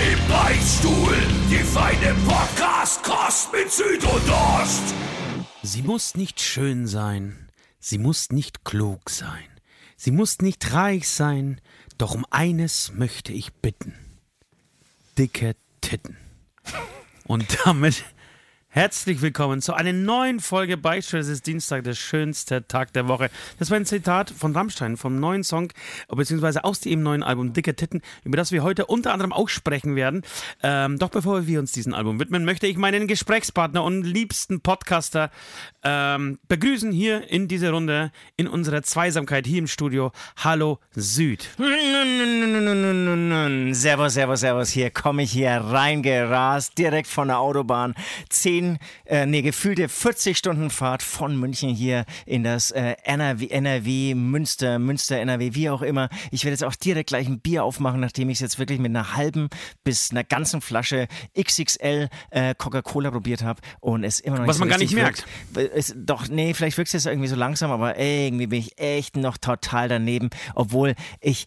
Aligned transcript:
Im 0.00 0.28
Beichtstuhl, 0.28 1.14
die 1.50 1.58
feine 1.58 2.14
Podcast-Kost 2.26 3.52
mit 3.52 3.70
Süd 3.70 4.02
und 4.02 4.30
Ost. 4.30 4.94
Sie 5.62 5.82
muss 5.82 6.14
nicht 6.14 6.40
schön 6.40 6.86
sein, 6.86 7.50
sie 7.80 7.98
muss 7.98 8.30
nicht 8.30 8.64
klug 8.64 9.10
sein, 9.10 9.44
sie 9.98 10.10
muss 10.10 10.38
nicht 10.38 10.72
reich 10.72 11.06
sein, 11.06 11.60
doch 11.98 12.14
um 12.14 12.24
eines 12.30 12.94
möchte 12.94 13.34
ich 13.34 13.52
bitten. 13.52 13.94
Dicke 15.18 15.54
Titten. 15.82 16.16
Und 17.26 17.58
damit 17.66 18.02
herzlich 18.72 19.20
willkommen 19.20 19.60
zu 19.60 19.74
einer 19.74 19.92
neuen 19.92 20.38
Folge 20.38 20.76
Beichtstuhl. 20.76 21.18
Es 21.18 21.26
ist 21.26 21.48
Dienstag, 21.48 21.82
der 21.82 21.94
schönste 21.94 22.68
Tag 22.68 22.92
der 22.92 23.08
Woche. 23.08 23.28
Das 23.58 23.68
war 23.68 23.76
ein 23.76 23.84
Zitat 23.84 24.30
von 24.30 24.54
Rammstein 24.54 24.96
vom 24.96 25.18
neuen 25.18 25.42
Song, 25.42 25.72
beziehungsweise 26.08 26.62
aus 26.62 26.78
dem 26.78 27.02
neuen 27.02 27.24
Album 27.24 27.52
Dicke 27.52 27.74
Titten, 27.74 28.00
über 28.22 28.36
das 28.36 28.52
wir 28.52 28.62
heute 28.62 28.86
unter 28.86 29.12
anderem 29.12 29.32
auch 29.32 29.48
sprechen 29.48 29.96
werden. 29.96 30.22
Ähm, 30.62 31.00
doch 31.00 31.10
bevor 31.10 31.48
wir 31.48 31.58
uns 31.58 31.72
diesem 31.72 31.94
Album 31.94 32.20
widmen, 32.20 32.44
möchte 32.44 32.68
ich 32.68 32.76
meinen 32.76 33.08
Gesprächspartner 33.08 33.82
und 33.82 34.04
liebsten 34.04 34.60
Podcaster 34.60 35.32
ähm, 35.82 36.38
begrüßen 36.48 36.92
hier 36.92 37.28
in 37.30 37.48
dieser 37.48 37.70
Runde, 37.70 38.10
in 38.36 38.46
unserer 38.48 38.82
Zweisamkeit 38.82 39.46
hier 39.46 39.58
im 39.58 39.66
Studio. 39.66 40.12
Hallo 40.36 40.78
Süd. 40.94 41.48
Servus, 43.72 44.14
servus, 44.14 44.40
servus. 44.40 44.70
Hier 44.70 44.90
komme 44.90 45.22
ich 45.22 45.32
hier 45.32 45.52
reingerast, 45.52 46.76
direkt 46.76 47.06
von 47.06 47.28
der 47.28 47.38
Autobahn. 47.38 47.94
Zehn, 48.28 48.78
äh, 49.06 49.26
nee, 49.26 49.42
gefühlte 49.42 49.88
40 49.88 50.36
Stunden 50.36 50.70
Fahrt 50.70 51.02
von 51.02 51.36
München 51.38 51.70
hier 51.70 52.04
in 52.26 52.44
das 52.44 52.70
äh, 52.70 52.96
NRW, 53.04 53.48
NRW, 53.48 54.14
Münster, 54.14 54.78
Münster, 54.78 55.18
NRW, 55.18 55.54
wie 55.54 55.70
auch 55.70 55.82
immer. 55.82 56.08
Ich 56.30 56.44
werde 56.44 56.52
jetzt 56.52 56.64
auch 56.64 56.74
direkt 56.74 57.08
gleich 57.08 57.26
ein 57.26 57.40
Bier 57.40 57.64
aufmachen, 57.64 58.00
nachdem 58.00 58.28
ich 58.30 58.36
es 58.36 58.40
jetzt 58.40 58.58
wirklich 58.58 58.78
mit 58.78 58.90
einer 58.90 59.16
halben 59.16 59.48
bis 59.84 60.10
einer 60.10 60.24
ganzen 60.24 60.60
Flasche 60.60 61.08
XXL 61.38 62.08
äh, 62.30 62.54
Coca-Cola 62.54 63.10
probiert 63.10 63.42
habe 63.42 63.60
und 63.80 64.04
es 64.04 64.20
immer 64.20 64.36
noch 64.36 64.42
nicht 64.42 64.48
Was 64.48 64.56
so 64.56 64.60
man 64.60 64.68
gar 64.68 64.78
nicht 64.78 64.94
wirkt. 64.94 65.24
Es, 65.72 65.94
doch, 65.96 66.28
nee, 66.28 66.54
vielleicht 66.54 66.76
wirkt 66.78 66.88
es 66.88 66.92
jetzt 66.92 67.06
irgendwie 67.06 67.28
so 67.28 67.36
langsam, 67.36 67.70
aber 67.70 67.98
irgendwie 67.98 68.46
bin 68.46 68.58
ich 68.58 68.78
echt 68.78 69.16
noch 69.16 69.38
total 69.38 69.88
daneben, 69.88 70.30
obwohl 70.54 70.94
ich 71.20 71.46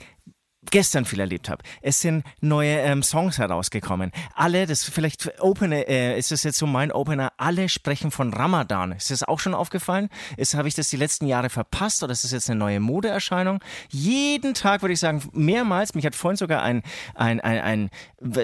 gestern 0.71 1.05
viel 1.05 1.19
erlebt 1.19 1.49
habe. 1.49 1.63
Es 1.81 2.01
sind 2.01 2.23
neue 2.41 2.77
ähm, 2.79 3.03
Songs 3.03 3.37
herausgekommen. 3.37 4.11
Alle, 4.35 4.65
das 4.65 4.83
vielleicht 4.83 5.41
Opener, 5.41 5.87
äh, 5.87 6.17
ist 6.17 6.31
das 6.31 6.43
jetzt 6.43 6.57
so 6.57 6.67
mein 6.67 6.91
Opener, 6.91 7.31
alle 7.37 7.69
sprechen 7.69 8.11
von 8.11 8.33
Ramadan. 8.33 8.91
Ist 8.91 9.11
das 9.11 9.23
auch 9.23 9.39
schon 9.39 9.53
aufgefallen? 9.53 10.09
Ist, 10.37 10.55
habe 10.55 10.67
ich 10.67 10.75
das 10.75 10.89
die 10.89 10.97
letzten 10.97 11.27
Jahre 11.27 11.49
verpasst 11.49 12.03
oder 12.03 12.11
ist 12.11 12.23
das 12.23 12.31
jetzt 12.31 12.49
eine 12.49 12.59
neue 12.59 12.79
Modeerscheinung? 12.79 13.59
Jeden 13.89 14.53
Tag 14.53 14.81
würde 14.81 14.93
ich 14.93 14.99
sagen, 14.99 15.21
mehrmals, 15.33 15.95
mich 15.95 16.05
hat 16.05 16.15
vorhin 16.15 16.37
sogar 16.37 16.63
ein, 16.63 16.83
ein, 17.15 17.39
ein, 17.41 17.59
ein 17.59 17.89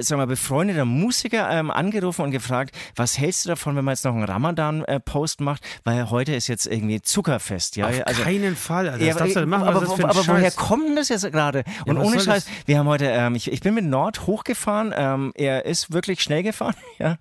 sagen 0.02 0.22
wir, 0.22 0.28
befreundeter 0.28 0.86
Musiker 0.86 1.50
ähm, 1.50 1.72
angerufen 1.72 2.24
und 2.24 2.32
gefragt, 2.32 2.76
was 2.96 3.18
hältst 3.18 3.46
du 3.46 3.50
davon, 3.50 3.76
wenn 3.76 3.86
man 3.86 3.94
jetzt 3.94 4.06
noch 4.06 4.14
einen 4.14 4.24
Ramadan-Post 4.24 5.42
macht, 5.42 5.64
weil 5.84 6.10
heute 6.10 6.36
ist 6.36 6.48
jetzt 6.48 6.68
irgendwie 6.68 7.02
Zuckerfest. 7.02 7.76
Ja? 7.76 7.88
Auf 7.88 8.08
also, 8.08 8.24
keinen 8.24 8.56
Fall. 8.56 8.90
Alter. 8.90 9.04
ja, 9.04 9.14
Das 9.14 9.18
darfst 9.18 9.36
du 9.36 9.40
aber, 9.40 9.48
nicht 9.48 9.60
machen. 9.60 9.68
aber, 9.68 9.94
ein 9.94 10.06
aber 10.06 10.28
woher 10.28 10.52
kommt 10.52 10.98
das 10.98 11.10
jetzt 11.10 11.32
gerade? 11.32 11.64
Und 11.86 11.98
was 11.98 12.09
ohne 12.14 12.22
Scheiß, 12.22 12.46
wir 12.66 12.78
haben 12.80 12.88
heute, 12.88 13.06
ähm, 13.06 13.36
ich, 13.36 13.52
ich 13.52 13.62
bin 13.62 13.74
mit 13.74 13.86
Nord 13.86 14.28
hochgefahren, 14.28 14.94
ähm, 14.96 15.32
er 15.36 15.66
ist 15.66 15.92
wirklich 15.92 16.22
schnell 16.22 16.44
gefahren, 16.44 16.76
ja. 17.00 17.18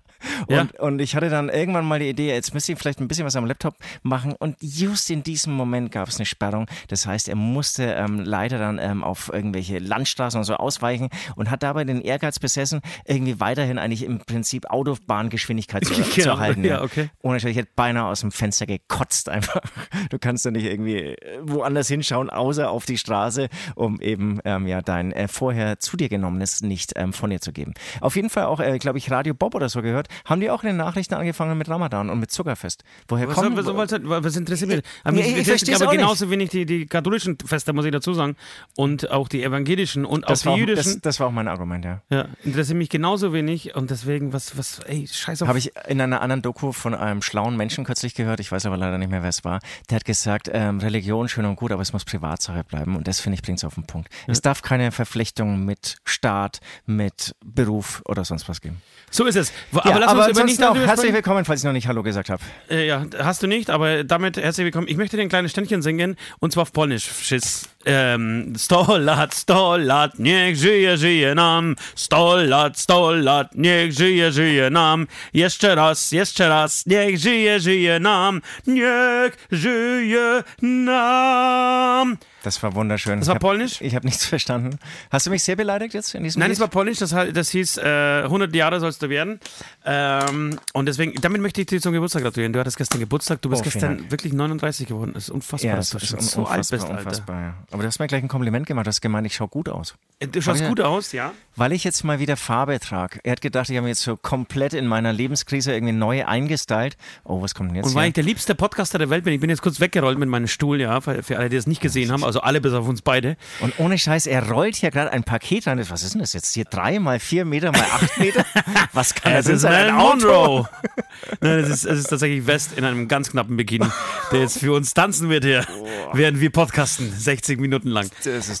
Und, 0.47 0.49
Ja. 0.49 0.67
und 0.79 0.99
ich 0.99 1.15
hatte 1.15 1.29
dann 1.29 1.47
irgendwann 1.47 1.85
mal 1.85 1.99
die 1.99 2.09
Idee, 2.09 2.27
jetzt 2.33 2.53
müsste 2.53 2.73
ich 2.73 2.77
vielleicht 2.79 2.99
ein 2.99 3.07
bisschen 3.07 3.25
was 3.25 3.37
am 3.37 3.45
Laptop 3.45 3.75
machen 4.03 4.33
und 4.37 4.57
just 4.59 5.09
in 5.09 5.23
diesem 5.23 5.53
Moment 5.53 5.93
gab 5.93 6.09
es 6.09 6.17
eine 6.17 6.25
Sperrung. 6.25 6.65
Das 6.89 7.05
heißt, 7.05 7.29
er 7.29 7.35
musste 7.35 7.83
ähm, 7.93 8.19
leider 8.19 8.57
dann 8.59 8.79
ähm, 8.79 9.01
auf 9.03 9.31
irgendwelche 9.33 9.79
Landstraßen 9.79 10.37
und 10.37 10.43
so 10.43 10.55
ausweichen 10.55 11.07
und 11.37 11.49
hat 11.49 11.63
dabei 11.63 11.85
den 11.85 12.01
Ehrgeiz 12.01 12.37
besessen, 12.37 12.81
irgendwie 13.05 13.39
weiterhin 13.39 13.77
eigentlich 13.77 14.03
im 14.03 14.19
Prinzip 14.19 14.65
Autobahngeschwindigkeit 14.69 15.85
zu, 15.85 15.93
zu 16.03 16.19
Genau, 16.21 16.37
halten. 16.37 16.63
ja, 16.65 16.81
okay. 16.81 17.09
Ohne 17.21 17.37
ich 17.37 17.43
hätte 17.45 17.69
beinahe 17.75 18.05
aus 18.05 18.21
dem 18.21 18.31
Fenster 18.31 18.65
gekotzt 18.65 19.29
einfach. 19.29 19.61
Du 20.09 20.19
kannst 20.19 20.43
ja 20.45 20.51
nicht 20.51 20.65
irgendwie 20.65 20.97
äh, 20.97 21.39
woanders 21.43 21.87
hinschauen, 21.87 22.29
außer 22.29 22.69
auf 22.69 22.85
die 22.85 22.97
Straße, 22.97 23.47
um 23.75 24.01
eben 24.01 24.39
ähm, 24.45 24.67
ja 24.67 24.78
dein 24.81 25.11
äh, 25.11 25.27
vorher 25.27 25.79
zu 25.79 25.97
dir 25.97 26.09
genommenes 26.09 26.61
nicht 26.61 26.93
ähm, 26.95 27.13
von 27.13 27.29
dir 27.29 27.39
zu 27.41 27.51
geben. 27.51 27.73
Auf 28.01 28.15
jeden 28.15 28.29
Fall 28.29 28.45
auch, 28.45 28.59
äh, 28.59 28.77
glaube 28.77 28.97
ich, 28.97 29.09
Radio 29.11 29.33
Bob 29.33 29.55
oder 29.55 29.69
so 29.69 29.81
gehört, 29.81 30.07
haben 30.25 30.41
die 30.41 30.49
auch 30.49 30.63
in 30.63 30.67
den 30.67 30.77
Nachrichten 30.77 31.13
angefangen 31.13 31.57
mit 31.57 31.69
Ramadan 31.69 32.09
und 32.09 32.19
mit 32.19 32.31
Zuckerfest. 32.31 32.83
Woher 33.07 33.27
Was, 33.27 33.35
kommen 33.35 33.55
was, 33.57 33.65
was, 33.65 34.23
was 34.23 34.35
interessiert 34.35 34.69
mich? 34.69 34.81
Aber 35.03 35.15
Nee, 35.15 35.21
mich 35.21 35.31
ich 35.31 35.37
interessiert 35.39 35.59
versteh's 35.59 35.81
aber 35.81 35.89
auch 35.89 35.93
nicht. 35.93 36.01
genauso 36.01 36.29
wenig 36.31 36.49
die, 36.49 36.65
die 36.65 36.85
katholischen 36.85 37.37
Feste, 37.45 37.73
muss 37.73 37.85
ich 37.85 37.91
dazu 37.91 38.13
sagen. 38.13 38.35
Und 38.75 39.11
auch 39.11 39.27
die 39.27 39.43
evangelischen 39.43 40.05
und 40.05 40.25
auch 40.25 40.29
das, 40.29 40.41
die 40.41 40.49
auch, 40.49 40.57
jüdischen. 40.57 40.93
das, 40.93 41.01
das 41.01 41.19
war 41.19 41.27
auch 41.27 41.31
mein 41.31 41.47
Argument, 41.47 41.85
ja. 41.85 42.01
ja, 42.09 42.25
interessiert 42.43 42.77
mich 42.77 42.89
genauso 42.89 43.33
wenig. 43.33 43.75
Und 43.75 43.89
deswegen, 43.91 44.33
was, 44.33 44.57
was, 44.57 44.79
ey, 44.79 45.07
scheiß 45.07 45.41
auf. 45.41 45.47
Habe 45.47 45.59
ich 45.59 45.71
in 45.87 45.99
einer 46.01 46.21
anderen 46.21 46.41
Doku 46.41 46.71
von 46.71 46.93
einem 46.95 47.21
schlauen 47.21 47.57
Menschen 47.57 47.83
kürzlich 47.83 48.15
gehört, 48.15 48.39
ich 48.39 48.51
weiß 48.51 48.65
aber 48.65 48.77
leider 48.77 48.97
nicht 48.97 49.09
mehr, 49.09 49.21
wer 49.21 49.29
es 49.29 49.43
war, 49.43 49.59
der 49.89 49.97
hat 49.97 50.05
gesagt, 50.05 50.49
ähm, 50.51 50.79
Religion 50.79 51.27
schön 51.29 51.45
und 51.45 51.55
gut, 51.55 51.71
aber 51.71 51.81
es 51.81 51.93
muss 51.93 52.05
Privatsache 52.05 52.63
bleiben 52.63 52.95
und 52.95 53.07
das 53.07 53.19
finde 53.19 53.35
ich 53.35 53.41
bringt 53.41 53.59
es 53.59 53.63
auf 53.63 53.75
den 53.75 53.83
Punkt. 53.85 54.09
Es 54.27 54.41
darf 54.41 54.61
keine 54.69 54.91
Verflechtung 54.91 55.65
mit 55.65 55.97
Staat, 56.05 56.59
mit 56.85 57.35
Beruf 57.43 58.03
oder 58.05 58.23
sonst 58.23 58.47
was 58.47 58.61
geben. 58.61 58.83
So 59.11 59.25
ist 59.25 59.35
es. 59.35 59.51
Wo- 59.71 59.79
Ja, 59.85 59.91
aber 59.91 59.99
lass 59.99 60.13
uns 60.13 60.27
über 60.29 60.43
nicht 60.43 60.61
darüber 60.61 60.85
herzlich 60.87 61.13
willkommen, 61.13 61.45
falls 61.45 61.61
ich 61.61 61.65
noch 61.65 61.73
nicht 61.73 61.87
Hallo 61.87 62.03
gesagt 62.03 62.29
habe. 62.29 62.41
Äh, 62.69 62.87
ja, 62.87 63.05
hast 63.19 63.41
du 63.43 63.47
nicht, 63.47 63.69
aber 63.69 64.03
damit 64.03 64.37
herzlich 64.37 64.65
willkommen. 64.65 64.87
Ich 64.87 64.97
möchte 64.97 65.17
dir 65.17 65.23
ein 65.23 65.29
kleines 65.29 65.51
Ständchen 65.51 65.81
singen 65.81 66.15
und 66.39 66.51
zwar 66.53 66.63
auf 66.63 66.73
Polnisch. 66.73 67.09
Schiss. 67.21 67.67
Ähm, 67.85 68.53
sto 68.57 68.97
lat, 68.97 69.33
sto 69.33 69.77
lat, 69.77 70.19
niech 70.19 70.57
żyje, 70.59 70.97
żyje 70.97 71.33
nam. 71.35 71.75
Sto 71.95 72.35
lat, 72.37 72.77
sto 72.77 73.11
lat, 73.13 73.55
niech 73.55 73.93
żyje, 73.93 74.31
żyje 74.31 74.69
nam. 74.69 75.07
Jeszcze 75.31 75.75
raz, 75.75 76.11
jeszcze 76.11 76.49
raz, 76.49 76.85
niech 76.85 77.17
żyje, 77.19 77.59
żyje 77.59 77.99
nam. 77.99 78.41
Niech 78.67 79.37
żyje 79.51 80.43
nam. 80.61 82.17
Das 82.43 82.61
war 82.63 82.73
wunderschön. 82.73 83.19
Das 83.19 83.27
war 83.27 83.35
hab, 83.35 83.41
polnisch? 83.41 83.81
Ich 83.81 83.95
habe 83.95 84.05
nichts 84.07 84.25
verstanden. 84.25 84.79
Hast 85.11 85.25
du 85.25 85.29
mich 85.29 85.43
sehr 85.43 85.57
beleidigt 85.57 85.93
jetzt 85.93 86.15
in 86.15 86.23
diesem 86.23 86.39
Nein, 86.39 86.49
Lied? 86.51 86.55
es 86.57 86.61
war 86.61 86.69
polnisch, 86.69 86.99
das, 86.99 87.13
das 87.33 87.49
hieß 87.49 87.77
äh, 87.79 88.21
100 88.23 88.55
Jahre 88.55 88.79
sollst 88.79 88.98
du 88.99 89.09
werden. 89.09 89.39
Ähm, 89.85 90.59
und 90.73 90.85
deswegen, 90.85 91.13
damit 91.21 91.41
möchte 91.41 91.61
ich 91.61 91.67
dir 91.67 91.81
zum 91.81 91.93
Geburtstag 91.93 92.23
gratulieren. 92.23 92.53
Du 92.53 92.59
hattest 92.59 92.77
gestern 92.77 92.99
Geburtstag, 92.99 93.41
du 93.41 93.49
bist 93.49 93.61
Oh, 93.61 93.63
gestern 93.63 93.97
Dank. 93.97 94.11
wirklich 94.11 94.33
39 94.33 94.87
geworden. 94.87 95.11
Das 95.13 95.23
ist 95.23 95.29
unfassbar, 95.29 95.69
ja, 95.71 95.75
dass 95.75 95.89
das 95.91 96.01
du 96.01 96.05
ist 96.05 96.09
schon 96.11 96.19
so 96.21 96.45
alt 96.45 96.57
unfassbar, 96.59 96.77
bist, 96.79 96.89
Alter. 96.89 96.99
unfassbar. 97.07 97.41
Ja. 97.41 97.53
Aber 97.71 97.81
du 97.83 97.87
hast 97.87 97.99
mir 97.99 98.07
gleich 98.07 98.21
ein 98.23 98.27
Kompliment 98.27 98.67
gemacht, 98.67 98.85
du 98.85 98.89
hast 98.89 99.01
gemeint, 99.01 99.25
ich 99.27 99.35
schaue 99.35 99.47
gut 99.47 99.69
aus. 99.69 99.95
Äh, 100.19 100.27
Du 100.27 100.41
schaust 100.41 100.65
gut 100.67 100.79
aus, 100.81 101.11
ja. 101.11 101.31
Weil 101.55 101.71
ich 101.73 101.83
jetzt 101.83 102.03
mal 102.03 102.19
wieder 102.19 102.37
Farbe 102.37 102.79
trage. 102.79 103.19
Er 103.23 103.31
hat 103.33 103.41
gedacht, 103.41 103.69
ich 103.69 103.75
habe 103.77 103.85
mich 103.87 103.91
jetzt 103.97 104.03
so 104.03 104.15
komplett 104.17 104.73
in 104.73 104.85
meiner 104.87 105.11
Lebenskrise 105.13 105.73
irgendwie 105.73 105.93
neu 105.93 106.25
eingestylt. 106.25 106.97
Oh, 107.23 107.41
was 107.41 107.55
kommt 107.55 107.69
denn 107.71 107.77
jetzt 107.77 107.87
Und 107.87 107.95
weil 107.95 108.03
hier? 108.03 108.07
ich 108.09 108.13
der 108.13 108.23
liebste 108.23 108.55
Podcaster 108.55 108.97
der 108.99 109.09
Welt 109.09 109.23
bin, 109.23 109.33
ich 109.33 109.39
bin 109.39 109.49
jetzt 109.49 109.61
kurz 109.61 109.79
weggerollt 109.79 110.17
mit 110.19 110.29
meinem 110.29 110.47
Stuhl, 110.47 110.79
ja, 110.79 111.01
für, 111.01 111.23
für 111.23 111.37
alle, 111.37 111.49
die 111.49 111.55
das 111.55 111.67
nicht 111.67 111.81
gesehen 111.81 112.11
haben, 112.11 112.23
also 112.23 112.41
alle 112.41 112.61
bis 112.61 112.73
auf 112.73 112.87
uns 112.87 113.01
beide. 113.01 113.37
Und 113.61 113.73
ohne 113.79 113.97
Scheiß, 113.97 114.27
er 114.27 114.49
rollt 114.49 114.75
hier 114.75 114.91
gerade 114.91 115.11
ein 115.11 115.23
Paket 115.23 115.67
rein. 115.67 115.79
Was 115.89 116.03
ist 116.03 116.13
denn 116.13 116.21
das 116.21 116.33
jetzt? 116.33 116.53
Hier 116.53 116.65
drei 116.65 116.99
mal 116.99 117.19
vier 117.19 117.45
Meter 117.45 117.71
mal 117.71 117.81
acht 117.81 118.17
Meter? 118.19 118.45
Was 118.93 119.13
kann 119.15 119.33
das 119.33 119.45
Es 119.47 119.57
ist 119.57 119.65
ein 119.65 119.93
Monroe. 119.95 120.67
Nein, 121.41 121.59
es 121.59 121.69
ist, 121.69 121.85
es 121.85 121.99
ist 121.99 122.07
tatsächlich 122.07 122.47
West 122.47 122.71
in 122.77 122.83
einem 122.83 123.07
ganz 123.07 123.29
knappen 123.31 123.55
Bikini, 123.57 123.85
der 124.31 124.39
jetzt 124.41 124.59
für 124.59 124.73
uns 124.73 124.93
tanzen 124.93 125.29
wird 125.29 125.43
hier, 125.43 125.65
während 126.13 126.39
wir 126.39 126.49
podcasten, 126.49 127.11
60 127.11 127.59
Minuten 127.59 127.89
lang. 127.89 128.09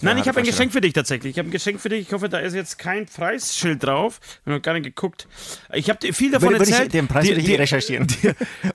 Nein, 0.01 0.17
ich 0.17 0.27
habe 0.27 0.39
ein. 0.39 0.45
Geschenk 0.45 0.71
für 0.71 0.81
dich 0.81 0.93
tatsächlich. 0.93 1.31
Ich 1.31 1.39
habe 1.39 1.49
ein 1.49 1.51
Geschenk 1.51 1.79
für 1.79 1.89
dich. 1.89 2.07
Ich 2.07 2.13
hoffe, 2.13 2.27
da 2.29 2.39
ist 2.39 2.53
jetzt 2.53 2.77
kein 2.79 3.05
Preisschild 3.05 3.83
drauf. 3.83 4.19
Ich 4.21 4.39
habe 4.45 4.55
noch 4.57 4.61
gar 4.61 4.73
nicht 4.73 4.83
geguckt. 4.83 5.27
Ich 5.73 5.89
habe 5.89 5.99
dir 5.99 6.13
viel 6.13 6.31
davon 6.31 6.49
Würde, 6.49 6.59
würde 6.59 6.71
erzählt. 6.71 6.87
ich, 6.87 6.91
den 6.99 7.07
Preis 7.07 7.23
die- 7.23 7.29
würde 7.29 7.39
ich 7.41 7.45
die- 7.47 7.55
recherchieren. 7.55 8.07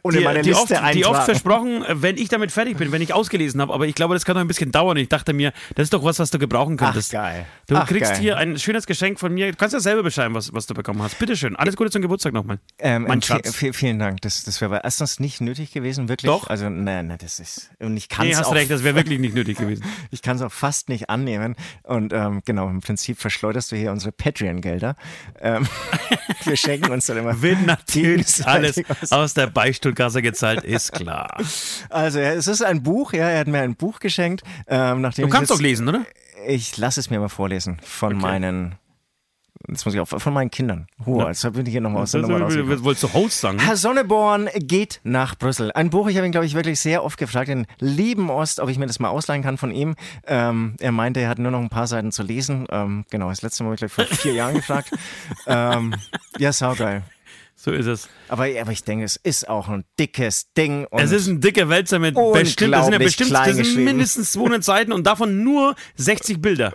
und 0.02 0.14
in 0.14 0.20
die, 0.20 0.24
meine 0.24 0.42
die, 0.42 0.50
Liste 0.50 0.74
oft, 0.80 0.94
die 0.94 1.04
oft 1.04 1.24
versprochen, 1.24 1.84
wenn 1.88 2.16
ich 2.16 2.28
damit 2.28 2.52
fertig 2.52 2.76
bin, 2.76 2.92
wenn 2.92 3.02
ich 3.02 3.12
ausgelesen 3.12 3.60
habe, 3.60 3.72
aber 3.74 3.86
ich 3.86 3.94
glaube, 3.94 4.14
das 4.14 4.24
kann 4.24 4.34
noch 4.34 4.40
ein 4.40 4.48
bisschen 4.48 4.72
dauern. 4.72 4.96
Ich 4.96 5.08
dachte 5.08 5.32
mir, 5.32 5.52
das 5.74 5.84
ist 5.84 5.92
doch 5.94 6.04
was, 6.04 6.18
was 6.18 6.30
du 6.30 6.38
gebrauchen 6.38 6.76
könntest. 6.76 7.08
hast. 7.08 7.12
geil. 7.12 7.46
Du 7.66 7.76
Ach, 7.76 7.88
kriegst 7.88 8.12
geil. 8.12 8.20
hier 8.20 8.36
ein 8.36 8.58
schönes 8.58 8.86
Geschenk 8.86 9.18
von 9.18 9.32
mir. 9.34 9.50
Du 9.50 9.56
kannst 9.56 9.72
ja 9.74 9.80
selber 9.80 10.02
beschreiben, 10.02 10.34
was, 10.34 10.52
was 10.52 10.66
du 10.66 10.74
bekommen 10.74 11.02
hast. 11.02 11.18
Bitteschön. 11.44 11.56
Alles 11.56 11.76
Gute 11.76 11.90
zum 11.90 12.02
Geburtstag 12.02 12.32
nochmal. 12.32 12.58
Ähm, 12.78 13.04
mein 13.04 13.22
Schatz. 13.22 13.54
vi- 13.54 13.72
vielen 13.72 13.98
Dank. 13.98 14.20
Das, 14.22 14.44
das 14.44 14.60
wäre 14.60 14.74
aber 14.76 14.84
erstens 14.84 15.20
nicht 15.20 15.40
nötig 15.40 15.72
gewesen, 15.72 16.08
wirklich. 16.08 16.30
Doch. 16.30 16.46
Also, 16.48 16.68
nein, 16.68 17.06
nein, 17.08 17.18
das 17.20 17.38
ist. 17.40 17.70
Und 17.78 17.96
ich 17.96 18.08
kann 18.08 18.26
Nee, 18.26 18.32
es 18.32 18.38
hast 18.38 18.46
auch, 18.48 18.54
recht, 18.54 18.70
das 18.70 18.82
wäre 18.84 18.94
wirklich 18.94 19.18
nicht 19.18 19.34
nötig 19.34 19.58
gewesen. 19.58 19.84
ich 20.10 20.22
kann 20.22 20.36
es 20.36 20.42
auch 20.42 20.52
fast 20.52 20.88
nicht 20.88 21.10
annehmen. 21.10 21.54
Und 21.82 22.12
ähm, 22.12 22.42
genau, 22.44 22.68
im 22.68 22.80
Prinzip 22.80 23.18
verschleuderst 23.18 23.72
du 23.72 23.76
hier 23.76 23.92
unsere 23.92 24.12
Patreon-Gelder. 24.12 24.96
Ähm, 25.40 25.66
wir 26.44 26.56
schenken 26.56 26.90
uns 26.90 27.06
dann 27.06 27.18
immer. 27.18 27.40
Wird 27.42 27.64
natürlich 27.66 28.46
alles 28.46 28.80
was. 28.88 29.12
aus 29.12 29.34
der 29.34 29.46
Beichtstuhlkasse 29.48 30.22
gezahlt, 30.22 30.62
ist 30.64 30.92
klar. 30.92 31.36
Also, 31.90 32.18
ja, 32.20 32.32
es 32.32 32.46
ist 32.46 32.62
ein 32.62 32.82
Buch, 32.82 33.12
ja, 33.12 33.28
er 33.28 33.40
hat 33.40 33.46
mir 33.48 33.60
ein 33.60 33.76
Buch 33.76 34.00
geschenkt. 34.00 34.42
Ähm, 34.66 35.00
nachdem 35.00 35.26
Du 35.26 35.30
kannst 35.30 35.50
doch 35.50 35.60
lesen, 35.60 35.88
oder? 35.88 36.04
Ich 36.46 36.76
lasse 36.76 37.00
es 37.00 37.10
mir 37.10 37.18
mal 37.20 37.28
vorlesen 37.28 37.78
von 37.82 38.16
meinen. 38.18 38.74
Jetzt 39.68 39.84
muss 39.86 39.94
ich 39.94 40.00
auch 40.00 40.06
von 40.06 40.32
meinen 40.32 40.50
Kindern. 40.50 40.86
Huh, 41.06 41.26
jetzt 41.26 41.50
bin 41.52 41.64
ich 41.64 41.72
hier 41.72 41.80
nochmal 41.80 42.02
aus 42.02 42.10
der 42.10 42.20
Nummer. 42.20 42.40
Wolltest 42.84 43.04
du 43.04 43.12
Host 43.14 43.40
sagen? 43.40 43.58
Herr 43.58 43.76
Sonneborn 43.76 44.48
geht 44.56 45.00
nach 45.04 45.36
Brüssel. 45.36 45.72
Ein 45.72 45.90
Buch, 45.90 46.08
ich 46.08 46.16
habe 46.16 46.26
ihn, 46.26 46.32
glaube 46.32 46.46
ich, 46.46 46.54
wirklich 46.54 46.80
sehr 46.80 47.02
oft 47.02 47.18
gefragt, 47.18 47.48
den 47.48 47.66
lieben 47.78 48.28
Ost, 48.28 48.60
ob 48.60 48.68
ich 48.68 48.78
mir 48.78 48.86
das 48.86 49.00
mal 49.00 49.08
ausleihen 49.08 49.42
kann 49.42 49.56
von 49.56 49.70
ihm. 49.70 49.94
Ähm, 50.26 50.76
er 50.80 50.92
meinte, 50.92 51.20
er 51.20 51.30
hat 51.30 51.38
nur 51.38 51.50
noch 51.50 51.60
ein 51.60 51.70
paar 51.70 51.86
Seiten 51.86 52.12
zu 52.12 52.22
lesen. 52.22 52.66
Ähm, 52.70 53.04
genau, 53.10 53.30
das 53.30 53.40
letzte 53.40 53.62
Mal 53.62 53.68
habe 53.68 53.74
ich, 53.76 53.94
glaube 53.94 54.08
vor 54.08 54.16
vier 54.16 54.32
Jahren 54.34 54.54
gefragt. 54.54 54.90
Ähm, 55.46 55.94
ja, 56.38 56.52
saugeil. 56.52 57.02
So 57.56 57.70
ist 57.70 57.86
es. 57.86 58.08
Aber, 58.28 58.46
aber 58.60 58.72
ich 58.72 58.84
denke, 58.84 59.04
es 59.04 59.16
ist 59.16 59.48
auch 59.48 59.68
ein 59.68 59.84
dickes 59.98 60.52
Ding. 60.52 60.86
Es 60.90 61.12
ist 61.12 61.28
ein 61.28 61.40
dicker 61.40 61.70
Wälzer 61.70 61.98
mit 61.98 62.14
bestimmt, 62.14 62.74
das 62.74 62.84
sind 62.84 62.92
ja 62.92 62.98
bestimmt, 62.98 63.32
das 63.32 63.56
sind 63.56 63.84
mindestens 63.84 64.32
200 64.32 64.62
Seiten 64.62 64.92
und 64.92 65.06
davon 65.06 65.42
nur 65.42 65.74
60 65.96 66.42
Bilder. 66.42 66.74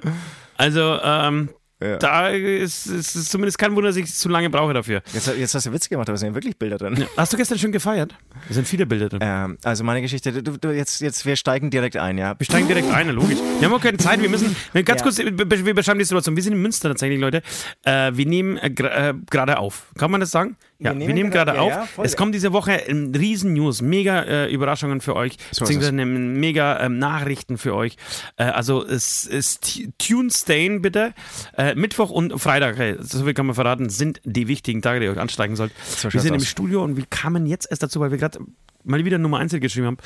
Also, 0.58 0.98
ähm, 1.04 1.50
da 1.80 2.28
ist 2.30 2.88
es 2.88 3.26
zumindest 3.30 3.58
kein 3.58 3.76
Wunder, 3.76 3.90
dass 3.90 3.96
ich 3.96 4.14
zu 4.14 4.28
lange 4.30 4.50
brauche 4.50 4.74
dafür. 4.74 5.02
jetzt, 5.14 5.28
jetzt 5.38 5.56
hast 5.56 5.66
du 5.66 5.72
Witz 5.74 5.88
gemacht, 5.88 6.10
aber 6.10 6.16
es 6.16 6.20
sind 6.20 6.30
ja 6.30 6.36
wirklich 6.36 6.58
Bilder 6.58 6.78
drin. 6.78 7.06
Hast 7.16 7.32
du 7.34 7.38
gestern 7.38 7.58
schon 7.58 7.72
gefeiert? 7.72 8.14
Es 8.50 8.56
sind 8.56 8.68
viele 8.68 8.86
Bilder 8.86 9.08
drin. 9.10 9.20
Ähm, 9.22 9.58
also 9.64 9.84
meine 9.84 10.02
Geschichte, 10.02 10.44
du, 10.44 10.58
du, 10.58 10.72
jetzt, 10.72 11.00
jetzt, 11.02 11.26
wir 11.26 11.36
steigen 11.36 11.70
direkt 11.70 11.96
ein, 11.98 12.18
ja. 12.18 12.38
Wir 12.38 12.46
steigen 12.46 12.68
direkt 12.68 12.92
ein, 12.92 13.10
logisch. 13.10 13.38
Wir 13.60 13.68
haben 13.70 13.74
auch 13.76 13.82
keine 13.82 13.98
Zeit, 13.98 14.22
wir 14.22 14.30
müssen, 14.30 14.56
wir- 14.74 14.84
ganz 14.84 15.00
Ja. 15.00 15.04
kurz, 15.06 15.18
wir 15.20 15.32
be- 15.32 15.66
wir 15.66 15.74
beschreiben 15.74 16.00
die 16.00 16.06
Situation. 16.06 16.36
Wir 16.36 16.44
sind 16.44 16.54
in 16.54 16.62
Münster 16.62 16.90
tatsächlich, 16.90 17.20
Leute. 17.20 17.42
Äh, 17.84 18.12
wir 18.14 18.26
nehmen 18.26 18.58
äh, 18.58 18.68
äh, 18.68 19.14
gerade 19.30 19.58
auf. 19.60 19.88
Kann 19.98 20.12
man 20.12 20.20
das 20.20 20.32
sagen? 20.32 20.58
Ja, 20.82 20.92
wir 20.92 20.96
nehmen 20.96 21.14
nehmen, 21.14 21.32
gerade- 21.32 21.56
ja, 21.56 21.60
auf. 21.62 21.72
ja, 21.98 22.04
es 22.04 22.12
ja. 22.14 22.18
kommt 22.18 22.34
diese 22.34 22.54
Woche 22.54 22.72
ähm, 22.72 23.12
riesen 23.16 23.54
News, 23.54 23.82
mega 23.82 24.22
äh, 24.24 24.52
Überraschungen 24.54 25.02
für 25.02 25.16
euch, 25.16 25.38
So 25.52 25.66
beziehungsweise 25.66 25.92
mega 25.94 26.80
ähm, 26.82 27.00
Nachrichten 27.00 27.58
für 27.58 27.76
euch. 27.76 27.98
Äh, 28.38 28.44
also 28.46 28.86
es 28.86 29.26
ist 29.26 29.80
Tune 29.98 30.30
Stain 30.32 30.82
bitte. 30.82 31.14
Äh, 31.58 31.69
Mittwoch 31.76 32.10
und 32.10 32.40
Freitag, 32.40 32.78
hey, 32.78 32.96
so 33.00 33.24
viel 33.24 33.34
kann 33.34 33.46
man 33.46 33.56
verraten, 33.56 33.90
sind 33.90 34.22
die 34.24 34.48
wichtigen 34.48 34.82
Tage, 34.82 35.00
die 35.00 35.06
ihr 35.06 35.12
euch 35.12 35.20
ansteigen 35.20 35.56
sollt. 35.56 35.72
wir 36.10 36.22
sind 36.22 36.34
im 36.34 36.42
aus. 36.42 36.48
Studio 36.48 36.84
und 36.84 36.98
wir 36.98 37.06
kamen 37.10 37.46
jetzt 37.46 37.68
erst 37.70 37.84
dazu, 37.84 38.00
weil 38.00 38.12
wir 38.12 38.18
gerade 38.18 38.40
mal 38.84 39.04
wieder 39.04 39.18
Nummer 39.18 39.40
1 39.40 39.54
geschrieben 39.60 39.88
haben. 39.88 39.98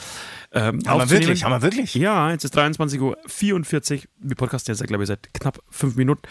Ähm, 0.51 0.79
Haben 0.85 0.99
wir 0.99 1.09
wirklich? 1.09 1.43
Haben 1.43 1.51
wir 1.51 1.61
wirklich? 1.61 1.93
Ja, 1.95 2.31
jetzt 2.31 2.43
ist 2.43 2.57
23.44 2.57 2.99
Uhr. 2.99 4.01
Wir 4.19 4.35
podcasten 4.35 4.73
jetzt, 4.73 4.85
glaube 4.87 5.03
ich, 5.03 5.07
seit 5.07 5.33
knapp 5.33 5.59
fünf 5.69 5.95
Minuten. 5.95 6.21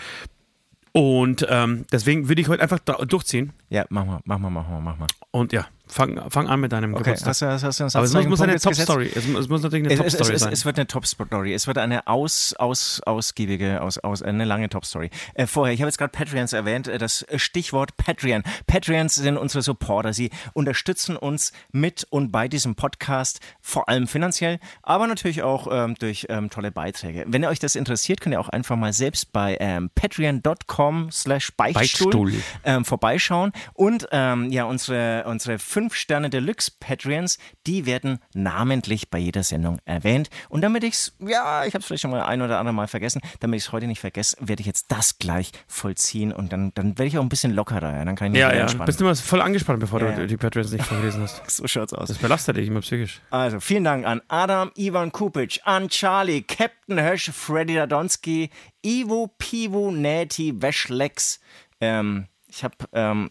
Und 0.92 1.46
ähm, 1.48 1.86
deswegen 1.90 2.28
würde 2.28 2.42
ich 2.42 2.48
heute 2.48 2.62
einfach 2.62 2.78
durchziehen. 2.78 3.52
Ja, 3.70 3.86
mach 3.88 4.04
mal, 4.04 4.20
mach 4.24 4.38
mal, 4.38 4.50
mach 4.50 4.68
mal, 4.68 4.80
mach 4.80 4.98
mal. 4.98 5.06
Und 5.30 5.52
ja, 5.52 5.66
fang, 5.92 6.30
fang 6.30 6.48
an 6.48 6.60
mit 6.60 6.72
deinem 6.72 6.94
Okay, 6.94 7.02
Geburtstag. 7.04 7.28
hast 7.28 7.42
du, 7.42 7.46
hast, 7.46 7.62
hast 7.64 7.94
du 7.94 7.98
Aber 7.98 8.04
es 8.04 8.12
muss, 8.12 8.26
muss 8.26 8.40
eine 8.40 8.58
Top-Story. 8.58 9.10
Es, 9.14 9.26
es 9.28 9.48
muss 9.48 9.62
natürlich 9.62 9.86
eine 9.86 9.96
Top-Story 9.96 10.38
sein. 10.38 10.52
es 10.52 10.64
wird 10.64 10.78
eine 10.78 10.86
Top-Story. 10.86 11.54
Es 11.54 11.66
wird 11.66 11.78
eine 11.78 12.06
aus, 12.06 12.54
aus, 12.58 13.00
ausgiebige, 13.04 13.82
aus, 13.82 13.98
aus, 13.98 14.22
eine 14.22 14.44
lange 14.44 14.68
Top-Story. 14.68 15.10
Äh, 15.34 15.46
vorher, 15.46 15.74
ich 15.74 15.80
habe 15.80 15.88
jetzt 15.88 15.98
gerade 15.98 16.12
Patreons 16.12 16.52
erwähnt, 16.52 16.88
äh, 16.88 16.98
das 16.98 17.24
Stichwort 17.36 17.96
Patreon. 17.96 18.42
Patreons 18.66 19.14
sind 19.14 19.36
unsere 19.36 19.62
Supporter. 19.62 20.12
Sie 20.12 20.30
unterstützen 20.54 21.16
uns 21.16 21.52
mit 21.70 22.06
und 22.10 22.32
bei 22.32 22.48
diesem 22.48 22.74
Podcast, 22.74 23.40
vor 23.60 23.88
allem 23.88 24.06
finanziell, 24.06 24.58
aber 24.82 25.06
natürlich 25.06 25.42
auch 25.42 25.68
ähm, 25.70 25.94
durch 25.98 26.26
ähm, 26.28 26.50
tolle 26.50 26.70
Beiträge. 26.70 27.24
Wenn 27.28 27.42
ihr 27.42 27.48
euch 27.48 27.58
das 27.58 27.76
interessiert, 27.76 28.20
könnt 28.20 28.34
ihr 28.34 28.40
auch 28.40 28.48
einfach 28.48 28.76
mal 28.76 28.92
selbst 28.92 29.32
bei 29.32 29.56
ähm, 29.60 29.90
patreon.com 29.94 31.10
slash 31.10 31.52
Beichtstuhl 31.56 32.12
Beichtstuhl. 32.12 32.32
ähm, 32.64 32.84
vorbeischauen. 32.84 33.52
Und 33.74 34.08
ähm, 34.12 34.50
ja, 34.50 34.64
unsere, 34.64 35.24
unsere 35.26 35.58
5-Sterne 35.82 36.30
Deluxe 36.30 36.70
Patreons, 36.78 37.38
die 37.66 37.86
werden 37.86 38.18
namentlich 38.34 39.10
bei 39.10 39.18
jeder 39.18 39.42
Sendung 39.42 39.78
erwähnt. 39.84 40.30
Und 40.48 40.62
damit 40.62 40.84
ich 40.84 40.94
es, 40.94 41.16
ja, 41.18 41.64
ich 41.64 41.74
habe 41.74 41.80
es 41.80 41.86
vielleicht 41.86 42.02
schon 42.02 42.10
mal 42.10 42.22
ein 42.22 42.42
oder 42.42 42.58
andere 42.58 42.74
Mal 42.74 42.88
vergessen, 42.88 43.20
damit 43.40 43.58
ich 43.58 43.66
es 43.66 43.72
heute 43.72 43.86
nicht 43.86 44.00
vergesse, 44.00 44.36
werde 44.40 44.60
ich 44.60 44.66
jetzt 44.66 44.86
das 44.90 45.18
gleich 45.18 45.50
vollziehen 45.66 46.32
und 46.32 46.52
dann, 46.52 46.72
dann 46.74 46.98
werde 46.98 47.06
ich 47.06 47.18
auch 47.18 47.22
ein 47.22 47.28
bisschen 47.28 47.52
lockerer. 47.52 47.96
Ja? 47.96 48.04
Dann 48.04 48.16
kann 48.16 48.26
ich 48.26 48.32
mich 48.32 48.40
ja, 48.40 48.52
ja. 48.52 48.62
entspannen. 48.62 48.86
Bist 48.86 49.00
du 49.00 49.04
mal 49.04 49.14
voll 49.14 49.42
angespannt, 49.42 49.80
bevor 49.80 50.00
Ja, 50.00 50.12
du 50.12 50.26
die 50.26 50.36
Patreons 50.36 50.70
nicht 50.70 50.84
vorgelesen 50.84 51.22
hast. 51.22 51.50
so 51.50 51.66
schaut's 51.66 51.92
aus. 51.92 52.08
Das 52.08 52.18
belastet 52.18 52.56
dich 52.56 52.68
immer 52.68 52.80
psychisch. 52.80 53.20
Also, 53.30 53.60
vielen 53.60 53.84
Dank 53.84 54.06
an 54.06 54.20
Adam 54.28 54.70
Ivan 54.76 55.12
Kupic, 55.12 55.60
an 55.64 55.88
Charlie, 55.88 56.42
Captain 56.42 56.98
Hirsch, 56.98 57.30
Freddy 57.30 57.78
Radonski, 57.78 58.50
Ivo 58.84 59.28
Pivo 59.38 59.90
Näti 59.90 60.60
Weschlex. 60.60 61.40
Ähm, 61.80 62.26
ich 62.48 62.64
habe 62.64 62.74
ähm, 62.92 63.30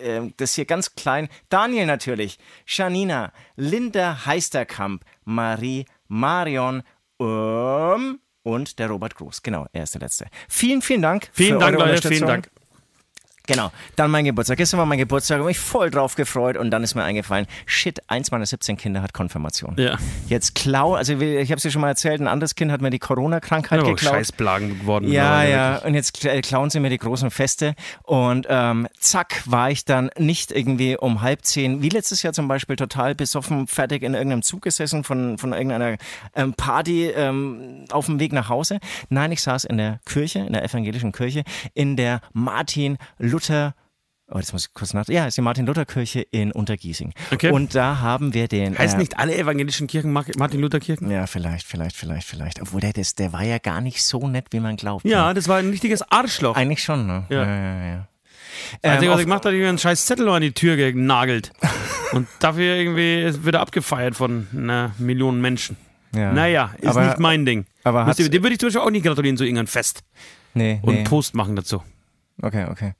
ähm, 0.00 0.34
das 0.36 0.54
hier 0.54 0.64
ganz 0.64 0.94
klein. 0.94 1.28
Daniel 1.48 1.86
natürlich, 1.86 2.38
Janina, 2.66 3.32
Linda 3.56 4.26
Heisterkamp, 4.26 5.04
Marie, 5.24 5.86
Marion 6.08 6.82
ähm, 7.20 8.20
und 8.42 8.78
der 8.78 8.88
Robert 8.88 9.14
Groß. 9.14 9.42
Genau, 9.42 9.66
er 9.72 9.84
ist 9.84 9.94
der 9.94 10.00
Letzte. 10.00 10.26
Vielen, 10.48 10.82
vielen 10.82 11.02
Dank. 11.02 11.30
Vielen 11.32 11.58
Dank, 11.58 11.78
Leute. 11.78 12.08
Vielen. 12.08 12.26
Dank. 12.26 12.50
Genau, 13.48 13.72
dann 13.96 14.10
mein 14.10 14.24
Geburtstag. 14.24 14.58
Gestern 14.58 14.78
war 14.78 14.86
mein 14.86 14.98
Geburtstag 14.98 15.40
und 15.40 15.46
mich 15.46 15.58
voll 15.58 15.90
drauf 15.90 16.14
gefreut 16.14 16.56
und 16.56 16.70
dann 16.70 16.84
ist 16.84 16.94
mir 16.94 17.02
eingefallen, 17.02 17.46
shit, 17.66 17.98
eins 18.06 18.30
meiner 18.30 18.46
17 18.46 18.76
Kinder 18.76 19.02
hat 19.02 19.12
Konfirmation. 19.14 19.74
Ja. 19.78 19.96
Jetzt 20.28 20.54
klau, 20.54 20.94
also 20.94 21.14
ich 21.18 21.50
habe 21.50 21.56
es 21.56 21.62
dir 21.62 21.70
schon 21.70 21.80
mal 21.80 21.88
erzählt, 21.88 22.20
ein 22.20 22.28
anderes 22.28 22.54
Kind 22.54 22.70
hat 22.70 22.80
mir 22.82 22.90
die 22.90 22.98
Corona-Krankheit 22.98 23.80
Aber 23.80 23.88
geklaut. 23.90 24.14
Scheißplagen 24.14 24.80
geworden. 24.80 25.10
Ja, 25.10 25.42
ja, 25.44 25.70
wirklich. 25.72 25.84
und 25.88 25.94
jetzt 25.94 26.16
kla- 26.16 26.40
klauen 26.42 26.70
sie 26.70 26.78
mir 26.78 26.90
die 26.90 26.98
großen 26.98 27.30
Feste 27.30 27.74
und 28.02 28.46
ähm, 28.50 28.86
zack 29.00 29.42
war 29.46 29.70
ich 29.70 29.84
dann 29.86 30.10
nicht 30.18 30.52
irgendwie 30.52 30.96
um 30.98 31.22
halb 31.22 31.44
zehn, 31.44 31.80
wie 31.82 31.88
letztes 31.88 32.22
Jahr 32.22 32.34
zum 32.34 32.48
Beispiel, 32.48 32.76
total 32.76 33.14
besoffen, 33.14 33.66
fertig 33.66 34.02
in 34.02 34.12
irgendeinem 34.14 34.42
Zug 34.42 34.60
gesessen 34.62 35.04
von, 35.04 35.38
von 35.38 35.52
irgendeiner 35.54 35.96
ähm, 36.34 36.52
Party 36.52 37.06
ähm, 37.06 37.84
auf 37.90 38.06
dem 38.06 38.20
Weg 38.20 38.32
nach 38.34 38.50
Hause. 38.50 38.78
Nein, 39.08 39.32
ich 39.32 39.40
saß 39.40 39.64
in 39.64 39.78
der 39.78 40.00
Kirche, 40.04 40.40
in 40.40 40.52
der 40.52 40.62
evangelischen 40.64 41.12
Kirche, 41.12 41.44
in 41.72 41.96
der 41.96 42.20
Martin-Luther- 43.38 43.74
Oh, 44.30 44.36
jetzt 44.36 44.52
muss 44.52 44.66
ich 44.66 44.74
kurz 44.74 44.92
nach. 44.92 45.08
Ja, 45.08 45.24
ist 45.26 45.38
die 45.38 45.40
Martin-Luther-Kirche 45.40 46.20
in 46.20 46.52
Untergiesing. 46.52 47.14
Okay. 47.32 47.50
Und 47.50 47.74
da 47.74 48.00
haben 48.00 48.34
wir 48.34 48.46
den. 48.46 48.76
Heißt 48.78 48.96
äh, 48.96 48.98
nicht 48.98 49.18
alle 49.18 49.34
evangelischen 49.34 49.86
Kirchen 49.86 50.12
Mar- 50.12 50.26
Martin 50.36 50.60
Luther 50.60 50.80
Kirchen? 50.80 51.10
Ja, 51.10 51.26
vielleicht, 51.26 51.66
vielleicht, 51.66 51.96
vielleicht, 51.96 52.26
vielleicht. 52.28 52.60
Obwohl 52.60 52.82
der, 52.82 52.92
das, 52.92 53.14
der 53.14 53.32
war 53.32 53.42
ja 53.42 53.56
gar 53.56 53.80
nicht 53.80 54.02
so 54.04 54.28
nett, 54.28 54.48
wie 54.50 54.60
man 54.60 54.76
glaubt. 54.76 55.06
Ja, 55.06 55.32
das 55.32 55.48
war 55.48 55.56
ein 55.56 55.70
richtiges 55.70 56.02
Arschloch. 56.12 56.56
Eigentlich 56.56 56.82
schon, 56.82 57.06
ne? 57.06 57.24
Ja. 57.30 57.42
ja, 57.42 57.56
ja. 57.56 57.86
ja. 57.86 58.08
Das 58.82 58.90
Einzige, 58.92 59.06
Ähm, 59.06 59.12
was 59.14 59.20
ich 59.20 59.26
gemacht 59.26 59.44
habe, 59.46 59.56
ich 59.56 59.66
einen 59.66 59.78
scheiß 59.78 60.04
Zettel 60.04 60.28
an 60.28 60.42
die 60.42 60.52
Tür 60.52 60.76
genagelt. 60.76 61.52
Und 62.12 62.28
dafür 62.40 62.74
irgendwie 62.76 63.32
wird 63.44 63.54
er 63.54 63.62
abgefeiert 63.62 64.14
von 64.14 64.46
einer 64.52 64.92
Million 64.98 65.40
Menschen. 65.40 65.78
ja. 66.14 66.34
Naja, 66.34 66.74
ist 66.82 66.88
Aber- 66.88 67.06
nicht 67.06 67.18
mein 67.18 67.46
Ding. 67.46 67.64
aber 67.82 68.04
hat's- 68.04 68.16
dem 68.18 68.42
würde 68.42 68.52
ich 68.52 68.58
zum 68.58 68.66
Beispiel 68.66 68.82
auch 68.82 68.90
nicht 68.90 69.06
gratulieren 69.06 69.38
zu 69.38 69.44
irgendeinem 69.44 69.68
Fest 69.68 70.02
Nee, 70.52 70.80
und 70.82 70.94
nee. 70.94 71.04
Post 71.04 71.34
machen 71.34 71.56
dazu. 71.56 71.82
Okay, 72.42 72.66
okay. 72.70 72.92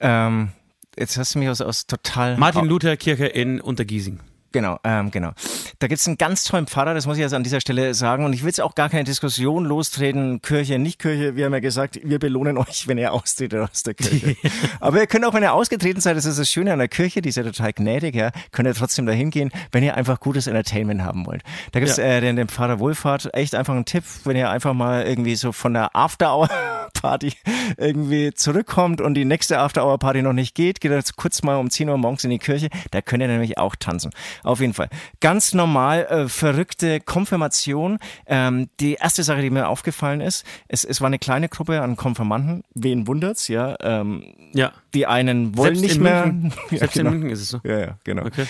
Ähm, 0.00 0.50
jetzt 0.96 1.16
hast 1.16 1.34
du 1.34 1.38
mich 1.38 1.48
aus, 1.48 1.60
aus 1.60 1.86
total. 1.86 2.36
Martin 2.36 2.66
Luther 2.66 2.96
Kirche 2.96 3.26
in 3.26 3.60
Untergiesing. 3.60 4.20
Genau, 4.54 4.78
ähm, 4.84 5.10
genau. 5.10 5.32
Da 5.80 5.88
gibt 5.88 5.98
es 5.98 6.06
einen 6.06 6.16
ganz 6.16 6.44
tollen 6.44 6.68
Pfarrer, 6.68 6.94
das 6.94 7.06
muss 7.06 7.16
ich 7.16 7.22
jetzt 7.22 7.34
an 7.34 7.42
dieser 7.42 7.60
Stelle 7.60 7.92
sagen. 7.92 8.24
Und 8.24 8.34
ich 8.34 8.42
will 8.42 8.50
jetzt 8.50 8.60
auch 8.60 8.76
gar 8.76 8.88
keine 8.88 9.02
Diskussion 9.02 9.64
lostreten, 9.64 10.40
Kirche, 10.42 10.78
nicht 10.78 11.00
Kirche. 11.00 11.34
Wir 11.34 11.46
haben 11.46 11.52
ja 11.54 11.58
gesagt, 11.58 11.98
wir 12.04 12.20
belohnen 12.20 12.56
euch, 12.64 12.86
wenn 12.86 12.96
ihr 12.96 13.12
austretet 13.12 13.58
aus 13.68 13.82
der 13.82 13.94
Kirche. 13.94 14.36
Aber 14.80 15.00
ihr 15.00 15.08
könnt 15.08 15.24
auch, 15.24 15.34
wenn 15.34 15.42
ihr 15.42 15.52
ausgetreten 15.52 16.00
seid, 16.00 16.16
das 16.16 16.24
ist 16.24 16.38
das 16.38 16.48
Schöne 16.48 16.72
an 16.72 16.78
der 16.78 16.86
Kirche, 16.86 17.20
die 17.20 17.30
ist 17.30 17.34
ja 17.36 17.42
total 17.42 17.72
gnädig, 17.72 18.14
ja, 18.14 18.30
könnt 18.52 18.68
ihr 18.68 18.74
trotzdem 18.74 19.06
dahin 19.06 19.30
gehen, 19.30 19.50
wenn 19.72 19.82
ihr 19.82 19.96
einfach 19.96 20.20
gutes 20.20 20.46
Entertainment 20.46 21.02
haben 21.02 21.26
wollt. 21.26 21.42
Da 21.72 21.80
gibt 21.80 21.90
es 21.90 21.96
Ja. 21.96 22.04
äh, 22.04 22.20
den, 22.20 22.36
den 22.36 22.46
Pfarrer 22.46 22.78
Wohlfahrt, 22.78 23.34
echt 23.34 23.56
einfach 23.56 23.74
einen 23.74 23.86
Tipp, 23.86 24.04
wenn 24.22 24.36
ihr 24.36 24.50
einfach 24.50 24.72
mal 24.72 25.02
irgendwie 25.04 25.34
so 25.34 25.50
von 25.50 25.74
der 25.74 25.96
After-Hour 25.96 26.44
After-Hour-Party 26.44 27.32
irgendwie 27.76 28.32
zurückkommt 28.34 29.00
und 29.00 29.14
die 29.14 29.24
nächste 29.24 29.58
After-Hour-Party 29.58 30.22
noch 30.22 30.32
nicht 30.32 30.54
geht, 30.54 30.80
geht 30.80 30.92
jetzt 30.92 31.16
kurz 31.16 31.42
mal 31.42 31.56
um 31.56 31.70
10 31.70 31.88
Uhr 31.88 31.98
morgens 31.98 32.22
in 32.24 32.30
die 32.30 32.38
Kirche. 32.38 32.68
Da 32.92 33.02
könnt 33.02 33.20
ihr 33.22 33.28
nämlich 33.28 33.58
auch 33.58 33.74
tanzen. 33.76 34.12
Auf 34.44 34.60
jeden 34.60 34.74
Fall. 34.74 34.88
Ganz 35.20 35.54
normal 35.54 36.04
äh, 36.04 36.28
verrückte 36.28 37.00
Konfirmation. 37.00 37.98
Ähm, 38.26 38.68
die 38.78 38.94
erste 38.94 39.22
Sache, 39.22 39.40
die 39.42 39.50
mir 39.50 39.68
aufgefallen 39.68 40.20
ist, 40.20 40.44
es, 40.68 40.84
es 40.84 41.00
war 41.00 41.06
eine 41.08 41.18
kleine 41.18 41.48
Gruppe 41.48 41.80
an 41.82 41.96
Konfirmanden. 41.96 42.62
Wen 42.74 43.06
wundert's, 43.06 43.48
ja? 43.48 43.74
Ähm, 43.80 44.22
Ja. 44.52 44.72
die 44.94 45.06
einen 45.06 45.56
wollen 45.56 45.74
Selbst 45.76 45.82
nicht 45.82 46.00
mehr. 46.00 46.26
München. 46.26 46.52
Ja, 46.70 46.78
Selbst 46.78 46.94
genau. 46.94 47.08
in 47.10 47.14
München 47.14 47.30
ist 47.30 47.40
es 47.40 47.48
so. 47.48 47.60
Ja, 47.64 47.78
ja, 47.80 47.98
genau. 48.04 48.26
Okay. 48.26 48.44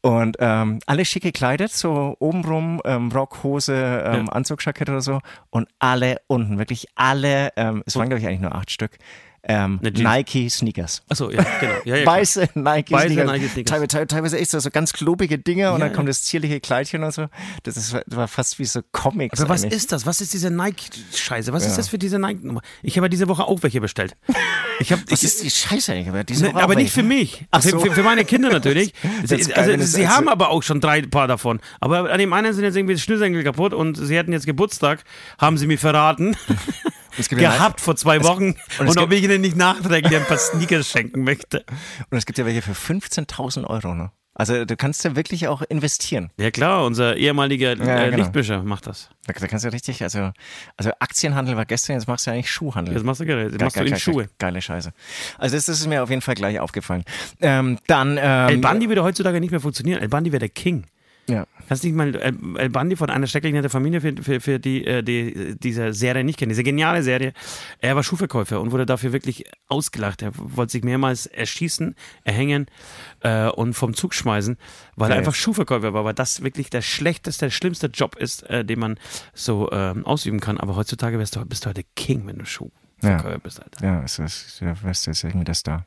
Und 0.00 0.36
ähm, 0.38 0.78
alle 0.86 1.04
schick 1.04 1.24
gekleidet, 1.24 1.72
so 1.72 2.14
obenrum, 2.20 2.80
ähm, 2.84 3.10
Rock, 3.10 3.42
Hose, 3.42 3.74
ähm, 3.74 4.26
Ja. 4.26 4.32
Anzugjackett 4.32 4.88
oder 4.88 5.00
so. 5.00 5.20
Und 5.50 5.68
alle 5.80 6.20
unten, 6.28 6.58
wirklich 6.58 6.86
alle, 6.94 7.50
ähm, 7.56 7.82
es 7.86 7.96
waren 7.96 8.08
glaube 8.08 8.20
ich 8.20 8.26
eigentlich 8.28 8.40
nur 8.40 8.54
acht 8.54 8.70
Stück, 8.70 8.98
ähm. 9.48 9.80
Nike 9.82 10.48
Sneakers. 10.50 11.02
Achso, 11.08 11.30
ja, 11.30 11.44
genau. 11.60 11.72
Ja, 11.84 11.96
ja. 11.96 12.06
Weiße 12.06 12.48
Nike 12.54 12.92
Weiße 12.92 13.06
Sneakers. 13.14 13.32
Nike 13.32 13.48
Sneakers. 13.48 13.70
Teilweise, 13.70 13.88
teil- 13.88 14.06
teilweise 14.06 14.38
echt 14.38 14.50
so, 14.50 14.58
so 14.60 14.70
ganz 14.70 14.92
klobige 14.92 15.38
Dinger 15.38 15.72
und 15.72 15.80
dann 15.80 15.92
kommt 15.92 16.08
das 16.08 16.22
zierliche 16.22 16.60
Kleidchen 16.60 17.02
und 17.02 17.12
so. 17.12 17.26
Das 17.64 17.76
ist, 17.76 17.92
das 17.94 18.02
war 18.16 18.28
fast 18.28 18.58
wie 18.58 18.64
so 18.64 18.80
Comics. 18.92 19.40
Aber 19.40 19.48
was 19.48 19.64
eigentlich. 19.64 19.76
ist 19.78 19.92
das? 19.92 20.06
Was 20.06 20.20
ist 20.20 20.32
diese 20.34 20.50
Nike-Scheiße? 20.50 21.52
Was 21.52 21.66
ist 21.66 21.76
das 21.78 21.88
für 21.88 21.98
diese 21.98 22.18
Nike-Nummer? 22.18 22.60
Ich 22.82 22.96
habe 22.96 23.06
ja 23.06 23.08
diese 23.08 23.28
Woche 23.28 23.44
auch 23.44 23.62
welche 23.62 23.80
bestellt. 23.80 24.16
Ich 24.80 24.92
habe, 24.92 25.02
Was 25.10 25.24
ist 25.24 25.42
die 25.42 25.50
Scheiße 25.50 25.92
eigentlich? 25.92 26.08
Aber, 26.08 26.22
diese 26.22 26.44
Ne, 26.44 26.54
aber 26.54 26.76
nicht 26.76 26.92
für 26.92 27.02
mich. 27.02 27.44
Ach 27.50 27.60
für, 27.60 27.70
so. 27.70 27.80
für, 27.80 27.90
für 27.90 28.04
meine 28.04 28.24
Kinder 28.24 28.48
natürlich. 28.52 28.94
Sie 29.24 29.36
geil, 29.38 29.52
also, 29.56 29.70
es- 29.72 29.92
sie 29.92 30.06
haben 30.06 30.28
aber 30.28 30.50
auch 30.50 30.62
schon 30.62 30.80
drei 30.80 31.02
Paar 31.02 31.26
davon. 31.26 31.58
Aber 31.80 32.08
an 32.12 32.18
dem 32.20 32.32
einen 32.32 32.52
sind 32.52 32.62
jetzt 32.62 32.76
irgendwie 32.76 32.94
die 32.94 33.00
Schnürsenkel 33.00 33.42
kaputt 33.42 33.74
und 33.74 33.96
sie 33.96 34.16
hatten 34.16 34.32
jetzt 34.32 34.46
Geburtstag, 34.46 35.02
haben 35.36 35.58
sie 35.58 35.66
mir 35.66 35.78
verraten. 35.78 36.36
Es 37.16 37.28
gibt 37.28 37.40
ja 37.40 37.52
gehabt 37.52 37.80
vor 37.80 37.96
zwei 37.96 38.22
Wochen. 38.24 38.56
und 38.78 38.88
Und, 38.88 38.98
ob 38.98 39.12
ich 39.12 39.22
ihnen 39.22 39.40
nicht 39.40 39.56
nachträglich 39.56 40.16
ein 40.16 40.24
paar 40.26 40.38
Sneakers 40.38 40.88
schenken 40.90 41.24
möchte. 41.24 41.64
Und 42.10 42.18
es 42.18 42.26
gibt 42.26 42.38
ja 42.38 42.46
welche 42.46 42.62
für 42.62 42.72
15.000 42.72 43.64
Euro, 43.64 43.94
ne? 43.94 44.10
Also 44.34 44.64
du 44.64 44.76
kannst 44.76 45.02
ja 45.02 45.16
wirklich 45.16 45.48
auch 45.48 45.62
investieren. 45.62 46.30
Ja 46.38 46.52
klar, 46.52 46.84
unser 46.84 47.16
ehemaliger 47.16 47.76
Ja, 47.76 48.04
äh, 48.04 48.04
genau. 48.10 48.18
Lichtbischer 48.18 48.62
macht 48.62 48.86
das. 48.86 49.10
Da, 49.26 49.32
da 49.32 49.46
kannst 49.48 49.64
du 49.64 49.72
richtig, 49.72 50.00
also, 50.04 50.30
also 50.76 50.92
Aktienhandel 51.00 51.56
war 51.56 51.66
gestern, 51.66 51.94
jetzt 51.94 52.06
machst 52.06 52.28
du 52.28 52.30
eigentlich 52.30 52.48
Schuhhandel. 52.48 52.94
Das 52.94 53.02
machst 53.02 53.20
du 53.20 53.26
Geil, 53.26 53.50
machst 53.58 53.74
du 53.74 53.80
geil, 53.80 53.86
in 53.88 53.90
geil, 53.94 53.98
Schuhe. 54.00 54.14
geil. 54.14 54.30
Geile 54.38 54.62
Scheiße. 54.62 54.92
Also 55.38 55.56
das, 55.56 55.66
das 55.66 55.80
ist 55.80 55.88
mir 55.88 56.04
auf 56.04 56.10
jeden 56.10 56.22
Fall 56.22 56.36
gleich 56.36 56.60
aufgefallen. 56.60 57.02
Ähm, 57.40 57.78
dann 57.88 58.16
ähm, 58.16 58.48
El 58.48 58.58
Bandi 58.58 58.88
würde 58.88 59.02
heutzutage 59.02 59.40
nicht 59.40 59.50
mehr 59.50 59.58
funktionieren. 59.58 60.00
El 60.00 60.08
Bandi 60.08 60.30
wäre 60.30 60.38
der 60.38 60.50
King. 60.50 60.86
Ja. 61.28 61.46
Kannst 61.68 61.84
nicht 61.84 61.94
mal 61.94 62.14
El, 62.14 62.38
El 62.56 62.70
Bandi 62.70 62.96
von 62.96 63.10
einer 63.10 63.26
schrecklichen 63.26 63.60
der 63.60 63.70
Familie 63.70 64.00
für, 64.00 64.14
für, 64.22 64.40
für 64.40 64.58
die, 64.58 64.84
äh, 64.84 65.02
die 65.02 65.56
diese 65.58 65.92
Serie 65.92 66.24
nicht 66.24 66.38
kennen, 66.38 66.48
diese 66.48 66.62
geniale 66.62 67.02
Serie. 67.02 67.34
Er 67.80 67.94
war 67.94 68.02
Schuhverkäufer 68.02 68.60
und 68.60 68.72
wurde 68.72 68.86
dafür 68.86 69.12
wirklich 69.12 69.44
ausgelacht. 69.68 70.22
Er 70.22 70.32
wollte 70.34 70.72
sich 70.72 70.84
mehrmals 70.84 71.26
erschießen, 71.26 71.94
erhängen 72.24 72.66
äh, 73.20 73.48
und 73.48 73.74
vom 73.74 73.92
Zug 73.92 74.14
schmeißen, 74.14 74.56
weil 74.96 75.10
er 75.10 75.16
Geil. 75.16 75.18
einfach 75.18 75.34
Schuhverkäufer 75.34 75.92
war, 75.92 76.04
weil 76.04 76.14
das 76.14 76.42
wirklich 76.42 76.70
der 76.70 76.82
schlechteste, 76.82 77.46
der 77.46 77.50
schlimmste 77.50 77.88
Job 77.88 78.16
ist, 78.16 78.44
äh, 78.44 78.64
den 78.64 78.78
man 78.78 78.98
so 79.34 79.70
ähm, 79.70 80.06
ausüben 80.06 80.40
kann. 80.40 80.58
Aber 80.58 80.76
heutzutage 80.76 81.18
bist 81.18 81.36
du, 81.36 81.44
bist 81.44 81.66
du 81.66 81.68
heute 81.68 81.84
King, 81.94 82.26
wenn 82.26 82.38
du 82.38 82.46
Schuhverkäufer 83.00 83.38
bist, 83.38 83.62
Alter. 83.62 83.84
Ja, 83.86 84.02
es 84.02 84.18
ist, 84.18 84.60
ja, 84.60 84.74
was 84.82 85.06
ist 85.06 85.24
irgendwie 85.24 85.44
das 85.44 85.62
da. 85.62 85.84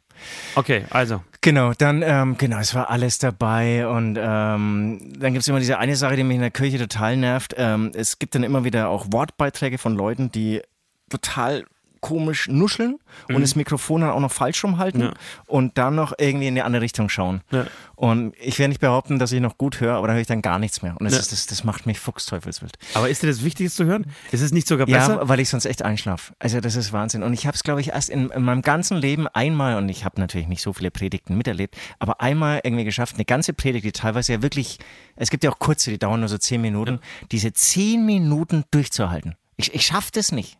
Okay, 0.55 0.85
also. 0.89 1.21
Genau, 1.41 1.73
dann, 1.73 2.03
ähm, 2.03 2.37
genau, 2.37 2.59
es 2.59 2.75
war 2.75 2.89
alles 2.89 3.17
dabei 3.17 3.87
und 3.87 4.17
ähm, 4.19 5.13
dann 5.17 5.33
gibt 5.33 5.41
es 5.41 5.47
immer 5.47 5.59
diese 5.59 5.79
eine 5.79 5.95
Sache, 5.95 6.15
die 6.15 6.23
mich 6.23 6.35
in 6.35 6.41
der 6.41 6.51
Kirche 6.51 6.77
total 6.77 7.17
nervt. 7.17 7.55
Ähm, 7.57 7.91
es 7.95 8.19
gibt 8.19 8.35
dann 8.35 8.43
immer 8.43 8.63
wieder 8.63 8.89
auch 8.89 9.07
Wortbeiträge 9.11 9.77
von 9.77 9.95
Leuten, 9.95 10.31
die 10.31 10.61
total 11.09 11.65
komisch 12.01 12.47
nuscheln 12.49 12.97
und 13.29 13.41
das 13.41 13.55
Mikrofon 13.55 14.01
dann 14.01 14.09
auch 14.09 14.19
noch 14.19 14.31
falsch 14.31 14.63
rumhalten 14.63 15.01
Mhm. 15.01 15.07
Ja. 15.07 15.13
und 15.47 15.77
dann 15.77 15.95
noch 15.95 16.13
irgendwie 16.17 16.47
in 16.47 16.53
eine 16.55 16.65
andere 16.65 16.81
Richtung 16.81 17.07
schauen. 17.09 17.41
Ja. 17.51 17.65
Und 17.95 18.33
ich 18.41 18.57
werde 18.59 18.69
nicht 18.69 18.81
behaupten, 18.81 19.19
dass 19.19 19.31
ich 19.31 19.39
noch 19.39 19.57
gut 19.57 19.79
höre, 19.79 19.93
aber 19.95 20.07
da 20.07 20.13
höre 20.13 20.21
ich 20.21 20.27
dann 20.27 20.41
gar 20.41 20.57
nichts 20.59 20.81
mehr. 20.81 20.95
Und 20.99 21.05
das, 21.05 21.13
Ja. 21.13 21.19
ist, 21.19 21.31
das, 21.31 21.45
das 21.45 21.63
macht 21.63 21.85
mich 21.85 21.99
fuchsteufelswild. 21.99 22.77
Aber 22.95 23.07
ist 23.09 23.21
dir 23.21 23.27
das 23.27 23.43
wichtig, 23.43 23.67
es 23.67 23.75
zu 23.75 23.85
hören? 23.85 24.07
Ist 24.31 24.41
es 24.41 24.51
nicht 24.51 24.67
sogar 24.67 24.87
besser? 24.87 25.17
Ja, 25.21 25.29
weil 25.29 25.39
ich 25.39 25.49
sonst 25.49 25.65
echt 25.65 25.83
einschlafe. 25.83 26.33
Also 26.39 26.59
das 26.59 26.75
ist 26.75 26.91
Wahnsinn. 26.91 27.21
Und 27.23 27.33
ich 27.33 27.45
habe 27.45 27.55
es, 27.55 27.63
glaube 27.63 27.81
ich, 27.81 27.89
erst 27.89 28.09
in, 28.09 28.29
in 28.31 28.41
meinem 28.43 28.63
ganzen 28.63 28.97
Leben 28.97 29.27
einmal, 29.27 29.77
und 29.77 29.87
ich 29.89 30.03
habe 30.03 30.19
natürlich 30.19 30.47
nicht 30.47 30.61
so 30.63 30.73
viele 30.73 30.89
Predigten 30.91 31.37
miterlebt, 31.37 31.77
aber 31.99 32.19
einmal 32.21 32.61
irgendwie 32.63 32.83
geschafft, 32.85 33.15
eine 33.15 33.25
ganze 33.25 33.53
Predigt, 33.53 33.85
die 33.85 33.91
teilweise 33.91 34.33
ja 34.33 34.41
wirklich, 34.41 34.79
es 35.15 35.29
gibt 35.29 35.43
ja 35.43 35.51
auch 35.51 35.59
kurze, 35.59 35.91
die 35.91 35.99
dauern 35.99 36.21
nur 36.21 36.29
so 36.29 36.39
zehn 36.39 36.61
Minuten, 36.61 36.99
diese 37.31 37.53
zehn 37.53 38.03
Minuten 38.05 38.63
durchzuhalten. 38.71 39.35
Ich, 39.61 39.73
ich 39.73 39.85
schaffe 39.85 40.09
das 40.13 40.31
nicht. 40.31 40.57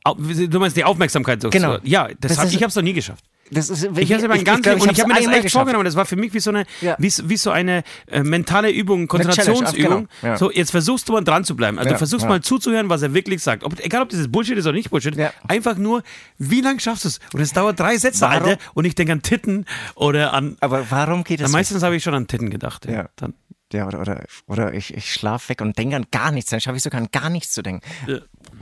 Du 0.50 0.60
meinst 0.60 0.77
die 0.77 0.84
Aufmerksamkeit 0.84 1.41
so. 1.41 1.50
Genau. 1.50 1.77
Ja, 1.84 2.08
das 2.08 2.15
Das 2.31 2.38
hab, 2.39 2.46
ist- 2.46 2.53
ich 2.53 2.62
habe 2.62 2.70
es 2.70 2.75
noch 2.75 2.84
nie 2.84 2.93
geschafft. 2.93 3.24
Das 3.53 3.70
ist 3.70 3.84
Ich 3.98 4.13
habe 4.13 4.29
mein 4.29 4.46
ganzes 4.46 4.81
und 4.81 4.89
ich 4.93 5.00
habe 5.01 5.10
mir 5.13 5.15
das 5.20 5.27
echt 5.27 5.41
geschafft. 5.41 5.51
vorgenommen. 5.51 5.84
Das 5.84 5.98
war 5.98 6.05
für 6.05 6.15
mich 6.15 6.34
wie 6.34 6.39
so 6.39 6.51
eine, 6.51 6.63
Ja. 6.79 6.96
wie, 7.00 7.12
wie 7.25 7.36
so 7.36 7.51
eine 7.51 7.84
äh, 8.08 8.24
mentale 8.24 8.72
Übung, 8.72 9.10
Konzentrationsübung. 9.10 10.08
genau. 10.08 10.08
Ja. 10.22 10.38
So, 10.38 10.50
jetzt 10.51 10.72
versuchst 10.72 11.10
du 11.10 11.13
mal 11.13 11.22
dran 11.22 11.43
zu 11.43 11.58
bleiben. 11.58 11.77
Also 11.77 11.89
Ja, 11.89 11.93
du 11.96 11.98
versuchst 11.98 12.25
mal 12.29 12.39
zuzuhören, 12.41 12.88
was 12.88 13.01
er 13.01 13.13
wirklich 13.13 13.43
sagt. 13.43 13.65
Ob, 13.65 13.77
egal, 13.81 14.03
ob 14.03 14.10
dieses 14.10 14.31
Bullshit 14.31 14.58
ist 14.58 14.65
oder 14.67 14.75
nicht 14.77 14.89
Bullshit. 14.89 15.17
Einfach 15.50 15.75
nur, 15.75 16.01
wie 16.38 16.62
lange 16.62 16.79
schaffst 16.79 17.03
du 17.03 17.10
es? 17.10 17.20
Und 17.34 17.41
es 17.41 17.51
dauert 17.51 17.77
drei 17.77 17.98
Sätze, 17.98 18.22
Warum? 18.22 18.48
Alter. 18.48 18.62
Und 18.74 18.86
ich 18.86 18.96
denke 18.96 19.12
an 19.12 19.22
Titten 19.22 19.65
oder 19.96 20.34
an. 20.34 20.55
Aber 20.62 20.89
warum 20.89 21.25
geht 21.25 21.41
das 21.41 21.51
meistens 21.51 21.84
habe 21.84 21.98
ich 21.98 22.03
schon 22.03 22.13
an 22.13 22.27
Titten 22.27 22.51
gedacht. 22.51 22.86
Ja. 22.86 22.91
Ja. 22.93 23.10
Dann, 23.17 23.34
Ja, 23.74 23.86
oder, 23.88 24.00
oder, 24.01 24.24
oder 24.48 24.74
ich, 24.74 24.93
ich 24.93 25.12
schlafe 25.13 25.50
weg 25.50 25.60
und 25.62 25.77
denke 25.77 25.98
an 25.98 26.05
gar 26.12 26.31
nichts. 26.31 26.50
Dann 26.51 26.60
schaffe 26.62 26.77
ich 26.77 26.84
sogar 26.84 27.01
an 27.01 27.08
gar 27.12 27.29
nichts 27.29 27.51
zu 27.51 27.62
denken. 27.63 27.81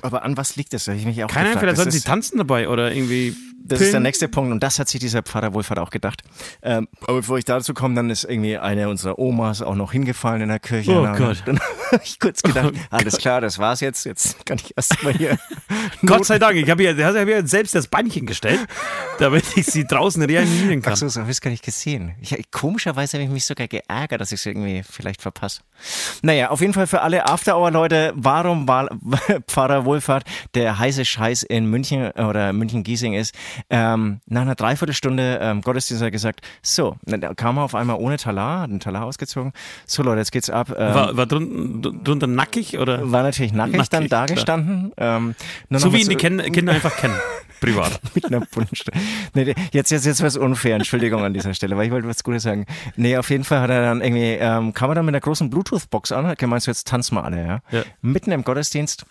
Aber 0.02 0.24
an 0.24 0.38
was 0.38 0.56
liegt 0.56 0.74
das? 0.74 0.88
Ich 0.88 1.06
mich 1.06 1.24
auch 1.24 1.28
keine 1.28 1.50
Ahnung, 1.50 1.60
vielleicht 1.60 1.78
Das 1.78 1.84
sollen 1.84 1.92
sie 1.92 2.02
tanzen 2.02 2.38
dabei 2.38 2.70
oder 2.70 2.94
irgendwie. 2.94 3.36
Das 3.62 3.82
ist 3.82 3.88
der 3.88 3.92
pillen. 3.92 4.04
nächste 4.04 4.28
Punkt 4.30 4.52
und 4.52 4.64
das 4.64 4.80
hat 4.80 4.90
sich 4.90 5.00
dieser 5.00 5.22
Pfarrer 5.22 5.54
Wohlfahrt 5.54 5.78
auch 5.78 5.92
gedacht. 5.92 6.24
Ähm, 6.64 6.88
aber 7.02 7.18
bevor 7.18 7.38
ich 7.38 7.46
dazu 7.46 7.76
komme, 7.76 7.94
dann 7.94 8.10
ist 8.10 8.24
irgendwie 8.24 8.58
eine 8.58 8.90
unserer 8.90 9.20
Omas 9.20 9.62
auch 9.62 9.76
noch 9.76 9.92
hingefallen 9.92 10.42
in 10.42 10.50
der 10.50 10.60
Kirche. 10.60 10.92
Oh 10.92 11.06
Gott. 11.16 11.44
Dann 11.46 11.60
habe 11.60 12.02
ich 12.04 12.20
kurz 12.20 12.42
gedacht, 12.42 12.74
Oh 12.92 12.96
alles 12.96 13.18
klar, 13.18 13.42
das 13.42 13.60
war's 13.60 13.82
jetzt. 13.82 14.06
Jetzt 14.06 14.44
kann 14.46 14.58
ich 14.58 14.76
erstmal 14.76 15.14
hier. 15.14 15.38
Gott 16.06 16.26
sei 16.26 16.40
Dank, 16.40 16.56
ich 16.56 16.70
habe 16.70 16.84
ja, 16.84 16.96
hab 16.96 17.28
ja 17.28 17.46
selbst 17.46 17.76
das 17.76 17.88
Beinchen 17.88 18.26
gestellt, 18.26 18.60
damit 19.20 19.44
ich 19.56 19.68
sie 19.68 19.86
draußen 19.86 20.24
reanimieren 20.24 20.82
kann. 20.82 20.94
Ach 20.94 20.98
so, 20.98 21.08
so 21.08 21.20
habe 21.22 21.30
ich 21.30 21.38
es 21.38 21.42
gar 21.42 21.52
nicht 21.52 21.64
gesehen. 21.64 22.16
Ich, 22.22 22.36
komischerweise 22.52 23.18
habe 23.18 23.26
ich 23.26 23.30
mich 23.30 23.46
sogar 23.46 23.68
geärgert, 23.68 24.22
dass 24.22 24.32
ich 24.32 24.40
es 24.40 24.46
irgendwie 24.46 24.82
vielleicht 24.90 25.22
verpasse. 25.22 25.62
Naja, 26.22 26.50
auf 26.50 26.62
jeden 26.62 26.74
Fall 26.74 26.88
für 26.88 27.02
alle 27.02 27.28
After-Hour-Leute, 27.28 28.14
warum 28.16 28.68
war 28.68 28.90
Pfarrer 29.48 29.86
Wohlfahrt 29.86 29.89
der 30.56 30.80
heiße 30.80 31.06
Scheiß 31.06 31.44
in 31.44 31.66
München 31.66 32.12
oder 32.12 32.54
München-Giesing 32.54 33.14
ist, 33.14 33.34
ähm, 33.70 34.20
nach 34.26 34.42
einer 34.42 34.56
Dreiviertelstunde 34.56 35.40
ähm, 35.42 35.62
Gottesdienst 35.62 36.02
hat 36.02 36.08
er 36.08 36.12
gesagt, 36.12 36.42
so, 36.62 36.96
dann 37.04 37.36
kam 37.36 37.58
er 37.58 37.64
auf 37.64 37.76
einmal 37.76 37.98
ohne 37.98 38.18
Talar, 38.18 38.62
hat 38.62 38.70
einen 38.70 38.80
Talar 38.80 39.06
ausgezogen. 39.06 39.54
So 39.86 40.04
Leute, 40.04 40.20
jetzt 40.20 40.32
geht's 40.32 40.50
ab. 40.50 40.70
Ähm, 40.78 40.94
War, 40.94 41.18
war 41.18 41.26
drunten, 41.26 42.04
drunter 42.04 42.28
nackig 42.28 42.78
oder? 42.78 43.12
war 43.12 43.24
natürlich 43.24 43.54
nackig, 43.54 43.74
Nackig, 43.78 43.90
dann 43.90 44.06
klar. 44.08 44.28
dagestanden. 44.28 44.92
Ähm, 44.98 45.36
So 45.70 45.94
wie 45.94 46.02
ihn 46.02 46.10
die 46.10 46.16
Ken 46.16 46.40
Kinder 46.52 46.74
einfach 46.74 46.96
kennen. 46.96 47.16
Privat. 47.60 48.00
mit 48.16 48.26
einer 48.26 48.40
Buntstifte. 48.40 48.92
Nee, 49.34 49.54
jetzt, 49.74 49.92
jetzt, 49.92 50.06
jetzt 50.06 50.24
was 50.24 50.38
unfair, 50.38 50.76
Entschuldigung 50.76 51.24
an 51.26 51.34
dieser 51.34 51.54
Stelle, 51.54 51.76
weil 51.76 51.88
ich 51.88 51.92
wollte 51.92 52.08
was 52.08 52.24
Gutes 52.24 52.44
sagen. 52.44 52.66
Nee, 52.96 53.18
auf 53.18 53.30
jeden 53.30 53.44
Fall 53.44 53.60
hat 53.60 53.70
er 53.70 53.82
dann 53.82 54.02
irgendwie, 54.02 54.32
ähm, 54.40 54.74
kam 54.74 54.92
er 54.92 54.96
dann 54.96 55.06
mit 55.06 55.14
einer 55.14 55.20
großen 55.20 55.50
Bluetooth-Box 55.50 56.14
an, 56.14 56.26
hat 56.28 56.38
gemeint, 56.40 56.64
so 56.64 56.72
jetzt 56.72 56.88
tanzen 56.88 57.16
wir 57.16 57.24
alle, 57.26 57.46
ja. 57.46 57.60
Ja. 57.72 57.84
Mitten 58.02 58.32
im 58.32 58.44
Gottesdienst. 58.46 59.06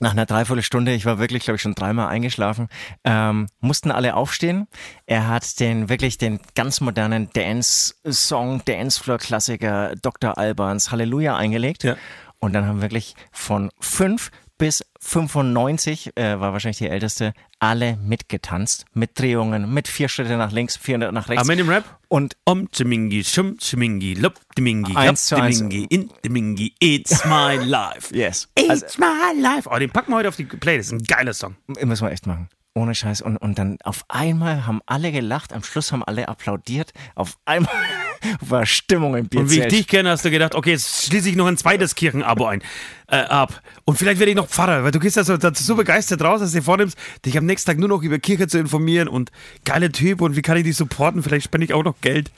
Nach 0.00 0.12
einer 0.12 0.26
Dreiviertelstunde, 0.26 0.92
ich 0.92 1.04
war 1.04 1.18
wirklich, 1.18 1.44
glaube 1.44 1.56
ich, 1.56 1.62
schon 1.62 1.74
dreimal 1.74 2.08
eingeschlafen, 2.08 2.68
ähm, 3.04 3.48
mussten 3.60 3.90
alle 3.90 4.14
aufstehen. 4.14 4.68
Er 5.06 5.28
hat 5.28 5.58
den 5.60 5.88
wirklich 5.88 6.18
den 6.18 6.40
ganz 6.54 6.80
modernen 6.80 7.30
Dance-Song, 7.32 8.62
Dancefloor-Klassiker 8.64 9.94
Dr. 10.00 10.38
Albans 10.38 10.92
Halleluja 10.92 11.36
eingelegt. 11.36 11.84
Ja. 11.84 11.96
Und 12.38 12.52
dann 12.52 12.66
haben 12.66 12.80
wirklich 12.80 13.14
von 13.32 13.70
fünf 13.80 14.30
bis 14.58 14.84
95, 15.00 16.16
äh, 16.16 16.38
war 16.40 16.52
wahrscheinlich 16.52 16.78
die 16.78 16.88
älteste, 16.88 17.32
alle 17.60 17.96
mitgetanzt. 17.96 18.84
Mit 18.92 19.18
Drehungen, 19.18 19.72
mit 19.72 19.88
vier 19.88 20.08
Schritte 20.08 20.36
nach 20.36 20.52
links, 20.52 20.76
vier 20.76 20.98
nach 20.98 21.28
rechts. 21.28 21.40
Aber 21.42 21.46
mit 21.48 21.58
dem 21.58 21.68
Rap? 21.68 21.84
Und 22.08 22.36
Om 22.44 22.68
Chimingi, 22.72 23.24
Shum 23.24 23.56
Chimingi, 23.58 24.14
Lob 24.14 24.34
Dimingi, 24.56 24.92
Lob 24.92 24.96
Eins 24.98 25.26
zu 25.26 25.36
eins. 25.36 25.58
Dimingi, 25.58 25.86
In 25.90 26.10
Dimingi, 26.24 26.74
It's 26.80 27.24
my 27.24 27.56
life. 27.64 28.14
yes. 28.14 28.48
It's 28.56 28.70
Also, 28.70 28.86
my 28.98 29.40
life. 29.40 29.68
Oh, 29.72 29.78
den 29.78 29.90
packen 29.90 30.12
wir 30.12 30.16
heute 30.16 30.28
auf 30.28 30.36
die 30.36 30.44
Playlist. 30.44 30.92
Ein 30.92 31.02
geiler 31.04 31.32
Song. 31.34 31.56
müssen 31.66 32.06
wir 32.06 32.10
echt 32.12 32.26
machen. 32.26 32.48
Ohne 32.78 32.94
Scheiß. 32.94 33.22
Und, 33.22 33.36
und 33.38 33.58
dann 33.58 33.78
auf 33.82 34.04
einmal 34.08 34.66
haben 34.66 34.80
alle 34.86 35.10
gelacht, 35.10 35.52
am 35.52 35.62
Schluss 35.64 35.90
haben 35.90 36.04
alle 36.04 36.28
applaudiert. 36.28 36.92
Auf 37.16 37.36
einmal 37.44 37.72
war 38.40 38.66
Stimmung 38.66 39.16
im 39.16 39.28
Und 39.34 39.50
wie 39.50 39.60
ich 39.60 39.66
dich 39.66 39.86
kenne, 39.88 40.10
hast 40.10 40.24
du 40.24 40.30
gedacht, 40.30 40.54
okay, 40.54 40.70
jetzt 40.70 41.06
schließe 41.06 41.28
ich 41.28 41.36
noch 41.36 41.46
ein 41.46 41.56
zweites 41.56 41.94
Kirchenabo 41.96 42.46
ein, 42.46 42.62
äh, 43.08 43.16
ab. 43.16 43.60
Und 43.84 43.98
vielleicht 43.98 44.20
werde 44.20 44.30
ich 44.30 44.36
noch 44.36 44.48
Pfarrer, 44.48 44.84
weil 44.84 44.92
du 44.92 45.00
gehst 45.00 45.16
da 45.16 45.24
so, 45.24 45.36
da 45.36 45.52
so 45.52 45.74
begeistert 45.74 46.22
raus, 46.22 46.40
dass 46.40 46.52
du 46.52 46.58
dir 46.58 46.62
vornimmst, 46.64 46.96
dich 47.26 47.36
am 47.36 47.46
nächsten 47.46 47.68
Tag 47.68 47.78
nur 47.78 47.88
noch 47.88 48.02
über 48.02 48.18
Kirche 48.20 48.46
zu 48.46 48.58
informieren 48.58 49.08
und 49.08 49.32
geile 49.64 49.90
Typ 49.90 50.20
und 50.20 50.36
wie 50.36 50.42
kann 50.42 50.56
ich 50.56 50.64
dich 50.64 50.76
supporten? 50.76 51.22
Vielleicht 51.22 51.44
spende 51.46 51.64
ich 51.64 51.74
auch 51.74 51.84
noch 51.84 52.00
Geld. 52.00 52.30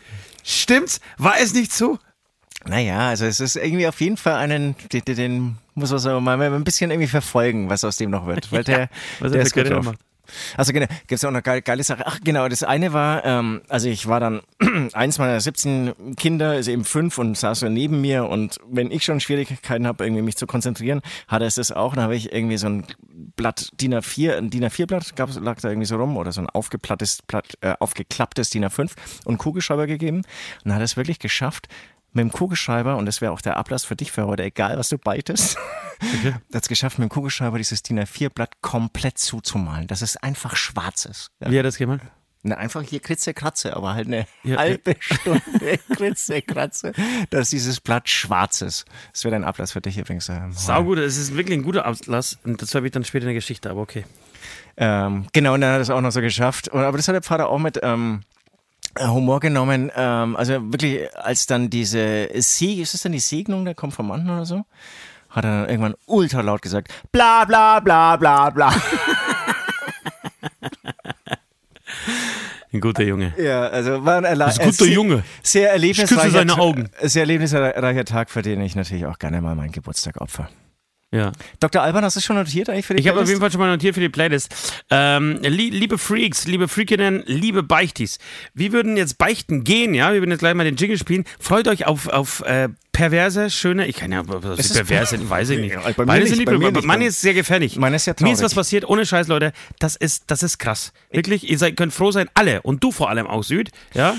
Stimmt's? 0.42 1.00
War 1.18 1.35
es 1.40 1.52
nicht 1.52 1.73
so? 1.73 1.99
Naja, 2.66 3.09
also 3.09 3.25
es 3.25 3.40
ist 3.40 3.56
irgendwie 3.56 3.87
auf 3.87 4.00
jeden 4.00 4.16
Fall 4.16 4.35
einen, 4.37 4.75
den, 4.92 5.02
den- 5.04 5.59
muss 5.75 5.90
man 5.90 5.99
so 5.99 6.20
mal 6.20 6.40
ein 6.40 6.64
bisschen 6.64 6.90
irgendwie 6.90 7.09
verfolgen, 7.09 7.70
was 7.70 7.85
aus 7.85 7.97
dem 7.97 8.11
noch 8.11 8.26
wird. 8.26 8.52
Weil 8.52 8.64
der, 8.64 8.88
was 9.18 9.32
er 9.32 9.38
der 9.38 9.42
ist 9.42 9.54
gut 9.54 9.70
drauf. 9.70 9.85
macht. 9.85 9.99
Also 10.56 10.72
genau, 10.72 10.87
gibt 10.87 11.12
es 11.12 11.25
auch 11.25 11.30
noch 11.30 11.42
geile, 11.42 11.62
geile 11.62 11.82
Sache. 11.82 12.04
Ach 12.06 12.18
genau, 12.22 12.49
das 12.49 12.62
eine 12.62 12.92
war, 12.92 13.25
ähm, 13.25 13.62
also 13.68 13.88
ich 13.88 14.06
war 14.06 14.20
dann, 14.20 14.40
eins 14.92 15.18
meiner 15.18 15.40
17 15.40 16.16
Kinder 16.16 16.58
ist 16.58 16.68
eben 16.68 16.84
fünf 16.84 17.18
und 17.18 17.37
saß 17.37 17.60
so 17.60 17.68
neben 17.68 18.00
mir 18.00 18.26
und 18.26 18.58
wenn 18.68 18.90
ich 18.90 19.04
schon 19.04 19.20
Schwierigkeiten 19.20 19.87
habe, 19.87 20.04
irgendwie 20.04 20.22
mich 20.22 20.37
zu 20.37 20.46
konzentrieren, 20.46 21.00
hat 21.28 21.42
er 21.42 21.49
es 21.49 21.56
das 21.56 21.72
auch. 21.72 21.94
Dann 21.94 22.04
habe 22.04 22.16
ich 22.16 22.32
irgendwie 22.32 22.56
so 22.56 22.68
ein 22.68 22.87
Blatt 23.37 23.70
DIN 23.80 23.94
A4, 23.94 24.37
ein 24.37 24.50
DIN 24.50 24.64
A4-Blatt 24.64 25.16
gab's, 25.16 25.38
lag 25.38 25.60
da 25.60 25.68
irgendwie 25.68 25.87
so 25.87 25.96
rum 25.96 26.16
oder 26.16 26.32
so 26.32 26.40
ein 26.40 26.49
aufgeplattes, 26.49 27.22
Blatt, 27.26 27.56
äh, 27.60 27.75
aufgeklapptes 27.78 28.50
DIN 28.50 28.64
A5 28.64 28.92
und 29.25 29.38
Kugelschreiber 29.38 29.87
gegeben. 29.87 30.18
Und 30.18 30.26
dann 30.64 30.75
hat 30.75 30.82
es 30.82 30.96
wirklich 30.96 31.18
geschafft, 31.18 31.68
mit 32.12 32.23
dem 32.23 32.33
Kugelschreiber, 32.33 32.97
und 32.97 33.07
das 33.07 33.21
wäre 33.21 33.33
auch 33.33 33.40
der 33.40 33.57
Ablass 33.57 33.85
für 33.85 33.97
dich 33.97 34.12
für 34.12 34.26
heute, 34.26 34.45
egal 34.45 34.79
was 34.79 34.88
du 34.88 34.99
beitest, 34.99 35.57
okay. 36.00 36.35
hat 36.55 36.62
es 36.62 36.69
geschafft, 36.69 36.99
mit 36.99 37.09
dem 37.09 37.12
Kugelschreiber 37.12 37.59
dieses 37.59 37.83
DIN 37.83 38.00
A4-Blatt 38.00 38.61
komplett 38.62 39.19
zuzumalen, 39.19 39.87
dass 39.87 40.02
es 40.02 40.17
einfach 40.17 40.57
schwarz 40.57 41.05
ist. 41.05 41.31
Ja. 41.40 41.50
Wie 41.50 41.59
hat 41.59 41.64
das 41.64 41.79
gemacht? 41.79 42.02
Na, 42.43 42.57
einfach 42.57 42.83
hier 42.83 43.00
Kritze, 43.00 43.35
Kratze, 43.35 43.76
aber 43.76 43.93
halt 43.93 44.07
eine 44.07 44.26
ja, 44.45 44.57
halbe 44.57 44.97
Stunde 44.99 45.43
Kritze, 45.95 46.40
Kratze, 46.40 46.93
dass 47.29 47.50
dieses 47.50 47.81
Blatt 47.81 48.09
schwarz 48.09 48.62
ist. 48.62 48.87
Das 49.12 49.25
wäre 49.25 49.37
ein 49.37 49.45
Ablass 49.45 49.73
für 49.73 49.83
dich 49.83 49.99
übrigens. 49.99 50.31
Ähm, 50.31 50.50
Sau 50.52 50.85
gut, 50.85 50.99
es 50.99 51.19
ist 51.19 51.37
wirklich 51.37 51.59
ein 51.59 51.62
guter 51.62 51.85
Ablass 51.85 52.38
und 52.45 52.62
das 52.62 52.75
habe 52.75 52.87
ich 52.87 52.93
dann 52.93 53.05
später 53.05 53.25
in 53.25 53.29
der 53.29 53.35
Geschichte, 53.35 53.69
aber 53.69 53.83
okay. 53.83 54.07
Ähm, 54.79 55.26
genau, 55.35 55.52
und 55.52 55.61
dann 55.61 55.73
hat 55.73 55.79
er 55.81 55.83
es 55.83 55.90
auch 55.90 56.00
noch 56.00 56.12
so 56.12 56.23
geschafft. 56.23 56.69
Und, 56.69 56.81
aber 56.81 56.97
das 56.97 57.07
hat 57.09 57.14
der 57.14 57.23
Pfarrer 57.23 57.50
auch 57.50 57.59
mit, 57.59 57.79
ähm, 57.83 58.23
äh, 58.23 58.39
Humor 58.99 59.40
genommen, 59.40 59.90
ähm, 59.94 60.37
also 60.37 60.54
wirklich, 60.73 61.14
als 61.16 61.47
dann 61.47 61.70
diese 61.70 62.28
Sieg, 62.35 62.80
ist 62.80 62.94
es 62.94 63.02
dann 63.02 63.12
die 63.12 63.20
Segnung 63.20 63.64
der 63.64 63.75
Konformanten 63.75 64.30
oder 64.30 64.44
so? 64.44 64.64
Hat 65.28 65.44
er 65.44 65.61
dann 65.61 65.68
irgendwann 65.68 65.94
ultra 66.06 66.40
laut 66.40 66.62
gesagt, 66.62 66.92
bla 67.12 67.44
bla 67.44 67.80
bla 67.80 68.16
bla 68.16 68.50
bla. 68.50 68.75
Ein 72.73 72.80
guter 72.80 73.02
Junge. 73.02 73.35
Ja, 73.37 73.66
also 73.68 74.04
war 74.04 74.18
ein, 74.18 74.25
ein 74.25 74.38
guter 74.38 74.73
sehr, 74.73 74.87
Junge. 74.88 75.25
Sehr 75.42 75.73
erlebnisreicher, 75.73 76.30
seine 76.30 76.56
Augen. 76.56 76.88
sehr 77.00 77.23
erlebnisreicher 77.23 78.04
Tag, 78.04 78.30
für 78.30 78.42
den 78.42 78.61
ich 78.61 78.76
natürlich 78.76 79.06
auch 79.06 79.18
gerne 79.18 79.40
mal 79.40 79.56
meinen 79.56 79.73
Geburtstag 79.73 80.20
opfer. 80.20 80.49
Ja. 81.12 81.33
Dr. 81.59 81.83
Alban, 81.83 82.05
hast 82.05 82.17
du 82.17 82.21
schon 82.21 82.37
notiert 82.37 82.71
eigentlich 82.71 82.87
für 82.87 82.95
die 82.95 83.00
Ich 83.00 83.09
habe 83.09 83.21
auf 83.21 83.26
jeden 83.26 83.40
Fall 83.40 83.50
schon 83.50 83.61
mal 83.61 83.69
notiert 83.69 83.95
für 83.95 84.00
die 84.00 84.09
Playlist. 84.09 84.55
Ähm, 84.90 85.38
liebe 85.43 85.99
Freaks, 85.99 86.47
liebe 86.47 86.69
Freakinnen, 86.69 87.25
liebe 87.26 87.64
Beichtis, 87.64 88.19
wir 88.55 88.73
würden 88.73 88.97
jetzt 88.97 89.19
beichten 89.19 89.64
gehen, 89.64 89.93
ja? 89.93 90.12
Wir 90.12 90.21
würden 90.21 90.31
jetzt 90.31 90.38
gleich 90.38 90.55
mal 90.55 90.62
den 90.62 90.76
Jingle 90.76 90.99
spielen. 90.99 91.25
Freut 91.40 91.67
euch 91.67 91.87
auf, 91.87 92.07
auf 92.07 92.43
äh, 92.43 92.69
perverse, 92.93 93.50
schöne, 93.50 93.88
ich 93.88 93.97
kann 93.97 94.12
ja, 94.12 94.23
was 94.25 94.61
ist 94.61 94.75
perverse 94.75 95.17
sind, 95.17 95.29
weiß 95.29 95.50
ich 95.50 95.59
nicht. 95.59 95.73
Ja, 95.73 95.81
bei 95.97 96.05
Beide 96.05 96.26
sind 96.29 96.38
lieb, 96.38 96.47
bei 96.47 96.83
meine 96.83 97.07
ist 97.07 97.21
sehr 97.21 97.35
gefährlich. 97.35 97.76
Meine 97.76 97.97
ist 97.97 98.07
ja 98.07 98.14
traurig. 98.14 98.31
Mir 98.31 98.35
ist 98.35 98.45
was 98.45 98.55
passiert, 98.55 98.88
ohne 98.88 99.05
Scheiß, 99.05 99.26
Leute. 99.26 99.52
Das 99.81 99.97
ist, 99.97 100.25
das 100.29 100.45
ist 100.45 100.59
krass. 100.59 100.93
Wirklich, 101.11 101.50
ihr 101.50 101.59
seid, 101.59 101.76
könnt 101.76 101.93
froh 101.93 102.12
sein, 102.12 102.29
alle, 102.35 102.62
und 102.62 102.85
du 102.85 102.93
vor 102.93 103.11
allem 103.11 103.26
auch, 103.26 103.43
Süd, 103.43 103.71
ja? 103.95 104.17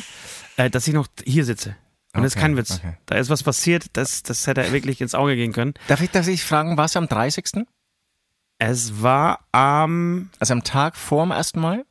Äh, 0.58 0.70
dass 0.70 0.88
ich 0.90 0.94
noch 0.94 1.08
hier 1.24 1.46
sitze. 1.46 1.78
Und 2.14 2.20
okay, 2.20 2.26
das 2.26 2.36
ist 2.36 2.42
kein 2.42 2.58
Witz. 2.58 2.72
Okay. 2.78 2.94
Da 3.06 3.16
ist 3.16 3.30
was 3.30 3.44
passiert, 3.44 3.86
das, 3.94 4.24
das 4.24 4.46
hätte 4.46 4.72
wirklich 4.74 5.00
ins 5.00 5.16
Auge 5.16 5.36
gehen 5.36 5.54
können. 5.54 5.74
Darf 5.88 6.02
ich, 6.02 6.12
darf 6.12 6.28
ich 6.28 6.44
fragen, 6.44 6.76
war 6.78 6.86
es 6.86 6.98
am 6.98 7.08
30.? 7.08 7.66
Es 8.60 9.02
war 9.02 9.40
am. 9.52 10.30
Also 10.40 10.54
am 10.54 10.64
Tag 10.64 10.96
vor 10.96 11.26
dem 11.26 11.32
ersten 11.32 11.60
Mal? 11.60 11.86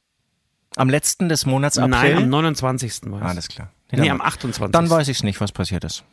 Am 0.76 0.88
letzten 0.88 1.28
des 1.28 1.46
Monats 1.46 1.78
April? 1.78 1.90
Nein, 1.90 2.16
am 2.16 2.28
29. 2.28 3.00
war 3.06 3.22
es. 3.22 3.28
Alles 3.28 3.48
klar. 3.48 3.72
Nee, 3.90 4.02
nee 4.02 4.10
am 4.10 4.20
28. 4.20 4.70
Dann 4.70 4.88
weiß 4.88 5.08
ich 5.08 5.22
nicht, 5.24 5.40
was 5.40 5.52
passiert 5.52 5.84
ist. 5.84 6.04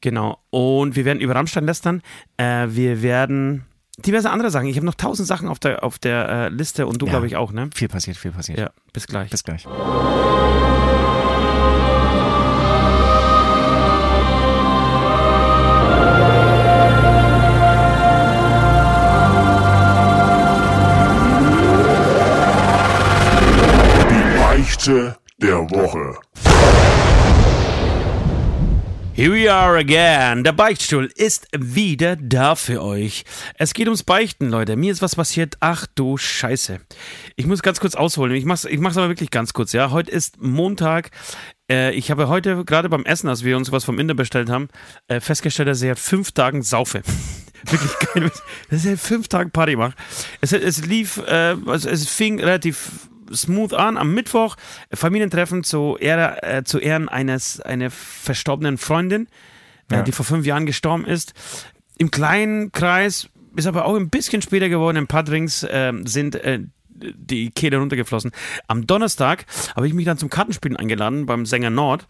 Genau. 0.00 0.38
Und 0.50 0.96
wir 0.96 1.04
werden 1.04 1.20
über 1.20 1.34
Rammstein 1.34 1.64
lästern. 1.64 2.02
Äh, 2.36 2.68
wir 2.70 3.02
werden 3.02 3.66
diverse 3.98 4.30
andere 4.30 4.50
Sachen. 4.50 4.68
Ich 4.68 4.76
habe 4.76 4.86
noch 4.86 4.94
tausend 4.94 5.28
Sachen 5.28 5.48
auf 5.48 5.58
der, 5.58 5.84
auf 5.84 5.98
der 5.98 6.28
äh, 6.28 6.48
Liste 6.48 6.86
und 6.86 7.02
du, 7.02 7.06
ja, 7.06 7.12
glaube 7.12 7.26
ich, 7.26 7.36
auch, 7.36 7.52
ne? 7.52 7.68
Viel 7.74 7.88
passiert, 7.88 8.16
viel 8.16 8.30
passiert. 8.30 8.58
Ja, 8.58 8.70
bis 8.92 9.06
gleich. 9.06 9.30
Bis 9.30 9.44
gleich. 9.44 9.66
Geschichte 24.88 25.18
der 25.36 25.70
Woche. 25.70 26.18
Here 29.12 29.30
we 29.30 29.52
are 29.52 29.76
again. 29.76 30.44
Der 30.44 30.52
Beichtstuhl 30.52 31.10
ist 31.14 31.46
wieder 31.54 32.16
da 32.16 32.54
für 32.54 32.82
euch. 32.82 33.24
Es 33.58 33.74
geht 33.74 33.86
ums 33.88 34.02
Beichten, 34.02 34.48
Leute. 34.48 34.76
Mir 34.76 34.90
ist 34.90 35.02
was 35.02 35.16
passiert. 35.16 35.56
Ach 35.60 35.86
du 35.94 36.16
Scheiße. 36.16 36.80
Ich 37.36 37.44
muss 37.44 37.60
ganz 37.60 37.80
kurz 37.80 37.96
ausholen. 37.96 38.34
Ich 38.34 38.46
mach's, 38.46 38.64
ich 38.64 38.80
mach's 38.80 38.96
aber 38.96 39.08
wirklich 39.10 39.30
ganz 39.30 39.52
kurz, 39.52 39.74
ja. 39.74 39.90
Heute 39.90 40.10
ist 40.10 40.40
Montag. 40.40 41.10
Äh, 41.70 41.92
ich 41.92 42.10
habe 42.10 42.28
heute 42.28 42.64
gerade 42.64 42.88
beim 42.88 43.04
Essen, 43.04 43.28
als 43.28 43.44
wir 43.44 43.58
uns 43.58 43.70
was 43.70 43.84
vom 43.84 43.98
Inder 43.98 44.14
bestellt 44.14 44.48
haben, 44.48 44.68
äh, 45.08 45.20
festgestellt, 45.20 45.68
dass 45.68 45.82
ich 45.82 45.88
seit 45.88 45.98
fünf 45.98 46.32
Tagen 46.32 46.62
saufe. 46.62 47.02
wirklich 47.64 47.92
geil. 48.14 48.30
Dass 48.70 48.78
ich 48.78 48.90
seit 48.90 49.00
fünf 49.00 49.28
Tagen 49.28 49.50
Party 49.50 49.76
mache. 49.76 49.92
Es, 50.40 50.52
es 50.52 50.86
lief, 50.86 51.18
äh, 51.26 51.56
also 51.66 51.90
es 51.90 52.08
fing 52.08 52.40
relativ 52.40 53.10
smooth 53.32 53.74
an. 53.74 53.96
Am 53.96 54.14
Mittwoch 54.14 54.56
Familientreffen 54.92 55.64
zu, 55.64 55.96
Ehre, 55.98 56.42
äh, 56.42 56.64
zu 56.64 56.78
Ehren 56.78 57.08
eines 57.08 57.60
einer 57.60 57.90
verstorbenen 57.90 58.78
Freundin, 58.78 59.28
äh, 59.90 59.96
ja. 59.96 60.02
die 60.02 60.12
vor 60.12 60.24
fünf 60.24 60.46
Jahren 60.46 60.66
gestorben 60.66 61.04
ist. 61.04 61.34
Im 61.98 62.10
kleinen 62.10 62.72
Kreis 62.72 63.28
ist 63.56 63.66
aber 63.66 63.84
auch 63.84 63.96
ein 63.96 64.10
bisschen 64.10 64.42
später 64.42 64.68
geworden. 64.68 64.96
Ein 64.96 65.06
paar 65.06 65.24
Drinks 65.24 65.62
äh, 65.64 65.92
sind 66.04 66.36
äh, 66.36 66.60
die 67.00 67.50
Kehle 67.50 67.78
runtergeflossen. 67.78 68.32
Am 68.66 68.86
Donnerstag 68.86 69.46
habe 69.76 69.86
ich 69.86 69.94
mich 69.94 70.04
dann 70.04 70.18
zum 70.18 70.30
Kartenspielen 70.30 70.76
eingeladen 70.76 71.26
beim 71.26 71.46
Sänger 71.46 71.70
Nord. 71.70 72.06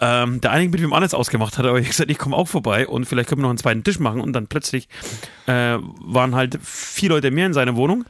Ähm, 0.00 0.40
der 0.42 0.50
einige 0.50 0.72
mit 0.72 0.80
dem 0.80 0.92
alles 0.92 1.14
ausgemacht 1.14 1.56
hat, 1.56 1.64
aber 1.64 1.78
ich 1.78 1.88
gesagt, 1.88 2.10
ich 2.10 2.18
komme 2.18 2.36
auch 2.36 2.48
vorbei 2.48 2.86
und 2.86 3.06
vielleicht 3.06 3.30
können 3.30 3.40
wir 3.40 3.44
noch 3.44 3.50
einen 3.50 3.58
zweiten 3.58 3.82
Tisch 3.82 3.98
machen. 3.98 4.20
Und 4.20 4.34
dann 4.34 4.46
plötzlich 4.46 4.88
äh, 5.46 5.78
waren 5.80 6.34
halt 6.34 6.58
vier 6.62 7.10
Leute 7.10 7.30
mehr 7.30 7.46
in 7.46 7.54
seiner 7.54 7.76
Wohnung. 7.76 8.04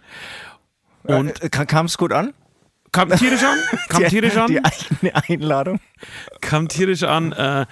Und 1.04 1.42
äh, 1.42 1.48
kam 1.48 1.87
es 1.87 1.96
gut 1.96 2.12
an? 2.12 2.35
Kam 2.96 3.11
tierisch 3.18 3.42
an. 3.42 3.59
Kam 3.88 4.02
die, 4.02 4.09
tierisch 4.09 4.37
an. 4.38 4.46
Die 4.48 4.64
eigene 4.64 5.14
Einladung. 5.28 5.80
Kam 6.40 6.66
tierisch 6.66 7.02
an. 7.02 7.32
Äh, 7.32 7.66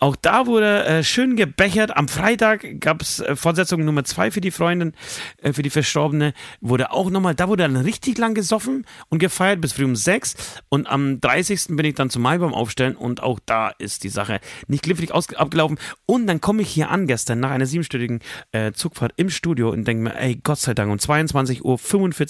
auch 0.00 0.16
da 0.16 0.46
wurde 0.46 0.84
äh, 0.84 1.04
schön 1.04 1.36
gebechert. 1.36 1.96
Am 1.96 2.08
Freitag 2.08 2.80
gab 2.80 3.00
es 3.00 3.20
äh, 3.20 3.36
Fortsetzung 3.36 3.84
Nummer 3.84 4.02
zwei 4.02 4.32
für 4.32 4.40
die 4.40 4.50
Freundin, 4.50 4.92
äh, 5.40 5.52
für 5.52 5.62
die 5.62 5.70
Verstorbene. 5.70 6.34
Wurde 6.60 6.90
auch 6.90 7.10
nochmal, 7.10 7.36
da 7.36 7.48
wurde 7.48 7.62
dann 7.62 7.76
richtig 7.76 8.18
lang 8.18 8.34
gesoffen 8.34 8.84
und 9.08 9.20
gefeiert 9.20 9.60
bis 9.60 9.72
früh 9.72 9.84
um 9.84 9.94
sechs. 9.94 10.34
Und 10.68 10.88
am 10.88 11.20
30. 11.20 11.76
bin 11.76 11.86
ich 11.86 11.94
dann 11.94 12.10
zum 12.10 12.22
Maibaum 12.22 12.52
aufstellen 12.52 12.96
und 12.96 13.22
auch 13.22 13.38
da 13.46 13.70
ist 13.78 14.02
die 14.02 14.08
Sache 14.08 14.40
nicht 14.66 14.82
glimpflich 14.82 15.14
abgelaufen. 15.14 15.78
Und 16.06 16.26
dann 16.26 16.40
komme 16.40 16.62
ich 16.62 16.68
hier 16.68 16.90
an 16.90 17.06
gestern 17.06 17.38
nach 17.38 17.50
einer 17.50 17.66
siebenstündigen 17.66 18.18
äh, 18.50 18.72
Zugfahrt 18.72 19.12
im 19.16 19.30
Studio 19.30 19.70
und 19.70 19.86
denke 19.86 20.02
mir, 20.02 20.18
ey, 20.18 20.40
Gott 20.42 20.58
sei 20.58 20.74
Dank, 20.74 20.90
um 20.90 20.98
22.45 20.98 21.62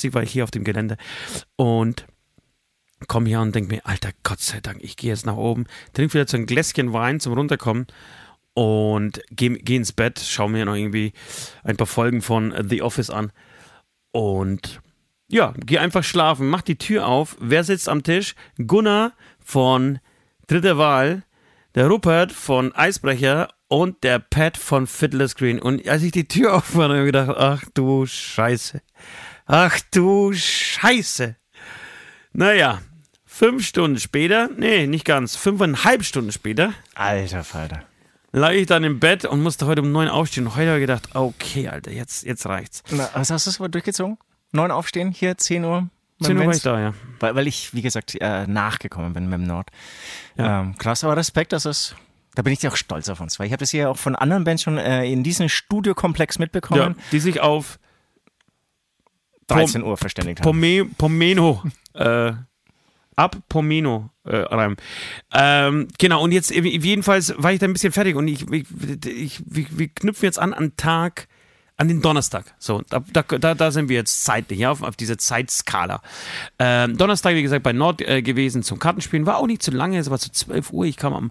Uhr 0.08 0.14
war 0.14 0.22
ich 0.22 0.30
hier 0.30 0.44
auf 0.44 0.50
dem 0.50 0.64
Gelände 0.64 0.98
und 1.56 2.04
komme 3.08 3.28
hier 3.28 3.40
und 3.40 3.54
denke 3.54 3.74
mir, 3.74 3.86
Alter, 3.86 4.10
Gott 4.22 4.40
sei 4.40 4.60
Dank, 4.60 4.78
ich 4.82 4.96
gehe 4.96 5.10
jetzt 5.10 5.26
nach 5.26 5.36
oben, 5.36 5.66
trinke 5.92 6.10
vielleicht 6.10 6.30
so 6.30 6.36
ein 6.36 6.46
Gläschen 6.46 6.92
Wein 6.92 7.20
zum 7.20 7.34
Runterkommen 7.34 7.86
und 8.54 9.20
gehe 9.30 9.50
geh 9.50 9.76
ins 9.76 9.92
Bett, 9.92 10.18
schaue 10.18 10.50
mir 10.50 10.64
noch 10.64 10.74
irgendwie 10.74 11.12
ein 11.62 11.76
paar 11.76 11.86
Folgen 11.86 12.22
von 12.22 12.54
The 12.68 12.82
Office 12.82 13.10
an 13.10 13.32
und 14.12 14.80
ja, 15.28 15.52
gehe 15.58 15.80
einfach 15.80 16.04
schlafen, 16.04 16.48
mach 16.48 16.62
die 16.62 16.78
Tür 16.78 17.06
auf. 17.06 17.36
Wer 17.40 17.64
sitzt 17.64 17.88
am 17.88 18.02
Tisch? 18.02 18.34
Gunnar 18.64 19.12
von 19.44 19.98
Dritte 20.46 20.78
Wahl, 20.78 21.24
der 21.74 21.88
Rupert 21.88 22.30
von 22.30 22.72
Eisbrecher 22.72 23.48
und 23.68 24.04
der 24.04 24.20
Pat 24.20 24.56
von 24.56 24.86
Fiddler 24.86 25.26
Screen. 25.26 25.60
Und 25.60 25.86
als 25.88 26.02
ich 26.02 26.12
die 26.12 26.28
Tür 26.28 26.54
aufmache, 26.54 26.90
habe 26.90 27.00
ich 27.00 27.06
gedacht, 27.06 27.36
ach 27.36 27.64
du 27.74 28.06
Scheiße. 28.06 28.80
Ach 29.46 29.80
du 29.90 30.32
Scheiße. 30.32 31.36
Naja, 32.36 32.82
fünf 33.24 33.66
Stunden 33.66 33.98
später, 33.98 34.50
nee, 34.58 34.86
nicht 34.86 35.06
ganz, 35.06 35.36
fünfeinhalb 35.36 36.04
Stunden 36.04 36.32
später. 36.32 36.74
Alter 36.94 37.44
Falter. 37.44 37.82
Lag 38.30 38.50
ich 38.50 38.66
dann 38.66 38.84
im 38.84 39.00
Bett 39.00 39.24
und 39.24 39.42
musste 39.42 39.64
heute 39.64 39.80
um 39.80 39.90
neun 39.90 40.08
aufstehen. 40.08 40.46
Und 40.46 40.54
heute 40.54 40.68
habe 40.68 40.78
ich 40.78 40.82
gedacht, 40.82 41.08
okay, 41.14 41.68
Alter, 41.68 41.92
jetzt, 41.92 42.24
jetzt 42.24 42.44
reicht's. 42.44 42.82
Na, 42.90 43.08
was 43.14 43.30
hast 43.30 43.46
du 43.58 43.68
durchgezogen? 43.68 44.18
Neun 44.52 44.70
aufstehen, 44.70 45.12
hier 45.12 45.38
10 45.38 45.64
Uhr? 45.64 45.88
10 46.20 46.36
Uhr 46.36 46.44
war 46.44 46.54
ich 46.54 46.60
da, 46.60 46.78
ja. 46.78 46.94
Weil, 47.20 47.36
weil 47.36 47.46
ich, 47.46 47.72
wie 47.72 47.80
gesagt, 47.80 48.14
äh, 48.20 48.46
nachgekommen 48.46 49.14
bin 49.14 49.30
mit 49.30 49.40
dem 49.40 49.46
Nord. 49.46 49.70
Ja. 50.36 50.60
Ähm, 50.60 50.76
krass, 50.76 51.04
aber 51.04 51.16
Respekt, 51.16 51.54
dass 51.54 51.64
es 51.64 51.96
da 52.34 52.42
bin 52.42 52.52
ich 52.52 52.58
dir 52.58 52.70
auch 52.70 52.76
stolz 52.76 53.08
auf 53.08 53.22
uns, 53.22 53.38
weil 53.38 53.46
ich 53.46 53.52
habe 53.52 53.60
das 53.60 53.72
ja 53.72 53.88
auch 53.88 53.96
von 53.96 54.14
anderen 54.14 54.44
Bands 54.44 54.62
schon 54.62 54.76
äh, 54.76 55.06
in 55.06 55.22
diesem 55.22 55.48
Studiokomplex 55.48 56.38
mitbekommen. 56.38 56.96
Ja, 56.98 57.04
die 57.12 57.18
sich 57.18 57.40
auf 57.40 57.78
13 59.48 59.82
Uhr 59.82 59.96
verständigt 59.96 60.40
haben. 60.40 60.44
Pome, 60.44 60.86
Pomeno 60.96 61.62
äh, 61.94 62.32
ab 63.16 63.36
Pomino 63.48 64.10
äh, 64.24 64.36
rein. 64.36 64.76
Ähm, 65.32 65.88
genau, 65.98 66.22
und 66.22 66.32
jetzt 66.32 66.50
jedenfalls 66.50 67.34
war 67.38 67.52
ich 67.52 67.58
da 67.58 67.66
ein 67.66 67.72
bisschen 67.72 67.92
fertig 67.92 68.16
und 68.16 68.28
ich, 68.28 68.50
ich, 68.50 68.66
ich, 69.06 69.42
wir 69.46 69.88
knüpfen 69.88 70.26
jetzt 70.26 70.38
an 70.38 70.52
an 70.52 70.76
Tag 70.76 71.28
An 71.78 71.88
den 71.88 72.00
Donnerstag. 72.00 72.54
So, 72.58 72.80
da, 72.88 73.04
da, 73.22 73.54
da 73.54 73.70
sind 73.70 73.90
wir 73.90 73.96
jetzt 73.96 74.24
zeitlich, 74.24 74.60
ja, 74.60 74.70
auf, 74.70 74.82
auf 74.82 74.96
dieser 74.96 75.18
Zeitskala. 75.18 76.00
Ähm, 76.58 76.96
Donnerstag, 76.96 77.34
wie 77.34 77.42
gesagt, 77.42 77.64
bei 77.64 77.74
Nord 77.74 78.00
äh, 78.00 78.22
gewesen 78.22 78.62
zum 78.62 78.78
Kartenspielen. 78.78 79.26
War 79.26 79.36
auch 79.36 79.46
nicht 79.46 79.62
zu 79.62 79.72
lange, 79.72 79.98
es 79.98 80.08
war 80.08 80.18
zu 80.18 80.32
12 80.32 80.72
Uhr. 80.72 80.86
Ich 80.86 80.96
kam 80.96 81.12
am, 81.12 81.30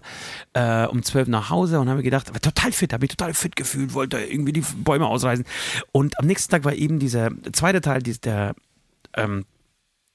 äh, 0.52 0.86
um 0.86 1.02
12 1.02 1.26
nach 1.26 1.50
Hause 1.50 1.80
und 1.80 1.88
habe 1.88 1.96
mir 1.96 2.04
gedacht, 2.04 2.32
war 2.32 2.40
total 2.40 2.70
fit, 2.70 2.92
habe 2.92 3.02
mich 3.02 3.10
total 3.10 3.34
fit 3.34 3.56
gefühlt, 3.56 3.92
wollte 3.92 4.18
irgendwie 4.18 4.52
die 4.52 4.60
Bäume 4.60 5.06
ausreißen. 5.06 5.44
Und 5.90 6.16
am 6.20 6.26
nächsten 6.26 6.52
Tag 6.52 6.62
war 6.64 6.74
eben 6.74 7.00
dieser 7.00 7.32
zweite 7.52 7.80
Teil 7.80 8.02
dieser, 8.02 8.20
der 8.20 8.54
ähm, 9.14 9.46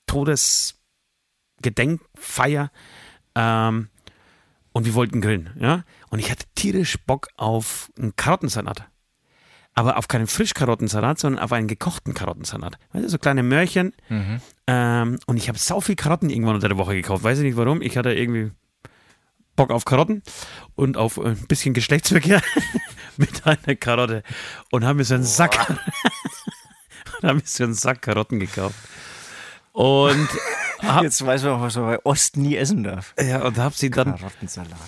Todesgedenkfeier. 0.06 2.72
Ähm, 3.36 3.90
und 4.72 4.86
wir 4.86 4.94
wollten 4.94 5.20
grillen, 5.20 5.50
ja. 5.60 5.84
Und 6.10 6.20
ich 6.20 6.32
hatte 6.32 6.46
tierisch 6.56 6.98
Bock 7.06 7.28
auf 7.36 7.92
einen 7.98 8.16
Karottensalat 8.16 8.90
aber 9.74 9.98
auf 9.98 10.08
keinen 10.08 10.28
Frischkarottensalat, 10.28 11.20
sondern 11.20 11.44
auf 11.44 11.52
einen 11.52 11.68
gekochten 11.68 12.14
Karottensalat. 12.14 12.78
Weißt 12.92 13.06
du, 13.06 13.10
so 13.10 13.18
kleine 13.18 13.44
Möhrchen. 13.44 13.94
Mhm. 14.10 14.42
Ähm, 14.68 15.20
und 15.26 15.38
ich 15.38 15.48
habe 15.48 15.58
sau 15.58 15.80
viel 15.80 15.96
Karotten 15.96 16.30
irgendwann 16.30 16.56
unter 16.56 16.68
der 16.68 16.78
Woche 16.78 16.94
gekauft. 16.94 17.24
Weiß 17.24 17.38
ich 17.40 17.44
nicht 17.46 17.58
warum. 17.58 17.82
Ich 17.82 17.98
hatte 17.98 18.14
irgendwie 18.14 18.52
Bock 19.56 19.72
auf 19.72 19.86
Karotten 19.86 20.24
und 20.76 20.98
auf 20.98 21.18
ein 21.20 21.48
bisschen 21.48 21.74
Geschlechtsverkehr 21.74 22.42
mit 23.18 23.46
einer 23.48 23.76
Karotte. 23.76 24.24
Und 24.72 24.84
habe 24.84 24.98
mir 24.98 25.04
so 25.06 25.16
einen 25.16 25.24
Sack, 25.24 25.58
und 27.22 27.28
habe 27.28 27.36
mir 27.36 27.44
so 27.46 27.64
einen 27.64 27.74
Sack 27.74 28.02
Karotten 28.02 28.40
gekauft. 28.40 28.76
Und 29.72 30.28
jetzt 31.02 31.26
weiß 31.26 31.44
man 31.44 31.54
auch, 31.54 31.62
was 31.62 31.76
man 31.78 31.86
bei 31.86 32.06
Ost 32.06 32.36
nie 32.36 32.58
essen 32.58 32.84
darf. 32.84 33.14
Ja, 33.18 33.44
und 33.44 33.58
habe 33.58 33.76
sie 33.76 33.90
dann 33.90 34.18
Karottensalat 34.18 34.80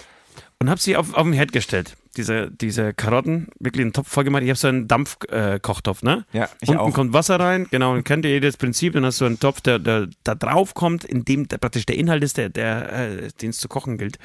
und 0.63 0.69
habe 0.69 0.80
sie 0.80 0.96
auf, 0.96 1.13
auf 1.13 1.24
den 1.24 1.34
Herd 1.34 1.52
gestellt. 1.52 1.98
Diese, 2.15 2.52
diese 2.52 2.93
Karotten, 2.93 3.47
wirklich 3.60 3.82
einen 3.82 3.93
Topf 3.93 4.08
voll 4.08 4.23
gemacht. 4.23 4.43
Ich 4.43 4.49
habe 4.49 4.58
so 4.58 4.67
einen 4.67 4.88
Dampfkochtopf, 4.88 6.04
äh, 6.04 6.06
ne? 6.06 6.26
Ja, 6.32 6.47
ich 6.62 6.69
Unten 6.69 6.82
auch. 6.82 6.93
kommt 6.93 7.13
Wasser 7.13 7.39
rein, 7.39 7.67
genau, 7.71 7.93
und 7.93 8.04
kennt 8.04 8.26
ihr 8.26 8.39
das 8.39 8.56
Prinzip, 8.58 8.93
dann 8.93 9.06
hast 9.06 9.19
du 9.19 9.26
einen 9.26 9.39
Topf, 9.39 9.62
der, 9.62 9.80
der 9.80 10.10
da 10.23 10.36
drauf 10.36 10.76
kommt, 10.76 11.04
in 11.04 11.26
dem 11.26 11.47
der, 11.47 11.58
praktisch 11.58 11.86
der 11.86 11.97
Inhalt 11.97 12.23
ist, 12.23 12.38
der, 12.38 12.49
der, 12.49 12.93
äh, 12.93 13.30
den 13.41 13.49
es 13.49 13.58
zu 13.58 13.67
kochen 13.67 13.97
gilt. 13.97 14.19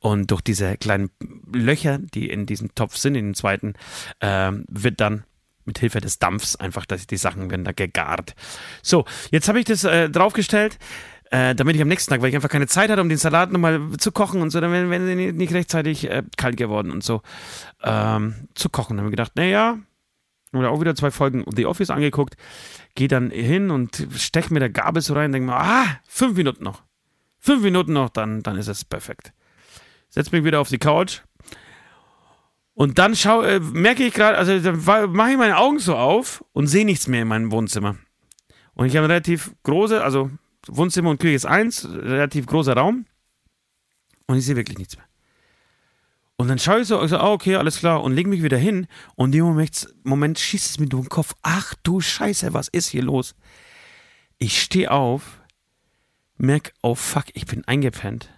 Und 0.00 0.30
durch 0.30 0.42
diese 0.42 0.76
kleinen 0.76 1.10
Löcher, 1.52 1.98
die 1.98 2.28
in 2.28 2.44
diesem 2.46 2.74
Topf 2.74 2.96
sind, 2.96 3.14
in 3.14 3.28
dem 3.28 3.34
zweiten, 3.34 3.74
äh, 4.20 4.52
wird 4.68 5.00
dann 5.00 5.24
mit 5.64 5.78
Hilfe 5.78 6.00
des 6.00 6.18
Dampfs 6.18 6.56
einfach, 6.56 6.84
dass 6.84 7.06
die 7.06 7.16
Sachen 7.16 7.50
werden 7.50 7.64
da 7.64 7.72
gegart. 7.72 8.34
So, 8.82 9.04
jetzt 9.30 9.48
habe 9.48 9.60
ich 9.60 9.64
das 9.64 9.84
äh, 9.84 10.10
draufgestellt 10.10 10.78
äh, 11.30 11.54
damit 11.54 11.76
ich 11.76 11.82
am 11.82 11.88
nächsten 11.88 12.10
Tag, 12.10 12.22
weil 12.22 12.28
ich 12.28 12.34
einfach 12.34 12.48
keine 12.48 12.66
Zeit 12.66 12.90
hatte, 12.90 13.00
um 13.00 13.08
den 13.08 13.18
Salat 13.18 13.52
nochmal 13.52 13.80
zu 13.98 14.10
kochen 14.12 14.42
und 14.42 14.50
so, 14.50 14.60
dann 14.60 14.72
wären 14.72 15.06
sie 15.06 15.32
nicht 15.32 15.52
rechtzeitig 15.52 16.10
äh, 16.10 16.24
kalt 16.36 16.56
geworden 16.56 16.90
und 16.90 17.04
so 17.04 17.22
ähm, 17.82 18.48
zu 18.54 18.68
kochen. 18.68 18.96
Dann 18.96 19.04
haben 19.04 19.06
wir 19.06 19.16
gedacht, 19.16 19.32
naja, 19.36 19.78
oder 20.52 20.70
auch 20.70 20.80
wieder 20.80 20.96
zwei 20.96 21.12
Folgen 21.12 21.44
The 21.54 21.66
Office 21.66 21.90
angeguckt, 21.90 22.36
gehe 22.96 23.08
dann 23.08 23.30
hin 23.30 23.70
und 23.70 24.08
stech 24.16 24.50
mit 24.50 24.62
der 24.62 24.70
Gabel 24.70 25.00
so 25.02 25.14
rein 25.14 25.30
denke 25.30 25.46
mir, 25.46 25.56
ah, 25.56 25.86
fünf 26.08 26.36
Minuten 26.36 26.64
noch. 26.64 26.82
Fünf 27.38 27.62
Minuten 27.62 27.92
noch, 27.92 28.10
dann, 28.10 28.42
dann 28.42 28.56
ist 28.56 28.68
es 28.68 28.84
perfekt. 28.84 29.32
Setz 30.08 30.32
mich 30.32 30.44
wieder 30.44 30.60
auf 30.60 30.68
die 30.68 30.78
Couch. 30.78 31.20
Und 32.74 32.98
dann 32.98 33.14
schau, 33.14 33.42
äh, 33.42 33.60
merke 33.60 34.04
ich 34.04 34.14
gerade, 34.14 34.36
also 34.36 34.52
mache 35.08 35.30
ich 35.30 35.36
meine 35.36 35.58
Augen 35.58 35.78
so 35.78 35.96
auf 35.96 36.44
und 36.52 36.66
sehe 36.66 36.84
nichts 36.84 37.06
mehr 37.06 37.22
in 37.22 37.28
meinem 37.28 37.52
Wohnzimmer. 37.52 37.96
Und 38.74 38.86
ich 38.86 38.96
habe 38.96 39.08
relativ 39.08 39.52
große, 39.62 40.02
also 40.02 40.30
Wohnzimmer 40.76 41.10
und 41.10 41.20
Küche 41.20 41.34
ist 41.34 41.46
eins, 41.46 41.88
relativ 41.88 42.46
großer 42.46 42.74
Raum. 42.74 43.06
Und 44.26 44.38
ich 44.38 44.44
sehe 44.44 44.56
wirklich 44.56 44.78
nichts 44.78 44.96
mehr. 44.96 45.06
Und 46.36 46.48
dann 46.48 46.58
schaue 46.58 46.80
ich 46.80 46.88
so, 46.88 47.02
ich 47.02 47.10
so, 47.10 47.18
ah, 47.18 47.32
okay, 47.32 47.56
alles 47.56 47.80
klar, 47.80 48.02
und 48.02 48.14
lege 48.14 48.30
mich 48.30 48.42
wieder 48.42 48.56
hin. 48.56 48.86
Und 49.14 49.32
dem 49.32 49.44
Moment, 49.44 49.94
Moment 50.04 50.38
schießt 50.38 50.70
es 50.70 50.78
mir 50.78 50.86
durch 50.86 51.04
den 51.04 51.10
Kopf. 51.10 51.34
Ach 51.42 51.74
du 51.82 52.00
Scheiße, 52.00 52.54
was 52.54 52.68
ist 52.68 52.88
hier 52.88 53.02
los? 53.02 53.34
Ich 54.38 54.62
stehe 54.62 54.90
auf, 54.90 55.42
merke, 56.38 56.72
oh 56.82 56.94
fuck, 56.94 57.26
ich 57.34 57.44
bin 57.44 57.64
eingepennt. 57.66 58.30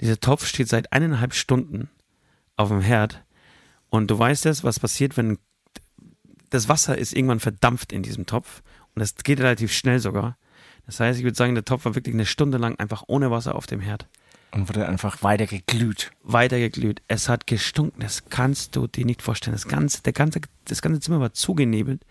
Dieser 0.00 0.20
Topf 0.20 0.44
steht 0.46 0.68
seit 0.68 0.92
eineinhalb 0.92 1.32
Stunden 1.32 1.88
auf 2.56 2.68
dem 2.68 2.82
Herd. 2.82 3.24
Und 3.88 4.10
du 4.10 4.18
weißt 4.18 4.44
es, 4.46 4.64
was 4.64 4.80
passiert, 4.80 5.16
wenn 5.16 5.38
das 6.50 6.68
Wasser 6.68 6.98
ist 6.98 7.14
irgendwann 7.14 7.40
verdampft 7.40 7.92
in 7.92 8.02
diesem 8.02 8.26
Topf. 8.26 8.62
Und 8.94 9.00
das 9.00 9.14
geht 9.14 9.40
relativ 9.40 9.72
schnell 9.72 10.00
sogar. 10.00 10.36
Das 10.86 11.00
heißt, 11.00 11.18
ich 11.18 11.24
würde 11.24 11.36
sagen, 11.36 11.54
der 11.54 11.64
Topf 11.64 11.84
war 11.84 11.94
wirklich 11.94 12.14
eine 12.14 12.26
Stunde 12.26 12.58
lang 12.58 12.78
einfach 12.78 13.04
ohne 13.06 13.30
Wasser 13.30 13.54
auf 13.54 13.66
dem 13.66 13.80
Herd. 13.80 14.06
Und 14.50 14.68
wurde 14.68 14.86
einfach 14.86 15.22
weiter 15.22 15.46
geglüht. 15.46 16.10
Weiter 16.22 16.58
geglüht. 16.58 17.00
Es 17.08 17.28
hat 17.28 17.46
gestunken, 17.46 18.00
das 18.00 18.26
kannst 18.26 18.76
du 18.76 18.86
dir 18.86 19.06
nicht 19.06 19.22
vorstellen. 19.22 19.54
Das 19.54 19.66
ganze, 19.66 20.02
der 20.02 20.12
ganze, 20.12 20.40
das 20.66 20.82
ganze 20.82 21.00
Zimmer 21.00 21.20
war 21.20 21.32
zugenebelt. 21.32 22.02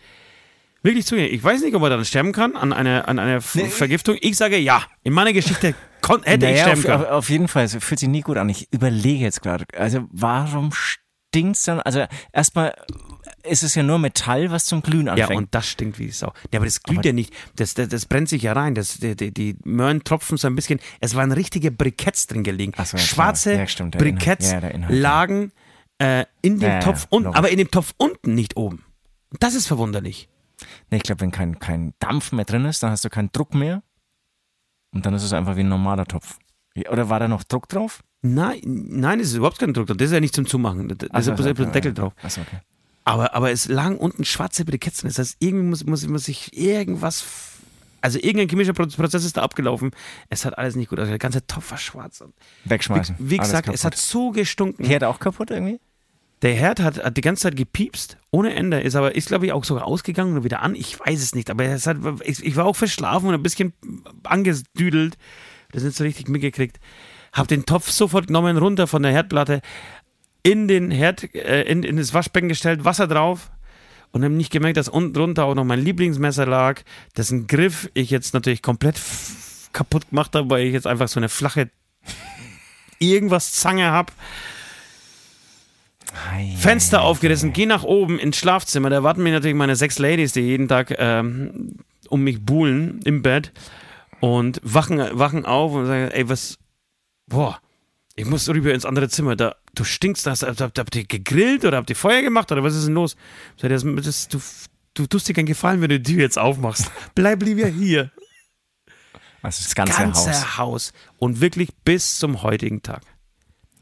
Wirklich 0.82 1.06
zugenebelt. 1.06 1.36
Ich 1.36 1.44
weiß 1.44 1.62
nicht, 1.62 1.76
ob 1.76 1.84
er 1.84 1.92
dann 1.92 2.04
sterben 2.04 2.32
kann 2.32 2.56
an 2.56 2.74
einer, 2.74 3.08
an 3.08 3.20
einer 3.20 3.42
nee. 3.54 3.66
Vergiftung. 3.66 4.18
Ich 4.22 4.38
sage 4.38 4.58
ja. 4.58 4.84
In 5.04 5.14
meiner 5.14 5.34
Geschichte 5.34 5.76
hätte 6.24 6.46
naja, 6.46 6.50
ich 6.50 6.62
sterben 6.62 6.80
auf, 6.80 6.86
können. 6.86 7.06
Auf 7.06 7.30
jeden 7.30 7.48
Fall, 7.48 7.66
es 7.66 7.76
fühlt 7.76 8.00
sich 8.00 8.10
nie 8.10 8.22
gut 8.22 8.38
an. 8.38 8.50
Ich 8.50 8.68
überlege 8.74 9.24
jetzt 9.24 9.44
gerade. 9.44 9.66
Also 9.78 10.08
warum 10.10 10.72
stinkt 10.74 11.58
es 11.58 11.66
dann? 11.66 11.80
Also 11.82 12.06
erstmal 12.34 12.74
ist 13.44 13.64
es 13.64 13.76
ja 13.76 13.84
nur 13.84 14.00
Metall, 14.00 14.52
was 14.52 14.66
zum 14.66 14.82
Glühen 14.82 15.10
anfängt. 15.10 15.30
Ja, 15.30 15.36
und 15.36 15.54
das 15.54 15.68
stinkt 15.68 16.00
wie 16.00 16.10
Sau. 16.12 16.34
Ja, 16.52 16.60
aber 16.60 16.66
das 16.66 16.84
glüht 16.84 17.00
aber 17.00 17.08
ja 17.08 17.14
nicht. 17.14 17.34
Das, 17.56 17.74
das, 17.74 17.90
das, 17.90 18.06
brennt 18.06 18.30
sich 18.30 18.44
ja 18.44 18.54
rein. 18.54 18.76
Das, 18.76 18.98
die, 18.98 19.16
die, 19.16 19.32
die 19.32 19.58
Möhren 19.64 20.04
tropfen 20.04 20.38
so 20.38 20.48
ein 20.48 20.56
bisschen. 20.56 20.80
Es 21.00 21.16
waren 21.16 21.32
richtige 21.32 21.72
Briketts 21.72 22.28
drin 22.28 22.44
gelegen. 22.44 22.74
So, 22.84 22.98
Schwarze 22.98 23.54
ja, 23.54 23.68
stimmt, 23.68 23.98
Briketts 23.98 24.52
ja, 24.52 24.62
lagen 24.90 25.52
äh, 26.00 26.26
in 26.42 26.60
dem 26.60 26.80
Topf 26.80 27.08
unten, 27.10 27.34
aber 27.34 27.50
in 27.50 27.58
dem 27.58 27.70
Topf 27.70 27.94
unten, 27.98 28.34
nicht 28.34 28.58
oben. 28.58 28.84
Das 29.40 29.56
ist 29.56 29.68
verwunderlich. 29.68 30.30
Nee, 30.90 30.98
ich 30.98 31.04
glaube, 31.04 31.22
wenn 31.22 31.32
kein, 31.32 31.60
kein 31.60 31.94
Dampf 32.00 32.32
mehr 32.32 32.46
drin 32.46 32.66
ist, 32.66 32.84
dann 32.84 32.92
hast 32.92 33.06
du 33.06 33.10
keinen 33.10 33.32
Druck 33.32 33.54
mehr. 33.54 33.84
Und 34.94 35.06
dann 35.06 35.14
ist 35.14 35.24
es 35.24 35.34
einfach 35.34 35.56
wie 35.56 35.62
ein 35.62 35.70
normaler 35.70 36.06
Topf. 36.06 36.38
Oder 36.90 37.10
war 37.10 37.20
da 37.20 37.28
noch 37.28 37.44
Druck 37.44 37.70
drauf? 37.70 38.04
Nein, 38.22 38.62
nein, 38.64 39.20
es 39.20 39.28
ist 39.28 39.36
überhaupt 39.36 39.60
kein 39.60 39.74
Druck 39.74 39.88
drauf. 39.88 39.98
Das 39.98 40.08
ist 40.08 40.14
ja 40.14 40.20
nicht 40.20 40.36
zum 40.36 40.46
Zumachen. 40.46 40.88
Da 40.88 41.18
ist 41.18 41.28
ja 41.28 41.34
bloß 41.34 41.48
ein 41.48 41.72
Deckel 41.72 41.94
drauf. 41.94 42.14
Achso, 42.22 42.42
okay. 42.42 42.58
Aber, 43.04 43.34
aber 43.34 43.52
es 43.52 43.68
lagen 43.68 43.98
unten 43.98 44.26
schwarze 44.26 44.66
Briketten. 44.66 45.08
Das 45.08 45.18
heißt, 45.18 45.38
irgendwie 45.40 45.66
muss, 45.66 45.86
muss, 45.86 46.08
muss 46.08 46.26
sich 46.26 46.56
irgendwas. 46.58 47.26
Also 48.02 48.18
irgendein 48.18 48.50
chemischer 48.50 48.74
Prozess 48.74 49.24
ist 49.24 49.38
da 49.38 49.44
abgelaufen. 49.44 49.92
Es 50.30 50.46
hat 50.46 50.58
alles 50.58 50.76
nicht 50.76 50.90
gut. 50.90 51.00
Also 51.00 51.10
der 51.10 51.20
ganze 51.20 51.46
Topf 51.46 51.72
war 51.72 51.78
schwarz. 51.78 52.24
Wegschmeißen. 52.66 53.16
Wie, 53.20 53.32
wie 53.32 53.38
gesagt, 53.38 53.70
es 53.70 53.86
hat 53.86 53.96
so 53.96 54.32
gestunken. 54.32 54.86
Herd 54.86 55.04
auch 55.04 55.20
kaputt 55.20 55.52
irgendwie? 55.52 55.80
Der 56.42 56.56
Herd 56.56 56.80
hat, 56.80 57.04
hat 57.04 57.18
die 57.18 57.22
ganze 57.22 57.44
Zeit 57.44 57.56
gepiepst, 57.56 58.18
ohne 58.32 58.56
Ende. 58.56 58.82
Ist 58.82 58.96
aber, 58.96 59.16
ist 59.16 59.28
glaube 59.28 59.46
ich 59.46 59.52
auch 59.52 59.64
sogar 59.64 59.86
ausgegangen 59.86 60.38
und 60.38 60.44
wieder 60.44 60.64
an. 60.64 60.74
Ich 60.74 61.00
weiß 61.00 61.22
es 61.22 61.36
nicht. 61.36 61.52
Aber 61.52 61.64
es 61.66 61.86
hat, 61.86 61.98
ich, 62.24 62.44
ich 62.44 62.56
war 62.56 62.66
auch 62.66 62.76
verschlafen 62.76 63.28
und 63.28 63.36
ein 63.36 63.44
bisschen 63.44 63.74
angedüdelt. 64.24 65.18
Das 65.72 65.84
nicht 65.84 65.96
so 65.96 66.04
richtig 66.04 66.28
mitgekriegt. 66.28 66.80
Hab 67.34 67.48
den 67.48 67.66
Topf 67.66 67.92
sofort 67.92 68.28
genommen, 68.28 68.58
runter 68.58 68.88
von 68.88 69.04
der 69.04 69.12
Herdplatte, 69.12 69.62
in 70.44 70.68
den 70.68 70.92
Herd, 70.92 71.34
äh, 71.36 71.64
in, 71.64 71.84
in 71.84 71.98
das 71.98 72.14
Waschbecken 72.14 72.50
gestellt, 72.50 72.86
Wasser 72.86 73.08
drauf 73.08 73.52
und 74.12 74.24
habe 74.24 74.34
nicht 74.34 74.52
gemerkt, 74.52 74.78
dass 74.78 74.90
unten 74.90 75.14
drunter 75.14 75.46
auch 75.46 75.56
noch 75.56 75.64
mein 75.64 75.84
Lieblingsmesser 75.84 76.46
lag, 76.46 76.82
dessen 77.16 77.48
Griff 77.48 77.90
ich 77.94 78.10
jetzt 78.10 78.34
natürlich 78.34 78.62
komplett 78.62 79.00
kaputt 79.74 80.10
gemacht 80.10 80.36
habe, 80.36 80.50
weil 80.50 80.66
ich 80.66 80.74
jetzt 80.74 80.88
einfach 80.88 81.08
so 81.08 81.20
eine 81.20 81.30
flache 81.30 81.70
irgendwas 83.00 83.54
Zange 83.54 83.92
habe. 83.92 84.12
Fenster 86.58 87.04
aufgerissen, 87.04 87.54
geh 87.54 87.66
nach 87.66 87.84
oben 87.84 88.20
ins 88.20 88.36
Schlafzimmer. 88.38 88.90
Da 88.90 89.02
warten 89.02 89.24
mir 89.24 89.32
natürlich 89.32 89.56
meine 89.56 89.78
sechs 89.78 89.98
Ladies, 89.98 90.34
die 90.34 90.42
jeden 90.42 90.68
Tag 90.68 90.94
ähm, 90.98 91.78
um 92.10 92.24
mich 92.24 92.44
buhlen 92.44 93.00
im 93.06 93.22
Bett 93.22 93.54
und 94.20 94.60
wachen, 94.62 95.00
wachen 95.14 95.46
auf 95.46 95.72
und 95.72 95.86
sagen: 95.86 96.12
Ey, 96.12 96.28
was, 96.28 96.58
boah, 97.28 97.62
ich 98.16 98.26
muss 98.26 98.48
rüber 98.50 98.74
ins 98.74 98.86
andere 98.86 99.10
Zimmer. 99.10 99.36
Da, 99.36 99.56
du 99.74 99.84
stinkst, 99.84 100.26
hast, 100.28 100.44
habt, 100.44 100.78
habt 100.78 100.96
ihr 100.96 101.06
gegrillt 101.06 101.66
oder 101.66 101.78
habt 101.78 101.90
ihr 101.90 101.96
Feuer 101.96 102.22
gemacht 102.22 102.52
oder 102.52 102.64
was 102.64 102.76
ist 102.76 102.88
denn 102.88 102.94
los? 102.94 103.16
Das, 103.58 103.84
das, 103.84 104.28
du, 104.28 104.40
du 104.94 105.08
tust 105.08 105.28
dir 105.28 105.34
keinen 105.34 105.46
Gefallen, 105.46 105.82
wenn 105.82 105.90
du 105.90 106.00
die 106.00 106.16
jetzt 106.16 106.38
aufmachst. 106.38 106.92
Bleib 107.16 107.42
lieber 107.44 107.68
hier. 107.68 108.12
Also 109.42 109.64
das 109.64 109.74
ganze, 109.74 109.98
ganze 109.98 110.32
Haus. 110.32 110.58
Haus. 110.58 110.94
Und 111.18 111.42
wirklich 111.42 111.70
bis 111.84 112.20
zum 112.20 112.44
heutigen 112.44 112.84
Tag. 112.84 113.02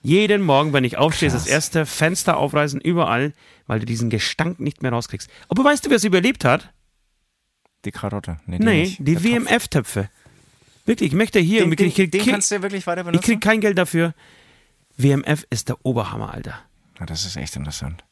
Jeden 0.01 0.41
Morgen, 0.41 0.71
wenn 0.71 0.85
ich 0.85 0.97
aufstehe, 0.97 1.29
Krass. 1.29 1.43
das 1.43 1.51
erste 1.51 1.85
Fenster 1.85 2.37
aufreißen, 2.37 2.79
überall, 2.79 3.33
weil 3.67 3.79
du 3.79 3.85
diesen 3.85 4.09
Gestank 4.09 4.59
nicht 4.59 4.81
mehr 4.81 4.91
rauskriegst. 4.91 5.29
Aber 5.49 5.63
weißt 5.65 5.85
du, 5.85 5.89
wer 5.89 5.97
es 5.97 6.05
überlebt 6.05 6.45
hat? 6.45 6.71
Die 7.83 7.91
Karotte. 7.91 8.37
Nee, 8.45 8.59
die, 8.59 8.65
nee, 8.65 8.97
die 8.99 9.23
WMF-Töpfe. 9.23 10.09
Wirklich, 10.89 11.11
ich 11.11 11.15
möchte 11.15 11.39
hier. 11.39 11.61
Den, 11.61 11.71
ich 11.87 11.93
krieg, 11.93 12.11
den 12.11 12.25
kannst 12.25 12.49
du 12.49 12.63
wirklich 12.63 12.87
weiter 12.87 13.03
benutzen? 13.03 13.19
Ich 13.19 13.25
kriege 13.25 13.39
kein 13.39 13.61
Geld 13.61 13.77
dafür. 13.77 14.15
WMF 14.97 15.45
ist 15.51 15.69
der 15.69 15.85
Oberhammer, 15.85 16.33
Alter. 16.33 16.63
Ja, 16.99 17.05
das 17.05 17.27
ist 17.27 17.35
echt 17.35 17.55
interessant. 17.55 18.03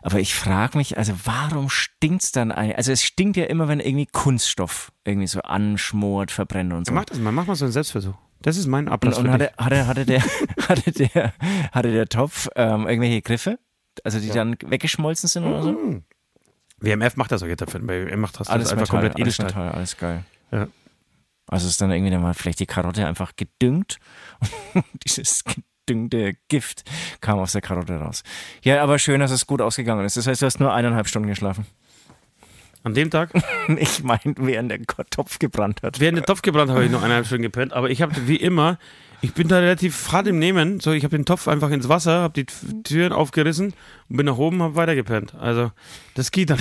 Aber 0.00 0.20
ich 0.20 0.32
frage 0.32 0.78
mich, 0.78 0.96
also 0.96 1.12
warum 1.24 1.68
stinkt's 1.68 2.30
dann 2.30 2.52
eigentlich? 2.52 2.76
Also 2.76 2.92
es 2.92 3.02
stinkt 3.02 3.36
ja 3.36 3.46
immer, 3.46 3.66
wenn 3.66 3.80
irgendwie 3.80 4.06
Kunststoff 4.06 4.92
irgendwie 5.04 5.26
so 5.26 5.40
anschmort, 5.40 6.30
verbrennt 6.30 6.72
und 6.72 6.86
so. 6.86 6.92
Ja, 6.92 6.94
mach 6.94 7.04
das 7.04 7.18
mal, 7.18 7.32
mach 7.32 7.48
mal 7.48 7.56
so 7.56 7.64
einen 7.64 7.72
Selbstversuch. 7.72 8.14
Das 8.42 8.56
ist 8.58 8.68
mein 8.68 8.88
Ablass. 8.88 9.18
Und, 9.18 9.26
und 9.26 9.32
hatte, 9.32 9.50
hatte, 9.58 9.86
hatte, 9.88 10.06
der, 10.06 10.22
hatte, 10.68 10.92
der, 10.92 11.34
hatte 11.72 11.90
der 11.90 12.06
Topf 12.06 12.48
ähm, 12.54 12.86
irgendwelche 12.86 13.22
Griffe? 13.22 13.58
Also 14.04 14.20
die 14.20 14.28
ja. 14.28 14.34
dann 14.34 14.56
weggeschmolzen 14.64 15.28
sind 15.28 15.44
oder 15.46 15.64
so? 15.64 15.72
Mhm. 15.72 16.04
WMF 16.78 17.16
macht 17.16 17.32
das 17.32 17.42
auch 17.42 17.48
jetzt 17.48 17.62
dafür. 17.62 17.80
Bei 17.80 18.06
WMF 18.06 18.16
macht 18.18 18.38
das, 18.38 18.48
Alles 18.48 18.68
das 18.68 18.72
einfach 18.72 18.92
Metall, 18.92 19.10
komplett 19.10 19.16
alles 19.16 19.40
Edelstahl. 19.40 19.64
Metall, 19.64 19.72
alles 19.72 19.96
geil. 19.96 20.24
Ja. 20.52 20.68
Also 21.54 21.68
ist 21.68 21.80
dann 21.80 21.92
irgendwie 21.92 22.10
dann 22.10 22.20
mal 22.20 22.34
vielleicht 22.34 22.58
die 22.58 22.66
Karotte 22.66 23.06
einfach 23.06 23.36
gedüngt. 23.36 23.98
Dieses 25.06 25.44
gedüngte 25.44 26.32
Gift 26.48 26.82
kam 27.20 27.38
aus 27.38 27.52
der 27.52 27.60
Karotte 27.60 27.94
raus. 27.94 28.24
Ja, 28.64 28.82
aber 28.82 28.98
schön, 28.98 29.20
dass 29.20 29.30
es 29.30 29.46
gut 29.46 29.60
ausgegangen 29.60 30.04
ist. 30.04 30.16
Das 30.16 30.26
heißt, 30.26 30.42
du 30.42 30.46
hast 30.46 30.58
nur 30.58 30.74
eineinhalb 30.74 31.06
Stunden 31.06 31.28
geschlafen. 31.28 31.64
An 32.82 32.94
dem 32.94 33.08
Tag, 33.08 33.30
Ich 33.78 34.02
meine, 34.02 34.34
während 34.36 34.72
der 34.72 34.82
Topf 35.10 35.38
gebrannt 35.38 35.82
hat. 35.84 36.00
während 36.00 36.18
der 36.18 36.24
Topf 36.26 36.42
gebrannt 36.42 36.72
habe 36.72 36.84
ich 36.86 36.90
noch 36.90 37.02
eineinhalb 37.02 37.26
Stunden 37.26 37.44
gepennt, 37.44 37.72
aber 37.72 37.88
ich 37.88 38.02
habe 38.02 38.26
wie 38.26 38.34
immer, 38.34 38.78
ich 39.20 39.32
bin 39.32 39.46
da 39.46 39.58
relativ 39.60 40.10
hart 40.10 40.26
im 40.26 40.40
Nehmen. 40.40 40.80
So, 40.80 40.90
ich 40.90 41.04
habe 41.04 41.16
den 41.16 41.24
Topf 41.24 41.46
einfach 41.46 41.70
ins 41.70 41.88
Wasser, 41.88 42.20
habe 42.22 42.34
die 42.34 42.46
Türen 42.82 43.12
aufgerissen 43.12 43.74
und 44.08 44.16
bin 44.16 44.26
nach 44.26 44.38
oben, 44.38 44.60
habe 44.60 44.74
weitergepennt. 44.74 45.36
Also, 45.36 45.70
das 46.14 46.32
geht 46.32 46.50
dann. 46.50 46.60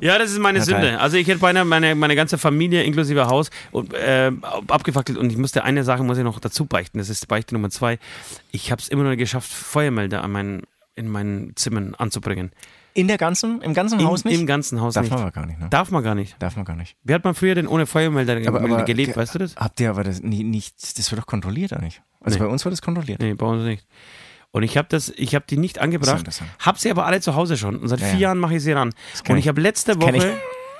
Ja, 0.00 0.18
das 0.18 0.30
ist 0.30 0.38
meine 0.38 0.62
Sünde. 0.62 0.98
Also 1.00 1.16
ich 1.16 1.26
hätte 1.26 1.40
beinahe 1.40 1.64
meine, 1.64 1.94
meine 1.94 2.16
ganze 2.16 2.38
Familie 2.38 2.82
inklusive 2.84 3.26
Haus 3.26 3.50
und, 3.70 3.92
äh, 3.94 4.32
abgefackelt 4.68 5.18
und 5.18 5.30
ich 5.30 5.36
musste 5.38 5.64
eine 5.64 5.84
Sache 5.84 6.02
muss 6.02 6.18
ich 6.18 6.24
noch 6.24 6.38
dazu 6.40 6.64
beichten. 6.66 6.98
Das 6.98 7.08
ist 7.08 7.28
Beichte 7.28 7.54
Nummer 7.54 7.70
zwei. 7.70 7.98
Ich 8.52 8.70
habe 8.72 8.80
es 8.80 8.88
immer 8.88 9.02
noch 9.02 9.10
nicht 9.10 9.18
geschafft, 9.18 9.50
Feuermelder 9.52 10.22
an 10.24 10.32
meinen, 10.32 10.62
in 10.96 11.08
meinen 11.08 11.54
Zimmern 11.56 11.94
anzubringen. 11.94 12.50
In 12.92 13.06
der 13.06 13.18
ganzen, 13.18 13.62
im 13.62 13.72
ganzen 13.72 14.00
Im, 14.00 14.06
Haus 14.06 14.24
nicht? 14.24 14.38
Im 14.40 14.46
ganzen 14.46 14.80
Haus 14.80 14.94
Darf 14.94 15.04
nicht. 15.04 15.12
man 15.12 15.20
aber 15.20 15.30
gar 15.30 15.46
nicht, 15.46 15.60
ne? 15.60 15.68
Darf 15.70 15.92
man 15.92 16.02
gar 16.02 16.16
nicht. 16.16 16.34
Darf 16.40 16.56
man 16.56 16.64
gar 16.64 16.74
nicht. 16.74 16.96
Wie 17.04 17.14
hat 17.14 17.22
man 17.22 17.34
früher 17.36 17.54
denn 17.54 17.68
ohne 17.68 17.86
Feuermelder 17.86 18.36
Aber- 18.48 18.60
aber- 18.60 18.82
gelebt, 18.84 19.16
weißt 19.16 19.34
du 19.36 19.38
das? 19.38 19.54
Habt 19.54 19.78
ihr 19.78 19.90
aber 19.90 20.02
das 20.02 20.22
nie, 20.22 20.42
nicht, 20.42 20.98
das 20.98 21.10
wird 21.12 21.20
doch 21.22 21.26
kontrolliert 21.26 21.72
eigentlich. 21.72 22.02
Also 22.20 22.38
Nee. 22.38 22.44
bei 22.46 22.50
uns 22.50 22.64
wird 22.64 22.72
das 22.72 22.82
kontrolliert. 22.82 23.20
Nee, 23.22 23.34
bei 23.34 23.46
uns 23.46 23.62
nicht. 23.64 23.86
Und 24.52 24.64
ich 24.64 24.76
habe 24.76 24.88
das, 24.90 25.10
ich 25.16 25.34
habe 25.34 25.44
die 25.48 25.56
nicht 25.56 25.78
angebracht, 25.78 26.26
habe 26.58 26.78
sie 26.78 26.90
aber 26.90 27.06
alle 27.06 27.20
zu 27.20 27.34
Hause 27.36 27.56
schon. 27.56 27.76
Und 27.76 27.88
seit 27.88 28.00
Ja, 28.00 28.06
vier 28.06 28.14
ja. 28.14 28.20
Jahren 28.20 28.38
mache 28.38 28.56
ich 28.56 28.62
sie 28.62 28.72
ran. 28.72 28.92
Und 29.28 29.36
ich. 29.38 29.46
habe 29.48 29.60
letzte. 29.60 30.00
Woche, 30.00 30.36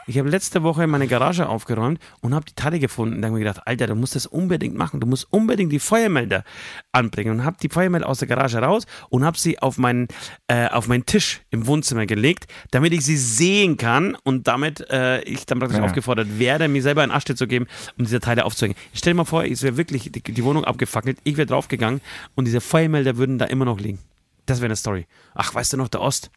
ich 0.06 0.18
habe 0.18 0.28
letzte 0.28 0.62
Woche 0.62 0.86
meine 0.86 1.06
Garage 1.06 1.48
aufgeräumt 1.48 2.00
und 2.20 2.34
habe 2.34 2.44
die 2.44 2.54
Teile 2.54 2.78
gefunden. 2.78 3.16
Und 3.16 3.22
dann 3.22 3.30
habe 3.30 3.40
ich 3.40 3.46
gedacht, 3.46 3.66
Alter, 3.66 3.86
du 3.86 3.94
musst 3.94 4.16
das 4.16 4.26
unbedingt 4.26 4.74
machen. 4.76 5.00
Du 5.00 5.06
musst 5.06 5.26
unbedingt 5.30 5.72
die 5.72 5.78
Feuermelder 5.78 6.44
anbringen. 6.92 7.32
Und 7.32 7.44
habe 7.44 7.56
die 7.62 7.68
Feuermelder 7.68 8.08
aus 8.08 8.18
der 8.18 8.28
Garage 8.28 8.58
raus 8.58 8.86
und 9.08 9.24
habe 9.24 9.38
sie 9.38 9.58
auf 9.60 9.78
meinen, 9.78 10.08
äh, 10.48 10.68
auf 10.68 10.88
meinen 10.88 11.06
Tisch 11.06 11.42
im 11.50 11.66
Wohnzimmer 11.66 12.06
gelegt, 12.06 12.46
damit 12.70 12.92
ich 12.92 13.04
sie 13.04 13.16
sehen 13.16 13.76
kann 13.76 14.16
und 14.24 14.48
damit 14.48 14.80
äh, 14.90 15.20
ich 15.22 15.46
dann 15.46 15.58
praktisch 15.58 15.78
Ja. 15.78 15.84
aufgefordert 15.84 16.38
werde, 16.38 16.68
mir 16.68 16.82
selber 16.82 17.02
einen 17.02 17.12
Asche 17.12 17.34
zu 17.34 17.46
geben, 17.46 17.66
um 17.98 18.04
diese 18.04 18.20
Teile 18.20 18.44
aufzuhängen. 18.44 18.76
Stell 18.94 19.12
dir 19.12 19.18
mal 19.18 19.24
vor, 19.24 19.44
es 19.44 19.62
wäre 19.62 19.76
wirklich 19.76 20.10
die, 20.10 20.22
die 20.22 20.44
Wohnung 20.44 20.64
abgefackelt, 20.64 21.18
ich 21.24 21.36
wäre 21.36 21.46
draufgegangen 21.46 22.00
und 22.34 22.46
diese 22.46 22.60
Feuermelder 22.60 23.16
würden 23.16 23.38
da 23.38 23.44
immer 23.46 23.64
noch 23.64 23.78
liegen. 23.78 23.98
Das 24.46 24.58
wäre 24.58 24.66
eine 24.66 24.76
Story. 24.76 25.06
Ach, 25.34 25.54
weißt 25.54 25.74
du 25.74 25.76
noch, 25.76 25.88
der 25.88 26.00
Ost? 26.00 26.30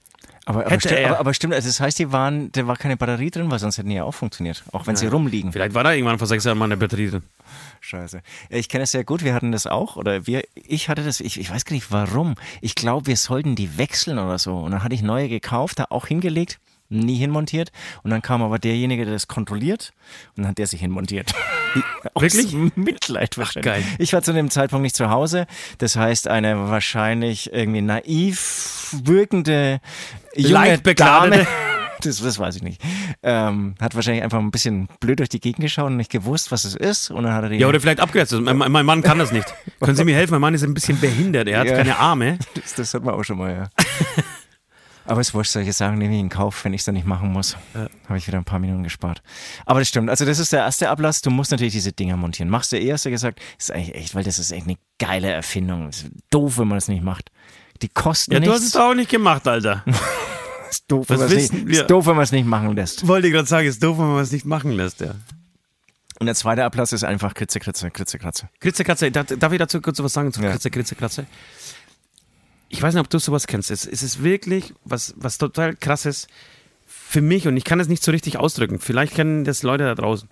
Aber, 0.45 0.62
aber, 0.62 0.71
Hätte 0.71 0.89
sti 0.89 0.95
er. 0.95 1.10
aber, 1.12 1.19
aber 1.19 1.34
stimmt, 1.34 1.53
also 1.53 1.67
das 1.69 1.79
heißt, 1.79 1.97
die 1.99 2.12
waren, 2.12 2.51
da 2.51 2.67
war 2.67 2.75
keine 2.75 2.97
Batterie 2.97 3.32
drin, 3.32 3.49
weil 3.49 3.60
sonst 3.60 3.77
hätten 3.77 3.89
die 3.89 3.95
ja 3.95 4.03
auch 4.03 4.13
funktioniert. 4.13 4.63
Auch 4.73 4.88
wenn 4.88 4.95
sie 4.97 5.08
rumliegen. 5.08 5.53
Vielleicht 5.53 5.73
war 5.73 5.84
da 5.84 5.93
irgendwann 5.93 6.17
vor 6.17 6.27
sechs 6.27 6.43
Jahren 6.43 6.58
mal 6.58 6.65
eine 6.65 6.75
Batterie 6.75 7.10
drin. 7.10 7.23
Scheiße. 7.79 8.21
Ja, 8.49 8.58
Ich 8.58 8.67
kenne 8.67 8.84
es 8.84 8.91
sehr 8.91 9.03
gut, 9.06 9.23
wir 9.23 9.34
hatten 9.34 9.51
das 9.53 9.67
auch, 9.67 9.95
oder 9.95 10.27
wir, 10.27 10.43
ich 10.56 10.89
hatte 10.89 11.03
das, 11.03 11.19
ich, 11.21 11.39
ich 11.39 11.49
weiß 11.49 11.63
gar 11.65 11.73
nicht 11.73 11.91
warum. 11.91 12.36
Ich 12.62 12.75
glaube, 12.75 13.08
wir 13.08 13.17
sollten 13.17 13.56
die 13.56 13.77
wechseln 13.77 14.19
oder 14.19 14.38
so. 14.38 14.58
Und 14.58 14.71
dann 14.71 14.84
hatte 14.84 14.95
ich 14.95 15.01
neue 15.01 15.29
gekauft, 15.29 15.79
da 15.79 15.86
auch 15.89 16.08
hingelegt, 16.08 16.60
nie 16.89 17.15
hinmontiert. 17.15 17.72
Und 18.04 18.12
dann 18.12 18.22
kam 18.22 18.41
aber 18.43 18.60
derjenige, 18.60 19.06
der 19.06 19.13
das 19.13 19.28
kontrolliert, 19.28 19.93
und 20.36 20.43
dann 20.43 20.50
hat 20.52 20.58
der 20.58 20.67
sich 20.67 20.80
hinmontiert. 20.82 21.34
Wirklich? 22.19 22.54
Mitleid 22.76 23.38
wahrscheinlich. 23.38 23.65
geil. 23.74 23.84
Ich 23.98 24.13
war 24.13 24.22
zu 24.22 24.34
dem 24.34 24.50
Zeitpunkt 24.50 24.84
nicht 24.84 24.96
zu 24.96 25.10
Hause. 25.10 25.48
Das 25.80 25.96
heißt, 25.96 26.28
eine 26.28 26.69
wahrscheinlich 26.69 27.52
irgendwie 27.52 27.82
naiv 27.82 28.96
wirkende 29.04 29.80
junge. 30.36 30.78
Dame. 30.80 31.48
Das, 32.02 32.17
das 32.22 32.38
weiß 32.38 32.58
ich 32.58 32.63
nicht. 32.63 32.82
Ähm, 33.22 33.76
hat 33.80 33.96
wahrscheinlich 33.96 34.24
einfach 34.26 34.39
ein 34.39 34.52
bisschen 34.52 34.89
blöd 35.00 35.19
durch 35.19 35.30
die 35.30 35.39
Gegend 35.39 35.62
geschaut 35.62 35.86
und 35.86 35.96
nicht 35.96 36.12
gewusst, 36.12 36.52
was 36.52 36.65
es 36.65 36.76
ist. 36.76 37.10
Und 37.12 37.24
dann 37.24 37.32
hat 37.34 37.43
er 37.43 37.50
die 37.50 37.56
Ja, 37.56 37.67
oder 37.67 37.80
vielleicht 37.80 38.02
abgekürzt. 38.02 38.34
Mein, 38.41 38.58
mein 38.58 38.86
Mann 38.86 39.02
kann 39.04 39.19
das 39.19 39.32
nicht. 39.32 39.46
Können 39.80 39.96
Sie 39.96 40.04
mir 40.04 40.13
helfen? 40.13 40.32
Mein 40.34 40.41
Mann 40.41 40.54
ist 40.54 40.63
ein 40.63 40.74
bisschen 40.74 41.00
behindert. 41.00 41.48
Er 41.48 41.60
hat 41.62 41.67
Ja. 41.67 41.78
keine 41.78 41.96
Arme. 41.98 42.39
Das, 42.56 42.74
das 42.76 42.93
hat 42.93 43.06
man 43.06 43.13
auch 43.15 43.24
schon 43.24 43.38
mal, 43.38 43.54
ja. 43.54 43.69
Aber 45.05 45.19
es 45.19 45.33
wurscht, 45.33 45.51
solche 45.51 45.73
Sachen 45.73 45.97
nehme 45.97 46.13
ich 46.13 46.19
in 46.21 46.29
Kauf, 46.29 46.63
wenn 46.63 46.73
ich 46.73 46.81
es 46.81 46.85
dann 46.85 46.95
nicht 46.95 47.05
machen 47.05 47.31
muss. 47.31 47.57
Habe 48.07 48.17
ich 48.17 48.25
wieder 48.27 48.37
ein 48.37 48.45
paar 48.45 48.59
Minuten 48.59 48.83
gespart. 48.83 49.21
Aber 49.65 49.79
das 49.79 49.89
stimmt. 49.89 50.09
Also, 50.09 50.25
das 50.25 50.39
ist 50.39 50.53
der 50.53 50.61
erste 50.61 50.89
Ablass. 50.89 51.21
Du 51.21 51.29
musst 51.29 51.51
natürlich 51.51 51.73
diese 51.73 51.91
Dinger 51.91 52.15
montieren. 52.15 52.49
Machst 52.49 52.71
du 52.71 52.79
eh, 52.79 52.93
hast 52.93 53.05
du 53.05 53.09
gesagt. 53.09 53.39
ist 53.59 53.71
eigentlich 53.71 53.95
echt, 53.95 54.15
weil 54.15 54.23
das 54.23 54.39
ist 54.39 54.51
echt 54.51 54.65
eine 54.65 54.77
geile 54.99 55.29
Erfindung. 55.29 55.87
Es 55.89 56.03
ist 56.03 56.11
doof, 56.29 56.57
wenn 56.57 56.67
man 56.69 56.77
das 56.77 56.87
nicht 56.87 57.03
macht. 57.03 57.31
Die 57.81 57.89
kosten 57.89 58.31
Ja, 58.33 58.39
du 58.39 58.45
nichts. 58.45 58.61
hast 58.61 58.67
es 58.69 58.75
auch 58.77 58.93
nicht 58.93 59.09
gemacht, 59.09 59.45
Alter. 59.47 59.83
ist 60.69 60.85
doof, 60.87 61.05
Das 61.07 61.19
wenn 61.19 61.27
man 61.27 61.27
es 61.37 61.43
wissen 61.43 61.55
nicht, 61.57 61.67
wir. 61.67 61.81
ist 61.81 61.89
doof, 61.91 62.05
wenn 62.05 62.15
man 62.15 62.23
es 62.23 62.31
nicht 62.31 62.45
machen 62.47 62.73
lässt. 62.75 63.05
Wollte 63.05 63.29
gerade 63.29 63.47
sagen, 63.47 63.67
ist 63.67 63.83
doof, 63.83 63.97
wenn 63.97 64.07
man 64.13 64.21
es 64.23 64.31
nicht 64.31 64.45
machen 64.45 64.71
lässt, 64.71 65.01
ja. 65.01 65.15
Und 66.19 66.27
der 66.27 66.35
zweite 66.35 66.63
Ablass 66.63 66.93
ist 66.93 67.03
einfach 67.03 67.33
Kritze, 67.33 67.59
Kritze, 67.59 67.91
Kritze, 67.91 68.19
Kratze. 68.19 68.47
Kritze, 68.61 68.83
Kratze, 68.85 69.11
darf, 69.11 69.25
darf 69.37 69.51
ich 69.51 69.59
dazu 69.59 69.81
kurz 69.81 69.99
was 70.01 70.13
sagen 70.13 70.31
zu 70.31 70.41
Ja. 70.41 70.51
Kritze, 70.51 70.69
Kritze, 70.71 70.95
Kratze? 70.95 71.25
Ich 72.73 72.81
weiß 72.81 72.95
nicht, 72.95 73.01
ob 73.01 73.09
du 73.09 73.19
sowas 73.19 73.45
kennst. 73.45 73.69
Es, 73.69 73.86
es 73.86 74.01
ist 74.01 74.23
wirklich 74.23 74.73
was, 74.83 75.13
was 75.15 75.38
total 75.38 75.75
krasses 75.75 76.27
für 76.88 77.21
mich 77.21 77.47
und 77.47 77.55
ich 77.55 77.63
kann 77.65 77.79
es 77.79 77.88
nicht 77.88 78.03
so 78.03 78.09
richtig 78.12 78.38
ausdrücken. 78.38 78.79
Vielleicht 78.79 79.13
kennen 79.13 79.43
das 79.43 79.62
Leute 79.62 79.83
da 79.83 79.93
draußen. 79.93 80.27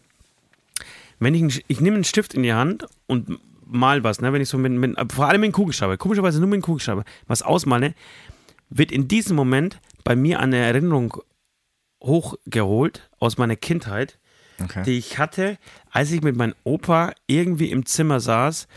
Wenn 1.19 1.35
ich, 1.35 1.63
ich 1.67 1.81
nehme 1.81 1.95
einen 1.95 2.03
Stift 2.03 2.33
in 2.33 2.41
die 2.41 2.53
Hand 2.53 2.87
und 3.05 3.39
mal 3.67 4.03
was, 4.03 4.21
ne, 4.21 4.33
wenn 4.33 4.41
ich 4.41 4.49
so 4.49 4.57
mit, 4.57 4.71
mit 4.71 5.13
vor 5.13 5.27
allem 5.27 5.41
mit 5.41 5.53
Kugelschreiber, 5.53 5.97
komischerweise 5.97 6.39
nur 6.39 6.47
mit 6.49 6.55
einem 6.55 6.63
Kugelschreiber, 6.63 7.03
was 7.27 7.43
ausmale, 7.43 7.93
wird 8.71 8.91
in 8.91 9.07
diesem 9.07 9.35
Moment 9.35 9.79
bei 10.03 10.15
mir 10.15 10.39
eine 10.39 10.57
Erinnerung 10.57 11.21
hochgeholt 12.03 13.09
aus 13.19 13.37
meiner 13.37 13.55
Kindheit, 13.55 14.17
Okay. 14.59 14.83
die 14.83 14.97
ich 14.97 15.17
hatte, 15.17 15.57
als 15.91 16.11
ich 16.11 16.21
mit 16.21 16.35
meinem 16.35 16.53
Opa 16.63 17.13
irgendwie 17.25 17.71
im 17.71 17.85
Zimmer 17.85 18.19
saß 18.19 18.67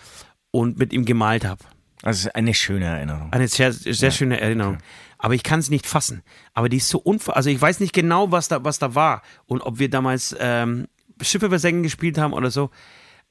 und 0.50 0.79
mit 0.79 0.92
ihm 0.94 1.05
gemalt 1.05 1.44
habe. 1.44 1.64
Also 2.05 2.29
eine 2.35 2.53
schöne 2.53 2.85
Erinnerung. 2.85 3.33
Eine 3.33 3.49
sehr, 3.49 3.73
sehr 3.73 4.11
schöne 4.11 4.38
Erinnerung. 4.38 4.79
Aber 5.19 5.35
ich 5.35 5.43
kann 5.43 5.61
es 5.61 5.71
nicht 5.71 5.87
fassen. 5.87 6.23
Aber 6.53 6.69
die 6.69 6.77
ist 6.77 6.88
so 6.90 6.99
unver... 6.99 7.35
Also 7.35 7.49
ich 7.49 7.59
weiß 7.61 7.81
nicht 7.81 7.95
genau, 7.95 8.31
was 8.31 8.49
da, 8.49 8.62
was 8.62 8.79
da 8.79 8.95
war. 8.95 9.23
Und 9.47 9.62
ob 9.62 9.79
wir 9.79 9.88
damals 9.88 10.37
ähm, 10.38 10.87
Schiffe 11.23 11.49
versenken 11.49 11.83
gespielt 11.83 12.19
haben 12.19 12.35
oder 12.35 12.51
so. 12.51 12.71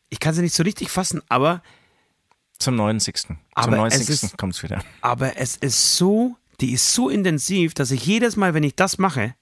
Ich 0.09 0.19
kann 0.19 0.33
sie 0.33 0.41
nicht 0.41 0.55
so 0.55 0.63
richtig 0.63 0.89
fassen, 0.89 1.21
aber, 1.29 1.61
Zum 2.57 2.75
90. 2.75 3.15
Aber 3.53 3.65
Zum 3.77 3.85
es 3.85 3.97
90. 3.99 4.09
ist- 4.09 4.37
kommt 4.39 4.55
es 4.55 4.63
wieder. 4.63 4.83
aber 5.01 5.37
es 5.37 5.55
ist 5.55 5.95
so... 5.97 6.35
Die 6.61 6.71
ist 6.71 6.93
so 6.93 7.09
intensiv, 7.09 7.73
dass 7.73 7.91
ich 7.91 8.05
jedes 8.05 8.35
Mal, 8.37 8.53
wenn 8.53 8.63
ich 8.63 8.75
das 8.75 8.97
mache, 8.97 9.35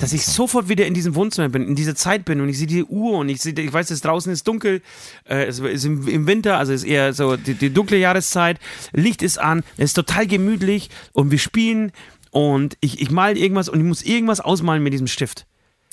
dass 0.00 0.12
ich 0.12 0.24
sofort 0.26 0.68
wieder 0.68 0.86
in 0.86 0.94
diesem 0.94 1.14
Wohnzimmer 1.14 1.48
bin, 1.48 1.66
in 1.66 1.74
dieser 1.74 1.94
Zeit 1.94 2.24
bin 2.24 2.40
und 2.40 2.48
ich 2.48 2.58
sehe 2.58 2.66
die 2.66 2.84
Uhr 2.84 3.18
und 3.18 3.28
ich 3.28 3.40
sehe, 3.40 3.52
ich 3.54 3.72
weiß, 3.72 3.90
es 3.90 4.00
draußen 4.02 4.30
ist 4.32 4.46
dunkel, 4.46 4.82
äh, 5.28 5.44
es 5.46 5.58
ist 5.60 5.84
im, 5.84 6.06
im 6.06 6.26
Winter, 6.26 6.58
also 6.58 6.72
es 6.72 6.82
ist 6.82 6.88
eher 6.88 7.12
so 7.14 7.36
die, 7.36 7.54
die 7.54 7.70
dunkle 7.72 7.96
Jahreszeit, 7.96 8.58
Licht 8.92 9.22
ist 9.22 9.38
an, 9.38 9.64
es 9.76 9.86
ist 9.86 9.94
total 9.94 10.26
gemütlich 10.26 10.90
und 11.12 11.30
wir 11.30 11.38
spielen 11.38 11.92
und 12.30 12.76
ich, 12.80 13.00
ich 13.00 13.10
mal 13.10 13.36
irgendwas 13.38 13.68
und 13.68 13.80
ich 13.80 13.86
muss 13.86 14.02
irgendwas 14.02 14.40
ausmalen 14.40 14.82
mit 14.82 14.92
diesem 14.92 15.06
Stift. 15.06 15.46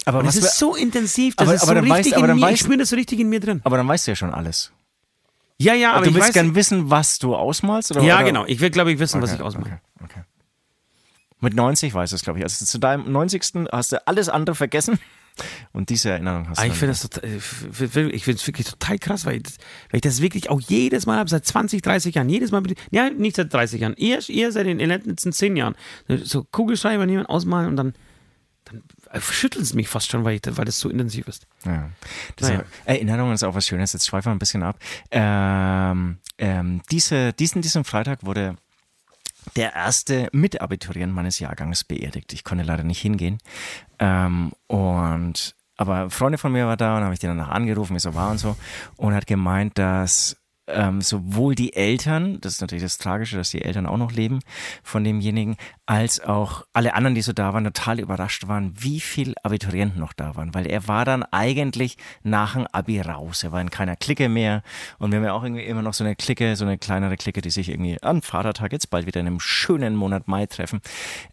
Aber 0.04 0.20
Und 0.20 0.26
was 0.28 0.36
ist 0.36 0.58
so 0.60 0.76
intensiv, 0.76 1.36
das 1.38 1.48
Aber- 1.48 1.56
ist 1.56 1.62
aber 1.64 1.70
so 1.70 1.76
dann 1.76 1.92
richtig 1.92 2.14
weißt- 2.14 2.18
aber 2.18 2.26
in 2.26 2.40
dann 2.42 2.50
mir, 2.50 2.54
ich 2.54 2.60
spüre 2.60 2.78
das 2.78 2.90
so 2.90 2.96
richtig 2.98 3.20
in 3.22 3.30
mir 3.30 3.40
drin. 3.40 3.62
Aber 3.64 3.78
dann 3.78 3.88
weißt 3.88 4.06
du 4.08 4.12
ja 4.12 4.16
schon 4.16 4.32
alles. 4.34 4.72
Ja, 5.58 5.74
ja, 5.74 5.94
aber 5.94 6.04
du 6.04 6.10
ich 6.10 6.16
willst 6.18 6.34
gern 6.34 6.54
wissen, 6.54 6.90
was 6.90 7.18
du 7.18 7.34
ausmalst? 7.34 7.92
Oder, 7.92 8.02
ja 8.04 8.16
oder? 8.18 8.26
genau, 8.26 8.46
ich 8.46 8.60
will 8.60 8.70
glaube 8.72 8.92
ich 8.92 9.00
wissen, 9.00 9.22
was 9.22 9.30
Okay, 9.30 9.40
ich 9.40 9.46
ausmache. 9.46 9.80
Okay, 10.04 10.04
okay. 10.04 10.24
Mit 11.42 11.54
90 11.54 11.94
weißt 11.94 12.12
du 12.12 12.16
es, 12.16 12.24
glaube 12.24 12.40
ich. 12.40 12.44
Also 12.46 12.66
zu 12.66 12.78
deinem 12.78 13.12
90. 13.12 13.68
hast 13.72 13.92
du 13.92 14.08
alles 14.08 14.30
andere 14.30 14.56
vergessen 14.56 15.00
und 15.74 15.90
diese 15.90 16.12
Erinnerung 16.12 16.48
hast 16.50 16.60
Ah, 16.60 16.62
du. 16.62 16.68
ich 16.68 16.74
dann 16.74 16.80
finde 16.80 16.92
das 16.94 17.02
total, 17.02 17.30
ich 18.16 18.24
finde 18.24 18.40
es 18.40 18.48
wirklich 18.48 18.68
total 18.68 18.98
krass, 18.98 19.26
weil 19.26 19.36
ich, 19.38 19.44
das, 19.44 19.58
weil 19.92 19.98
ich 19.98 20.02
das 20.02 20.22
wirklich 20.22 20.50
auch 20.50 20.62
jedes 20.62 21.06
Mal 21.06 21.18
habe, 21.20 21.30
seit 21.30 21.46
20, 21.46 21.82
30 21.82 22.16
Jahren, 22.16 22.30
jedes 22.30 22.52
Mal, 22.52 22.64
ja, 22.92 23.10
nicht 23.10 23.36
seit 23.36 23.54
30 23.54 23.82
Jahren, 23.82 23.94
eher, 23.96 24.20
eher 24.30 24.52
seit 24.52 24.66
den 24.66 24.80
letzten 24.80 25.34
10 25.34 25.58
Jahren. 25.58 25.76
So 26.24 26.44
Kugelschreiber 26.46 27.06
nehmen, 27.06 27.26
ausmalen 27.26 27.68
und 27.68 27.76
dann, 27.76 27.94
dann 28.64 28.84
schüttelt 29.22 29.64
es 29.64 29.74
mich 29.74 29.90
fast 29.90 30.10
schon, 30.10 30.24
weil, 30.24 30.36
ich, 30.36 30.42
weil 30.58 30.66
das 30.66 30.80
so 30.80 30.90
intensiv 30.90 31.28
ist. 31.28 31.48
Ja. 31.66 31.90
Naja. 32.40 32.60
ist, 32.62 32.66
Erinnerung 32.86 33.34
ist 33.34 33.44
auch 33.44 33.56
was 33.56 33.68
Schönes. 33.68 33.92
Jetzt 33.92 34.08
schweifen 34.08 34.28
wir 34.32 34.36
ein 34.36 34.40
bisschen 34.40 34.64
ab. 34.64 34.80
Ähm, 35.12 36.18
ähm, 36.38 36.82
diese, 36.92 37.34
diesen, 37.34 37.62
diesen 37.62 37.84
Freitag 37.84 38.26
wurde 38.26 38.56
der 39.56 39.74
erste 39.74 40.30
Mitabiturient 40.32 41.14
meines 41.14 41.40
Jahrgangs 41.40 41.84
beerdigt. 41.84 42.34
Ich 42.34 42.44
konnte 42.44 42.64
leider 42.64 42.84
nicht 42.84 43.02
hingehen. 43.02 43.40
Ähm, 44.00 44.52
und 44.68 45.56
aber 45.78 46.10
Freunde 46.10 46.38
von 46.38 46.52
mir 46.52 46.68
war 46.68 46.78
da 46.78 46.98
und 46.98 47.04
habe 47.04 47.14
ich 47.14 47.20
die 47.20 47.28
danach 47.28 47.50
angerufen, 47.50 47.96
wie 47.96 48.00
so 48.00 48.16
war 48.16 48.32
und 48.32 48.38
so. 48.38 48.56
Und 48.96 49.14
hat 49.14 49.28
gemeint, 49.28 49.78
dass 49.78 50.38
ähm, 50.68 51.02
sowohl 51.02 51.56
die 51.56 51.74
Eltern, 51.74 52.40
das 52.42 52.54
ist 52.54 52.62
natürlich 52.62 52.84
das 52.84 52.98
Tragische, 52.98 53.38
dass 53.38 53.52
die 53.52 53.62
Eltern 53.62 53.86
auch 53.86 53.98
noch 53.98 54.12
leben 54.12 54.40
von 54.84 55.04
demjenigen, 55.04 55.58
als 55.86 56.20
auch 56.20 56.66
alle 56.74 56.96
anderen, 56.96 57.14
die 57.14 57.22
so 57.22 57.34
da 57.34 57.54
waren, 57.54 57.64
total 57.64 58.00
überrascht 58.00 58.48
waren, 58.48 58.74
wie 58.76 59.00
viel 59.00 59.36
Abiturienten 59.44 60.00
noch 60.00 60.14
da 60.14 60.36
waren, 60.36 60.54
weil 60.56 60.66
er 60.66 60.88
war 60.88 61.06
dann 61.06 61.24
eigentlich 61.24 61.98
nach 62.24 62.54
dem 62.54 62.66
Abi 62.72 63.00
raus. 63.02 63.44
Er 63.44 63.52
war 63.52 63.62
in 63.62 63.70
keiner 63.70 63.96
Clique 63.96 64.28
mehr 64.28 64.64
und 64.98 65.12
wir 65.12 65.20
haben 65.20 65.26
ja 65.26 65.34
auch 65.34 65.44
irgendwie 65.44 65.64
immer 65.64 65.84
noch 65.84 65.94
so 65.94 66.04
eine 66.04 66.16
Clique, 66.16 66.56
so 66.56 66.66
eine 66.66 66.78
kleinere 66.78 67.16
Clique, 67.18 67.42
die 67.42 67.52
sich 67.52 67.70
irgendwie 67.70 68.02
an 68.02 68.22
Vatertag 68.22 68.72
jetzt 68.72 68.90
bald 68.90 69.06
wieder 69.06 69.20
in 69.20 69.28
einem 69.28 69.40
schönen 69.40 69.96
Monat 69.96 70.28
Mai 70.28 70.48
treffen. 70.48 70.82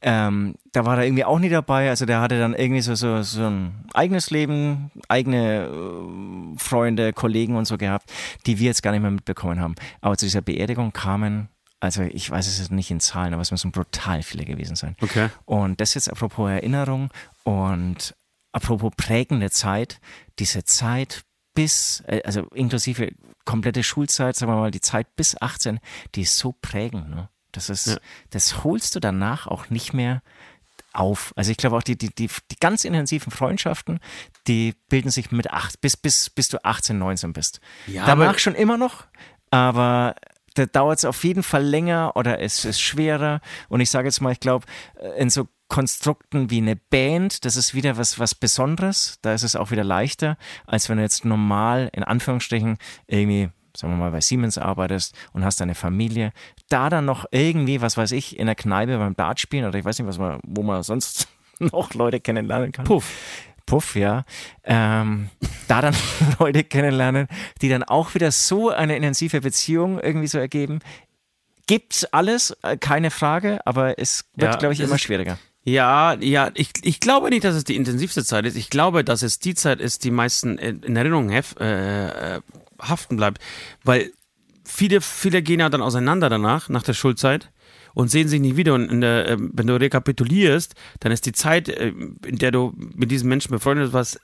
Ähm, 0.02 0.56
da 0.72 0.84
war 0.84 0.98
er 0.98 1.04
irgendwie 1.04 1.24
auch 1.24 1.38
nie 1.38 1.48
dabei, 1.48 1.88
also 1.88 2.04
der 2.04 2.20
hatte 2.20 2.38
dann 2.38 2.54
irgendwie 2.54 2.82
so, 2.82 2.94
so, 2.94 3.22
so 3.22 3.46
ein 3.46 3.86
eigenes 3.94 4.30
Leben, 4.30 4.90
eigene 5.08 5.64
äh, 5.64 6.58
Freunde, 6.58 7.12
Kollegen 7.12 7.56
und 7.56 7.66
so 7.66 7.78
gehabt, 7.78 8.12
die 8.46 8.58
wir 8.58 8.66
jetzt 8.66 8.82
gar 8.82 8.92
nicht 8.92 9.02
mehr 9.02 9.21
mitbekommen 9.22 9.60
haben. 9.60 9.74
Aber 10.00 10.16
zu 10.16 10.26
dieser 10.26 10.42
Beerdigung 10.42 10.92
kamen 10.92 11.48
also 11.80 12.02
ich 12.02 12.30
weiß 12.30 12.46
es 12.46 12.70
nicht 12.70 12.92
in 12.92 13.00
Zahlen, 13.00 13.32
aber 13.34 13.42
es 13.42 13.50
müssen 13.50 13.72
brutal 13.72 14.22
viele 14.22 14.44
gewesen 14.44 14.76
sein. 14.76 14.94
Okay. 15.00 15.30
Und 15.46 15.80
das 15.80 15.94
jetzt 15.94 16.08
apropos 16.08 16.48
Erinnerung 16.48 17.10
und 17.42 18.14
apropos 18.52 18.92
prägende 18.96 19.50
Zeit, 19.50 20.00
diese 20.38 20.62
Zeit 20.62 21.22
bis, 21.54 22.04
äh, 22.06 22.22
also 22.24 22.42
inklusive 22.54 23.10
komplette 23.44 23.82
Schulzeit, 23.82 24.36
sagen 24.36 24.52
wir 24.52 24.56
mal, 24.60 24.70
die 24.70 24.80
Zeit 24.80 25.16
bis 25.16 25.36
18, 25.42 25.80
die 26.14 26.22
ist 26.22 26.38
so 26.38 26.52
prägend. 26.52 27.10
Ne? 27.10 27.28
Das 27.50 27.68
ist, 27.68 27.86
Ja. 27.86 27.96
das 28.30 28.62
holst 28.62 28.94
du 28.94 29.00
danach 29.00 29.48
auch 29.48 29.68
nicht 29.68 29.92
mehr 29.92 30.22
auf. 30.94 31.32
Also 31.36 31.50
ich 31.50 31.56
glaube 31.56 31.76
auch 31.76 31.82
die, 31.82 31.96
die, 31.96 32.14
die, 32.14 32.28
die 32.50 32.56
ganz 32.60 32.84
intensiven 32.84 33.30
Freundschaften, 33.30 33.98
die 34.46 34.74
bilden 34.88 35.10
sich 35.10 35.30
mit 35.30 35.50
acht, 35.50 35.80
bis, 35.80 35.96
bis, 35.96 36.30
bis 36.30 36.48
du 36.48 36.64
18, 36.64 36.98
19 36.98 37.32
bist. 37.32 37.60
Ja, 37.86 38.06
Danach 38.06 38.30
aber- 38.30 38.38
schon 38.38 38.54
immer 38.54 38.76
noch, 38.76 39.04
aber 39.50 40.14
da 40.54 40.66
dauert 40.66 40.98
es 40.98 41.04
auf 41.06 41.24
jeden 41.24 41.42
Fall 41.42 41.64
länger 41.64 42.12
oder 42.14 42.40
es 42.40 42.64
ist 42.64 42.80
schwerer. 42.80 43.40
Und 43.68 43.80
ich 43.80 43.90
sage 43.90 44.08
jetzt 44.08 44.20
mal, 44.20 44.32
ich 44.32 44.40
glaube, 44.40 44.66
in 45.16 45.30
so 45.30 45.48
Konstrukten 45.68 46.50
wie 46.50 46.58
eine 46.58 46.76
Band, 46.76 47.46
das 47.46 47.56
ist 47.56 47.72
wieder 47.72 47.96
was, 47.96 48.18
was 48.18 48.34
Besonderes. 48.34 49.18
Da 49.22 49.32
ist 49.32 49.42
es 49.42 49.56
auch 49.56 49.70
wieder 49.70 49.84
leichter, 49.84 50.36
als 50.66 50.90
wenn 50.90 50.98
du 50.98 51.02
jetzt 51.02 51.24
normal, 51.24 51.88
in 51.94 52.02
Anführungsstrichen, 52.04 52.76
irgendwie, 53.06 53.48
sagen 53.76 53.92
wir 53.92 53.98
mal, 53.98 54.10
bei 54.10 54.20
Siemens 54.20 54.58
arbeitest 54.58 55.14
und 55.32 55.44
hast 55.44 55.60
deine 55.60 55.74
Familie. 55.74 56.32
Da 56.68 56.90
dann 56.90 57.04
noch 57.04 57.26
irgendwie, 57.30 57.80
was 57.80 57.96
weiß 57.96 58.12
ich, 58.12 58.38
in 58.38 58.46
der 58.46 58.54
Kneipe 58.54 58.98
beim 58.98 59.14
Dart 59.16 59.40
spielen 59.40 59.64
oder 59.64 59.78
ich 59.78 59.84
weiß 59.84 59.98
nicht, 59.98 60.08
was 60.08 60.18
man, 60.18 60.40
wo 60.44 60.62
man 60.62 60.82
sonst 60.82 61.28
noch 61.58 61.94
Leute 61.94 62.20
kennenlernen 62.20 62.72
kann. 62.72 62.84
Puff. 62.84 63.12
Puff, 63.64 63.94
ja, 63.94 64.24
ähm, 64.64 65.30
da 65.68 65.80
dann 65.80 65.94
Leute 66.40 66.64
kennenlernen, 66.64 67.28
die 67.62 67.68
dann 67.68 67.84
auch 67.84 68.12
wieder 68.14 68.32
so 68.32 68.70
eine 68.70 68.96
intensive 68.96 69.40
Beziehung 69.40 70.00
irgendwie 70.00 70.26
so 70.26 70.38
ergeben. 70.38 70.80
Gibt's 71.68 72.04
alles, 72.06 72.56
äh, 72.62 72.76
keine 72.76 73.12
Frage, 73.12 73.60
aber 73.64 73.98
es 74.00 74.24
wird, 74.34 74.52
Ja, 74.52 74.58
glaube 74.58 74.74
ich, 74.74 74.80
immer 74.80 74.98
schwieriger. 74.98 75.38
Ja, 75.64 76.14
ja, 76.14 76.50
ich, 76.54 76.70
ich 76.82 76.98
glaube 76.98 77.30
nicht, 77.30 77.44
dass 77.44 77.54
es 77.54 77.62
die 77.62 77.76
intensivste 77.76 78.24
Zeit 78.24 78.46
ist. 78.46 78.56
Ich 78.56 78.68
glaube, 78.68 79.04
dass 79.04 79.22
es 79.22 79.38
die 79.38 79.54
Zeit 79.54 79.80
ist, 79.80 80.02
die 80.02 80.10
meisten 80.10 80.58
in 80.58 80.82
in 80.82 80.96
Erinnerung 80.96 81.30
hef, 81.30 81.54
äh, 81.60 82.36
äh, 82.36 82.40
haften 82.82 83.16
bleibt. 83.16 83.40
Weil 83.84 84.12
viele, 84.64 85.00
viele 85.00 85.42
gehen 85.42 85.60
ja 85.60 85.68
dann 85.68 85.82
auseinander 85.82 86.28
danach, 86.28 86.68
nach 86.68 86.82
der 86.82 86.94
Schulzeit 86.94 87.50
und 87.94 88.10
sehen 88.10 88.28
sich 88.28 88.40
nicht 88.40 88.56
wieder. 88.56 88.74
Und 88.74 89.00
der, 89.00 89.28
äh, 89.28 89.36
wenn 89.38 89.66
du 89.66 89.74
rekapitulierst, 89.78 90.74
dann 91.00 91.12
ist 91.12 91.26
die 91.26 91.32
Zeit, 91.32 91.68
äh, 91.68 91.92
in 92.26 92.38
der 92.38 92.50
du 92.50 92.72
mit 92.76 93.10
diesen 93.10 93.28
Menschen 93.28 93.50
befreundet 93.50 93.92
warst, 93.92 94.16
äh, 94.16 94.20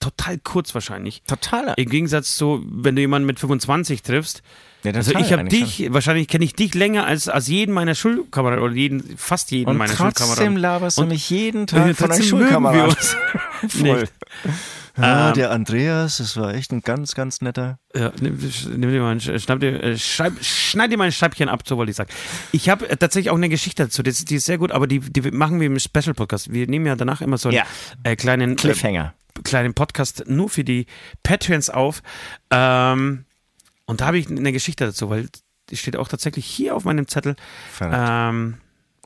total 0.00 0.38
kurz 0.38 0.74
wahrscheinlich. 0.74 1.22
Total. 1.26 1.72
Im 1.76 1.88
Gegensatz 1.88 2.36
zu, 2.36 2.62
wenn 2.68 2.94
du 2.96 3.00
jemanden 3.00 3.26
mit 3.26 3.40
25 3.40 4.02
triffst. 4.02 4.42
Ja, 4.82 4.92
Also 4.92 5.12
ich 5.18 5.32
habe 5.32 5.44
dich, 5.44 5.86
wahrscheinlich 5.92 6.28
kenne 6.28 6.44
ich 6.44 6.52
dich 6.54 6.74
länger 6.74 7.06
als, 7.06 7.28
als 7.28 7.48
jeden 7.48 7.72
meiner 7.74 7.94
Schulkameraden 7.94 8.62
oder 8.62 8.74
jeden, 8.74 9.16
fast 9.16 9.50
jeden 9.50 9.70
Und 9.70 9.78
meiner 9.78 9.94
trotzdem 9.94 10.26
Schulkameraden. 10.26 10.56
laberst 10.58 10.98
du 10.98 11.02
Und- 11.02 11.08
mich 11.08 11.30
jeden 11.30 11.60
Und 11.62 11.66
Tag 11.70 11.96
von 11.96 12.10
deinen 12.10 12.18
trotzdem 12.20 12.26
Schulkameraden. 12.26 12.96
Voll. 13.68 14.08
Ja, 14.96 15.28
Ähm, 15.28 15.34
der 15.34 15.50
Andreas, 15.50 16.18
das 16.18 16.36
war 16.36 16.54
echt 16.54 16.72
ein 16.72 16.80
ganz, 16.80 17.14
ganz 17.14 17.40
netter. 17.42 17.78
Ja, 17.94 18.12
nimm, 18.20 18.38
nimm 18.76 18.90
dir 18.90 19.00
mal 19.02 19.12
ein, 19.12 19.20
Sch- 19.20 19.38
schnapp 19.38 19.60
dir, 19.60 19.82
äh, 19.82 19.98
schreib, 19.98 20.42
schneid 20.42 20.90
dir 20.90 20.96
mal 20.96 21.04
ein 21.04 21.12
Scheibchen 21.12 21.48
ab, 21.48 21.62
so 21.66 21.76
wollte 21.76 21.90
ich 21.90 21.96
sagen. 21.96 22.10
Ich 22.52 22.68
habe 22.68 22.88
äh, 22.88 22.96
tatsächlich 22.96 23.30
auch 23.30 23.36
eine 23.36 23.48
Geschichte 23.48 23.84
dazu, 23.84 24.02
die, 24.02 24.10
ist- 24.10 24.30
die 24.30 24.36
ist 24.36 24.46
sehr 24.46 24.58
gut, 24.58 24.72
aber 24.72 24.86
die, 24.86 25.00
die 25.00 25.30
machen 25.30 25.60
wir 25.60 25.66
im 25.66 25.78
Special-Podcast. 25.78 26.52
Wir 26.52 26.66
nehmen 26.66 26.86
ja 26.86 26.96
danach 26.96 27.20
immer 27.20 27.36
so 27.38 27.48
einen 27.50 27.58
Ja. 27.58 27.64
äh, 28.04 28.16
kleinen, 28.16 28.52
äh, 28.52 28.56
Cliffhanger. 28.56 29.12
kleinen 29.44 29.74
Podcast 29.74 30.24
nur 30.28 30.48
für 30.48 30.64
die 30.64 30.86
Patreons 31.22 31.68
auf. 31.68 32.02
Ähm, 32.50 33.24
und 33.84 34.00
da 34.00 34.06
habe 34.06 34.18
ich 34.18 34.28
eine 34.28 34.52
Geschichte 34.52 34.86
dazu, 34.86 35.10
weil 35.10 35.28
die 35.70 35.76
steht 35.76 35.96
auch 35.96 36.08
tatsächlich 36.08 36.46
hier 36.46 36.74
auf 36.74 36.84
meinem 36.84 37.06
Zettel. 37.06 37.36
Ähm, 37.80 38.54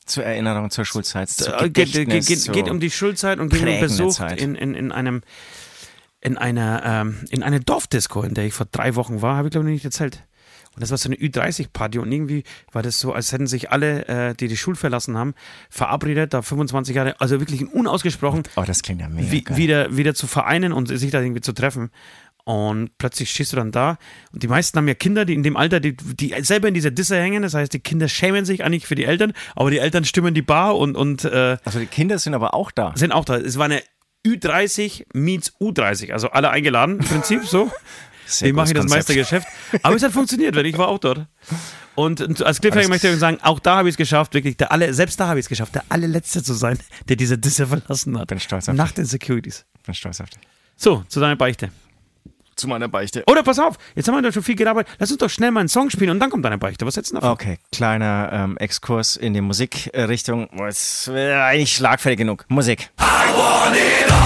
zur 0.06 0.24
Erinnerung 0.24 0.70
zur 0.70 0.84
Schulzeit. 0.84 1.30
Zu 1.30 1.52
äh, 1.52 1.70
geht, 1.70 1.92
geht, 1.92 2.08
geht, 2.26 2.52
geht 2.52 2.68
um 2.68 2.80
die 2.80 2.90
Schulzeit 2.90 3.38
und 3.38 3.50
ging 3.52 3.66
um 3.66 3.80
Besuch 3.80 4.14
Zeit. 4.14 4.40
in, 4.40 4.54
in, 4.54 4.74
in 4.74 4.92
einem 4.92 5.22
in 6.20 6.36
einer 6.36 6.82
ähm, 6.84 7.16
in 7.30 7.42
einer 7.42 7.60
Dorfdisco, 7.60 8.22
in 8.22 8.34
der 8.34 8.44
ich 8.44 8.54
vor 8.54 8.66
drei 8.70 8.94
Wochen 8.96 9.22
war, 9.22 9.36
habe 9.36 9.48
ich 9.48 9.52
glaube 9.52 9.68
ich 9.68 9.74
nicht 9.74 9.84
erzählt. 9.84 10.24
Und 10.76 10.82
das 10.82 10.90
war 10.92 10.98
so 10.98 11.08
eine 11.08 11.16
Ü30-Party 11.16 11.98
und 11.98 12.12
irgendwie 12.12 12.44
war 12.70 12.82
das 12.82 13.00
so, 13.00 13.12
als 13.12 13.32
hätten 13.32 13.48
sich 13.48 13.72
alle, 13.72 14.06
äh, 14.06 14.34
die 14.34 14.46
die 14.46 14.56
Schule 14.56 14.76
verlassen 14.76 15.16
haben, 15.18 15.34
verabredet, 15.68 16.32
da 16.32 16.42
25 16.42 16.94
Jahre, 16.94 17.20
also 17.20 17.40
wirklich 17.40 17.66
unausgesprochen, 17.72 18.44
Oh, 18.54 18.62
das 18.64 18.82
klingt 18.82 19.00
ja 19.00 19.08
mega 19.08 19.30
wie, 19.32 19.56
wieder, 19.56 19.96
wieder 19.96 20.14
zu 20.14 20.28
vereinen 20.28 20.72
und 20.72 20.86
sich 20.86 21.10
da 21.10 21.20
irgendwie 21.20 21.40
zu 21.40 21.52
treffen. 21.52 21.90
Und 22.44 22.96
plötzlich 22.98 23.30
stehst 23.30 23.52
du 23.52 23.56
dann 23.56 23.70
da 23.72 23.98
und 24.32 24.42
die 24.42 24.48
meisten 24.48 24.78
haben 24.78 24.88
ja 24.88 24.94
Kinder, 24.94 25.24
die 25.24 25.34
in 25.34 25.42
dem 25.42 25.56
Alter, 25.56 25.80
die, 25.80 25.96
die 25.96 26.34
selber 26.42 26.68
in 26.68 26.74
dieser 26.74 26.90
Disse 26.90 27.20
hängen. 27.20 27.42
Das 27.42 27.54
heißt, 27.54 27.72
die 27.72 27.80
Kinder 27.80 28.08
schämen 28.08 28.44
sich 28.44 28.64
eigentlich 28.64 28.86
für 28.86 28.94
die 28.94 29.04
Eltern, 29.04 29.32
aber 29.56 29.70
die 29.70 29.78
Eltern 29.78 30.04
stimmen 30.04 30.34
die 30.34 30.42
Bar 30.42 30.76
und, 30.78 30.96
und 30.96 31.24
äh, 31.24 31.58
Also 31.64 31.80
die 31.80 31.86
Kinder 31.86 32.18
sind 32.18 32.34
aber 32.34 32.54
auch 32.54 32.70
da. 32.70 32.92
sind 32.96 33.12
auch 33.12 33.24
da. 33.24 33.36
Es 33.36 33.58
war 33.58 33.64
eine 33.66 33.82
Ü30 34.26 35.06
meets 35.14 35.52
U30, 35.60 36.12
also 36.12 36.30
alle 36.30 36.50
eingeladen 36.50 36.98
im 36.98 37.04
Prinzip 37.04 37.44
so. 37.46 37.70
Sehr 38.26 38.48
Wie 38.48 38.52
mache 38.52 38.68
ich 38.68 38.74
das. 38.74 38.86
Meistergeschäft? 38.86 39.46
Aber 39.82 39.96
es 39.96 40.02
hat 40.04 40.12
funktioniert, 40.12 40.54
weil 40.54 40.66
ich 40.66 40.78
war 40.78 40.88
auch 40.88 40.98
dort. 40.98 41.26
Und, 41.96 42.42
als 42.42 42.60
Cliffhanger 42.60 42.88
möchte 42.88 43.08
ich 43.08 43.18
sagen, 43.18 43.38
auch 43.42 43.58
da 43.58 43.76
habe 43.78 43.88
ich 43.88 43.94
es 43.94 43.96
geschafft, 43.96 44.34
wirklich, 44.34 44.56
der 44.56 44.70
alle, 44.70 44.94
selbst 44.94 45.18
da 45.18 45.26
habe 45.26 45.40
ich 45.40 45.46
es 45.46 45.48
geschafft, 45.48 45.74
der 45.74 45.82
allerletzte 45.88 46.42
zu 46.42 46.54
sein, 46.54 46.78
der 47.08 47.16
diese 47.16 47.38
Disse 47.38 47.66
verlassen 47.66 48.16
hat. 48.18 48.28
Bin 48.28 48.38
stolz 48.38 48.68
auf 48.68 48.76
Nach 48.76 48.86
dich. 48.86 48.94
den 48.96 49.04
Securities. 49.06 49.66
Bin 49.84 49.94
stolz 49.94 50.20
auf 50.20 50.30
dich. 50.30 50.40
So, 50.76 51.04
zu 51.08 51.18
deiner 51.18 51.34
Beichte. 51.36 51.70
Zu 52.60 52.68
meiner 52.68 52.88
Beichte. 52.88 53.24
Oder 53.26 53.42
pass 53.42 53.58
auf, 53.58 53.76
jetzt 53.94 54.06
haben 54.06 54.16
wir 54.16 54.20
doch 54.20 54.34
schon 54.34 54.42
viel 54.42 54.54
gelabert. 54.54 54.86
Lass 54.98 55.10
uns 55.10 55.18
doch 55.18 55.30
schnell 55.30 55.50
mal 55.50 55.60
einen 55.60 55.70
Song 55.70 55.88
spielen 55.88 56.10
und 56.10 56.20
dann 56.20 56.28
kommt 56.28 56.44
deine 56.44 56.58
Beichte. 56.58 56.84
Was 56.84 56.94
hältst 56.94 57.10
du 57.10 57.14
davon? 57.14 57.30
Okay, 57.30 57.58
kleiner 57.72 58.28
ähm, 58.30 58.58
Exkurs 58.58 59.16
in 59.16 59.32
die 59.32 59.40
Musikrichtung. 59.40 60.50
Es 60.68 61.08
wäre 61.10 61.42
eigentlich 61.42 61.74
schlagfertig 61.74 62.18
genug. 62.18 62.44
Musik. 62.48 62.90
I 63.00 63.04
want 63.34 63.76
it 63.76 64.12
all. 64.12 64.19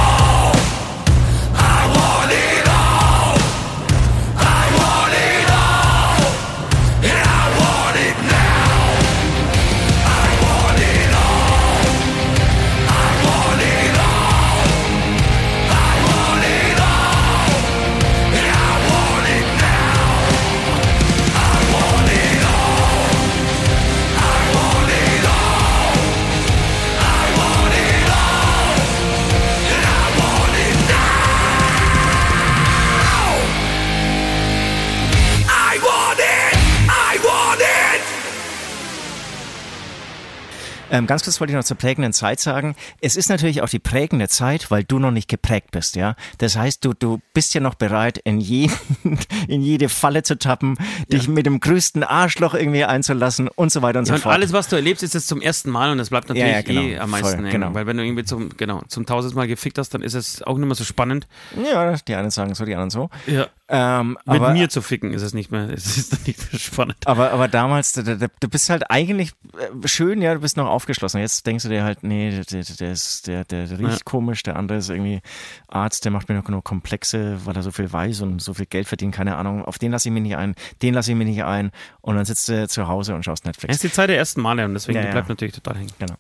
Ähm, 40.94 41.09
ganz 41.09 41.24
kurz 41.24 41.40
wollte 41.40 41.52
ich 41.52 41.57
noch 41.57 41.64
zur 41.64 41.76
prägenden 41.76 42.12
Zeit 42.12 42.38
sagen. 42.38 42.76
Es 43.00 43.16
ist 43.16 43.28
natürlich 43.28 43.62
auch 43.62 43.68
die 43.68 43.80
prägende 43.80 44.28
Zeit, 44.28 44.70
weil 44.70 44.85
du 44.85 45.00
noch 45.00 45.11
nicht 45.11 45.28
geprägt 45.28 45.72
bist, 45.72 45.96
ja. 45.96 46.14
Das 46.38 46.57
heißt, 46.57 46.85
du, 46.85 46.92
du 46.94 47.20
bist 47.33 47.52
ja 47.52 47.61
noch 47.61 47.74
bereit, 47.74 48.18
in, 48.18 48.38
jeden, 48.40 48.72
in 49.48 49.61
jede 49.61 49.88
Falle 49.88 50.22
zu 50.22 50.38
tappen, 50.38 50.78
dich 51.12 51.26
mit 51.26 51.46
dem 51.46 51.59
größten 51.59 52.04
Arschloch 52.04 52.54
irgendwie 52.54 52.85
einzulassen 52.85 53.48
und 53.48 53.72
so 53.72 53.83
weiter 53.83 53.98
und 53.98 54.04
Ja, 54.04 54.11
so 54.11 54.14
und 54.14 54.20
fort. 54.22 54.35
alles, 54.37 54.52
was 54.52 54.68
du 54.68 54.76
erlebst, 54.76 55.02
ist 55.02 55.14
jetzt 55.14 55.26
zum 55.26 55.40
ersten 55.40 55.68
Mal 55.70 55.90
und 55.90 55.98
das 55.98 56.11
bleibt 56.11 56.28
natürlich 56.28 56.46
Ja, 56.48 56.57
ja, 56.59 56.62
genau. 56.62 56.80
eh 56.83 56.98
am 56.98 57.11
meisten 57.11 57.40
Voll, 57.40 57.50
genau. 57.50 57.74
Weil 57.74 57.87
wenn 57.88 57.96
du 57.96 58.04
irgendwie 58.04 58.24
zum, 58.24 58.57
genau, 58.57 58.83
zum 58.87 59.04
tausendmal 59.04 59.48
gefickt 59.48 59.78
hast, 59.78 59.94
dann 59.94 60.02
ist 60.02 60.14
es 60.14 60.42
auch 60.44 60.57
nicht 60.57 60.66
mehr 60.66 60.76
so 60.76 60.85
spannend. 60.85 61.26
ja, 61.61 61.96
die 62.07 62.14
einen 62.14 62.30
sagen 62.30 62.54
so, 62.54 62.64
die 62.64 62.74
anderen 62.74 62.90
so. 62.90 63.11
Ja. 63.26 63.48
Ähm, 63.66 64.18
Mit 64.27 64.37
aber, 64.42 64.53
mir 64.53 64.68
zu 64.68 64.83
ficken 64.83 65.14
ist 65.14 65.22
es 65.22 65.33
nicht 65.33 65.50
mehr, 65.50 65.70
es 65.72 65.96
ist 65.96 66.27
nicht 66.27 66.53
mehr 66.53 66.61
spannend. 66.61 66.96
aber, 67.07 67.31
aber 67.33 67.48
damals, 67.48 67.92
du, 67.92 68.03
du, 68.03 68.18
du 68.18 68.48
bist 68.48 68.68
halt 68.68 68.90
eigentlich 68.90 69.33
äh, 69.57 69.88
schön, 69.88 70.20
ja, 70.20 70.35
du 70.35 70.40
bist 70.40 70.59
noch 70.59 70.66
aufgeschlossen. 70.66 71.20
Jetzt 71.20 71.46
denkst 71.46 71.64
du 71.64 71.70
dir 71.70 71.83
halt, 71.83 72.03
nee, 72.03 72.31
der, 72.31 72.44
der, 72.44 72.62
der, 72.77 72.92
ist, 72.92 73.27
der, 73.27 73.44
der 73.44 73.70
riecht 73.70 73.81
Ja. 73.81 73.98
komisch, 74.05 74.42
der 74.42 74.57
andere 74.57 74.79
ist 74.79 74.90
irgendwie 74.90 75.22
Arzt, 75.68 76.05
der 76.05 76.12
macht 76.12 76.29
mir 76.29 76.35
noch 76.35 76.46
nur 76.48 76.62
Komplexe, 76.62 77.38
weil 77.46 77.57
er 77.57 77.62
so 77.62 77.70
viel 77.70 77.90
weiß 77.90 78.20
und 78.20 78.42
so 78.42 78.53
viel 78.53 78.66
Geld 78.66 78.87
verdient, 78.87 79.14
keine 79.14 79.37
Ahnung. 79.37 79.64
Auf 79.64 79.79
den 79.79 79.92
lasse 79.92 80.09
ich 80.09 80.12
mich 80.12 80.22
nicht 80.22 80.37
ein, 80.37 80.55
den 80.83 80.92
lasse 80.92 81.12
ich 81.12 81.16
mich 81.16 81.27
nicht 81.29 81.44
ein. 81.44 81.70
Und 82.03 82.16
dann 82.16 82.27
sitzt 82.27 82.48
du 82.50 82.68
zu 82.68 82.87
Hause 82.87 83.14
und 83.14 83.24
schaust 83.24 83.44
Es 83.44 83.46
Netflix. 83.46 83.77
ist 83.77 83.85
die 83.85 83.90
Zeit 83.92 84.11
der 84.11 84.18
ersten 84.18 84.42
Male 84.42 84.64
und 84.66 84.74
deswegen 84.74 85.03
ja. 85.03 85.11
bleibt 85.11 85.31
natürlich 85.31 85.55
total 85.55 85.79
hängen. 85.79 85.92
Genau. 85.98 86.14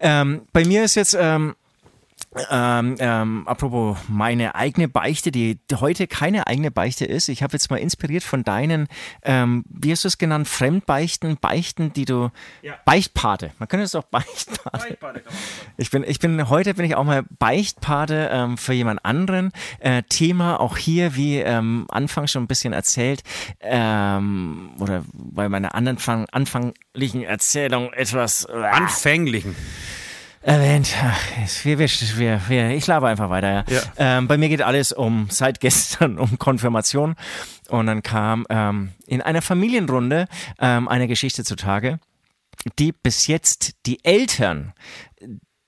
Ähm, 0.00 0.42
bei 0.52 0.66
mir 0.66 0.84
ist 0.84 0.96
jetzt, 0.96 1.16
ähm, 1.18 1.54
ähm, 2.50 2.94
ähm, 3.00 3.48
apropos 3.48 3.98
meine 4.08 4.54
eigene 4.54 4.88
Beichte, 4.88 5.32
die 5.32 5.58
heute 5.74 6.06
keine 6.06 6.46
eigene 6.46 6.70
Beichte 6.70 7.04
ist. 7.04 7.28
Ich 7.28 7.42
habe 7.42 7.54
jetzt 7.54 7.70
mal 7.70 7.78
inspiriert 7.78 8.22
von 8.22 8.44
deinen, 8.44 8.86
ähm, 9.22 9.64
wie 9.68 9.90
hast 9.90 10.04
du 10.04 10.08
es 10.08 10.16
genannt, 10.16 10.46
Fremdbeichten, 10.46 11.38
Beichten, 11.38 11.92
die 11.92 12.04
du, 12.04 12.30
Ja. 12.62 12.74
Beichtpate. 12.84 13.50
Man 13.58 13.68
könnte 13.68 13.84
es 13.84 13.94
auch 13.96 14.04
Beichtpate. 14.04 14.96
Ich 15.76 15.90
bin, 15.90 16.04
ich 16.06 16.20
bin, 16.20 16.48
heute 16.48 16.74
bin 16.74 16.84
ich 16.84 16.94
auch 16.94 17.04
mal 17.04 17.24
Beichtpate 17.38 18.28
ähm, 18.30 18.56
für 18.56 18.74
jemand 18.74 19.04
anderen. 19.04 19.50
Äh, 19.80 20.04
Thema 20.04 20.60
auch 20.60 20.76
hier, 20.76 21.16
wie 21.16 21.38
ähm, 21.38 21.86
anfangs 21.88 22.30
schon 22.30 22.44
ein 22.44 22.48
bisschen 22.48 22.72
erzählt, 22.72 23.22
ähm, 23.60 24.70
oder 24.78 25.04
bei 25.12 25.48
meiner 25.48 25.74
anderen 25.74 25.98
Fang, 25.98 26.26
anfanglichen 26.30 27.24
Erzählung 27.24 27.92
etwas 27.92 28.44
äh, 28.44 28.52
Anfänglichen. 28.52 29.56
Erwähnt. 30.42 30.94
Ach, 31.02 31.18
wir, 31.64 31.78
wir, 31.78 32.40
wir, 32.48 32.70
ich 32.70 32.86
laber 32.86 33.08
einfach 33.08 33.30
weiter. 33.30 33.64
Ja. 33.68 33.76
Ja. 33.76 33.82
Ähm, 33.96 34.28
bei 34.28 34.38
mir 34.38 34.48
geht 34.48 34.62
alles 34.62 34.92
um 34.92 35.28
seit 35.30 35.60
gestern 35.60 36.18
um 36.18 36.38
Konfirmation 36.38 37.16
und 37.68 37.86
dann 37.86 38.02
kam 38.02 38.46
ähm, 38.48 38.92
in 39.06 39.22
einer 39.22 39.42
Familienrunde 39.42 40.26
ähm, 40.58 40.88
eine 40.88 41.08
Geschichte 41.08 41.44
zutage, 41.44 41.98
die 42.78 42.92
bis 42.92 43.26
jetzt 43.26 43.72
die 43.86 44.04
Eltern 44.04 44.72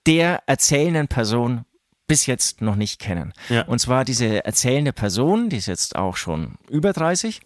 der 0.07 0.43
erzählenden 0.47 1.09
Person 1.09 1.65
bis 2.07 2.27
jetzt 2.27 2.61
noch 2.61 2.77
nicht 2.77 3.01
kennen. 3.01 3.33
Ja. 3.49 3.63
Und 3.63 3.79
zwar 3.79 4.05
diese 4.05 4.45
erzählende 4.45 4.93
Person, 4.93 5.49
die 5.49 5.57
ist 5.57 5.67
jetzt 5.67 5.97
auch 5.97 6.17
schon 6.17 6.57
über 6.69 6.93
30 6.93 7.41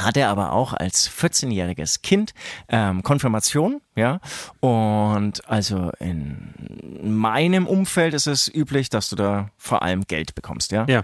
hatte 0.00 0.26
aber 0.26 0.52
auch 0.52 0.72
als 0.72 1.10
14-jähriges 1.10 2.02
Kind 2.02 2.34
ähm, 2.68 3.02
Konfirmation, 3.02 3.80
ja. 3.94 4.20
Und 4.60 5.48
also 5.48 5.90
in 5.98 6.54
meinem 7.02 7.66
Umfeld 7.66 8.14
ist 8.14 8.26
es 8.26 8.52
üblich, 8.52 8.90
dass 8.90 9.08
du 9.10 9.16
da 9.16 9.50
vor 9.56 9.82
allem 9.82 10.02
Geld 10.06 10.34
bekommst, 10.34 10.72
ja. 10.72 10.84
Ja. 10.88 11.02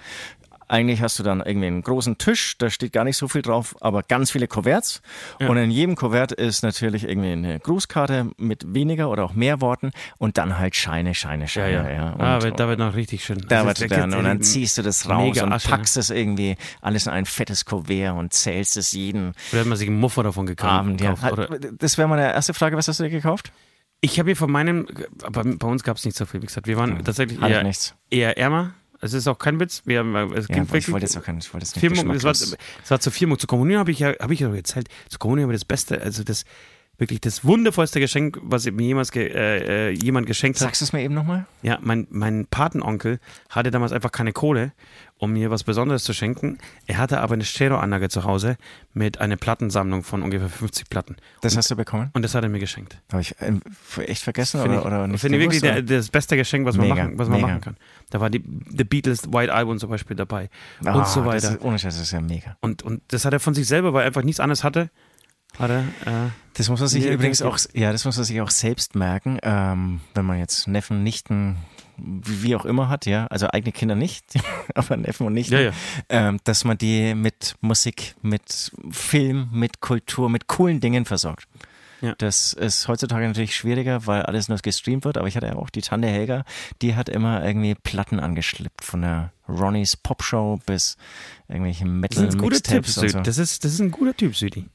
Eigentlich 0.72 1.02
hast 1.02 1.18
du 1.18 1.22
dann 1.22 1.42
irgendwie 1.42 1.66
einen 1.66 1.82
großen 1.82 2.16
Tisch, 2.16 2.56
da 2.56 2.70
steht 2.70 2.94
gar 2.94 3.04
nicht 3.04 3.18
so 3.18 3.28
viel 3.28 3.42
drauf, 3.42 3.76
aber 3.82 4.02
ganz 4.02 4.30
viele 4.30 4.48
Kuverts. 4.48 5.02
Und 5.38 5.54
in 5.58 5.70
jedem 5.70 5.96
Kuvert 5.96 6.32
ist 6.32 6.62
natürlich 6.62 7.04
irgendwie 7.06 7.32
eine 7.32 7.60
Grußkarte 7.60 8.30
mit 8.38 8.72
weniger 8.72 9.10
oder 9.10 9.24
auch 9.24 9.34
mehr 9.34 9.60
Worten 9.60 9.90
und 10.16 10.38
dann 10.38 10.58
halt 10.58 10.74
Scheine, 10.74 11.14
Scheine, 11.14 11.44
Ja, 11.44 11.48
Scheine. 11.48 11.72
ja. 11.72 11.90
ja. 11.90 12.10
Und, 12.12 12.20
ah, 12.22 12.40
wird, 12.42 12.58
da 12.58 12.68
wird 12.68 12.78
noch 12.78 12.94
richtig 12.94 13.22
schön. 13.22 13.44
da 13.48 13.66
wird 13.66 13.90
dann, 13.90 14.14
und 14.14 14.24
dann 14.24 14.40
ziehst 14.40 14.78
du 14.78 14.82
das 14.82 15.06
raus 15.10 15.42
und 15.42 15.52
Asche, 15.52 15.68
packst 15.68 15.98
es 15.98 16.08
irgendwie 16.08 16.56
alles 16.80 17.04
in 17.06 17.12
ein 17.12 17.26
fettes 17.26 17.66
Kuvert 17.66 18.16
und 18.16 18.32
zählst 18.32 18.78
es 18.78 18.92
jeden 18.92 19.34
Oder 19.52 19.60
hat 19.60 19.66
man 19.66 19.76
sich 19.76 19.88
einen 19.88 20.00
Muffer 20.00 20.22
davon 20.22 20.46
gekauft? 20.46 20.72
Abend. 20.72 21.00
Ja. 21.02 21.14
oder? 21.30 21.48
Das 21.78 21.98
wäre 21.98 22.08
meine 22.08 22.32
erste 22.32 22.54
Frage. 22.54 22.78
Was 22.78 22.88
hast 22.88 22.98
du 22.98 23.04
dir 23.04 23.10
gekauft? 23.10 23.52
Ich 24.00 24.18
habe 24.18 24.30
hier 24.30 24.36
von 24.36 24.50
meinem, 24.50 24.86
aber 25.22 25.44
bei 25.44 25.68
uns 25.68 25.84
gab 25.84 25.98
es 25.98 26.04
nicht 26.06 26.16
so 26.16 26.24
viel. 26.24 26.40
Wie 26.42 26.46
gesagt, 26.46 26.66
wir 26.66 26.78
waren 26.78 27.04
tatsächlich 27.04 27.38
Hatte 27.40 27.52
ich 27.52 27.58
eher, 27.58 27.62
nichts. 27.62 27.94
eher 28.10 28.38
ärmer. 28.38 28.72
Es 29.04 29.14
ist 29.14 29.26
auch 29.26 29.36
kein 29.38 29.58
Witz. 29.58 29.82
Wir 29.84 29.98
haben, 29.98 30.14
es 30.32 30.46
Ja, 30.46 30.54
ging 30.54 30.62
ich 30.62 30.70
wirklich, 30.70 30.92
wollte 30.92 31.06
jetzt 31.06 31.16
auch 31.16 31.24
kein, 31.24 31.38
ich 31.38 31.52
wollte 31.52 31.66
jetzt 31.66 31.74
nicht 31.74 31.94
Firmung, 31.94 32.14
es 32.14 32.22
war, 32.22 32.30
es 32.30 32.56
war 32.88 33.00
zur 33.00 33.12
Firmung. 33.12 33.36
Zur 33.36 33.48
Kommunion 33.48 33.80
habe 33.80 33.90
ich 33.90 33.98
ja, 33.98 34.14
habe 34.20 34.32
ich 34.32 34.40
ja 34.40 34.54
erzählt. 34.54 34.88
Zur 35.08 35.18
Kommunion 35.18 35.48
habe 35.48 35.54
ich 35.54 35.60
das 35.60 35.64
Beste, 35.64 36.00
also 36.00 36.22
das 36.22 36.44
wirklich 37.02 37.20
das 37.20 37.44
wundervollste 37.44 38.00
Geschenk, 38.00 38.38
was 38.42 38.64
mir 38.64 38.82
jemals 38.86 39.12
ge, 39.12 39.28
äh, 39.28 39.88
äh, 39.88 39.90
jemand 39.90 40.26
geschenkt 40.26 40.56
hat. 40.60 40.68
Sagst 40.68 40.80
du 40.80 40.84
es 40.86 40.92
mir 40.94 41.02
eben 41.02 41.12
nochmal? 41.14 41.44
Ja, 41.62 41.78
mein, 41.82 42.06
mein 42.10 42.46
Patenonkel 42.46 43.20
hatte 43.50 43.70
damals 43.70 43.92
einfach 43.92 44.10
keine 44.12 44.32
Kohle, 44.32 44.72
um 45.18 45.32
mir 45.34 45.50
was 45.50 45.62
Besonderes 45.64 46.02
zu 46.04 46.12
schenken. 46.14 46.58
Er 46.86 46.96
hatte 46.98 47.20
aber 47.20 47.34
eine 47.34 47.44
Stereoanlage 47.44 48.08
zu 48.08 48.24
Hause 48.24 48.56
mit 48.94 49.20
einer 49.20 49.36
Plattensammlung 49.36 50.02
von 50.02 50.22
ungefähr 50.22 50.48
50 50.48 50.88
Platten. 50.88 51.16
Das 51.42 51.56
hast 51.56 51.70
du 51.70 51.76
bekommen? 51.76 52.10
Und 52.14 52.22
das 52.22 52.34
hat 52.34 52.42
er 52.42 52.48
mir 52.48 52.58
geschenkt. 52.58 52.98
Habe 53.12 53.20
ich 53.22 53.34
ähm, 53.40 53.60
echt 54.06 54.22
vergessen 54.22 54.60
Finde 54.62 54.78
oder, 54.80 54.86
oder 54.86 55.04
ich, 55.04 55.10
nicht 55.12 55.20
finde 55.20 55.38
ich 55.38 55.44
wirklich 55.44 55.62
oder? 55.62 55.82
der, 55.82 55.98
das 55.98 56.08
beste 56.08 56.36
Geschenk, 56.36 56.66
was 56.66 56.76
man, 56.76 56.88
Mega, 56.88 57.04
machen, 57.04 57.18
was 57.18 57.28
man 57.28 57.36
mega. 57.40 57.48
machen 57.48 57.60
kann. 57.60 57.76
Da 58.10 58.20
war 58.20 58.30
die 58.30 58.42
The 58.76 58.84
Beatles 58.84 59.32
White 59.32 59.52
Album 59.54 59.78
zum 59.78 59.90
Beispiel 59.90 60.16
dabei 60.16 60.48
Ah, 60.84 60.92
und 60.94 61.06
so 61.06 61.20
Das 61.22 61.26
weiter. 61.44 61.50
ist, 61.56 61.62
ohne 61.64 61.78
Scheiß, 61.78 61.94
das 61.94 62.02
ist 62.04 62.12
ja 62.12 62.20
mega. 62.20 62.56
Und, 62.60 62.82
und 62.82 63.00
das 63.08 63.24
hat 63.24 63.32
er 63.32 63.40
von 63.40 63.54
sich 63.54 63.66
selber, 63.66 63.92
weil 63.92 64.02
er 64.02 64.06
einfach 64.06 64.22
nichts 64.22 64.40
anderes 64.40 64.64
hatte. 64.64 64.90
Hat 65.58 65.70
er, 65.70 65.80
äh, 66.06 66.30
Das 66.54 66.68
muss 66.68 66.80
man 66.80 66.88
sich 66.88 67.06
übrigens 67.06 67.42
auch, 67.42 67.58
ja, 67.72 67.92
das 67.92 68.04
muss 68.04 68.16
man 68.16 68.24
sich 68.24 68.40
auch 68.40 68.50
selbst 68.50 68.94
merken, 68.94 69.38
ähm, 69.42 70.00
wenn 70.14 70.24
man 70.24 70.38
jetzt 70.38 70.66
Neffen, 70.68 71.02
Nichten, 71.02 71.56
wie 71.96 72.56
auch 72.56 72.64
immer 72.64 72.88
hat, 72.88 73.06
ja, 73.06 73.26
also 73.26 73.48
eigene 73.48 73.72
Kinder 73.72 73.94
nicht, 73.94 74.24
aber 74.74 74.96
Neffen 74.96 75.26
und 75.26 75.34
Nichten, 75.34 75.54
Ja, 75.54 75.60
ja. 75.60 75.72
Ähm, 76.08 76.40
dass 76.44 76.64
man 76.64 76.78
die 76.78 77.14
mit 77.14 77.56
Musik, 77.60 78.14
mit 78.22 78.72
Film, 78.90 79.48
mit 79.52 79.80
Kultur, 79.80 80.28
mit 80.28 80.46
coolen 80.46 80.80
Dingen 80.80 81.04
versorgt. 81.04 81.46
Ja. 82.00 82.16
Das 82.18 82.52
ist 82.52 82.88
heutzutage 82.88 83.28
natürlich 83.28 83.54
schwieriger, 83.54 84.06
weil 84.08 84.22
alles 84.22 84.48
nur 84.48 84.58
gestreamt 84.58 85.04
wird, 85.04 85.16
aber 85.16 85.28
ich 85.28 85.36
hatte 85.36 85.46
ja 85.46 85.54
auch 85.54 85.70
die 85.70 85.82
Tante 85.82 86.08
Helga, 86.08 86.44
die 86.82 86.96
hat 86.96 87.08
immer 87.08 87.44
irgendwie 87.44 87.76
Platten 87.76 88.18
angeschleppt, 88.18 88.84
von 88.84 89.02
der 89.02 89.32
Ronnies 89.48 89.96
Popshow 89.96 90.60
bis 90.66 90.96
irgendwelche 91.48 91.84
das 91.84 92.34
und 92.34 92.40
Süd. 93.00 93.12
so. 93.12 93.20
Das, 93.20 93.38
ist, 93.38 93.64
das 93.64 93.74
ist 93.74 93.80
ein 93.80 93.92
guter 93.92 94.16
Typ, 94.16 94.34
Südi. 94.34 94.66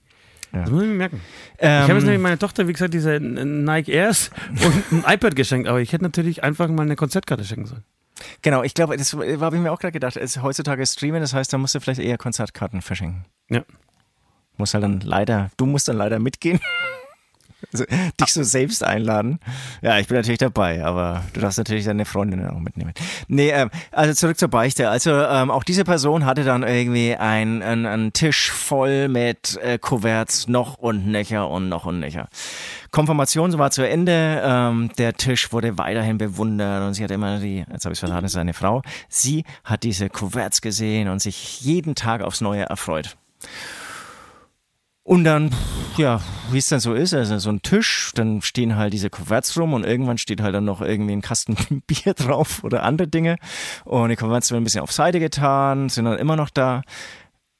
Ja. 0.53 0.61
Das 0.61 0.71
muss 0.71 0.83
ich 0.83 0.89
mir 0.89 0.95
merken. 0.95 1.21
Ähm, 1.59 1.83
ich 1.83 1.83
habe 1.83 1.93
jetzt 1.93 2.03
nämlich 2.03 2.21
meiner 2.21 2.39
Tochter, 2.39 2.67
wie 2.67 2.73
gesagt, 2.73 2.93
diese 2.93 3.19
Nike 3.19 3.89
Airs 3.89 4.31
und 4.49 5.05
ein 5.05 5.13
iPad 5.13 5.35
geschenkt, 5.35 5.67
aber 5.67 5.81
ich 5.81 5.93
hätte 5.93 6.03
natürlich 6.03 6.43
einfach 6.43 6.67
mal 6.69 6.83
eine 6.83 6.95
Konzertkarte 6.95 7.43
schenken 7.43 7.65
sollen. 7.65 7.83
Genau, 8.41 8.63
ich 8.63 8.73
glaube, 8.73 8.97
das 8.97 9.13
habe 9.13 9.55
ich 9.55 9.61
mir 9.61 9.71
auch 9.71 9.79
gerade 9.79 9.91
gedacht. 9.91 10.17
Es 10.17 10.37
ist 10.37 10.43
heutzutage 10.43 10.85
Streamen, 10.85 11.21
das 11.21 11.33
heißt, 11.33 11.53
da 11.53 11.57
musst 11.57 11.75
du 11.75 11.79
vielleicht 11.79 11.99
eher 11.99 12.17
Konzertkarten 12.17 12.81
verschenken. 12.81 13.25
Ja. 13.49 13.63
Muss 14.57 14.73
halt 14.73 14.83
dann 14.83 15.01
leider, 15.01 15.51
du 15.57 15.67
musst 15.67 15.87
dann 15.87 15.97
leider 15.97 16.17
mitgehen. 16.17 16.59
Dich 18.19 18.33
so 18.33 18.43
selbst 18.43 18.83
einladen. 18.83 19.39
Ja, 19.81 19.97
ich 19.97 20.07
bin 20.07 20.17
natürlich 20.17 20.37
dabei, 20.37 20.85
aber 20.85 21.23
du 21.33 21.39
darfst 21.39 21.57
natürlich 21.57 21.85
deine 21.85 22.05
Freundin 22.05 22.45
auch 22.47 22.59
mitnehmen. 22.59 22.93
Nee, 23.27 23.49
ähm, 23.49 23.71
also 23.91 24.13
zurück 24.13 24.37
zur 24.37 24.49
Beichte. 24.49 24.89
Also 24.89 25.11
ähm, 25.11 25.49
auch 25.49 25.63
diese 25.63 25.83
Person 25.83 26.25
hatte 26.25 26.43
dann 26.43 26.63
irgendwie 26.63 27.15
einen 27.15 27.63
einen 27.63 28.13
Tisch 28.13 28.51
voll 28.51 29.07
mit 29.07 29.57
äh, 29.63 29.79
Kuverts, 29.79 30.47
noch 30.47 30.77
und 30.77 31.07
nöcher 31.07 31.49
und 31.49 31.67
noch 31.69 31.85
und 31.85 31.99
nöcher. 31.99 32.27
Konfirmation 32.91 33.57
war 33.57 33.71
zu 33.71 33.87
Ende, 33.87 34.41
ähm, 34.43 34.91
der 34.97 35.13
Tisch 35.13 35.51
wurde 35.51 35.77
weiterhin 35.77 36.17
bewundert 36.17 36.83
und 36.83 36.93
sie 36.93 37.03
hat 37.03 37.11
immer 37.11 37.39
die, 37.39 37.65
jetzt 37.71 37.85
habe 37.85 37.93
ich 37.93 38.01
es 38.01 38.07
verraten, 38.07 38.25
es 38.25 38.33
ist 38.33 38.37
eine 38.37 38.53
Frau, 38.53 38.81
sie 39.09 39.43
hat 39.63 39.83
diese 39.83 40.09
Kuverts 40.09 40.61
gesehen 40.61 41.09
und 41.09 41.21
sich 41.21 41.61
jeden 41.61 41.95
Tag 41.95 42.21
aufs 42.21 42.41
Neue 42.41 42.63
erfreut. 42.63 43.17
Und 45.07 45.23
dann, 45.23 45.51
ja, 45.95 46.19
wie 46.51 46.57
es 46.57 46.67
dann 46.67 46.81
so 46.81 46.93
ist, 46.93 47.13
also 47.13 47.37
so 47.39 47.49
ein 47.49 47.61
Tisch, 47.61 48.11
dann 48.15 48.41
stehen 48.41 48.75
halt 48.75 48.91
diese 48.91 49.09
Kuverts 49.09 49.57
rum 49.57 49.73
und 49.73 49.85
irgendwann 49.85 50.17
steht 50.17 50.41
halt 50.41 50.53
dann 50.53 50.65
noch 50.65 50.81
irgendwie 50.81 51.13
ein 51.13 51.21
Kasten 51.21 51.55
Bier 51.87 52.13
drauf 52.13 52.61
oder 52.65 52.83
andere 52.83 53.07
Dinge. 53.07 53.37
Und 53.85 54.09
die 54.09 54.17
Kuverts 54.17 54.51
werden 54.51 54.63
ein 54.63 54.65
bisschen 54.65 54.81
auf 54.81 54.91
Seite 54.91 55.21
getan, 55.21 55.87
sind 55.87 56.03
dann 56.03 56.19
immer 56.19 56.35
noch 56.35 56.49
da. 56.49 56.81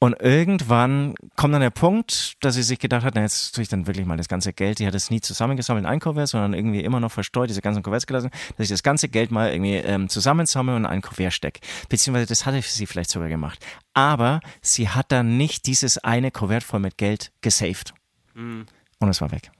Und 0.00 0.20
irgendwann 0.22 1.14
kommt 1.34 1.54
dann 1.54 1.60
der 1.60 1.70
Punkt, 1.70 2.34
dass 2.40 2.54
sie 2.54 2.62
sich 2.62 2.78
gedacht 2.78 3.04
hat, 3.04 3.16
na 3.16 3.22
jetzt 3.22 3.52
tue 3.52 3.62
ich 3.62 3.68
dann 3.68 3.88
wirklich 3.88 4.06
mal 4.06 4.16
das 4.16 4.28
ganze 4.28 4.52
Geld, 4.52 4.78
die 4.78 4.86
hat 4.86 4.94
es 4.94 5.10
nie 5.10 5.20
zusammengesammelt 5.20 5.84
in 5.84 5.90
ein 5.90 5.98
Kuvert, 5.98 6.28
sondern 6.28 6.54
irgendwie 6.54 6.84
immer 6.84 7.00
noch 7.00 7.10
verstreut, 7.10 7.50
diese 7.50 7.62
ganzen 7.62 7.82
Kuverts 7.82 8.06
gelassen, 8.06 8.30
dass 8.56 8.64
ich 8.64 8.70
das 8.70 8.84
ganze 8.84 9.08
Geld 9.08 9.32
mal 9.32 9.50
irgendwie 9.52 9.74
ähm, 9.74 10.08
zusammensammle 10.08 10.76
und 10.76 10.84
in 10.84 10.86
ein 10.86 11.02
Kuvert 11.02 11.32
stecke. 11.32 11.60
Beziehungsweise 11.88 12.26
das 12.26 12.46
hatte 12.46 12.62
sie 12.62 12.86
vielleicht 12.86 13.10
sogar 13.10 13.28
gemacht. 13.28 13.58
Aber 13.92 14.40
sie 14.62 14.88
hat 14.88 15.10
dann 15.10 15.36
nicht 15.36 15.66
dieses 15.66 15.98
eine 15.98 16.30
Kuvert 16.30 16.62
voll 16.62 16.80
mit 16.80 16.96
Geld 16.96 17.32
gesaved. 17.40 17.92
Und 19.00 19.08
es 19.08 19.20
war 19.20 19.32
weg. 19.32 19.50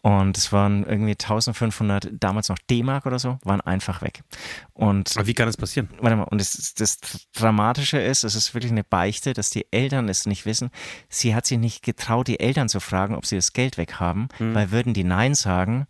Und 0.00 0.38
es 0.38 0.52
waren 0.52 0.84
irgendwie 0.86 1.12
1500, 1.12 2.08
damals 2.12 2.48
noch 2.48 2.58
D-Mark 2.70 3.04
oder 3.06 3.18
so, 3.18 3.38
waren 3.42 3.60
einfach 3.60 4.00
weg. 4.00 4.22
Und 4.72 5.16
Aber 5.16 5.26
wie 5.26 5.34
kann 5.34 5.46
das 5.46 5.56
passieren? 5.56 5.88
warte 6.00 6.16
mal, 6.16 6.22
und 6.24 6.40
das, 6.40 6.74
das 6.74 6.98
Dramatische 7.34 7.98
ist, 7.98 8.22
es 8.22 8.36
ist 8.36 8.54
wirklich 8.54 8.70
eine 8.70 8.84
Beichte, 8.84 9.32
dass 9.32 9.50
die 9.50 9.66
Eltern 9.72 10.08
es 10.08 10.24
nicht 10.26 10.46
wissen. 10.46 10.70
Sie 11.08 11.34
hat 11.34 11.46
sich 11.46 11.58
nicht 11.58 11.82
getraut, 11.82 12.28
die 12.28 12.38
Eltern 12.38 12.68
zu 12.68 12.78
fragen, 12.80 13.16
ob 13.16 13.26
sie 13.26 13.36
das 13.36 13.52
Geld 13.52 13.76
weghaben, 13.76 14.28
weil 14.38 14.70
würden 14.70 14.94
die 14.94 15.04
Nein 15.04 15.34
sagen, 15.34 15.86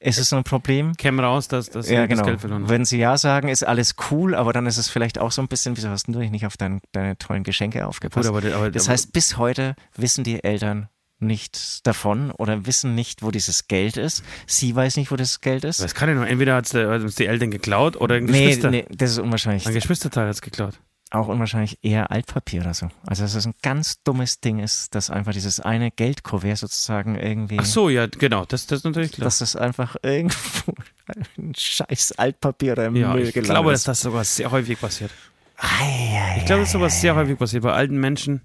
ist 0.00 0.18
es 0.18 0.32
ein 0.32 0.42
Problem. 0.42 0.94
Käme 0.96 1.22
raus, 1.22 1.46
dass, 1.46 1.70
dass 1.70 1.88
Ja, 1.88 2.00
wir 2.00 2.08
das 2.08 2.16
genau. 2.16 2.24
Geld 2.26 2.40
verloren 2.40 2.62
haben. 2.64 2.68
Würden 2.70 2.84
sie 2.84 2.98
Ja 2.98 3.16
sagen, 3.16 3.46
ist 3.46 3.62
alles 3.64 3.94
cool, 4.10 4.34
aber 4.34 4.52
dann 4.52 4.66
ist 4.66 4.76
es 4.76 4.88
vielleicht 4.88 5.20
auch 5.20 5.30
so 5.30 5.40
ein 5.40 5.46
bisschen, 5.46 5.76
wieso 5.76 5.88
hast 5.90 6.08
du 6.08 6.18
nicht 6.18 6.44
auf 6.44 6.56
dein, 6.56 6.80
deine 6.90 7.16
tollen 7.18 7.44
Geschenke 7.44 7.86
aufgepasst? 7.86 8.28
Gut, 8.28 8.44
aber- 8.44 8.56
aber- 8.56 8.70
das 8.72 8.88
heißt, 8.88 9.12
bis 9.12 9.36
heute 9.36 9.76
wissen 9.96 10.24
die 10.24 10.42
Eltern 10.42 10.88
nicht 11.22 11.86
davon 11.86 12.30
oder 12.32 12.66
wissen 12.66 12.94
nicht, 12.94 13.22
wo 13.22 13.30
dieses 13.30 13.68
Geld 13.68 13.96
ist. 13.96 14.22
Sie 14.46 14.74
weiß 14.74 14.96
nicht, 14.96 15.10
wo 15.10 15.16
das 15.16 15.40
Geld 15.40 15.64
ist. 15.64 15.80
Das 15.80 15.94
kann 15.94 16.08
ja 16.08 16.14
nur, 16.14 16.26
entweder 16.26 16.56
hat 16.56 16.72
es 16.74 17.14
die 17.14 17.26
Eltern 17.26 17.50
geklaut 17.50 17.96
oder 17.96 18.16
ein 18.16 18.24
Nee, 18.24 18.46
Geschwister. 18.46 18.70
nee, 18.70 18.84
das 18.90 19.12
ist 19.12 19.18
unwahrscheinlich. 19.18 19.66
Ein 19.66 19.74
Geschwisterteil 19.74 20.26
hat 20.26 20.34
es 20.34 20.42
geklaut. 20.42 20.74
auch 21.10 21.28
unwahrscheinlich 21.28 21.78
eher 21.82 22.10
Altpapier 22.10 22.62
oder 22.62 22.72
so. 22.74 22.88
Also 23.06 23.22
dass 23.22 23.34
es 23.34 23.46
ein 23.46 23.54
ganz 23.62 24.02
dummes 24.02 24.40
Ding 24.40 24.58
ist, 24.60 24.94
dass 24.94 25.10
einfach 25.10 25.32
dieses 25.32 25.60
eine 25.60 25.90
Geldkuvert 25.90 26.56
sozusagen 26.58 27.16
irgendwie. 27.16 27.58
Ach 27.60 27.64
so, 27.66 27.88
ja, 27.90 28.06
genau, 28.06 28.44
das, 28.46 28.66
das 28.66 28.78
ist 28.78 28.84
natürlich 28.84 29.12
klar. 29.12 29.24
Dass 29.26 29.38
das 29.38 29.54
einfach 29.56 29.96
irgendwo 30.02 30.72
ein 31.38 31.54
scheiß 31.54 32.12
Altpapier 32.12 32.72
oder 32.72 32.86
im 32.86 32.96
ja, 32.96 33.12
Müll 33.12 33.24
ich 33.28 33.34
gelandet 33.34 33.50
glaube, 33.54 33.70
dass 33.72 33.80
ist. 33.80 33.88
das 33.88 34.00
sogar 34.00 34.24
sehr 34.24 34.50
häufig 34.50 34.80
passiert. 34.80 35.10
Ei, 35.58 36.36
Ich 36.38 36.46
glaube, 36.46 36.62
dass 36.62 36.72
sowas 36.72 37.00
sehr 37.00 37.14
häufig 37.14 37.38
passiert 37.38 37.62
bei 37.62 37.72
alten 37.72 37.98
Menschen, 38.00 38.40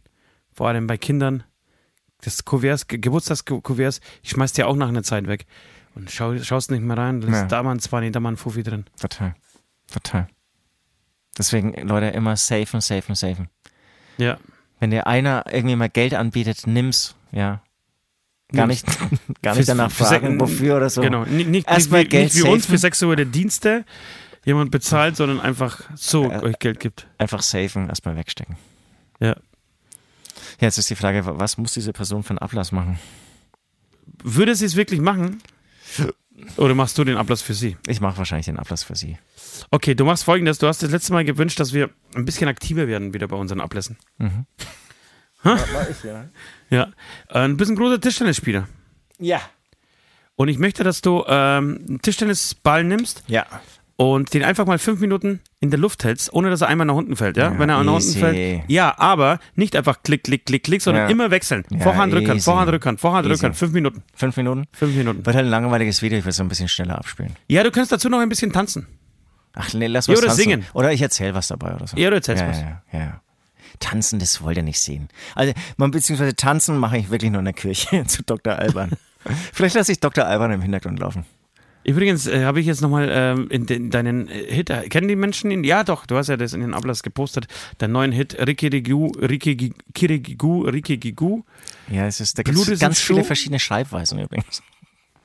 vor 0.53 0.67
allem 0.67 0.87
bei 0.87 0.97
Kindern. 0.97 1.43
Das 2.21 2.43
Kuverts, 2.45 2.87
Ge- 2.87 2.99
Geburtstagskuverts, 2.99 4.01
ich 4.23 4.31
schmeiß 4.31 4.53
dir 4.53 4.67
auch 4.67 4.75
nach 4.75 4.87
einer 4.89 5.03
Zeit 5.03 5.27
weg. 5.27 5.45
Und 5.95 6.11
schau, 6.11 6.37
schaust 6.39 6.71
nicht 6.71 6.81
mehr 6.83 6.97
rein, 6.97 7.21
Ja. 7.21 7.45
da 7.45 7.63
mal 7.63 7.71
ein 7.71 7.79
20, 7.79 8.11
da 8.13 8.19
mal 8.19 8.31
ein 8.33 8.37
Fuffi 8.37 8.63
drin. 8.63 8.85
Total. 8.99 9.35
Total. 9.91 10.27
Deswegen, 11.37 11.73
Leute, 11.87 12.07
immer 12.07 12.35
safen, 12.35 12.81
safen, 12.81 13.15
safen. 13.15 13.49
Ja. 14.17 14.37
Wenn 14.79 14.91
dir 14.91 15.07
einer 15.07 15.45
irgendwie 15.51 15.75
mal 15.75 15.89
Geld 15.89 16.13
anbietet, 16.13 16.65
nimm's, 16.67 17.15
ja. 17.31 17.61
Gar 18.53 18.67
nicht, 18.67 18.85
gar 19.41 19.55
nicht 19.55 19.67
danach 19.67 19.91
fragen, 19.91 20.39
wofür 20.39 20.77
oder 20.77 20.89
so. 20.89 21.01
Genau. 21.01 21.21
Nicht, 21.25 21.33
nicht, 21.33 21.49
nicht, 21.49 21.67
Erstmal 21.69 22.03
wie, 22.03 22.07
Geld 22.09 22.33
nicht 22.33 22.43
wie 22.45 22.49
uns 22.49 22.65
für 22.65 22.77
sexuelle 22.77 23.25
Dienste 23.25 23.85
jemand 24.45 24.71
bezahlt, 24.71 25.17
sondern 25.17 25.41
einfach 25.41 25.81
so 25.95 26.31
euch 26.31 26.57
Geld 26.59 26.79
gibt. 26.79 27.07
Einfach 27.17 27.41
safen, 27.41 27.89
erstmal 27.89 28.15
wegstecken. 28.15 28.55
Ja. 29.19 29.35
Jetzt 30.59 30.77
ist 30.77 30.89
die 30.89 30.95
Frage, 30.95 31.21
was 31.25 31.57
muss 31.57 31.73
diese 31.73 31.93
Person 31.93 32.23
für 32.23 32.31
einen 32.31 32.39
Ablass 32.39 32.71
machen? 32.71 32.99
Würde 34.23 34.55
sie 34.55 34.65
es 34.65 34.75
wirklich 34.75 34.99
machen? 34.99 35.41
Oder 36.57 36.75
machst 36.75 36.97
du 36.97 37.03
den 37.03 37.17
Ablass 37.17 37.41
für 37.41 37.53
sie? 37.53 37.77
Ich 37.87 37.99
mache 38.01 38.17
wahrscheinlich 38.17 38.45
den 38.45 38.57
Ablass 38.57 38.83
für 38.83 38.95
sie. 38.95 39.17
Okay, 39.71 39.95
du 39.95 40.05
machst 40.05 40.23
folgendes. 40.23 40.59
Du 40.59 40.67
hast 40.67 40.83
das 40.83 40.91
letzte 40.91 41.13
Mal 41.13 41.25
gewünscht, 41.25 41.59
dass 41.59 41.73
wir 41.73 41.89
ein 42.15 42.25
bisschen 42.25 42.47
aktiver 42.47 42.87
werden 42.87 43.13
wieder 43.13 43.27
bei 43.27 43.35
unseren 43.35 43.61
Ablässen. 43.61 43.97
Ja. 46.69 46.91
Äh, 47.29 47.39
Ein 47.39 47.57
bisschen 47.57 47.75
großer 47.75 47.99
Tischtennisspieler. 48.01 48.67
Ja. 49.19 49.41
Und 50.35 50.49
ich 50.49 50.57
möchte, 50.59 50.83
dass 50.83 51.01
du 51.01 51.23
ähm, 51.27 51.83
einen 51.87 52.01
Tischtennisball 52.01 52.83
nimmst 52.83 53.23
Ja. 53.27 53.45
Und 53.97 54.33
den 54.33 54.43
einfach 54.43 54.65
mal 54.65 54.77
fünf 54.77 54.99
Minuten 55.01 55.41
in 55.59 55.71
der 55.71 55.79
Luft 55.79 56.03
hältst, 56.03 56.31
ohne 56.31 56.49
dass 56.51 56.61
er 56.61 56.67
einmal 56.67 56.85
nach 56.87 56.93
unten 56.93 57.15
fällt, 57.15 57.35
ja? 57.35 57.51
Ja, 57.51 57.59
Wenn 57.59 57.67
er 57.69 57.83
nach 57.83 57.93
unten 57.95 58.13
fällt. 58.13 58.63
Ja, 58.69 58.93
aber 58.97 59.39
nicht 59.55 59.75
einfach 59.75 60.03
klick, 60.03 60.23
klick, 60.23 60.45
klick, 60.45 60.63
klick, 60.63 60.81
sondern 60.83 61.05
Ja. 61.05 61.09
immer 61.09 61.31
wechseln. 61.31 61.63
Ja, 61.71 61.79
Vorhand, 61.79 62.13
Rückhand, 62.13 62.37
easy. 62.37 62.45
Vorhand, 62.45 62.71
Rückhand, 62.71 62.99
Vorhand, 63.01 63.25
Easy. 63.27 63.33
Rückhand. 63.35 63.55
Fünf 63.57 63.73
Minuten. 63.73 64.03
Fünf 64.13 64.37
Minuten? 64.37 64.65
Fünf 64.71 64.95
Minuten. 64.95 65.25
Wird 65.25 65.35
halt 65.35 65.45
ein 65.45 65.49
langweiliges 65.51 66.01
Video, 66.01 66.19
ich 66.19 66.25
will 66.25 66.29
es 66.29 66.35
so 66.35 66.43
ein 66.43 66.47
bisschen 66.49 66.67
schneller 66.67 66.97
abspielen. 66.97 67.35
Ja, 67.47 67.63
du 67.63 67.71
kannst 67.71 67.91
dazu 67.91 68.07
noch 68.07 68.19
ein 68.19 68.29
bisschen 68.29 68.53
tanzen. 68.53 68.87
Ach 69.53 69.73
nee, 69.73 69.87
lass 69.87 70.05
Ja, 70.05 70.13
was 70.13 70.19
oder 70.19 70.27
tanzen. 70.27 70.43
singen. 70.43 70.65
Oder 70.73 70.93
ich 70.93 71.01
erzähle 71.01 71.33
was 71.33 71.47
dabei 71.47 71.73
oder 71.75 71.87
so. 71.87 71.97
Ja, 71.97 72.11
du 72.11 72.15
erzählst 72.17 72.43
ja, 72.43 72.49
was. 72.49 72.59
Ja, 72.61 72.81
ja, 72.93 72.99
ja. 72.99 73.21
Tanzen, 73.79 74.19
das 74.19 74.41
wollt 74.43 74.57
ihr 74.57 74.63
nicht 74.63 74.79
sehen. 74.79 75.09
Also, 75.33 75.53
man, 75.77 75.89
beziehungsweise 75.91 76.35
tanzen 76.35 76.77
mache 76.77 76.97
ich 76.99 77.09
wirklich 77.09 77.31
nur 77.31 77.39
in 77.39 77.45
der 77.45 77.53
Kirche 77.55 78.03
zu 78.07 78.21
Dr. 78.23 78.53
Alban. 78.53 78.91
Vielleicht 79.53 79.75
lasse 79.75 79.91
ich 79.91 79.99
Dr. 79.99 80.25
Alban 80.25 80.51
im 80.51 80.61
Hintergrund 80.61 80.99
laufen. 80.99 81.25
Übrigens 81.87 82.27
äh, 82.27 82.43
habe 82.43 82.59
ich 82.59 82.65
jetzt 82.65 82.81
nochmal 82.81 83.07
ähm, 83.09 83.47
in 83.49 83.65
den, 83.65 83.89
deinen 83.89 84.27
äh, 84.27 84.53
Hit, 84.53 84.69
äh, 84.69 84.89
kennen 84.89 85.07
die 85.07 85.15
Menschen 85.15 85.49
ihn? 85.51 85.63
Ja, 85.63 85.85
doch, 85.85 86.05
du 86.05 86.17
hast 86.17 86.27
ja 86.27 86.35
das 86.35 86.51
in 86.51 86.59
den 86.59 86.73
Ablass 86.73 87.01
gepostet, 87.01 87.47
deinen 87.77 87.93
neuen 87.93 88.11
Hit, 88.11 88.37
Rikirigu, 88.37 89.13
Rikirigu, 89.17 89.73
Kirigigu, 89.93 90.63
Rikirigu. 90.63 91.43
Ja, 91.89 92.05
es 92.05 92.19
ist, 92.19 92.37
da 92.37 92.43
gibt 92.43 92.57
es 92.57 92.79
ganz 92.79 92.99
viele 92.99 93.23
verschiedene 93.23 93.59
Schreibweisen 93.59 94.19
übrigens. 94.19 94.61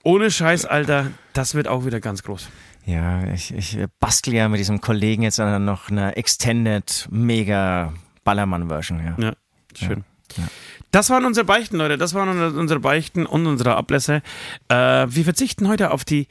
Ohne 0.05 0.31
Scheiß, 0.31 0.65
Alter, 0.65 1.11
das 1.33 1.57
wird 1.57 1.67
auch 1.67 1.85
wieder 1.85 1.99
ganz 1.99 2.23
groß. 2.23 2.49
Ja, 2.87 3.25
ich, 3.33 3.53
ich 3.55 3.79
bastel 3.99 4.35
ja 4.35 4.49
mit 4.49 4.61
diesem 4.61 4.81
Kollegen 4.81 5.23
jetzt 5.25 5.41
an 5.41 5.65
noch 5.65 5.91
eine 5.91 6.17
Extended 6.17 7.09
Mega 7.11 7.93
Ballermann-Version. 8.23 9.01
Ja. 9.05 9.17
Ja, 9.19 9.33
schön. 9.75 10.05
Ja. 10.37 10.45
Das 10.93 11.11
waren 11.11 11.24
unsere 11.24 11.45
Beichten, 11.45 11.76
Leute. 11.78 11.99
Das 11.99 12.14
waren 12.14 12.55
unsere- 12.55 12.78
Beichten 12.80 13.26
und 13.26 13.47
unsere 13.47 13.76
Ablässe. 13.76 14.22
Äh, 14.68 14.74
wir 15.09 15.24
verzichten 15.24 15.66
heute 15.66 15.90
auf 15.90 16.05
die, 16.05 16.28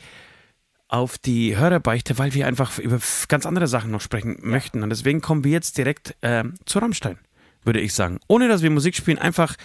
auf 0.87 1.17
die 1.17 1.57
Hörerbeichte, 1.57 2.17
weil 2.17 2.33
wir 2.33 2.45
einfach 2.47 2.77
über 2.77 2.99
ganz 3.27 3.45
andere 3.45 3.67
Sachen 3.67 3.91
noch 3.91 4.01
sprechen 4.01 4.37
möchten. 4.41 4.83
Und 4.83 4.89
deswegen 4.89 5.19
kommen 5.19 5.43
wir 5.43 5.51
jetzt 5.51 5.77
direkt 5.77 6.15
ähm, 6.21 6.53
zu 6.65 6.79
Rammstein, 6.79 7.17
würde 7.63 7.79
ich 7.81 7.93
sagen. 7.93 8.19
Ohne 8.27 8.47
dass 8.47 8.61
wir 8.61 8.69
Musik 8.69 8.95
spielen, 8.95 9.17
einfach 9.17 9.55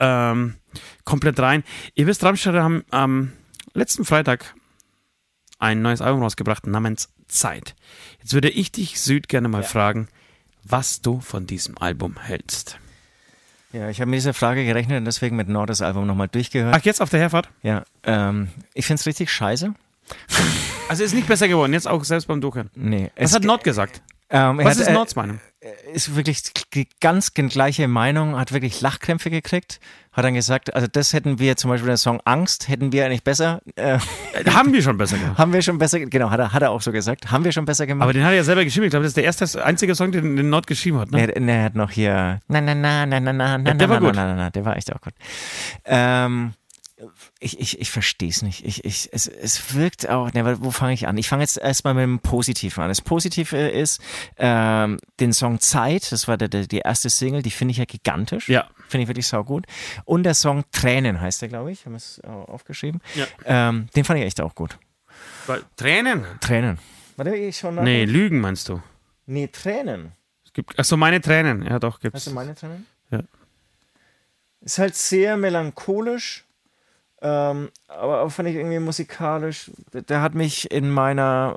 ähm, 0.00 0.56
komplett 1.04 1.40
rein. 1.40 1.64
Ihr 1.94 2.06
wisst, 2.06 2.22
Rammstein 2.22 2.56
haben 2.56 2.84
am 2.90 3.32
letzten 3.72 4.04
Freitag 4.04 4.54
ein 5.58 5.80
neues 5.80 6.02
Album 6.02 6.22
rausgebracht 6.22 6.66
namens 6.66 7.08
Zeit. 7.26 7.74
Jetzt 8.20 8.34
würde 8.34 8.50
ich 8.50 8.70
dich, 8.70 9.00
Süd, 9.00 9.28
gerne 9.28 9.48
mal 9.48 9.62
fragen, 9.62 10.08
was 10.62 11.00
du 11.00 11.20
von 11.20 11.46
diesem 11.46 11.78
Album 11.78 12.20
hältst. 12.20 12.78
Ja, 13.72 13.88
ich 13.88 14.00
habe 14.00 14.10
mit 14.10 14.18
dieser 14.18 14.34
Frage 14.34 14.64
gerechnet 14.64 14.98
und 14.98 15.04
deswegen 15.04 15.36
mit 15.36 15.48
Nord 15.48 15.70
das 15.70 15.82
Album 15.82 16.06
nochmal 16.06 16.28
durchgehört. 16.28 16.74
Ach, 16.76 16.84
jetzt 16.84 17.00
auf 17.00 17.10
der 17.10 17.20
Herfahrt? 17.20 17.48
Ja, 17.62 17.84
ähm, 18.04 18.48
ich 18.74 18.86
finde 18.86 19.00
es 19.00 19.06
richtig 19.06 19.30
scheiße. 19.30 19.74
Also 20.88 21.04
ist 21.04 21.14
nicht 21.14 21.28
besser 21.28 21.48
geworden, 21.48 21.72
jetzt 21.72 21.88
auch 21.88 22.04
selbst 22.04 22.26
beim 22.26 22.42
Durchhören. 22.42 22.68
Nee. 22.74 23.10
Was 23.16 23.30
es 23.30 23.36
hat 23.36 23.44
Nord 23.44 23.64
gesagt? 23.64 24.02
Ähm, 24.32 24.58
Was 24.58 24.74
hat, 24.74 24.82
ist 24.82 24.88
äh, 24.88 24.92
Nords 24.92 25.16
Meinung? 25.16 25.40
ist 25.92 26.16
wirklich 26.16 26.42
die 26.74 26.88
ganz 27.00 27.34
gleiche 27.34 27.86
Meinung, 27.86 28.36
hat 28.36 28.52
wirklich 28.52 28.80
Lachkrämpfe 28.80 29.30
gekriegt, 29.30 29.78
hat 30.10 30.24
dann 30.24 30.34
gesagt, 30.34 30.74
also 30.74 30.88
das 30.90 31.12
hätten 31.12 31.38
wir 31.38 31.56
zum 31.56 31.70
Beispiel 31.70 31.86
den 31.86 31.96
Song 31.96 32.20
Angst, 32.24 32.68
hätten 32.68 32.90
wir 32.90 33.06
eigentlich 33.06 33.22
besser, 33.22 33.60
äh, 33.76 33.98
Äh, 34.32 34.50
Haben 34.50 34.72
wir 34.72 34.82
schon 34.82 34.96
besser 34.96 35.18
gemacht. 35.18 35.38
haben 35.38 35.52
wir 35.52 35.62
schon 35.62 35.78
besser, 35.78 36.00
genau, 36.00 36.30
hat 36.30 36.40
er, 36.40 36.52
hat 36.52 36.62
er 36.62 36.70
auch 36.70 36.80
so 36.80 36.92
gesagt, 36.92 37.30
haben 37.30 37.44
wir 37.44 37.52
schon 37.52 37.64
besser 37.64 37.86
gemacht. 37.86 38.04
Aber 38.04 38.12
den 38.12 38.24
hat 38.24 38.30
er 38.30 38.36
ja 38.36 38.44
selber 38.44 38.64
geschrieben. 38.64 38.86
Ich 38.86 38.90
glaube, 38.90 39.04
das 39.04 39.10
ist 39.10 39.16
der 39.16 39.24
erste, 39.24 39.64
einzige 39.64 39.94
Song, 39.94 40.12
den, 40.12 40.36
den 40.36 40.48
Nord 40.48 40.66
geschrieben 40.66 40.98
hat. 40.98 41.10
Ne? 41.10 41.32
Nee, 41.38 41.52
er 41.52 41.64
hat 41.64 41.74
noch 41.74 41.90
hier. 41.90 42.40
Na, 42.48 42.60
na, 42.60 42.74
na, 42.74 43.06
na, 43.06 43.20
na, 43.20 43.32
na, 43.32 43.58
na, 43.58 43.74
der 43.74 43.88
war 43.88 44.00
na, 44.00 44.06
gut. 44.06 44.16
Na, 44.16 44.26
na, 44.26 44.34
na, 44.34 44.50
der 44.50 44.64
war 44.64 44.76
echt 44.76 44.92
auch 44.92 45.00
gut. 45.00 45.14
Ähm, 45.84 46.54
ich 47.40 47.58
ich, 47.60 47.80
ich 47.80 47.90
verstehe 47.90 48.28
es 48.28 48.42
nicht. 48.42 48.64
Ich, 48.64 48.84
ich, 48.84 49.08
es, 49.12 49.26
es 49.26 49.74
wirkt 49.74 50.08
auch, 50.08 50.32
ne, 50.32 50.56
wo 50.62 50.70
fange 50.70 50.92
ich 50.94 51.06
an? 51.06 51.16
Ich 51.18 51.28
fange 51.28 51.42
jetzt 51.42 51.58
erstmal 51.58 51.94
mit 51.94 52.02
dem 52.04 52.20
Positiven 52.20 52.82
an. 52.82 52.88
Das 52.88 53.00
Positive 53.00 53.56
ist, 53.56 54.00
ähm, 54.36 54.98
den 55.20 55.32
Song 55.32 55.60
Zeit, 55.60 56.10
das 56.12 56.28
war 56.28 56.36
der, 56.36 56.48
der, 56.48 56.66
die 56.66 56.78
erste 56.78 57.10
Single, 57.10 57.42
die 57.42 57.50
finde 57.50 57.72
ich 57.72 57.78
ja 57.78 57.84
gigantisch. 57.84 58.48
Ja. 58.48 58.68
Finde 58.88 59.02
ich 59.02 59.08
wirklich 59.08 59.26
saugut. 59.26 59.66
Und 60.04 60.22
der 60.24 60.34
Song 60.34 60.64
Tränen 60.72 61.20
heißt 61.20 61.42
der, 61.42 61.48
glaube 61.48 61.72
ich. 61.72 61.84
Haben 61.86 61.92
wir 61.92 61.96
es 61.98 62.20
äh, 62.24 62.28
aufgeschrieben. 62.28 63.00
Ja. 63.14 63.26
Ähm, 63.44 63.88
den 63.96 64.04
fand 64.04 64.18
ich 64.20 64.26
echt 64.26 64.40
auch 64.40 64.54
gut. 64.54 64.78
Weil- 65.46 65.62
Tränen? 65.76 66.24
Tränen. 66.40 66.78
Warte, 67.16 67.34
ich 67.36 67.58
schon 67.58 67.74
nach. 67.74 67.82
Nee, 67.82 68.04
Lügen 68.04 68.40
meinst 68.40 68.68
du? 68.68 68.82
Nee, 69.26 69.48
Tränen. 69.48 70.12
Es 70.44 70.52
gibt, 70.52 70.74
ach 70.78 70.84
so, 70.84 70.96
meine 70.96 71.20
Tränen. 71.20 71.62
Ja, 71.64 71.78
doch, 71.78 71.94
Hast 71.94 72.00
gibt's. 72.02 72.24
du 72.24 72.30
meine 72.32 72.54
Tränen? 72.54 72.86
Ja. 73.10 73.20
Ist 74.60 74.78
halt 74.78 74.94
sehr 74.94 75.36
melancholisch, 75.36 76.44
ähm, 77.24 77.70
aber 77.86 78.22
auch 78.22 78.30
fand 78.30 78.48
ich 78.48 78.56
irgendwie 78.56 78.80
musikalisch. 78.80 79.70
Der, 79.92 80.20
hat 80.22 80.34
mich 80.34 80.72
in 80.72 80.90
meiner, 80.90 81.56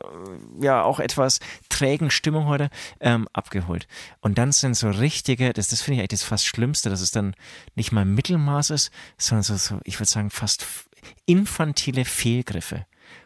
ja, 0.61 0.83
auch 0.83 0.99
etwas 0.99 1.39
trägen 1.69 2.11
Stimmung 2.11 2.45
heute 2.45 2.69
ähm, 2.99 3.27
abgeholt. 3.33 3.87
Und 4.21 4.37
dann 4.37 4.51
sind 4.51 4.75
so 4.75 4.91
richtige, 4.91 5.53
das, 5.53 5.69
das 5.69 5.81
finde 5.81 5.95
ich 5.95 5.99
eigentlich 6.01 6.19
das 6.19 6.27
fast 6.27 6.45
Schlimmste, 6.45 6.91
dass 6.91 7.01
es 7.01 7.09
dann 7.09 7.33
nicht 7.73 7.91
mal 7.91 8.05
Mittelmaß 8.05 8.69
ist, 8.69 8.91
sondern 9.17 9.41
so, 9.41 9.55
so 9.57 9.79
ich 9.85 9.99
würde 9.99 10.09
sagen, 10.09 10.29
fast 10.29 10.67
infantile 11.25 12.05
Fehlgriffe. 12.05 12.85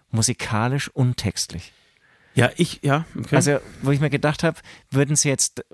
Musikalisch 0.10 0.88
und 0.90 1.18
textlich. 1.18 1.74
Ja, 2.36 2.52
ich, 2.56 2.80
ja, 2.84 3.06
okay. 3.18 3.36
Also, 3.36 3.60
wo 3.82 3.92
ich 3.92 4.00
mir 4.00 4.10
gedacht 4.10 4.44
habe, 4.44 4.60
würden 4.92 5.18
sie 5.18 5.28
jetzt 5.28 5.66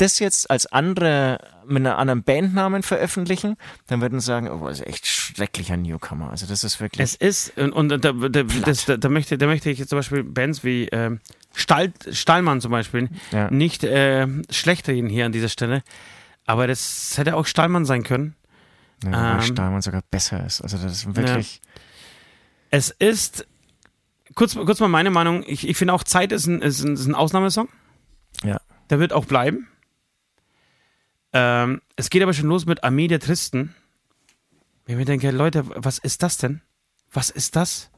das 0.00 0.18
jetzt 0.18 0.50
als 0.50 0.66
andere 0.66 1.38
mit 1.66 1.78
einer 1.78 1.98
anderen 1.98 2.22
Bandnamen 2.22 2.82
veröffentlichen, 2.82 3.56
dann 3.86 4.00
würden 4.00 4.20
sie 4.20 4.26
sagen, 4.26 4.48
oh, 4.50 4.66
das 4.68 4.80
ist 4.80 4.86
echt 4.86 5.06
schrecklicher 5.06 5.76
Newcomer. 5.76 6.30
Also 6.30 6.46
das 6.46 6.64
ist 6.64 6.80
wirklich. 6.80 7.02
es 7.02 7.14
ist, 7.14 7.56
und, 7.58 7.72
und 7.72 7.88
da, 7.90 7.98
da, 8.12 8.42
das, 8.42 8.84
da, 8.86 8.96
da, 8.96 9.08
möchte, 9.08 9.38
da 9.38 9.46
möchte 9.46 9.70
ich 9.70 9.78
jetzt 9.78 9.90
zum 9.90 9.98
Beispiel 9.98 10.24
Bands 10.24 10.64
wie 10.64 10.88
ähm, 10.88 11.20
Stahl, 11.54 11.92
Stahlmann 12.10 12.60
zum 12.60 12.70
Beispiel 12.70 13.08
Ja. 13.30 13.50
nicht 13.50 13.84
äh, 13.84 14.26
schlecht 14.50 14.88
reden 14.88 15.08
hier 15.08 15.26
an 15.26 15.32
dieser 15.32 15.48
Stelle. 15.48 15.82
Aber 16.46 16.66
das 16.66 17.12
hätte 17.16 17.36
auch 17.36 17.46
Stahlmann 17.46 17.84
sein 17.84 18.02
können. 18.02 18.34
ja, 19.04 19.36
ähm, 19.36 19.42
Stahlmann 19.42 19.82
sogar 19.82 20.02
besser 20.10 20.44
ist. 20.44 20.60
Also 20.62 20.78
das 20.78 20.92
ist 20.92 21.14
wirklich. 21.16 21.60
Es 22.70 22.90
ist, 22.90 23.46
kurz, 24.34 24.54
kurz 24.54 24.80
mal 24.80 24.88
meine 24.88 25.10
Meinung, 25.10 25.44
ich, 25.46 25.68
ich 25.68 25.76
finde 25.76 25.92
auch 25.92 26.04
Zeit 26.04 26.32
ist 26.32 26.46
ein, 26.46 26.62
ist, 26.62 26.82
ein, 26.82 26.94
ist 26.94 27.06
ein 27.06 27.14
Ausnahmesong. 27.14 27.68
Ja. 28.44 28.60
Der 28.88 28.98
wird 28.98 29.12
auch 29.12 29.24
bleiben. 29.24 29.68
Ähm, 31.32 31.80
es 31.96 32.10
geht 32.10 32.22
aber 32.22 32.34
schon 32.34 32.48
los 32.48 32.66
mit 32.66 32.84
Armee 32.84 33.08
der 33.08 33.20
Tristen. 33.20 33.74
Ich 34.86 34.96
mir 34.96 35.04
denke, 35.04 35.30
Leute, 35.30 35.64
was 35.66 35.98
ist 35.98 36.22
das 36.22 36.38
denn? 36.38 36.62
Was 37.12 37.30
ist 37.30 37.56
das? 37.56 37.90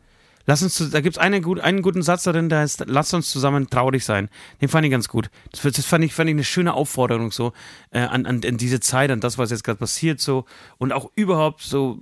Lass 0.45 0.63
uns, 0.63 0.91
da 0.91 1.01
gibt 1.01 1.17
es 1.17 1.23
eine 1.23 1.37
einen 1.63 1.83
guten 1.83 2.03
Satz 2.03 2.25
darin, 2.25 2.49
der 2.49 2.61
heißt, 2.61 2.85
lass 2.87 3.15
uns 3.15 3.31
zusammen 3.31 3.71
traurig 3.71 4.05
sein. 4.05 4.29
Den 4.61 4.69
fand 4.69 4.85
ich 4.85 4.91
ganz 4.91 5.09
gut. 5.09 5.31
Das, 5.53 5.63
das 5.63 5.87
fand, 5.87 6.05
ich, 6.05 6.15
fand 6.15 6.29
ich 6.29 6.35
eine 6.35 6.45
schöne 6.45 6.75
Aufforderung 6.75 7.31
so 7.31 7.53
äh, 7.91 8.01
an, 8.01 8.27
an, 8.27 8.41
an 8.45 8.57
diese 8.57 8.81
Zeit, 8.81 9.11
an 9.11 9.21
das, 9.21 9.39
was 9.39 9.51
jetzt 9.51 9.63
gerade 9.63 9.79
passiert 9.79 10.21
so 10.21 10.45
und 10.79 10.93
auch 10.93 11.11
überhaupt 11.15 11.63
so 11.63 12.01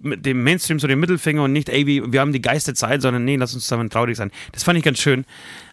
mit 0.00 0.24
dem 0.24 0.44
Mainstream 0.44 0.78
so 0.78 0.86
den 0.86 1.00
Mittelfinger 1.00 1.42
und 1.42 1.52
nicht, 1.52 1.68
ey, 1.68 1.86
wir, 1.86 2.20
haben 2.20 2.32
die 2.32 2.42
geiste 2.42 2.74
Zeit, 2.74 3.02
sondern 3.02 3.24
nee, 3.24 3.36
lass 3.36 3.54
uns 3.54 3.64
zusammen 3.64 3.90
traurig 3.90 4.16
sein. 4.16 4.30
Das 4.52 4.62
fand 4.62 4.78
ich 4.78 4.84
ganz 4.84 5.00
schön. 5.00 5.24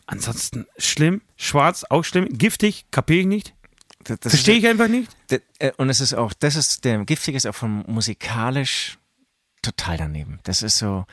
Ansonsten 0.08 0.66
schlimm, 0.78 1.22
schwarz, 1.36 1.86
auch 1.90 2.04
schlimm, 2.04 2.28
giftig, 2.30 2.86
kapiere 2.92 3.20
ich 3.20 3.28
nicht. 3.28 3.55
Das- 4.06 4.20
das 4.22 4.32
Verstehe 4.34 4.56
ich 4.58 4.68
einfach 4.68 4.88
nicht. 4.88 5.12
D- 5.30 5.42
äh, 5.60 5.72
Und 5.78 5.90
es 5.90 6.00
ist 6.00 6.14
auch, 6.14 6.32
das 6.34 6.56
ist, 6.56 6.86
der 6.86 7.04
Giftige 7.06 7.36
ist 7.38 7.46
auch 7.46 7.56
von 7.56 7.84
musikalisch 7.88 8.98
total 9.62 9.98
daneben. 9.98 10.40
Das 10.44 10.62
ist 10.62 10.78
so, 10.78 11.06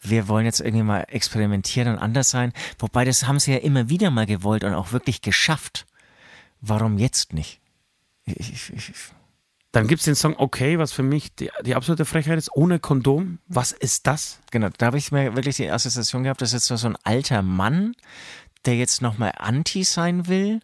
wir 0.00 0.28
wollen 0.28 0.44
jetzt 0.46 0.60
irgendwie 0.60 0.82
mal 0.82 1.04
experimentieren 1.08 1.88
und 1.94 1.98
anders 1.98 2.30
sein. 2.30 2.52
Wobei, 2.78 3.04
das 3.04 3.26
haben 3.26 3.38
sie 3.38 3.52
ja 3.52 3.58
immer 3.58 3.88
wieder 3.88 4.10
mal 4.10 4.26
gewollt 4.26 4.64
und 4.64 4.74
auch 4.74 4.92
wirklich 4.92 5.22
geschafft. 5.22 5.86
Warum 6.60 6.98
jetzt 6.98 7.32
nicht? 7.32 7.60
Ich, 8.24 8.52
ich, 8.52 8.72
ich, 8.72 8.92
Dann 9.72 9.86
gibt 9.86 10.00
es 10.00 10.04
den 10.04 10.14
Song 10.14 10.34
Okay, 10.36 10.78
was 10.78 10.92
für 10.92 11.02
mich 11.02 11.34
die, 11.36 11.50
die 11.64 11.74
absolute 11.74 12.04
Frechheit 12.04 12.38
ist, 12.38 12.50
ohne 12.54 12.78
Kondom. 12.80 13.38
Was 13.46 13.72
ist 13.72 14.06
das? 14.06 14.40
genau, 14.50 14.68
da 14.76 14.86
habe 14.86 14.98
ich 14.98 15.12
mir 15.12 15.36
wirklich 15.36 15.56
die 15.56 15.70
Assoziation 15.70 16.24
gehabt, 16.24 16.42
das 16.42 16.52
ist 16.52 16.68
jetzt 16.68 16.80
so 16.80 16.86
ein 16.88 16.96
alter 17.04 17.42
Mann, 17.42 17.94
der 18.66 18.76
jetzt 18.76 19.00
nochmal 19.02 19.32
anti 19.38 19.84
sein 19.84 20.26
will, 20.28 20.60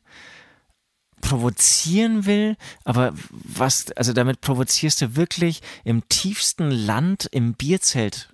provozieren 1.21 2.27
will, 2.27 2.57
aber 2.85 3.13
was, 3.31 3.91
also 3.93 4.13
damit 4.13 4.41
provozierst 4.41 5.01
du 5.03 5.17
wirklich 5.17 5.61
im 5.85 6.09
tiefsten 6.09 6.71
Land 6.71 7.29
im 7.33 7.55
Bierzelt 7.55 8.29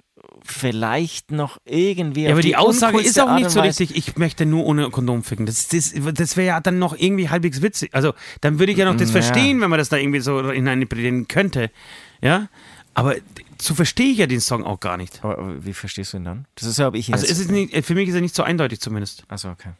vielleicht 0.45 1.31
noch 1.31 1.59
irgendwie. 1.65 2.25
Ja, 2.25 2.33
aber 2.33 2.43
die, 2.43 2.57
Aussage 2.57 2.97
uncoolste 2.97 3.21
ist 3.21 3.27
auch 3.27 3.35
nicht 3.35 3.51
so 3.51 3.61
richtig, 3.61 3.97
ich 3.97 4.17
möchte 4.17 4.47
nur 4.47 4.65
ohne 4.67 4.91
Kondom 4.91 5.23
ficken. 5.23 5.47
Das, 5.47 5.69
das, 5.69 5.95
das 6.15 6.37
wäre 6.37 6.49
ja 6.49 6.61
dann 6.61 6.79
noch 6.79 6.97
irgendwie 6.99 7.29
halbwegs 7.29 7.63
witzig. 7.63 7.95
Also, 7.95 8.13
dann 8.41 8.59
würde 8.59 8.73
ich 8.73 8.79
ja 8.79 8.85
noch 8.85 8.97
das 8.97 9.13
Ja. 9.13 9.23
verstehen, 9.23 9.61
wenn 9.61 9.71
man 9.71 9.79
das 9.79 9.89
da 9.89 9.97
irgendwie 9.97 10.21
so 10.21 10.51
hineinpredigen 10.51 11.29
könnte. 11.29 11.71
Ja? 12.21 12.49
Aber 12.95 13.15
so 13.61 13.75
verstehe 13.75 14.11
ich 14.11 14.19
ja 14.19 14.27
den 14.27 14.41
Song 14.41 14.65
auch 14.65 14.81
gar 14.81 14.97
nicht. 14.97 15.25
Aber, 15.25 15.39
aber 15.39 15.65
wie 15.65 15.73
verstehst 15.73 16.13
du 16.13 16.19
ihn 16.19 16.25
dann? 16.25 16.47
Das 16.57 16.69
ist 16.69 16.79
ja, 16.79 16.89
ob 16.89 16.95
ich 16.95 17.09
ihn 17.09 17.15
Also, 17.15 17.27
ist 17.27 17.39
es 17.39 17.49
nicht, 17.49 17.85
für 17.87 17.95
mich 17.95 18.09
ist 18.09 18.15
er 18.15 18.21
nicht 18.21 18.35
so 18.35 18.43
eindeutig 18.43 18.81
zumindest. 18.81 19.25
Achso, 19.29 19.51
okay. 19.51 19.71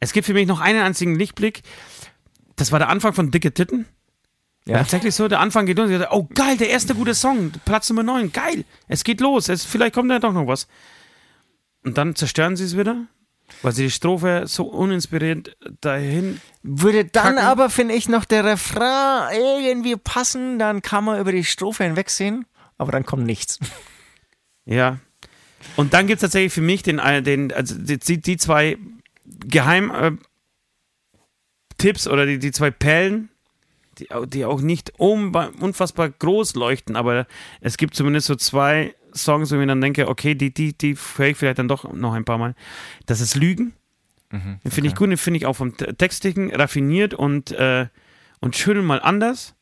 Es 0.00 0.12
gibt 0.12 0.26
für 0.26 0.34
mich 0.34 0.46
noch 0.46 0.60
einen 0.60 0.80
einzigen 0.80 1.16
Lichtblick. 1.16 1.62
Das 2.56 2.72
war 2.72 2.78
der 2.78 2.88
Anfang 2.88 3.12
von 3.12 3.30
Dicke 3.30 3.52
Titten. 3.52 3.86
Ja. 4.66 4.78
Tatsächlich 4.78 5.14
so, 5.14 5.28
der 5.28 5.40
Anfang 5.40 5.64
geht 5.64 5.78
los. 5.78 5.90
Oh, 6.10 6.28
geil, 6.34 6.58
der 6.58 6.68
erste 6.68 6.94
gute 6.94 7.14
Song. 7.14 7.52
Platz 7.64 7.88
Nummer 7.88 8.02
9. 8.02 8.32
Geil. 8.32 8.64
Es 8.86 9.02
geht 9.02 9.20
los. 9.20 9.48
Es, 9.48 9.64
vielleicht 9.64 9.94
kommt 9.94 10.10
da 10.10 10.18
doch 10.18 10.32
noch 10.32 10.46
was. 10.46 10.68
Und 11.84 11.96
dann 11.96 12.14
zerstören 12.14 12.54
sie 12.54 12.64
es 12.64 12.76
wieder, 12.76 13.06
weil 13.62 13.72
sie 13.72 13.84
die 13.84 13.90
Strophe 13.90 14.42
so 14.46 14.64
uninspiriert 14.64 15.56
dahin. 15.80 16.40
Würde 16.62 17.06
dann 17.06 17.36
Kacken. 17.36 17.38
aber, 17.38 17.70
finde 17.70 17.94
ich, 17.94 18.10
noch 18.10 18.26
der 18.26 18.44
Refrain 18.44 19.30
irgendwie 19.32 19.96
passen, 19.96 20.58
dann 20.58 20.82
kann 20.82 21.04
man 21.04 21.18
über 21.18 21.32
die 21.32 21.44
Strophe 21.44 21.84
hinwegsehen, 21.84 22.44
aber 22.76 22.92
dann 22.92 23.06
kommt 23.06 23.24
nichts. 23.24 23.58
Ja. 24.66 24.98
Und 25.76 25.94
dann 25.94 26.06
gibt 26.06 26.18
es 26.18 26.20
tatsächlich 26.20 26.52
für 26.52 26.60
mich 26.60 26.82
den, 26.82 26.98
äh, 26.98 27.22
den 27.22 27.52
also 27.52 27.74
die, 27.74 28.20
die 28.20 28.36
zwei 28.36 28.76
Geheim 29.46 29.90
äh, 29.90 30.12
oder 32.08 32.26
die, 32.26 32.38
die 32.38 32.50
zwei 32.50 32.70
Perlen, 32.70 33.30
die, 33.98 34.08
die 34.26 34.44
auch 34.44 34.60
nicht 34.60 34.98
unfassbar 34.98 36.08
groß 36.10 36.54
leuchten, 36.54 36.96
aber 36.96 37.26
es 37.60 37.76
gibt 37.76 37.94
zumindest 37.94 38.26
so 38.26 38.34
zwei 38.34 38.94
Songs, 39.14 39.50
wo 39.50 39.54
ich 39.54 39.60
mir 39.60 39.66
dann 39.66 39.80
denke, 39.80 40.08
okay, 40.08 40.34
die, 40.34 40.52
die, 40.52 40.76
die 40.76 40.96
höre 41.16 41.28
ich 41.28 41.36
vielleicht 41.36 41.58
dann 41.58 41.68
doch 41.68 41.92
noch 41.92 42.12
ein 42.12 42.24
paar 42.24 42.38
Mal. 42.38 42.54
Das 43.06 43.20
ist 43.20 43.36
Lügen. 43.36 43.74
Den 44.62 44.70
finde 44.70 44.88
ich 44.88 44.94
gut, 44.94 45.08
den 45.10 45.16
finde 45.16 45.38
ich 45.38 45.46
auch 45.46 45.54
vom 45.54 45.76
Te- 45.76 45.94
Textlichen 45.96 46.54
raffiniert 46.54 47.14
und, 47.14 47.50
äh, 47.52 47.86
und 48.40 48.56
schön 48.56 48.84
mal 48.84 49.00
anders. 49.00 49.54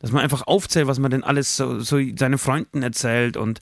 Dass 0.00 0.12
man 0.12 0.22
einfach 0.22 0.46
aufzählt, 0.46 0.86
was 0.86 0.98
man 0.98 1.10
denn 1.10 1.22
alles 1.22 1.56
so, 1.56 1.78
so 1.80 1.98
seinen 2.16 2.38
Freunden 2.38 2.82
erzählt 2.82 3.36
und 3.36 3.60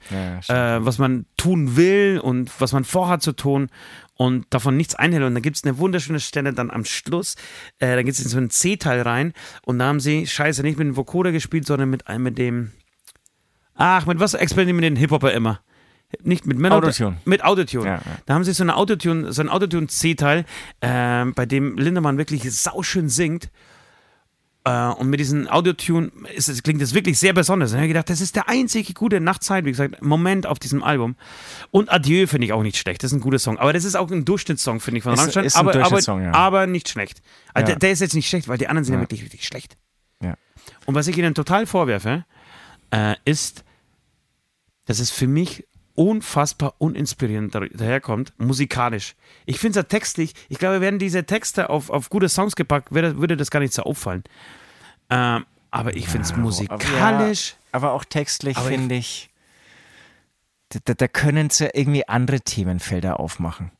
Ja, 0.48 0.76
äh, 0.76 0.84
was 0.84 0.98
man 0.98 1.26
tun 1.36 1.76
will 1.76 2.20
und 2.22 2.50
was 2.60 2.72
man 2.72 2.84
vorhat 2.84 3.22
zu 3.22 3.32
tun 3.32 3.70
und 4.14 4.46
davon 4.50 4.76
nichts 4.76 4.94
einhält. 4.94 5.24
Und 5.24 5.34
da 5.34 5.40
gibt 5.40 5.56
es 5.56 5.64
eine 5.64 5.78
wunderschöne 5.78 6.20
Stelle 6.20 6.52
dann 6.52 6.70
am 6.70 6.84
Schluss. 6.84 7.34
Äh, 7.80 7.96
da 7.96 8.02
geht 8.04 8.14
es 8.14 8.20
in 8.20 8.28
so 8.28 8.36
einen 8.38 8.50
C-Teil 8.50 9.00
rein 9.02 9.32
und 9.62 9.80
da 9.80 9.86
haben 9.86 9.98
sie, 9.98 10.28
scheiße, 10.28 10.62
nicht 10.62 10.78
mit 10.78 10.86
dem 10.86 10.96
Vocoder 10.96 11.32
gespielt, 11.32 11.66
sondern 11.66 11.90
mit, 11.90 12.06
einem- 12.06 12.22
mit 12.22 12.38
dem. 12.38 12.70
Ach, 13.74 14.06
mit 14.06 14.20
was 14.20 14.34
experimentieren 14.34 14.94
den 14.94 14.96
Hip-Hopper 14.96 15.32
immer? 15.32 15.60
Nicht 16.22 16.46
mit 16.46 16.56
Melodie. 16.58 16.86
Autotune. 16.88 17.16
Mit 17.24 17.44
Autotune. 17.44 17.84
Ja, 17.86 17.94
ja. 17.96 18.02
Da 18.26 18.34
haben 18.34 18.44
sie 18.44 18.52
so 18.52 18.62
eine 18.62 18.76
Autotune, 18.76 19.32
so 19.32 19.42
ein 19.42 19.48
Autotune-C-Teil, 19.48 20.44
ähm, 20.82 21.34
bei 21.34 21.46
dem 21.46 21.76
Lindemann 21.76 22.16
wirklich 22.16 22.50
sauschön 22.54 23.08
singt. 23.08 23.50
Äh, 24.68 25.00
und 25.00 25.08
mit 25.10 25.20
diesem 25.20 25.46
Autotune 25.48 26.10
ist 26.34 26.48
es, 26.48 26.62
klingt 26.62 26.82
das 26.82 26.94
wirklich 26.94 27.18
sehr 27.18 27.32
besonders. 27.32 27.70
Und 27.70 27.76
ich 27.76 27.80
habe 27.80 27.88
gedacht, 27.88 28.10
das 28.10 28.20
ist 28.20 28.36
der 28.36 28.48
einzige 28.48 28.92
gute 28.92 29.20
Nachtzeit, 29.20 29.64
wie 29.64 29.70
gesagt, 29.70 30.02
Moment 30.02 30.46
auf 30.46 30.58
diesem 30.58 30.82
Album. 30.82 31.16
Und 31.70 31.90
Adieu 31.92 32.26
finde 32.26 32.46
ich 32.46 32.52
auch 32.52 32.62
nicht 32.62 32.76
schlecht. 32.76 33.02
Das 33.02 33.12
ist 33.12 33.18
ein 33.18 33.20
guter 33.20 33.38
Song. 33.38 33.58
Aber 33.58 33.72
das 33.72 33.84
ist 33.84 33.94
auch 33.96 34.10
ein 34.10 34.24
Durchschnittssong, 34.24 34.80
finde 34.80 34.98
ich, 34.98 35.04
von 35.04 35.14
Ist- 35.14 35.20
Rammstein. 35.20 35.44
ist 35.44 35.56
ein 35.56 35.60
aber, 35.68 35.84
aber, 35.84 36.20
ja. 36.22 36.32
aber 36.34 36.66
nicht 36.66 36.88
schlecht. 36.88 37.22
Also 37.54 37.62
Ja. 37.62 37.74
der, 37.74 37.78
der 37.80 37.90
ist 37.92 38.00
jetzt 38.00 38.14
nicht 38.14 38.28
schlecht, 38.28 38.48
weil 38.48 38.58
die 38.58 38.68
anderen 38.68 38.84
sind 38.84 38.94
ja, 38.94 38.98
Ja. 38.98 39.02
wirklich, 39.02 39.22
wirklich 39.24 39.44
schlecht. 39.46 39.76
Ja. 40.22 40.34
Und 40.86 40.94
was 40.94 41.06
ich 41.06 41.16
ihnen 41.16 41.34
total 41.34 41.66
vorwerfe, 41.66 42.24
äh, 42.90 43.14
ist, 43.24 43.64
dass 44.86 44.98
es 45.00 45.10
für 45.10 45.26
mich 45.26 45.66
unfassbar 45.94 46.74
uninspirierend 46.78 47.54
da- 47.54 47.60
daherkommt, 47.66 48.32
musikalisch. 48.38 49.16
Ich 49.46 49.58
finde 49.58 49.80
es 49.80 49.82
ja 49.84 49.88
textlich, 49.88 50.32
ich 50.48 50.58
glaube, 50.58 50.80
werden 50.80 51.00
diese 51.00 51.24
Texte 51.24 51.70
auf, 51.70 51.90
auf 51.90 52.08
gute 52.08 52.28
Songs 52.28 52.54
gepackt, 52.54 52.92
würde, 52.92 53.18
würde 53.18 53.36
das 53.36 53.50
gar 53.50 53.58
nicht 53.60 53.72
so 53.74 53.82
auffallen. 53.82 54.22
Ähm, 55.10 55.44
aber 55.70 55.96
ich 55.96 56.08
finde 56.08 56.26
es 56.26 56.36
musikalisch. 56.36 57.56
Aber 57.72 57.92
auch 57.92 58.04
textlich 58.04 58.56
Aber 58.56 58.70
ich- 58.70 58.76
finde 58.76 58.94
ich, 58.94 59.30
da, 60.84 60.94
da, 60.94 61.08
können 61.08 61.50
sie 61.50 61.68
irgendwie 61.72 62.06
andere 62.08 62.40
Themenfelder 62.40 63.18
aufmachen. 63.20 63.70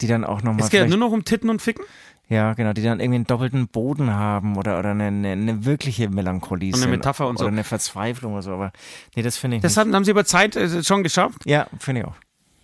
Die 0.00 0.06
dann 0.06 0.24
auch 0.24 0.42
nochmal. 0.42 0.64
Es 0.64 0.70
geht 0.70 0.80
ja 0.80 0.86
nur 0.86 0.96
noch 0.98 1.10
um 1.12 1.24
Titten 1.24 1.50
und 1.50 1.60
Ficken 1.60 1.84
Ja, 2.28 2.54
genau, 2.54 2.72
die 2.72 2.82
dann 2.82 3.00
irgendwie 3.00 3.16
einen 3.16 3.26
doppelten 3.26 3.68
Boden 3.68 4.10
haben 4.14 4.56
oder, 4.56 4.78
oder 4.78 4.90
eine, 4.92 5.06
eine, 5.08 5.32
eine 5.32 5.64
wirkliche 5.64 6.08
Melancholie 6.08 6.72
Und 6.74 6.82
eine. 6.82 6.90
Metapher 6.92 7.26
und 7.28 7.38
so. 7.38 7.44
Oder 7.44 7.52
eine 7.52 7.64
Verzweiflung 7.64 8.32
oder 8.34 8.42
so, 8.42 8.52
aber 8.52 8.72
nee, 9.16 9.22
das 9.22 9.36
finde 9.36 9.56
ich 9.56 9.62
Das 9.62 9.72
nicht. 9.72 9.78
haben, 9.80 9.94
haben 9.94 10.04
sie 10.04 10.10
über 10.12 10.24
Zeit 10.24 10.56
äh, 10.56 10.82
schon 10.84 11.02
geschafft. 11.02 11.42
Ja, 11.44 11.66
finde 11.78 12.00
ich 12.02 12.06
auch. 12.06 12.14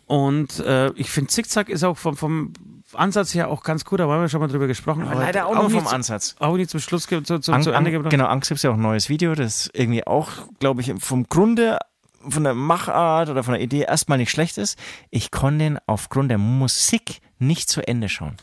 Und 0.06 0.60
äh, 0.60 0.90
ich 0.92 1.10
finde, 1.10 1.28
Zickzack 1.28 1.68
ist 1.68 1.82
auch 1.82 1.96
vom, 1.98 2.16
vom 2.16 2.52
Ansatz 2.96 3.34
her 3.34 3.48
auch 3.48 3.62
ganz 3.62 3.84
gut, 3.84 4.00
da 4.00 4.08
haben 4.08 4.20
wir 4.20 4.28
schon 4.28 4.40
mal 4.40 4.48
drüber 4.48 4.66
gesprochen. 4.66 5.02
Aber 5.04 5.20
leider 5.20 5.46
auch 5.46 5.54
nur 5.54 5.64
nicht 5.64 5.74
vom 5.74 5.86
Ansatz. 5.86 6.36
Auch 6.38 6.56
nicht 6.56 6.70
zum 6.70 6.80
Schluss 6.80 7.06
zu, 7.06 7.22
zu, 7.22 7.38
zu 7.40 7.52
Ende 7.52 7.90
gebracht. 7.90 8.10
genau, 8.10 8.26
Angst 8.26 8.48
gibt 8.48 8.58
es 8.58 8.62
ja 8.62 8.70
auch 8.70 8.74
ein 8.74 8.82
neues 8.82 9.08
Video, 9.08 9.34
das 9.34 9.70
irgendwie 9.72 10.06
auch, 10.06 10.28
glaube 10.60 10.80
ich, 10.80 10.92
vom 10.98 11.28
Grunde, 11.28 11.78
von 12.28 12.44
der 12.44 12.54
Machart 12.54 13.28
oder 13.28 13.42
von 13.42 13.54
der 13.54 13.62
Idee 13.62 13.82
erstmal 13.82 14.18
nicht 14.18 14.30
schlecht 14.30 14.58
ist. 14.58 14.78
Ich 15.10 15.30
konnte 15.30 15.64
den 15.64 15.78
aufgrund 15.86 16.30
der 16.30 16.38
Musik 16.38 17.20
nicht 17.38 17.68
zu 17.68 17.86
Ende 17.86 18.08
schauen. 18.08 18.36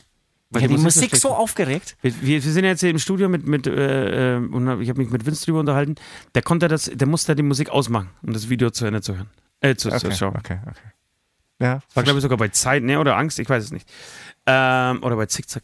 Weil 0.50 0.62
ich 0.62 0.68
die 0.68 0.74
habe 0.74 0.78
die 0.78 0.84
Musik 0.84 1.16
so 1.16 1.30
Musik 1.30 1.40
aufgeregt. 1.40 1.96
Wir, 2.02 2.12
wir 2.20 2.44
wir 2.44 2.52
sind 2.52 2.64
jetzt 2.64 2.80
hier 2.80 2.90
im 2.90 2.98
Studio 2.98 3.28
mit, 3.28 3.46
mit 3.46 3.66
äh, 3.66 4.34
äh, 4.34 4.36
und 4.36 4.82
ich 4.82 4.88
habe 4.90 5.00
mich 5.00 5.10
mit 5.10 5.24
Vince 5.24 5.46
drüber 5.46 5.60
unterhalten. 5.60 5.94
Der 6.34 6.42
konnte 6.42 6.68
das, 6.68 6.90
der 6.92 7.06
musste 7.08 7.34
die 7.34 7.42
Musik 7.42 7.70
ausmachen, 7.70 8.10
um 8.22 8.32
das 8.34 8.50
Video 8.50 8.70
zu 8.70 8.84
Ende 8.84 9.00
zu 9.00 9.16
hören. 9.16 9.30
Äh, 9.60 9.76
zu, 9.76 9.90
zu 9.90 10.12
schauen. 10.12 10.36
okay, 10.36 10.58
okay. 10.66 10.80
Ja, 11.62 11.80
War, 11.94 12.02
glaube 12.02 12.18
ich, 12.18 12.22
sogar 12.22 12.38
bei 12.38 12.48
Zeit, 12.48 12.82
ne? 12.82 12.98
Oder 12.98 13.16
Angst, 13.16 13.38
ich 13.38 13.48
weiß 13.48 13.62
es 13.62 13.70
nicht. 13.70 13.88
Ähm, 14.46 15.00
oder 15.04 15.14
bei 15.14 15.26
Zickzack. 15.26 15.62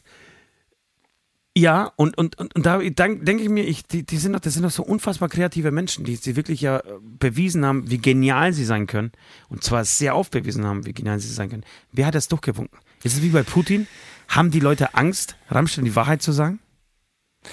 Ja, 1.56 1.92
und, 1.96 2.16
und, 2.16 2.38
und, 2.38 2.54
und 2.54 2.66
da 2.66 2.78
denke 2.78 3.42
ich 3.42 3.48
mir, 3.48 3.64
ich, 3.64 3.84
die, 3.84 4.06
die 4.06 4.16
sind 4.16 4.32
doch, 4.32 4.38
das 4.38 4.54
sind 4.54 4.62
doch 4.62 4.70
so 4.70 4.84
unfassbar 4.84 5.28
kreative 5.28 5.72
Menschen, 5.72 6.04
die, 6.04 6.16
die 6.16 6.36
wirklich 6.36 6.60
ja 6.60 6.78
äh, 6.78 6.82
bewiesen 7.02 7.66
haben, 7.66 7.90
wie 7.90 7.98
genial 7.98 8.52
sie 8.52 8.64
sein 8.64 8.86
können. 8.86 9.10
Und 9.48 9.64
zwar 9.64 9.84
sehr 9.84 10.14
oft 10.14 10.30
bewiesen 10.30 10.64
haben, 10.64 10.86
wie 10.86 10.92
genial 10.92 11.18
sie 11.18 11.32
sein 11.32 11.50
können. 11.50 11.64
Wer 11.90 12.06
hat 12.06 12.14
das 12.14 12.28
durchgewunken? 12.28 12.78
Ist 13.02 13.16
es 13.16 13.22
wie 13.22 13.30
bei 13.30 13.42
Putin? 13.42 13.88
Haben 14.28 14.52
die 14.52 14.60
Leute 14.60 14.94
Angst, 14.94 15.36
Rammstein 15.48 15.84
die 15.84 15.96
Wahrheit 15.96 16.22
zu 16.22 16.30
sagen? 16.30 16.60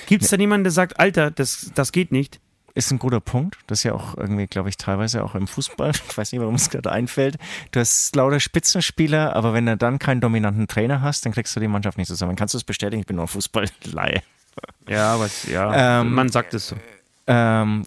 Gibt 0.06 0.24
es 0.24 0.30
da 0.30 0.38
niemanden, 0.38 0.66
der 0.66 0.72
sagt, 0.72 1.00
Alter, 1.00 1.32
das, 1.32 1.72
das 1.74 1.92
geht 1.92 2.12
nicht? 2.12 2.40
Ist 2.76 2.92
ein 2.92 3.00
guter 3.00 3.22
Punkt. 3.22 3.58
Das 3.68 3.80
ist 3.80 3.84
ja 3.84 3.94
auch 3.94 4.16
irgendwie, 4.16 4.48
glaube 4.48 4.70
ich, 4.70 4.78
teilweise 4.78 5.24
auch 5.24 5.34
im 5.34 5.48
Fußball. 5.48 5.92
Ich 6.10 6.18
weiß 6.18 6.32
nicht, 6.32 6.42
warum 6.42 6.56
es 6.56 6.70
gerade 6.70 6.92
einfällt. 6.92 7.38
Du 7.72 7.80
hast 7.80 8.16
lauter 8.16 8.40
Spitzenspieler, 8.40 9.36
aber 9.36 9.54
wenn 9.54 9.66
du 9.66 9.76
dann 9.78 9.98
keinen 9.98 10.22
dominanten 10.22 10.68
Trainer 10.68 11.02
hast, 11.02 11.26
dann 11.26 11.34
kriegst 11.34 11.56
du 11.56 11.60
die 11.60 11.68
Mannschaft 11.68 11.98
nicht 11.98 12.08
zusammen. 12.08 12.36
Kannst 12.36 12.54
du 12.54 12.58
es 12.58 12.64
bestätigen? 12.64 13.00
Ich 13.02 13.08
bin 13.08 13.16
nur 13.16 13.28
Fußballleihe. 13.28 14.22
Ja, 14.88 15.14
aber 15.16 15.30
ja, 15.52 16.02
Ähm, 16.02 16.14
man 16.14 16.30
sagt 16.30 16.54
es 16.54 16.68
so. 16.68 16.76
Ähm, 17.28 17.86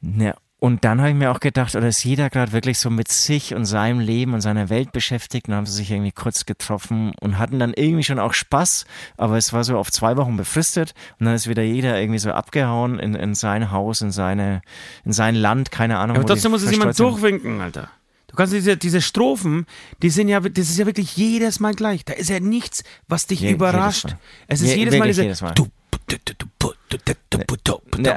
ne, 0.00 0.34
und 0.64 0.82
dann 0.82 0.98
habe 0.98 1.10
ich 1.10 1.14
mir 1.14 1.30
auch 1.30 1.40
gedacht, 1.40 1.76
oder 1.76 1.88
ist 1.88 2.02
jeder 2.04 2.30
gerade 2.30 2.52
wirklich 2.52 2.78
so 2.78 2.88
mit 2.88 3.08
sich 3.08 3.54
und 3.54 3.66
seinem 3.66 4.00
Leben 4.00 4.32
und 4.32 4.40
seiner 4.40 4.70
Welt 4.70 4.92
beschäftigt? 4.92 5.46
Und 5.46 5.50
dann 5.50 5.58
haben 5.58 5.66
sie 5.66 5.74
sich 5.74 5.90
irgendwie 5.90 6.10
kurz 6.10 6.46
getroffen 6.46 7.12
und 7.20 7.38
hatten 7.38 7.58
dann 7.58 7.74
irgendwie 7.74 8.02
schon 8.02 8.18
auch 8.18 8.32
Spaß, 8.32 8.86
aber 9.18 9.36
es 9.36 9.52
war 9.52 9.62
so 9.62 9.76
auf 9.76 9.92
zwei 9.92 10.16
Wochen 10.16 10.38
befristet 10.38 10.94
und 11.20 11.26
dann 11.26 11.34
ist 11.34 11.50
wieder 11.50 11.62
jeder 11.62 12.00
irgendwie 12.00 12.18
so 12.18 12.30
abgehauen 12.30 12.98
in, 12.98 13.14
in 13.14 13.34
sein 13.34 13.72
Haus, 13.72 14.00
in 14.00 14.10
seine, 14.10 14.62
in 15.04 15.12
sein 15.12 15.34
Land, 15.34 15.70
keine 15.70 15.98
Ahnung. 15.98 16.16
Aber 16.16 16.24
trotzdem 16.24 16.52
muss 16.52 16.62
es 16.62 16.70
jemand 16.70 16.98
durchwinken, 16.98 17.60
Alter. 17.60 17.90
Du 18.34 18.38
kannst 18.38 18.52
diese, 18.52 18.76
diese 18.76 19.00
Strophen, 19.00 19.64
die 20.02 20.10
sind 20.10 20.26
ja, 20.26 20.40
das 20.40 20.68
ist 20.68 20.76
ja 20.76 20.86
wirklich 20.86 21.16
jedes 21.16 21.60
Mal 21.60 21.72
gleich. 21.72 22.04
Da 22.04 22.14
ist 22.14 22.28
ja 22.28 22.40
nichts, 22.40 22.82
was 23.06 23.28
dich 23.28 23.38
Je, 23.38 23.52
überrascht. 23.52 24.16
Es 24.48 24.60
ist 24.60 24.70
Je, 24.70 24.78
jedes 24.78 24.98
Mal 24.98 25.06
diese. 25.06 25.22
Jedes 25.22 25.40
Mal. 25.40 25.54
Du, 25.54 25.68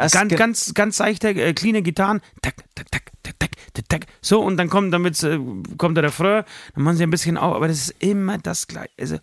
ganz, 0.09 0.35
ganz, 0.35 0.73
ganz 0.73 0.97
leichte, 0.97 1.29
äh, 1.29 1.53
cleane 1.53 1.83
Gitarren. 1.83 2.21
Tack, 2.41 2.55
tack, 2.73 2.89
tack, 2.89 3.11
tack, 3.21 3.51
tack, 3.75 3.89
tack. 3.89 4.05
So, 4.19 4.41
und 4.41 4.57
dann 4.57 4.69
kommt, 4.69 4.91
damit, 4.91 5.21
äh, 5.21 5.37
kommt 5.77 5.97
der 5.97 6.05
Refrain, 6.05 6.45
dann 6.73 6.83
machen 6.83 6.97
sie 6.97 7.03
ein 7.03 7.11
bisschen 7.11 7.37
auf, 7.37 7.53
aber 7.55 7.67
das 7.67 7.77
ist 7.77 7.95
immer 7.99 8.39
das 8.39 8.65
Gleiche. 8.65 8.89
Also, 8.99 9.17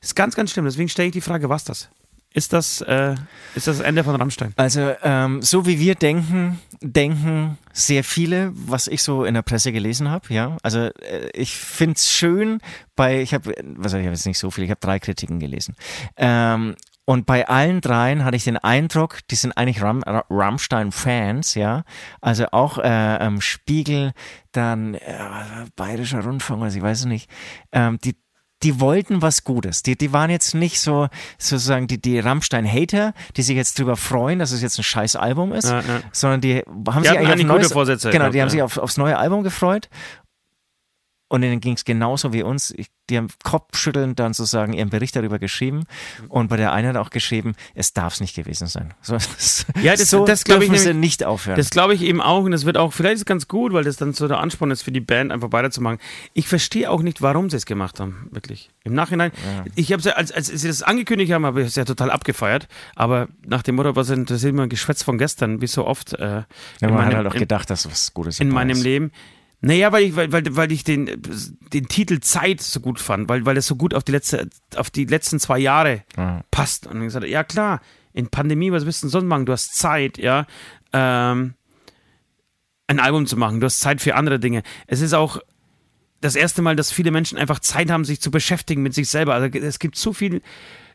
ist 0.00 0.16
ganz, 0.16 0.34
ganz 0.34 0.50
schlimm. 0.50 0.64
Deswegen 0.64 0.88
stelle 0.88 1.08
ich 1.08 1.12
die 1.12 1.20
Frage, 1.20 1.50
was 1.50 1.64
das? 1.64 1.90
Ist 2.34 2.52
das, 2.52 2.82
äh, 2.82 3.14
ist 3.54 3.66
das, 3.66 3.80
Ende 3.80 4.04
von 4.04 4.14
Rammstein? 4.14 4.52
Also, 4.56 4.92
ähm, 5.02 5.40
so 5.40 5.64
wie 5.66 5.80
wir 5.80 5.94
denken, 5.94 6.60
denken 6.82 7.56
sehr 7.72 8.04
viele, 8.04 8.52
was 8.54 8.86
ich 8.86 9.02
so 9.02 9.24
in 9.24 9.34
der 9.34 9.42
Presse 9.42 9.72
gelesen 9.72 10.10
habe, 10.10 10.32
ja. 10.32 10.58
Also, 10.62 10.78
äh, 10.78 11.30
ich 11.32 11.56
finde 11.56 11.94
es 11.94 12.12
schön 12.12 12.60
bei, 12.96 13.22
ich 13.22 13.32
habe, 13.32 13.54
was 13.76 13.94
ich 13.94 14.00
habe 14.00 14.10
jetzt 14.10 14.26
nicht 14.26 14.38
so 14.38 14.50
viel, 14.50 14.64
ich 14.64 14.70
habe 14.70 14.80
drei 14.80 14.98
Kritiken 14.98 15.40
gelesen. 15.40 15.74
Ähm, 16.16 16.76
und 17.06 17.24
bei 17.24 17.48
allen 17.48 17.80
dreien 17.80 18.22
hatte 18.22 18.36
ich 18.36 18.44
den 18.44 18.58
Eindruck, 18.58 19.20
die 19.30 19.34
sind 19.34 19.56
eigentlich 19.56 19.80
Ram 19.80 20.02
Rammstein-Fans, 20.04 21.54
ja. 21.54 21.84
Also 22.20 22.48
auch 22.52 22.76
äh, 22.76 23.16
ähm, 23.24 23.40
Spiegel, 23.40 24.12
dann 24.52 24.92
äh, 24.92 25.16
Bayerischer 25.74 26.22
Rundfunk, 26.22 26.62
also 26.62 26.76
ich 26.76 26.82
weiß 26.82 27.00
es 27.00 27.06
nicht. 27.06 27.30
Ähm, 27.72 27.98
die, 28.04 28.14
die 28.62 28.80
wollten 28.80 29.22
was 29.22 29.44
Gutes. 29.44 29.82
Die, 29.82 29.96
die 29.96 30.12
waren 30.12 30.30
jetzt 30.30 30.54
nicht 30.54 30.80
so 30.80 31.08
sozusagen 31.38 31.86
die, 31.86 32.00
die 32.00 32.18
Rammstein-Hater, 32.18 33.14
die 33.36 33.42
sich 33.42 33.56
jetzt 33.56 33.78
drüber 33.78 33.96
freuen, 33.96 34.38
dass 34.38 34.52
es 34.52 34.62
jetzt 34.62 34.78
ein 34.78 34.84
scheiß 34.84 35.16
Album 35.16 35.52
ist, 35.52 35.68
ja, 35.68 35.80
ja. 35.80 36.00
sondern 36.12 36.40
die 36.40 36.62
haben 36.88 37.02
die 37.02 37.08
sich 37.08 37.18
eigentlich 37.18 37.30
auf 37.30 37.42
neues, 37.42 37.72
Vorsätze, 37.72 38.10
genau, 38.10 38.30
die 38.30 38.40
haben 38.40 38.50
sich 38.50 38.62
auf, 38.62 38.78
aufs 38.78 38.96
neue 38.96 39.16
Album 39.16 39.42
gefreut 39.42 39.88
und 41.28 41.42
denen 41.42 41.60
ging 41.60 41.74
es 41.74 41.84
genauso 41.84 42.32
wie 42.32 42.42
uns. 42.42 42.72
Ich, 42.76 42.88
die 43.10 43.18
haben 43.18 43.28
kopfschüttelnd 43.44 44.18
dann 44.18 44.32
sozusagen 44.32 44.72
ihren 44.72 44.88
Bericht 44.88 45.14
darüber 45.14 45.38
geschrieben. 45.38 45.84
Und 46.28 46.48
bei 46.48 46.56
der 46.56 46.72
einen 46.72 46.88
hat 46.88 46.96
auch 46.96 47.10
geschrieben, 47.10 47.54
es 47.74 47.92
darf 47.92 48.14
es 48.14 48.20
nicht 48.20 48.34
gewesen 48.34 48.66
sein. 48.66 48.94
So, 49.02 49.14
ja, 49.82 49.94
das, 49.94 50.10
so 50.10 50.24
das 50.24 50.44
glaube 50.44 50.64
ich 50.64 50.70
nämlich, 50.70 50.94
nicht 50.94 51.24
aufhören. 51.24 51.56
Das 51.56 51.68
glaube 51.68 51.94
ich 51.94 52.02
eben 52.02 52.22
auch. 52.22 52.44
Und 52.44 52.52
das 52.52 52.64
wird 52.64 52.78
auch, 52.78 52.94
vielleicht 52.94 53.16
ist 53.16 53.20
es 53.20 53.26
ganz 53.26 53.46
gut, 53.46 53.74
weil 53.74 53.84
das 53.84 53.96
dann 53.96 54.14
so 54.14 54.26
der 54.26 54.38
Ansporn 54.38 54.70
ist 54.70 54.82
für 54.82 54.92
die 54.92 55.00
Band, 55.00 55.30
einfach 55.30 55.52
weiterzumachen. 55.52 55.98
Ich 56.32 56.48
verstehe 56.48 56.90
auch 56.90 57.02
nicht, 57.02 57.20
warum 57.20 57.50
sie 57.50 57.58
es 57.58 57.66
gemacht 57.66 58.00
haben, 58.00 58.28
wirklich. 58.30 58.70
Im 58.84 58.94
Nachhinein, 58.94 59.32
ja. 59.44 59.64
ich 59.74 59.92
habe 59.92 60.00
es 60.00 60.06
ja, 60.06 60.12
als, 60.12 60.32
als 60.32 60.46
sie 60.46 60.66
das 60.66 60.82
angekündigt 60.82 61.32
haben, 61.32 61.44
habe 61.44 61.60
ich 61.60 61.68
es 61.68 61.74
ja 61.74 61.84
total 61.84 62.10
abgefeiert. 62.10 62.68
Aber 62.94 63.28
nach 63.46 63.62
dem 63.62 63.74
Motto, 63.74 63.96
was 63.96 64.08
interessiert 64.08 64.54
mir 64.54 64.62
ein 64.62 64.70
Geschwätz 64.70 65.02
von 65.02 65.18
gestern, 65.18 65.60
wie 65.60 65.66
so 65.66 65.86
oft. 65.86 66.14
Äh, 66.14 66.24
ja, 66.26 66.44
man 66.80 66.94
meinem, 66.94 67.06
hat 67.06 67.14
halt 67.16 67.26
auch 67.26 67.34
gedacht, 67.34 67.68
dass 67.68 67.84
was 67.90 68.14
Gutes. 68.14 68.40
In 68.40 68.48
meinem 68.48 68.70
ist. 68.70 68.82
Leben. 68.82 69.12
Naja, 69.60 69.90
weil 69.90 70.04
ich, 70.04 70.16
weil, 70.16 70.30
weil, 70.30 70.44
weil 70.56 70.72
ich 70.72 70.84
den, 70.84 71.20
den 71.72 71.88
Titel 71.88 72.20
Zeit 72.20 72.60
so 72.60 72.80
gut 72.80 73.00
fand, 73.00 73.28
weil, 73.28 73.44
weil 73.44 73.56
das 73.56 73.66
so 73.66 73.74
gut 73.74 73.92
auf 73.92 74.04
die, 74.04 74.12
letzte, 74.12 74.48
auf 74.76 74.90
die 74.90 75.04
letzten 75.04 75.40
zwei 75.40 75.58
Jahre 75.58 76.04
mhm. 76.16 76.42
passt. 76.50 76.86
Und 76.86 76.98
ich 76.98 77.06
gesagt, 77.06 77.26
ja 77.26 77.42
klar, 77.42 77.80
in 78.12 78.28
Pandemie, 78.28 78.70
was 78.70 78.86
willst 78.86 79.02
du 79.02 79.06
denn 79.06 79.10
sonst 79.10 79.26
machen? 79.26 79.46
Du 79.46 79.52
hast 79.52 79.74
Zeit, 79.74 80.16
ja, 80.18 80.46
ähm, 80.92 81.54
ein 82.86 83.00
Album 83.00 83.26
zu 83.26 83.36
machen, 83.36 83.60
du 83.60 83.66
hast 83.66 83.80
Zeit 83.80 84.00
für 84.00 84.14
andere 84.14 84.38
Dinge. 84.38 84.62
Es 84.86 85.00
ist 85.00 85.12
auch 85.12 85.40
das 86.20 86.36
erste 86.36 86.62
Mal, 86.62 86.76
dass 86.76 86.92
viele 86.92 87.10
Menschen 87.10 87.36
einfach 87.36 87.58
Zeit 87.58 87.90
haben, 87.90 88.04
sich 88.04 88.20
zu 88.20 88.30
beschäftigen 88.30 88.82
mit 88.82 88.94
sich 88.94 89.08
selber. 89.08 89.34
Also 89.34 89.46
es 89.58 89.78
gibt 89.78 89.96
so 89.96 90.12
viele 90.12 90.40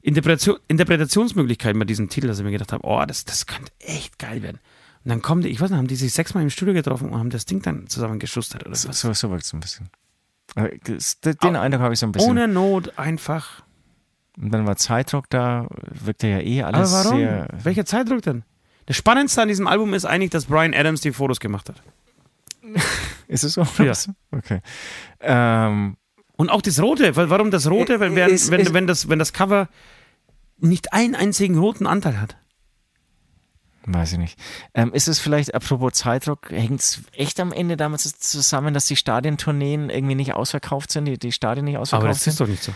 Interpretation, 0.01 0.57
Interpretationsmöglichkeiten 0.67 1.79
bei 1.79 1.85
diesem 1.85 2.09
Titel, 2.09 2.27
dass 2.27 2.39
ich 2.39 2.45
mir 2.45 2.51
gedacht 2.51 2.73
habe, 2.73 2.85
oh, 2.85 3.03
das, 3.05 3.25
das 3.25 3.45
könnte 3.45 3.71
echt 3.79 4.19
geil 4.19 4.41
werden. 4.41 4.59
Und 5.03 5.09
dann 5.09 5.21
kommen 5.21 5.41
die, 5.41 5.49
ich 5.49 5.59
weiß 5.59 5.69
nicht, 5.69 5.77
haben 5.77 5.87
die 5.87 5.95
sich 5.95 6.13
sechsmal 6.13 6.43
im 6.43 6.49
Studio 6.49 6.73
getroffen 6.73 7.09
und 7.09 7.19
haben 7.19 7.29
das 7.29 7.45
Ding 7.45 7.61
dann 7.61 7.87
zusammengeschustert 7.87 8.63
oder 8.63 8.71
was? 8.71 8.81
So, 8.81 9.11
so 9.13 9.29
wirkt 9.29 9.43
es 9.43 9.53
ein 9.53 9.59
bisschen. 9.59 9.89
Den 10.55 11.55
Eindruck 11.55 11.81
habe 11.81 11.93
ich 11.93 11.99
so 11.99 12.05
ein 12.05 12.11
bisschen. 12.11 12.29
Ohne 12.29 12.47
Not 12.47 12.97
einfach. 12.97 13.63
Und 14.37 14.51
dann 14.51 14.65
war 14.65 14.77
Zeitdruck 14.77 15.29
da, 15.29 15.67
wirkte 15.91 16.27
ja 16.27 16.39
eh 16.39 16.63
alles 16.63 16.93
Aber 16.93 17.05
warum? 17.05 17.19
sehr. 17.19 17.47
Welcher 17.63 17.85
Zeitdruck 17.85 18.21
denn? 18.21 18.43
Das 18.85 18.95
Spannendste 18.95 19.41
an 19.41 19.47
diesem 19.47 19.67
Album 19.67 19.93
ist 19.93 20.05
eigentlich, 20.05 20.31
dass 20.31 20.45
Brian 20.45 20.73
Adams 20.73 21.01
die 21.01 21.11
Fotos 21.11 21.39
gemacht 21.39 21.69
hat. 21.69 21.81
ist 23.27 23.43
es 23.43 23.53
so? 23.53 23.67
Ja. 23.79 23.93
Okay. 24.31 24.61
Ähm, 25.21 25.97
und 26.35 26.49
auch 26.49 26.61
das 26.61 26.81
Rote, 26.81 27.15
warum 27.15 27.51
das 27.51 27.69
Rote? 27.69 27.99
Wenn, 27.99 28.15
wenn, 28.15 28.31
wenn, 28.31 28.73
wenn, 28.73 28.87
das, 28.87 29.09
wenn 29.09 29.19
das 29.19 29.33
Cover 29.33 29.69
nicht 30.57 30.93
einen 30.93 31.15
einzigen 31.15 31.57
roten 31.57 31.87
Anteil 31.87 32.19
hat. 32.19 32.37
Weiß 33.85 34.13
ich 34.13 34.17
nicht. 34.17 34.39
Ähm, 34.73 34.93
ist 34.93 35.07
es 35.07 35.19
vielleicht, 35.19 35.53
apropos 35.53 35.93
Zeitdruck, 35.93 36.51
hängt 36.51 36.79
es 36.79 37.01
echt 37.11 37.39
am 37.39 37.51
Ende 37.51 37.75
damit 37.75 37.99
zusammen, 37.99 38.73
dass 38.73 38.85
die 38.85 38.95
Stadientourneen 38.95 39.89
irgendwie 39.89 40.15
nicht 40.15 40.33
ausverkauft 40.33 40.91
sind, 40.91 41.05
die, 41.05 41.17
die 41.17 41.31
Stadien 41.31 41.65
nicht 41.65 41.77
ausverkauft 41.77 42.03
sind? 42.03 42.09
Aber 42.09 42.13
das 42.13 42.27
ist 42.27 42.39
doch 42.39 42.47
nicht 42.47 42.63
so. 42.63 42.73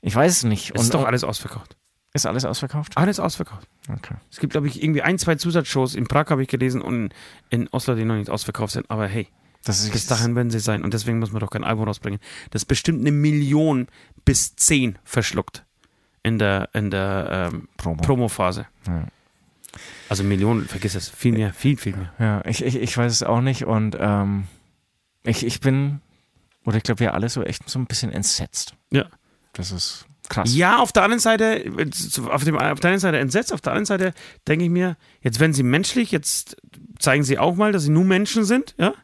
Ich 0.00 0.14
weiß 0.14 0.38
es 0.38 0.44
nicht. 0.44 0.74
Es 0.74 0.82
ist 0.82 0.94
doch 0.94 1.04
alles 1.04 1.24
ausverkauft. 1.24 1.76
Ist 2.14 2.26
alles 2.26 2.44
ausverkauft? 2.44 2.96
Alles 2.96 3.20
ausverkauft. 3.20 3.68
Okay. 3.88 4.14
Es 4.30 4.38
gibt, 4.38 4.52
glaube 4.52 4.66
ich, 4.66 4.82
irgendwie 4.82 5.02
ein, 5.02 5.18
zwei 5.18 5.34
Zusatzshows. 5.34 5.94
In 5.94 6.06
Prag 6.06 6.30
habe 6.30 6.42
ich 6.42 6.48
gelesen 6.48 6.80
und 6.80 7.10
in 7.50 7.68
Oslo, 7.68 7.94
die 7.94 8.04
noch 8.04 8.16
nicht 8.16 8.30
ausverkauft 8.30 8.72
sind. 8.72 8.90
Aber 8.90 9.06
hey, 9.06 9.28
bis 9.64 10.06
dahin 10.06 10.34
werden 10.34 10.50
sie 10.50 10.60
sein. 10.60 10.82
Und 10.82 10.94
deswegen 10.94 11.18
muss 11.18 11.32
man 11.32 11.40
doch 11.40 11.50
kein 11.50 11.64
Album 11.64 11.84
rausbringen. 11.84 12.20
Das 12.50 12.64
bestimmt 12.64 13.00
eine 13.00 13.12
Million 13.12 13.88
bis 14.24 14.56
zehn 14.56 14.98
verschluckt 15.04 15.64
in 16.22 16.38
der, 16.38 16.70
in 16.72 16.90
der 16.90 17.50
ähm, 17.52 17.68
Promo. 17.76 18.02
Promophase. 18.02 18.66
Ja. 18.86 19.06
Also 20.08 20.24
Millionen, 20.24 20.66
vergiss 20.66 20.94
es, 20.94 21.08
viel 21.08 21.32
mehr, 21.32 21.52
viel, 21.52 21.76
viel 21.76 21.96
mehr. 21.96 22.12
Ja, 22.18 22.44
ich, 22.44 22.64
ich, 22.64 22.76
ich 22.76 22.96
weiß 22.96 23.12
es 23.12 23.22
auch 23.22 23.40
nicht 23.40 23.64
und 23.64 23.96
ähm, 23.98 24.44
ich, 25.24 25.44
ich 25.44 25.60
bin, 25.60 26.00
oder 26.64 26.76
ich 26.76 26.82
glaube, 26.82 27.00
wir 27.00 27.14
alle 27.14 27.28
so 27.28 27.42
echt 27.42 27.68
so 27.68 27.78
ein 27.78 27.86
bisschen 27.86 28.12
entsetzt. 28.12 28.74
Ja. 28.90 29.06
Das 29.52 29.72
ist 29.72 30.06
krass. 30.28 30.54
Ja, 30.54 30.78
auf 30.78 30.92
der 30.92 31.02
anderen 31.02 31.20
Seite, 31.20 31.64
auf, 32.30 32.44
dem, 32.44 32.56
auf 32.58 32.80
der 32.80 32.90
einen 32.90 33.00
Seite 33.00 33.18
entsetzt, 33.18 33.52
auf 33.52 33.60
der 33.60 33.72
anderen 33.72 33.86
Seite 33.86 34.14
denke 34.46 34.64
ich 34.64 34.70
mir, 34.70 34.96
jetzt 35.20 35.40
werden 35.40 35.52
sie 35.52 35.62
menschlich, 35.62 36.10
jetzt 36.12 36.56
zeigen 36.98 37.24
sie 37.24 37.38
auch 37.38 37.56
mal, 37.56 37.72
dass 37.72 37.84
sie 37.84 37.90
nur 37.90 38.04
Menschen 38.04 38.44
sind, 38.44 38.74
ja. 38.78 38.94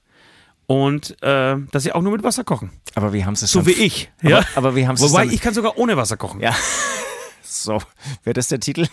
Und 0.67 1.23
äh, 1.23 1.57
dass 1.73 1.83
sie 1.83 1.93
auch 1.93 2.01
nur 2.01 2.13
mit 2.13 2.23
Wasser 2.23 2.43
kochen. 2.43 2.71
Aber 2.95 3.13
wie 3.13 3.25
haben 3.27 3.37
sie 3.37 3.45
es 3.45 3.51
So 3.51 3.67
wie 3.67 3.73
ich. 3.73 4.11
Aber, 4.21 4.31
ja? 4.31 4.45
aber 4.55 4.75
wie 4.75 4.87
haben 4.87 4.97
sie 4.97 5.05
Wobei, 5.05 5.27
ich 5.27 5.43
kann 5.43 5.53
sogar 5.53 5.77
ohne 5.77 5.97
Wasser 5.99 6.17
kochen. 6.17 6.41
Ja. 6.41 6.55
so, 7.43 7.83
wäre 8.23 8.33
das 8.33 8.49
der 8.49 8.61
Titel? 8.61 8.87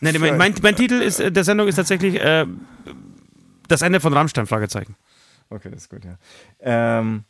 Nein, 0.00 0.16
mein, 0.20 0.36
mein, 0.36 0.54
mein, 0.62 0.76
Titel 0.76 0.94
ist, 0.94 1.18
der 1.18 1.44
Sendung 1.44 1.66
ist 1.68 1.76
tatsächlich 1.76 2.20
äh, 2.20 2.46
das 3.66 3.82
Ende 3.82 4.00
von 4.00 4.12
Rammstein, 4.12 4.46
Fragezeichen. 4.46 4.96
Okay, 5.50 5.70
das 5.70 5.82
ist 5.82 5.88
gut, 5.88 6.04
ja. 6.04 6.18
Ähm, 6.60 7.24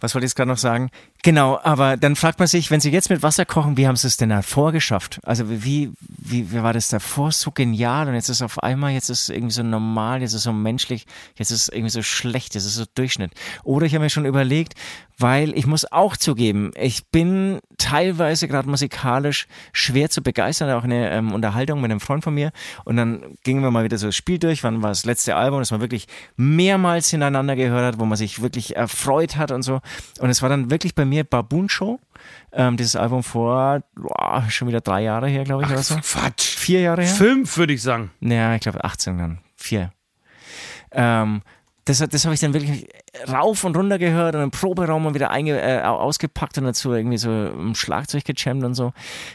was 0.00 0.14
wollte 0.14 0.24
ich 0.24 0.30
jetzt 0.30 0.36
gerade 0.36 0.50
noch 0.50 0.58
sagen? 0.58 0.90
Genau, 1.24 1.58
aber 1.64 1.96
dann 1.96 2.14
fragt 2.14 2.38
man 2.38 2.46
sich, 2.46 2.70
wenn 2.70 2.80
Sie 2.80 2.90
jetzt 2.90 3.10
mit 3.10 3.24
Wasser 3.24 3.44
kochen, 3.44 3.76
wie 3.76 3.88
haben 3.88 3.96
Sie 3.96 4.06
es 4.06 4.16
denn 4.16 4.28
davor 4.28 4.70
geschafft? 4.70 5.18
Also 5.24 5.50
wie, 5.50 5.90
wie, 6.00 6.52
wie 6.52 6.62
war 6.62 6.72
das 6.72 6.88
davor 6.88 7.32
so 7.32 7.50
genial 7.50 8.06
und 8.06 8.14
jetzt 8.14 8.28
ist 8.28 8.40
auf 8.40 8.62
einmal, 8.62 8.92
jetzt 8.92 9.10
ist 9.10 9.22
es 9.22 9.28
irgendwie 9.28 9.52
so 9.52 9.64
normal, 9.64 10.20
jetzt 10.20 10.30
ist 10.30 10.38
es 10.38 10.42
so 10.44 10.52
menschlich, 10.52 11.06
jetzt 11.34 11.50
ist 11.50 11.62
es 11.62 11.68
irgendwie 11.70 11.90
so 11.90 12.02
schlecht, 12.02 12.54
jetzt 12.54 12.64
ist 12.64 12.70
es 12.70 12.76
so 12.76 12.84
Durchschnitt. 12.94 13.32
Oder 13.64 13.86
ich 13.86 13.94
habe 13.94 14.04
mir 14.04 14.10
schon 14.10 14.26
überlegt, 14.26 14.74
weil 15.18 15.58
ich 15.58 15.66
muss 15.66 15.90
auch 15.90 16.16
zugeben, 16.16 16.70
ich 16.80 17.08
bin 17.08 17.58
teilweise 17.76 18.46
gerade 18.46 18.68
musikalisch 18.68 19.48
schwer 19.72 20.10
zu 20.10 20.22
begeistern, 20.22 20.70
auch 20.70 20.84
eine 20.84 21.10
ähm, 21.10 21.32
Unterhaltung 21.32 21.80
mit 21.80 21.90
einem 21.90 21.98
Freund 21.98 22.22
von 22.22 22.34
mir 22.34 22.52
und 22.84 22.96
dann 22.96 23.36
gingen 23.42 23.62
wir 23.62 23.72
mal 23.72 23.82
wieder 23.82 23.98
so 23.98 24.06
das 24.06 24.16
Spiel 24.16 24.38
durch, 24.38 24.62
wann 24.62 24.82
war 24.82 24.90
das 24.90 25.04
letzte 25.04 25.34
Album, 25.34 25.58
das 25.58 25.72
man 25.72 25.80
wirklich 25.80 26.06
mehrmals 26.36 27.10
hintereinander 27.10 27.56
gehört 27.56 27.84
hat, 27.84 28.00
wo 28.00 28.04
man 28.04 28.16
sich 28.16 28.40
wirklich 28.40 28.76
erfreut 28.76 29.36
hat 29.36 29.50
und 29.50 29.62
so 29.62 29.80
und 30.20 30.30
es 30.30 30.40
war 30.40 30.48
dann 30.48 30.70
wirklich 30.70 30.94
bei 30.94 31.04
mir 31.08 31.24
Baboon 31.24 31.68
Show. 31.68 32.00
Ähm, 32.52 32.76
dieses 32.76 32.96
Album 32.96 33.22
vor 33.22 33.82
boah, 33.94 34.44
schon 34.48 34.68
wieder 34.68 34.80
drei 34.80 35.02
Jahre 35.02 35.28
her, 35.28 35.44
glaube 35.44 35.62
ich. 35.62 35.68
Ach, 35.68 35.74
oder 35.74 35.82
so. 35.82 35.96
Quatsch. 35.96 36.56
Vier 36.56 36.80
Jahre 36.80 37.02
her? 37.02 37.14
Fünf, 37.14 37.56
würde 37.56 37.72
ich 37.72 37.82
sagen. 37.82 38.10
Ja, 38.20 38.54
ich 38.54 38.60
glaube 38.60 38.82
18 38.84 39.18
dann. 39.18 39.38
Vier. 39.56 39.92
Ähm, 40.92 41.42
das, 41.84 41.98
das 41.98 42.24
habe 42.24 42.34
ich 42.34 42.40
dann 42.40 42.52
wirklich 42.52 42.86
rauf 43.30 43.64
und 43.64 43.76
runter 43.76 43.98
gehört 43.98 44.34
und 44.34 44.42
im 44.42 44.50
Proberaum 44.50 45.06
und 45.06 45.14
wieder 45.14 45.30
einge, 45.30 45.60
äh, 45.60 45.80
ausgepackt 45.82 46.58
und 46.58 46.64
dazu 46.64 46.92
irgendwie 46.92 47.18
so 47.18 47.30
im 47.30 47.74
Schlagzeug 47.74 48.24
gejammt 48.24 48.64
und 48.64 48.74
so. 48.74 48.92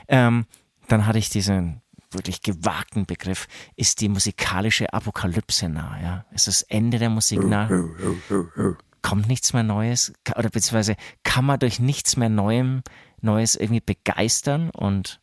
Ähm, 0.07 0.45
dann 0.87 1.07
hatte 1.07 1.17
ich 1.17 1.29
diesen 1.29 1.81
wirklich 2.11 2.41
gewagten 2.41 3.05
Begriff, 3.05 3.47
ist 3.75 4.01
die 4.01 4.09
musikalische 4.09 4.93
Apokalypse 4.93 5.67
nah. 5.67 5.99
Ja? 6.01 6.25
Ist 6.31 6.47
das 6.47 6.61
Ende 6.63 6.99
der 6.99 7.09
Musik 7.09 7.43
nah? 7.43 7.69
Kommt 9.03 9.27
nichts 9.27 9.53
mehr 9.53 9.63
Neues 9.63 10.13
oder 10.35 10.49
beziehungsweise 10.49 10.95
kann 11.23 11.45
man 11.45 11.59
durch 11.59 11.79
nichts 11.79 12.17
mehr 12.17 12.29
Neuem, 12.29 12.81
Neues 13.21 13.55
irgendwie 13.55 13.81
begeistern 13.81 14.71
und 14.71 15.19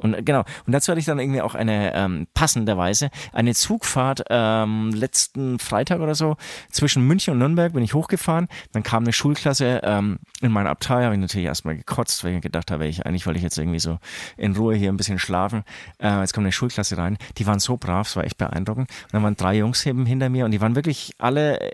und 0.00 0.24
genau, 0.24 0.44
und 0.66 0.72
dazu 0.72 0.90
hatte 0.90 0.98
ich 0.98 1.04
dann 1.04 1.18
irgendwie 1.18 1.42
auch 1.42 1.54
eine 1.54 1.94
ähm, 1.94 2.26
passenderweise 2.32 3.10
eine 3.32 3.54
Zugfahrt 3.54 4.24
ähm, 4.30 4.90
letzten 4.92 5.58
Freitag 5.58 6.00
oder 6.00 6.14
so 6.14 6.36
zwischen 6.70 7.06
München 7.06 7.32
und 7.32 7.38
Nürnberg 7.38 7.74
bin 7.74 7.82
ich 7.82 7.92
hochgefahren. 7.92 8.48
Dann 8.72 8.82
kam 8.82 9.02
eine 9.02 9.12
Schulklasse 9.12 9.82
ähm, 9.84 10.18
in 10.40 10.52
mein 10.52 10.66
Abteil, 10.66 11.04
habe 11.04 11.14
ich 11.14 11.20
natürlich 11.20 11.46
erstmal 11.46 11.76
gekotzt, 11.76 12.24
weil 12.24 12.34
ich 12.34 12.40
gedacht 12.40 12.70
habe, 12.70 12.86
ich 12.86 13.04
eigentlich 13.04 13.26
wollte 13.26 13.36
ich 13.36 13.44
jetzt 13.44 13.58
irgendwie 13.58 13.78
so 13.78 13.98
in 14.38 14.56
Ruhe 14.56 14.74
hier 14.74 14.90
ein 14.90 14.96
bisschen 14.96 15.18
schlafen. 15.18 15.64
Äh, 15.98 16.20
jetzt 16.20 16.32
kommt 16.32 16.46
eine 16.46 16.52
Schulklasse 16.52 16.96
rein, 16.96 17.18
die 17.36 17.46
waren 17.46 17.60
so 17.60 17.76
brav, 17.76 18.08
es 18.08 18.16
war 18.16 18.24
echt 18.24 18.38
beeindruckend. 18.38 18.88
Und 18.88 19.12
dann 19.12 19.22
waren 19.22 19.36
drei 19.36 19.56
Jungs 19.58 19.84
eben 19.84 20.06
hinter 20.06 20.30
mir 20.30 20.46
und 20.46 20.52
die 20.52 20.62
waren 20.62 20.76
wirklich 20.76 21.12
alle 21.18 21.72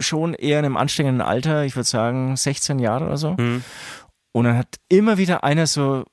schon 0.00 0.34
eher 0.34 0.58
in 0.60 0.64
einem 0.64 0.76
anstrengenden 0.76 1.20
Alter, 1.26 1.64
ich 1.64 1.76
würde 1.76 1.88
sagen 1.88 2.36
16 2.36 2.78
Jahre 2.78 3.06
oder 3.06 3.16
so. 3.16 3.32
Mhm. 3.38 3.62
Und 4.32 4.44
dann 4.44 4.56
hat 4.56 4.76
immer 4.88 5.18
wieder 5.18 5.44
einer 5.44 5.66
so 5.66 6.04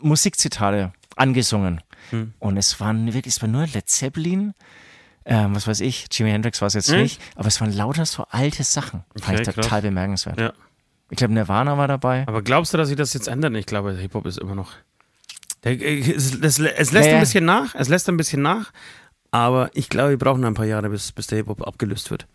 Musikzitate 0.00 0.92
angesungen. 1.16 1.80
Mhm. 2.12 2.34
Und 2.38 2.56
es 2.56 2.78
waren 2.80 3.12
wirklich, 3.14 3.34
es 3.36 3.42
war 3.42 3.48
nur 3.48 3.66
Led 3.66 3.88
Zeppelin, 3.88 4.54
ähm, 5.26 5.54
was 5.54 5.66
weiß 5.66 5.80
ich, 5.80 6.06
Jimi 6.12 6.30
Hendrix 6.30 6.60
war 6.60 6.66
es 6.66 6.74
jetzt 6.74 6.90
Hm? 6.92 7.00
nicht, 7.02 7.20
aber 7.34 7.48
es 7.48 7.58
waren 7.60 7.72
lauter 7.72 8.04
so 8.04 8.26
alte 8.28 8.62
Sachen. 8.62 9.04
Fand 9.18 9.40
ich 9.40 9.48
Okay, 9.48 9.54
total 9.54 9.68
krass. 9.70 9.82
bemerkenswert. 9.82 10.38
Ja. 10.38 10.52
Ich 11.10 11.16
glaube, 11.16 11.32
Nirvana 11.32 11.78
war 11.78 11.88
dabei. 11.88 12.24
Aber 12.26 12.42
glaubst 12.42 12.72
du, 12.74 12.76
dass 12.78 12.88
sich 12.88 12.96
das 12.96 13.14
jetzt 13.14 13.28
ändert? 13.28 13.54
Ich 13.54 13.66
glaube, 13.66 13.92
Hip-Hop 13.96 14.26
ist 14.26 14.38
immer 14.38 14.54
noch. 14.54 14.72
Der, 15.62 15.80
es, 15.80 16.34
es, 16.34 16.58
es 16.58 16.58
lässt 16.58 16.92
Ja, 16.92 17.00
ja. 17.02 17.14
ein 17.14 17.20
bisschen 17.20 17.44
nach, 17.46 17.74
es 17.74 17.88
lässt 17.88 18.06
ein 18.10 18.18
bisschen 18.18 18.42
nach, 18.42 18.70
aber 19.30 19.70
ich 19.72 19.88
glaube, 19.88 20.10
wir 20.10 20.18
brauchen 20.18 20.44
ein 20.44 20.52
paar 20.54 20.66
Jahre, 20.66 20.90
bis, 20.90 21.12
bis 21.12 21.26
der 21.28 21.38
Hip-Hop 21.38 21.66
abgelöst 21.66 22.10
wird. 22.10 22.26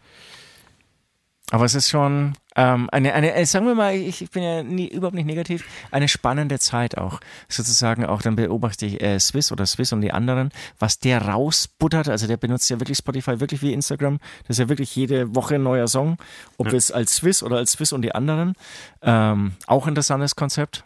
Aber 1.51 1.65
es 1.65 1.73
ist 1.73 1.89
schon 1.89 2.33
ähm, 2.55 2.89
eine, 2.91 3.13
eine, 3.13 3.33
äh, 3.33 3.45
sagen 3.45 3.65
wir 3.65 3.73
mal, 3.73 3.95
ich, 3.95 4.29
bin 4.29 4.43
ja 4.43 4.61
nie, 4.61 4.87
überhaupt 4.87 5.15
nicht 5.15 5.25
negativ, 5.25 5.65
eine 5.91 6.07
spannende 6.07 6.59
Zeit 6.59 6.97
auch. 6.97 7.19
Sozusagen 7.47 8.05
auch, 8.05 8.21
dann 8.21 8.35
beobachte 8.35 8.85
ich 8.85 9.01
äh, 9.01 9.19
Swiss 9.19 9.51
oder 9.51 9.65
Swiss 9.65 9.91
und 9.91 10.01
die 10.01 10.11
anderen, 10.11 10.51
was 10.77 10.99
der 10.99 11.23
rausbuttert. 11.23 12.07
Also 12.07 12.27
der 12.27 12.37
benutzt 12.37 12.69
ja 12.69 12.79
wirklich 12.79 12.99
Spotify 12.99 13.39
wirklich 13.39 13.61
wie 13.61 13.73
Instagram. 13.73 14.19
Das 14.47 14.57
ist 14.57 14.59
ja 14.59 14.69
wirklich 14.69 14.95
jede 14.95 15.35
Woche 15.35 15.55
ein 15.55 15.63
neuer 15.63 15.87
Song, 15.87 16.17
ob 16.57 16.71
es 16.71 16.91
als 16.91 17.15
Swiss 17.15 17.41
oder 17.41 17.57
als 17.57 17.71
Swiss 17.71 17.93
und 17.93 18.03
die 18.03 18.13
anderen. 18.13 18.53
Ähm, 19.01 19.53
auch 19.65 19.87
interessantes 19.87 20.35
Konzept. 20.35 20.83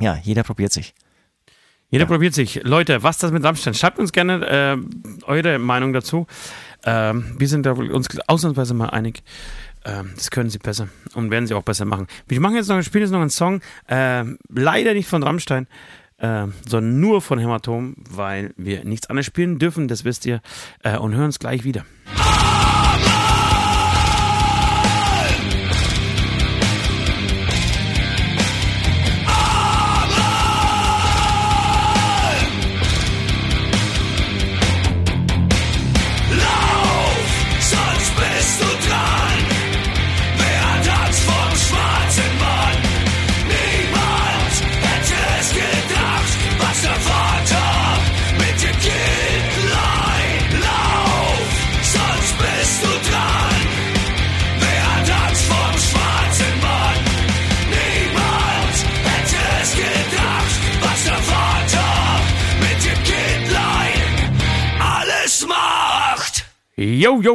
Ja, 0.00 0.18
jeder 0.22 0.44
probiert 0.44 0.72
sich. 0.72 0.94
Jeder 1.90 2.06
probiert 2.06 2.34
sich. 2.34 2.60
Leute, 2.64 3.02
was 3.04 3.18
das 3.18 3.30
mit 3.30 3.44
Rammstein? 3.44 3.74
Schreibt 3.74 3.98
uns 3.98 4.10
gerne 4.10 4.46
äh, 4.46 4.76
eure 5.26 5.58
Meinung 5.60 5.92
dazu. 5.92 6.26
Ähm, 6.84 7.34
wir 7.38 7.48
sind 7.48 7.66
da 7.66 7.72
uns 7.72 8.08
ausnahmsweise 8.26 8.74
mal 8.74 8.90
einig. 8.90 9.22
Ähm, 9.84 10.12
das 10.14 10.30
können 10.30 10.50
sie 10.50 10.58
besser 10.58 10.88
und 11.14 11.30
werden 11.30 11.46
sie 11.46 11.54
auch 11.54 11.62
besser 11.62 11.84
machen. 11.84 12.06
Wir 12.26 12.40
machen 12.40 12.56
jetzt 12.56 12.68
noch, 12.68 12.80
spielen 12.82 13.02
jetzt 13.02 13.12
noch 13.12 13.20
einen 13.20 13.30
Song, 13.30 13.60
ähm, 13.88 14.38
leider 14.48 14.94
nicht 14.94 15.08
von 15.08 15.22
Rammstein, 15.22 15.66
ähm, 16.20 16.54
sondern 16.66 17.00
nur 17.00 17.20
von 17.20 17.38
Hämatom, 17.38 17.96
weil 18.08 18.54
wir 18.56 18.84
nichts 18.84 19.10
anderes 19.10 19.26
spielen 19.26 19.58
dürfen, 19.58 19.88
das 19.88 20.04
wisst 20.04 20.24
ihr, 20.26 20.40
äh, 20.82 20.96
und 20.96 21.14
hören 21.14 21.26
uns 21.26 21.38
gleich 21.38 21.64
wieder. 21.64 21.84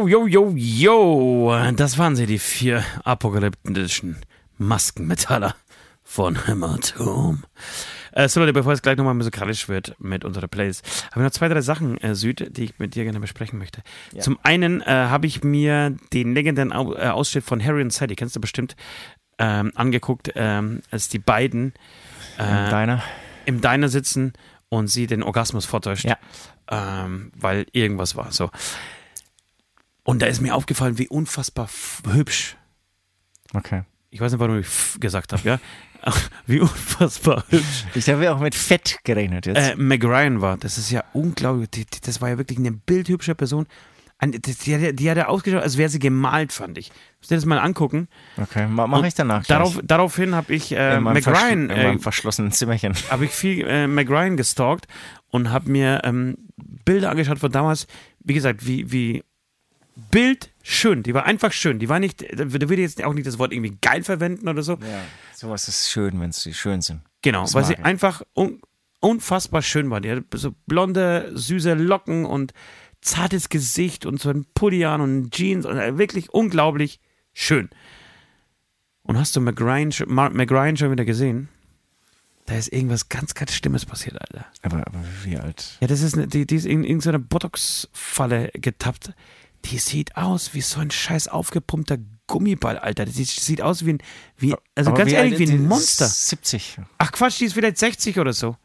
Yo, 0.09 0.25
yo, 0.25 0.53
yo. 0.55 1.55
Das 1.75 1.99
waren 1.99 2.15
sie, 2.15 2.25
die 2.25 2.39
vier 2.39 2.83
apokalyptischen 3.03 4.17
Maskenmetaller 4.57 5.53
von 6.03 6.47
Hämatom. 6.47 7.43
Äh, 8.13 8.27
so 8.27 8.39
Leute, 8.39 8.53
bevor 8.53 8.73
es 8.73 8.81
gleich 8.81 8.97
nochmal 8.97 9.13
musikalisch 9.13 9.69
wird 9.69 9.95
mit 9.99 10.25
unserer 10.25 10.47
Playlist, 10.47 10.83
habe 11.11 11.19
ich 11.21 11.25
noch 11.25 11.31
zwei, 11.31 11.47
drei 11.47 11.61
Sachen, 11.61 11.99
äh, 11.99 12.15
Süd, 12.15 12.57
die 12.57 12.63
ich 12.63 12.79
mit 12.79 12.95
dir 12.95 13.03
gerne 13.03 13.19
besprechen 13.19 13.59
möchte. 13.59 13.83
Zum 14.19 14.39
einen 14.41 14.81
äh, 14.81 14.85
habe 14.87 15.27
ich 15.27 15.43
mir 15.43 15.95
den 16.11 16.33
legendären 16.33 16.73
Au 16.73 16.95
äh, 16.95 17.09
Ausschnitt 17.09 17.43
von 17.43 17.63
Harry 17.63 17.83
und 17.83 17.93
Sally, 17.93 18.15
kennst 18.15 18.35
du 18.35 18.41
bestimmt, 18.41 18.75
ähm, 19.37 19.71
angeguckt, 19.75 20.31
ähm, 20.33 20.81
als 20.89 21.09
die 21.09 21.19
beiden 21.19 21.73
äh, 22.39 22.71
Deiner? 22.71 23.03
im 23.45 23.61
Diner 23.61 23.89
sitzen 23.89 24.33
und 24.69 24.87
sie 24.87 25.05
den 25.05 25.21
Orgasmus 25.21 25.65
vortäuscht, 25.65 26.05
Ja. 26.05 26.17
ähm, 26.71 27.31
weil 27.35 27.67
irgendwas 27.73 28.15
war. 28.15 28.31
So. 28.31 28.49
Und 30.09 30.23
da 30.23 30.25
ist 30.25 30.41
mir 30.41 30.55
aufgefallen, 30.55 30.97
wie 30.97 31.07
unfassbar 31.07 31.69
hübsch. 32.11 32.57
Okay. 33.53 33.83
Ich 34.09 34.19
weiß 34.19 34.31
nicht, 34.31 34.39
warum 34.39 34.57
ich 34.57 34.67
gesagt 34.99 35.33
habe, 35.33 35.47
ja. 35.47 35.59
wie 36.47 36.61
unfassbar 36.61 37.43
hübsch 37.49 37.85
Ich 37.93 38.09
habe 38.09 38.23
ja 38.23 38.33
auch 38.33 38.39
mit 38.39 38.55
Fett 38.55 38.97
gerechnet 39.03 39.45
jetzt. 39.45 39.57
äh, 39.59 39.75
Meg 39.75 40.03
Ryan 40.03 40.41
war. 40.41 40.57
Das 40.57 40.79
ist 40.79 40.89
ja 40.89 41.03
unglaublich. 41.13 41.69
Die, 41.69 41.85
die, 41.85 42.01
das 42.01 42.21
war 42.21 42.29
ja 42.29 42.39
wirklich 42.39 42.57
eine 42.57 42.71
bildhübsche 42.71 43.35
Person. 43.35 43.67
Die, 44.25 44.39
die, 44.41 44.73
hat 44.73 44.81
ja- 44.81 44.91
die 44.93 45.11
hat 45.11 45.17
ja 45.17 45.27
ausgeschaut, 45.27 45.61
als 45.61 45.77
wäre 45.77 45.89
sie 45.89 45.99
gemalt, 45.99 46.53
fand 46.53 46.79
ich. 46.79 46.91
Musst 47.19 47.29
dir 47.29 47.35
das 47.35 47.45
mal 47.45 47.59
angucken. 47.59 48.07
okay, 48.41 48.65
ma 48.65 48.87
mache 48.87 49.05
ich 49.05 49.13
danach. 49.13 49.45
Darauf, 49.45 49.79
daraufhin 49.83 50.33
habe 50.33 50.51
ich 50.55 50.71
äh, 50.71 50.99
Meg 50.99 51.27
Ryan 51.27 51.69
äh, 51.69 51.99
verschlossenen 51.99 52.51
Zimmerchen. 52.51 52.95
habe 53.11 53.25
ich 53.25 53.31
viel 53.31 53.63
äh, 53.67 53.85
Meg 53.85 54.09
Ryan 54.09 54.37
gestalkt 54.37 54.87
und 55.27 55.51
habe 55.51 55.69
mir 55.69 56.01
ähm, 56.03 56.35
Bilder 56.83 57.11
angeschaut 57.11 57.37
von 57.37 57.51
damals, 57.51 57.85
wie 58.21 58.33
gesagt, 58.33 58.65
wie, 58.65 58.91
wie 58.91 59.23
bildschön. 60.11 61.03
Die 61.03 61.13
war 61.13 61.25
einfach 61.25 61.51
schön. 61.51 61.79
Die 61.79 61.89
war 61.89 61.99
nicht, 61.99 62.21
da 62.37 62.51
würde 62.51 62.73
ich 62.75 62.79
jetzt 62.79 63.03
auch 63.03 63.13
nicht 63.13 63.27
das 63.27 63.39
Wort 63.39 63.51
irgendwie 63.53 63.77
geil 63.81 64.03
verwenden 64.03 64.47
oder 64.47 64.61
so. 64.63 64.73
Ja, 64.73 65.01
sowas 65.35 65.67
ist 65.67 65.89
schön, 65.89 66.19
wenn 66.19 66.31
sie 66.31 66.53
schön 66.53 66.81
sind. 66.81 67.01
Genau, 67.21 67.41
Das 67.41 67.53
weil 67.53 67.65
sie 67.65 67.73
ich. 67.73 67.83
einfach 67.85 68.21
un 68.35 68.61
unfassbar 69.01 69.61
schön 69.61 69.89
war. 69.89 70.01
Die 70.01 70.11
hatte 70.11 70.25
so 70.37 70.53
blonde, 70.67 71.31
süße 71.33 71.73
Locken 71.73 72.25
und 72.25 72.53
zartes 73.01 73.47
Gesicht 73.47 74.05
und 74.05 74.19
so 74.19 74.29
ein 74.29 74.45
Pulli 74.53 74.83
an 74.83 74.99
und 74.99 75.31
Jeans 75.31 75.65
und 75.65 75.77
äh, 75.77 75.97
wirklich 75.97 76.29
unglaublich 76.33 76.99
schön. 77.33 77.69
Und 79.03 79.17
hast 79.17 79.35
du 79.37 79.39
Meg 79.41 79.59
Ryan, 79.61 79.91
schon- 79.93 80.13
Mark 80.13 80.33
Meg 80.33 80.51
Ryan 80.51 80.75
schon 80.75 80.91
wieder 80.91 81.05
gesehen? 81.05 81.47
Da 82.45 82.55
ist 82.55 82.73
irgendwas 82.73 83.07
ganz, 83.09 83.35
ganz 83.35 83.53
Schlimmes 83.53 83.85
passiert, 83.85 84.19
Alter. 84.19 84.45
Aber, 84.63 84.77
aber 84.85 84.99
wie 85.23 85.37
alt? 85.37 85.77
Ja, 85.79 85.87
das 85.87 86.01
ist 86.01 86.15
eine, 86.15 86.27
die, 86.27 86.45
die 86.45 86.55
ist 86.55 86.65
in 86.65 86.83
irgendeiner 86.83 87.19
Botox-Falle 87.19 88.49
getappt. 88.55 89.13
Die 89.65 89.77
sieht 89.77 90.15
aus 90.15 90.53
wie 90.53 90.61
so 90.61 90.79
ein 90.79 90.91
scheiß 90.91 91.27
aufgepumpter 91.27 91.97
Gummiball, 92.27 92.77
Alter. 92.77 93.05
Die 93.05 93.11
sieht, 93.11 93.27
sieht 93.27 93.61
aus 93.61 93.85
wie 93.85 93.93
ein, 93.93 93.97
wie, 94.37 94.55
also 94.75 94.91
Aber 94.91 94.99
ganz 94.99 95.11
ehrlich, 95.11 95.33
alt 95.33 95.39
wie 95.39 95.51
ein? 95.51 95.67
Monster. 95.67 96.05
70. 96.05 96.77
Ach 96.97 97.11
Quatsch, 97.11 97.39
die 97.39 97.45
ist 97.45 97.53
vielleicht 97.53 97.77
60 97.77 98.19
oder 98.19 98.33
so. 98.33 98.55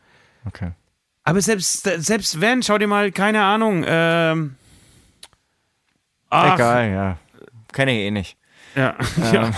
Okay. 0.47 0.73
Aber 1.25 1.41
selbst, 1.41 1.89
selbst 1.99 2.41
wenn, 2.41 2.63
schau 2.63 2.79
dir 2.79 2.87
mal, 2.87 3.11
keine 3.11 3.43
Ahnung, 3.43 3.85
ähm. 3.87 4.55
Ach, 6.31 6.55
Egal, 6.55 6.91
ja. 6.91 7.19
Kenne 7.73 7.93
ich 7.93 7.99
eh 8.07 8.11
nicht. 8.11 8.37
Ja, 8.75 8.97
Ähm, 9.23 9.33
ja. 9.33 9.51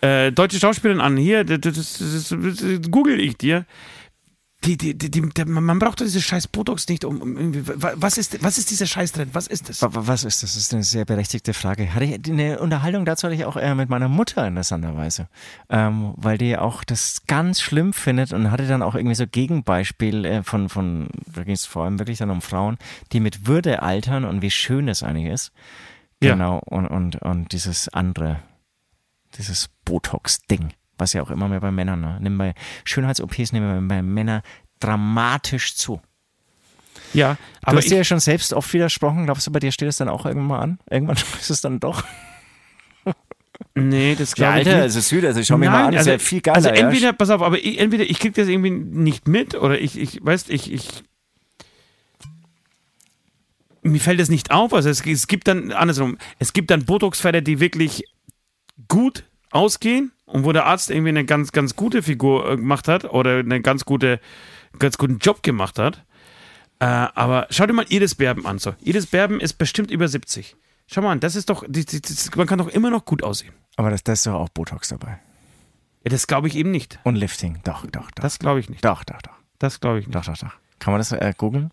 Äh, 0.00 0.30
deutsche 0.30 0.60
Schauspielerin 0.60 1.00
an, 1.00 1.16
hier, 1.16 1.42
das, 1.42 1.60
das, 1.60 1.98
das, 1.98 2.28
das 2.28 2.90
google 2.90 3.18
ich 3.18 3.36
dir. 3.36 3.64
Die, 4.64 4.76
die, 4.76 4.98
die, 4.98 5.08
die, 5.08 5.20
der- 5.28 5.46
man 5.46 5.78
braucht 5.78 6.00
doch 6.00 6.04
diese 6.04 6.20
scheiß 6.20 6.48
Botox 6.48 6.88
nicht, 6.88 7.04
um, 7.04 7.20
um 7.22 7.52
Was 7.76 8.18
ist, 8.18 8.42
was 8.42 8.58
ist 8.58 8.70
dieser 8.72 8.86
Scheiß 8.86 9.12
drin? 9.12 9.30
Was 9.32 9.46
ist 9.46 9.68
das? 9.68 9.80
wa- 9.82 9.94
wa- 9.94 10.02
Was 10.08 10.24
ist 10.24 10.42
das? 10.42 10.54
Das 10.54 10.62
ist 10.62 10.74
eine 10.74 10.82
sehr 10.82 11.04
berechtigte 11.04 11.54
Frage. 11.54 11.94
Hatte 11.94 12.04
ich 12.06 12.28
eine 12.28 12.58
Unterhaltung 12.58 13.04
dazu 13.04 13.28
hatte 13.28 13.36
ich 13.36 13.44
auch 13.44 13.56
äh, 13.56 13.74
mit 13.76 13.88
meiner 13.88 14.08
Mutter 14.08 14.44
interessanterweise, 14.48 15.28
ähm, 15.70 16.12
weil 16.16 16.38
die 16.38 16.56
auch 16.58 16.82
das 16.82 17.22
ganz 17.28 17.60
schlimm 17.60 17.92
findet 17.92 18.32
und 18.32 18.50
hatte 18.50 18.66
dann 18.66 18.82
auch 18.82 18.96
irgendwie 18.96 19.14
so 19.14 19.28
Gegenbeispiel 19.28 20.24
äh, 20.24 20.42
von, 20.42 20.68
von, 20.68 21.08
da 21.32 21.44
ging 21.44 21.54
es 21.54 21.64
vor 21.64 21.84
allem 21.84 22.00
wirklich 22.00 22.18
dann 22.18 22.30
um 22.30 22.42
Frauen, 22.42 22.78
die 23.12 23.20
mit 23.20 23.46
Würde 23.46 23.82
altern 23.82 24.24
und 24.24 24.42
wie 24.42 24.50
schön 24.50 24.88
das 24.88 25.04
eigentlich 25.04 25.32
ist. 25.32 25.52
Ja. 26.20 26.32
Genau, 26.32 26.58
und, 26.66 26.86
und, 26.88 27.14
und 27.22 27.52
dieses 27.52 27.88
andere, 27.90 28.40
dieses 29.38 29.68
Botox-Ding, 29.84 30.72
was 30.98 31.12
ja 31.12 31.22
auch 31.22 31.30
immer 31.30 31.48
mehr 31.48 31.60
bei 31.60 31.70
Männern, 31.70 32.00
ne? 32.00 32.18
Nimm 32.20 32.38
bei 32.38 32.54
Schönheits-OPs 32.84 33.52
nehmen 33.52 33.88
bei 33.88 34.02
Männern 34.02 34.42
dramatisch 34.80 35.74
zu. 35.76 36.00
Ja, 37.14 37.34
Du 37.34 37.68
aber 37.68 37.76
hast 37.78 37.84
ich, 37.84 37.90
dir 37.90 37.98
ja 37.98 38.04
schon 38.04 38.20
selbst 38.20 38.52
oft 38.52 38.72
widersprochen. 38.72 39.24
Glaubst 39.24 39.46
du, 39.46 39.50
bei 39.50 39.60
dir 39.60 39.72
steht 39.72 39.88
es 39.88 39.96
dann 39.96 40.08
auch 40.08 40.26
irgendwann 40.26 40.48
mal 40.48 40.60
an? 40.60 40.78
Irgendwann 40.90 41.16
ist 41.40 41.50
es 41.50 41.60
dann 41.60 41.80
doch. 41.80 42.04
nee, 43.74 44.14
das 44.14 44.30
Ja, 44.30 44.34
glaube 44.34 44.60
ich 44.60 44.66
Alter, 44.66 44.70
nicht. 44.76 44.82
also 44.82 45.00
Süd, 45.00 45.24
also 45.24 45.42
schau 45.42 45.58
mir 45.58 45.70
mal 45.70 45.86
an, 45.86 45.92
das 45.92 46.00
also, 46.00 46.10
ist 46.12 46.22
ja 46.22 46.26
viel 46.28 46.40
geiler. 46.40 46.56
Also 46.56 46.68
ja. 46.68 46.74
entweder, 46.74 47.12
pass 47.12 47.30
auf, 47.30 47.42
aber 47.42 47.58
ich, 47.58 47.78
entweder 47.78 48.04
ich 48.04 48.18
krieg 48.18 48.34
das 48.34 48.48
irgendwie 48.48 48.70
nicht 48.70 49.26
mit 49.26 49.54
oder 49.54 49.80
ich, 49.80 49.98
ich 49.98 50.24
weißt, 50.24 50.50
ich, 50.50 50.72
ich 50.72 51.02
mir 53.82 54.00
fällt 54.00 54.20
das 54.20 54.28
nicht 54.28 54.50
auf. 54.50 54.74
Also 54.74 54.90
es, 54.90 55.04
es 55.04 55.26
gibt 55.28 55.48
dann, 55.48 55.72
andersrum, 55.72 56.18
es 56.38 56.52
gibt 56.52 56.70
dann 56.70 56.84
Botox-Fälle, 56.84 57.42
die 57.42 57.60
wirklich 57.60 58.04
gut 58.88 59.24
ausgehen 59.50 60.12
und 60.28 60.44
wo 60.44 60.52
der 60.52 60.66
Arzt 60.66 60.90
irgendwie 60.90 61.10
eine 61.10 61.24
ganz, 61.24 61.52
ganz 61.52 61.74
gute 61.76 62.02
Figur 62.02 62.50
äh, 62.50 62.56
gemacht 62.56 62.88
hat 62.88 63.04
oder 63.04 63.38
eine 63.38 63.60
ganz 63.60 63.84
gute, 63.84 64.20
ganz 64.78 64.98
guten 64.98 65.18
Job 65.18 65.42
gemacht 65.42 65.78
hat. 65.78 66.04
Äh, 66.80 66.84
aber 66.84 67.46
schau 67.50 67.66
dir 67.66 67.72
mal 67.72 67.86
Iris 67.88 68.14
Berben 68.14 68.46
an. 68.46 68.58
So. 68.58 68.74
Iris 68.80 69.06
Berben 69.06 69.40
ist 69.40 69.54
bestimmt 69.54 69.90
über 69.90 70.06
70. 70.06 70.56
Schau 70.86 71.02
mal 71.02 71.12
an, 71.12 71.20
das 71.20 71.34
ist 71.34 71.50
doch, 71.50 71.64
die, 71.66 71.84
die, 71.84 72.00
das, 72.00 72.34
man 72.36 72.46
kann 72.46 72.58
doch 72.58 72.68
immer 72.68 72.90
noch 72.90 73.04
gut 73.04 73.22
aussehen. 73.22 73.52
Aber 73.76 73.90
das, 73.90 74.04
da 74.04 74.12
ist 74.12 74.26
doch 74.26 74.34
auch 74.34 74.48
Botox 74.48 74.88
dabei. 74.88 75.18
Ja, 76.04 76.10
das 76.10 76.26
glaube 76.26 76.48
ich 76.48 76.56
eben 76.56 76.70
nicht. 76.70 76.98
Und 77.04 77.16
Lifting. 77.16 77.60
Doch, 77.64 77.84
doch, 77.86 78.10
doch. 78.10 78.22
Das 78.22 78.38
glaube 78.38 78.60
ich 78.60 78.70
nicht. 78.70 78.84
Doch, 78.84 79.04
doch, 79.04 79.20
doch. 79.22 79.34
Das 79.58 79.80
glaube 79.80 79.98
ich 79.98 80.06
nicht. 80.06 80.14
Doch, 80.14 80.24
doch, 80.24 80.38
doch. 80.38 80.54
Kann 80.78 80.92
man 80.92 81.00
das 81.00 81.12
äh, 81.12 81.34
googeln? 81.36 81.70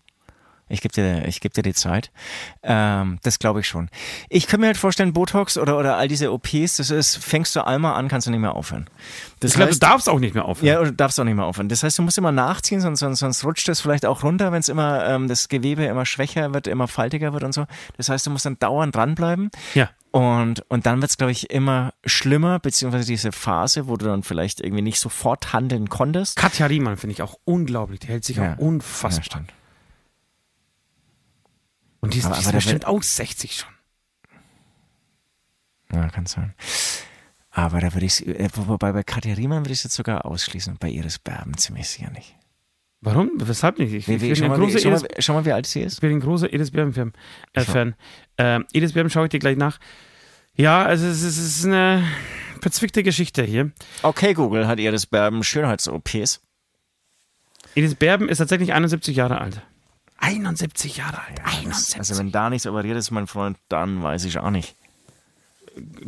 Ich 0.68 0.80
gebe 0.80 0.92
dir, 0.92 1.26
ich 1.28 1.40
geb 1.40 1.54
dir 1.54 1.62
die 1.62 1.74
Zeit. 1.74 2.10
Ähm, 2.62 3.18
das 3.22 3.38
glaube 3.38 3.60
ich 3.60 3.68
schon. 3.68 3.88
Ich 4.28 4.48
kann 4.48 4.60
mir 4.60 4.66
halt 4.66 4.76
vorstellen, 4.76 5.12
Botox 5.12 5.58
oder, 5.58 5.78
oder 5.78 5.96
all 5.96 6.08
diese 6.08 6.32
OPs, 6.32 6.76
das 6.78 6.90
ist, 6.90 7.16
fängst 7.16 7.54
du 7.54 7.64
einmal 7.64 7.94
an, 7.94 8.08
kannst 8.08 8.26
du 8.26 8.32
nicht 8.32 8.40
mehr 8.40 8.54
aufhören. 8.54 8.86
Das 9.38 9.52
ich 9.52 9.56
glaube, 9.56 9.72
du 9.72 9.78
darfst 9.78 10.08
auch 10.08 10.18
nicht 10.18 10.34
mehr 10.34 10.44
aufhören. 10.44 10.66
Ja, 10.66 10.82
du 10.82 10.92
darfst 10.92 11.20
auch 11.20 11.24
nicht 11.24 11.36
mehr 11.36 11.44
aufhören. 11.44 11.68
Das 11.68 11.82
heißt, 11.84 11.98
du 11.98 12.02
musst 12.02 12.18
immer 12.18 12.32
nachziehen, 12.32 12.80
sonst, 12.80 12.98
sonst, 13.00 13.20
sonst 13.20 13.44
rutscht 13.44 13.68
es 13.68 13.80
vielleicht 13.80 14.06
auch 14.06 14.24
runter, 14.24 14.50
wenn 14.50 14.58
es 14.60 14.68
immer 14.68 15.06
ähm, 15.06 15.28
das 15.28 15.48
Gewebe 15.48 15.84
immer 15.84 16.04
schwächer 16.04 16.52
wird, 16.52 16.66
immer 16.66 16.88
faltiger 16.88 17.32
wird 17.32 17.44
und 17.44 17.52
so. 17.52 17.66
Das 17.96 18.08
heißt, 18.08 18.26
du 18.26 18.30
musst 18.30 18.44
dann 18.46 18.58
dauernd 18.58 18.94
dranbleiben. 18.96 19.50
Ja. 19.74 19.90
Und, 20.10 20.64
und 20.70 20.86
dann 20.86 21.00
wird 21.02 21.10
es, 21.10 21.18
glaube 21.18 21.30
ich, 21.32 21.50
immer 21.50 21.92
schlimmer, 22.06 22.58
beziehungsweise 22.58 23.06
diese 23.06 23.32
Phase, 23.32 23.86
wo 23.86 23.96
du 23.98 24.06
dann 24.06 24.22
vielleicht 24.22 24.60
irgendwie 24.62 24.82
nicht 24.82 24.98
sofort 24.98 25.52
handeln 25.52 25.90
konntest. 25.90 26.36
Katja 26.36 26.66
Riemann 26.66 26.96
finde 26.96 27.12
ich 27.12 27.22
auch 27.22 27.36
unglaublich. 27.44 28.00
Die 28.00 28.08
hält 28.08 28.24
sich 28.24 28.38
Ja. 28.38 28.54
auch 28.54 28.58
unfassbar. 28.58 29.42
Ja. 29.42 29.46
Und 32.06 32.14
die 32.14 32.18
ist, 32.18 32.26
Aber- 32.26 32.36
die 32.36 32.44
aber 32.44 32.52
bestimmt 32.52 32.86
auch 32.86 33.02
60 33.02 33.54
schon. 33.56 33.68
Ja, 35.92 36.08
kann 36.08 36.26
sein. 36.26 36.54
Aber 37.50 37.80
da 37.80 37.94
würde 37.94 38.06
ich 38.06 38.26
äh, 38.26 38.48
wobei 38.54 38.92
bei 38.92 39.02
Katja 39.02 39.34
Riemann 39.34 39.60
würde 39.62 39.72
ich 39.72 39.78
es 39.78 39.84
jetzt 39.84 39.94
sogar 39.94 40.26
ausschließen 40.26 40.74
und 40.74 40.80
bei 40.80 40.88
Iris 40.90 41.18
Berben 41.18 41.56
ziemlich 41.56 41.88
sicher 41.88 42.10
nicht. 42.10 42.34
Warum? 43.00 43.30
Weshalb 43.36 43.78
nicht? 43.78 43.92
Ich, 43.92 44.08
Wie, 44.08 44.14
ich 44.14 44.22
wie, 44.22 44.26
bin 44.28 44.36
schau, 44.36 44.44
ein 44.44 44.50
mal, 44.50 44.58
großer 44.58 44.74
wie, 44.74 44.80
schau, 44.82 44.90
mal, 44.90 45.08
schau 45.18 45.32
mal, 45.34 45.44
wie 45.44 45.52
alt 45.52 45.66
sie 45.66 45.80
ist. 45.82 45.94
ich 45.94 46.00
bin 46.00 46.10
ein 46.12 46.20
großer 46.20 46.52
Edith 46.52 46.70
Berben-Fan. 46.72 47.12
Äh, 47.52 47.60
Ich. 47.62 47.68
Fan. 47.68 47.94
Ähm, 48.38 48.66
Edith 48.72 48.92
Berben 48.94 49.10
schaue 49.10 49.26
ich 49.26 49.30
dir 49.30 49.38
gleich 49.38 49.56
nach. 49.56 49.78
Ja, 50.54 50.84
also 50.84 51.06
es 51.06 51.22
ist, 51.22 51.38
es 51.38 51.58
ist 51.58 51.64
eine 51.66 52.02
verzwickte 52.60 53.02
Geschichte 53.02 53.42
hier. 53.44 53.70
Okay, 54.02 54.34
Google 54.34 54.66
hat 54.66 54.80
Iris 54.80 55.06
Berben 55.06 55.44
Schönheits-OPs. 55.44 56.40
Edith 57.74 57.94
Berben 57.94 58.28
ist 58.28 58.38
tatsächlich 58.38 58.72
71 58.72 59.14
Jahre 59.16 59.40
alt. 59.40 59.62
71 60.26 60.96
Jahre 60.98 61.18
alt. 61.18 61.38
Das- 61.38 61.54
71. 61.54 61.98
Also 61.98 62.18
wenn 62.18 62.32
da 62.32 62.50
nichts 62.50 62.66
operiert 62.66 62.96
ist, 62.96 63.10
mein 63.10 63.26
Freund, 63.26 63.56
dann 63.68 64.02
weiß 64.02 64.24
ich 64.24 64.38
auch 64.38 64.50
nicht. 64.50 64.74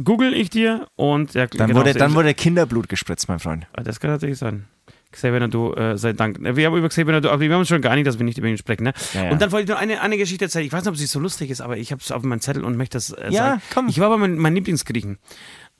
Google 0.02 0.32
ich 0.34 0.48
dir 0.50 0.86
und 0.96 1.34
ja, 1.34 1.46
Dann, 1.46 1.68
genau, 1.68 1.80
wurde, 1.80 1.92
dann 1.94 2.14
wurde 2.14 2.32
Kinderblut 2.34 2.88
gespritzt, 2.88 3.28
mein 3.28 3.38
Freund. 3.38 3.66
Ah, 3.74 3.82
Das 3.82 4.00
kann 4.00 4.10
natürlich 4.10 4.38
sein. 4.38 4.64
Xavier 5.12 5.40
Nadu, 5.40 5.72
äh, 5.74 5.96
sei 5.96 6.12
Dank. 6.12 6.38
Wir 6.40 6.66
haben 6.66 6.76
über 6.76 6.88
Xavier 6.88 7.12
Nadu, 7.12 7.28
aber 7.30 7.40
wir 7.40 7.50
haben 7.52 7.60
uns 7.60 7.68
schon 7.68 7.80
gar 7.80 7.94
nicht, 7.94 8.06
dass 8.06 8.18
wir 8.18 8.24
nicht 8.24 8.38
über 8.38 8.46
ihn 8.48 8.58
sprechen. 8.58 8.84
Ne? 8.84 8.92
Ja, 9.14 9.24
ja. 9.24 9.30
Und 9.30 9.40
dann 9.40 9.52
wollte 9.52 9.64
ich 9.64 9.68
noch 9.74 9.80
eine, 9.80 10.00
eine 10.02 10.16
Geschichte 10.18 10.44
erzählen. 10.46 10.66
Ich 10.66 10.72
weiß 10.72 10.82
nicht, 10.84 10.90
ob 10.90 10.96
sie 10.96 11.06
so 11.06 11.18
lustig 11.18 11.50
ist, 11.50 11.60
aber 11.60 11.76
ich 11.78 11.92
habe 11.92 12.00
es 12.02 12.10
auf 12.12 12.22
meinem 12.22 12.40
Zettel 12.40 12.64
und 12.64 12.76
möchte 12.76 12.96
das 12.96 13.10
äh, 13.10 13.30
Ja, 13.30 13.44
sagen. 13.44 13.62
komm. 13.72 13.88
Ich 13.88 13.98
war 14.00 14.08
bei 14.10 14.16
meinem 14.18 14.36
mein 14.38 14.54
Lieblingsgriechen. 14.54 15.18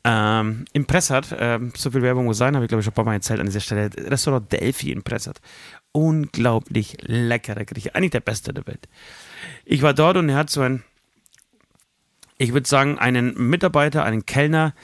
Ähm, 0.04 0.64
Im 0.72 0.86
Pressart, 0.86 1.34
ähm, 1.38 1.72
so 1.76 1.90
viel 1.90 2.02
Werbung 2.02 2.24
muss 2.26 2.38
sein, 2.38 2.54
habe 2.54 2.64
ich 2.64 2.68
glaube 2.68 2.80
ich 2.80 2.84
schon 2.84 2.92
ein 2.92 2.94
paar 2.94 3.04
Mal 3.04 3.14
erzählt 3.14 3.40
an 3.40 3.46
dieser 3.46 3.60
Stelle. 3.60 3.90
Restaurant 3.96 4.50
Delphi 4.52 4.92
in 4.92 5.02
Pressart. 5.02 5.40
Unglaublich 5.92 6.96
leckerer 7.02 7.64
Grieche. 7.64 7.94
Eigentlich 7.94 8.10
der 8.12 8.20
beste 8.20 8.52
der 8.52 8.66
Welt. 8.66 8.88
Ich 9.64 9.82
war 9.82 9.94
dort 9.94 10.16
und 10.16 10.28
er 10.28 10.36
hat 10.36 10.50
so 10.50 10.60
ein, 10.60 10.84
ich 12.36 12.52
würde 12.52 12.68
sagen, 12.68 12.98
einen 12.98 13.34
Mitarbeiter, 13.34 14.04
einen 14.04 14.26
Kellner, 14.26 14.74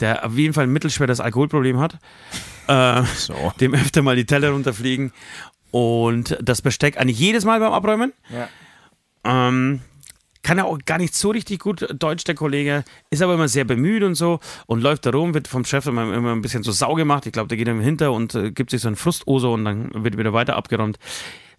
der 0.00 0.24
auf 0.24 0.36
jeden 0.36 0.54
Fall 0.54 0.64
ein 0.64 0.72
mittelschweres 0.72 1.20
Alkoholproblem 1.20 1.78
hat. 1.78 1.98
Äh, 2.68 3.02
So. 3.16 3.52
dem 3.60 3.74
öfter 3.74 4.02
mal 4.02 4.16
die 4.16 4.26
Teller 4.26 4.50
runterfliegen 4.50 5.12
und 5.70 6.36
das 6.42 6.62
Besteck 6.62 6.98
eigentlich 6.98 7.18
jedes 7.18 7.44
Mal 7.44 7.60
beim 7.60 7.72
Abräumen. 7.72 8.12
Ja. 8.28 8.48
Ähm, 9.24 9.80
kann 10.42 10.58
er 10.58 10.66
auch 10.66 10.78
gar 10.86 10.98
nicht 10.98 11.14
so 11.14 11.30
richtig 11.30 11.60
gut 11.60 11.86
Deutsch, 11.98 12.24
der 12.24 12.34
Kollege, 12.34 12.84
ist 13.10 13.22
aber 13.22 13.34
immer 13.34 13.48
sehr 13.48 13.64
bemüht 13.64 14.02
und 14.02 14.14
so 14.14 14.40
und 14.66 14.80
läuft 14.80 15.06
da 15.06 15.10
rum, 15.10 15.34
wird 15.34 15.48
vom 15.48 15.64
Chef 15.64 15.86
immer, 15.86 16.12
immer 16.14 16.32
ein 16.32 16.42
bisschen 16.42 16.62
so 16.62 16.72
sau 16.72 16.94
gemacht. 16.94 17.26
Ich 17.26 17.32
glaube, 17.32 17.48
der 17.48 17.58
geht 17.58 17.68
dann 17.68 17.80
hinter 17.80 18.12
und 18.12 18.34
äh, 18.34 18.50
gibt 18.50 18.70
sich 18.70 18.80
so 18.80 18.88
ein 18.88 18.96
Frustoso 18.96 19.52
und 19.52 19.64
dann 19.64 20.04
wird 20.04 20.16
wieder 20.16 20.32
weiter 20.32 20.56
abgeräumt. 20.56 20.98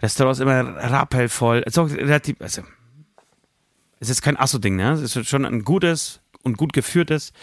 Restaurant 0.02 0.38
ist 0.38 0.42
immer 0.42 0.76
rappelvoll. 0.78 1.64
Es 1.66 1.74
ist 1.74 1.78
auch 1.78 1.90
relativ, 1.90 2.42
also, 2.42 2.64
es 4.00 4.10
ist 4.10 4.22
kein 4.24 4.38
Asso-Ding, 4.38 4.76
ne? 4.76 4.94
Es 4.94 5.16
ist 5.16 5.30
schon 5.30 5.46
ein 5.46 5.64
gutes 5.64 6.22
und 6.42 6.58
gut 6.58 6.74
geführtes 6.74 7.34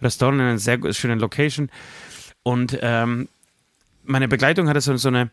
Restaurant 0.00 0.40
in 0.40 0.46
einer 0.46 0.58
sehr 0.58 0.92
schönen 0.94 1.18
Location. 1.18 1.70
Und 2.42 2.78
ähm, 2.80 3.28
meine 4.02 4.28
Begleitung 4.28 4.68
hatte 4.68 4.80
so, 4.80 4.96
so 4.96 5.08
eine 5.08 5.30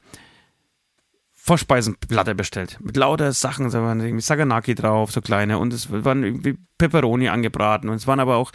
Vorspeisenplatte 1.45 2.35
bestellt. 2.35 2.77
Mit 2.79 2.95
lauter 2.95 3.33
Sachen, 3.33 3.69
da 3.69 3.81
waren 3.81 3.99
irgendwie 3.99 4.21
Saganaki 4.21 4.75
drauf, 4.75 5.11
so 5.11 5.19
kleine. 5.19 5.57
Und 5.57 5.73
es 5.73 5.91
waren 5.91 6.23
irgendwie 6.23 6.57
Peperoni 6.77 7.27
angebraten. 7.27 7.89
Und 7.89 7.97
es 7.97 8.07
waren 8.07 8.21
aber 8.21 8.37
auch 8.37 8.53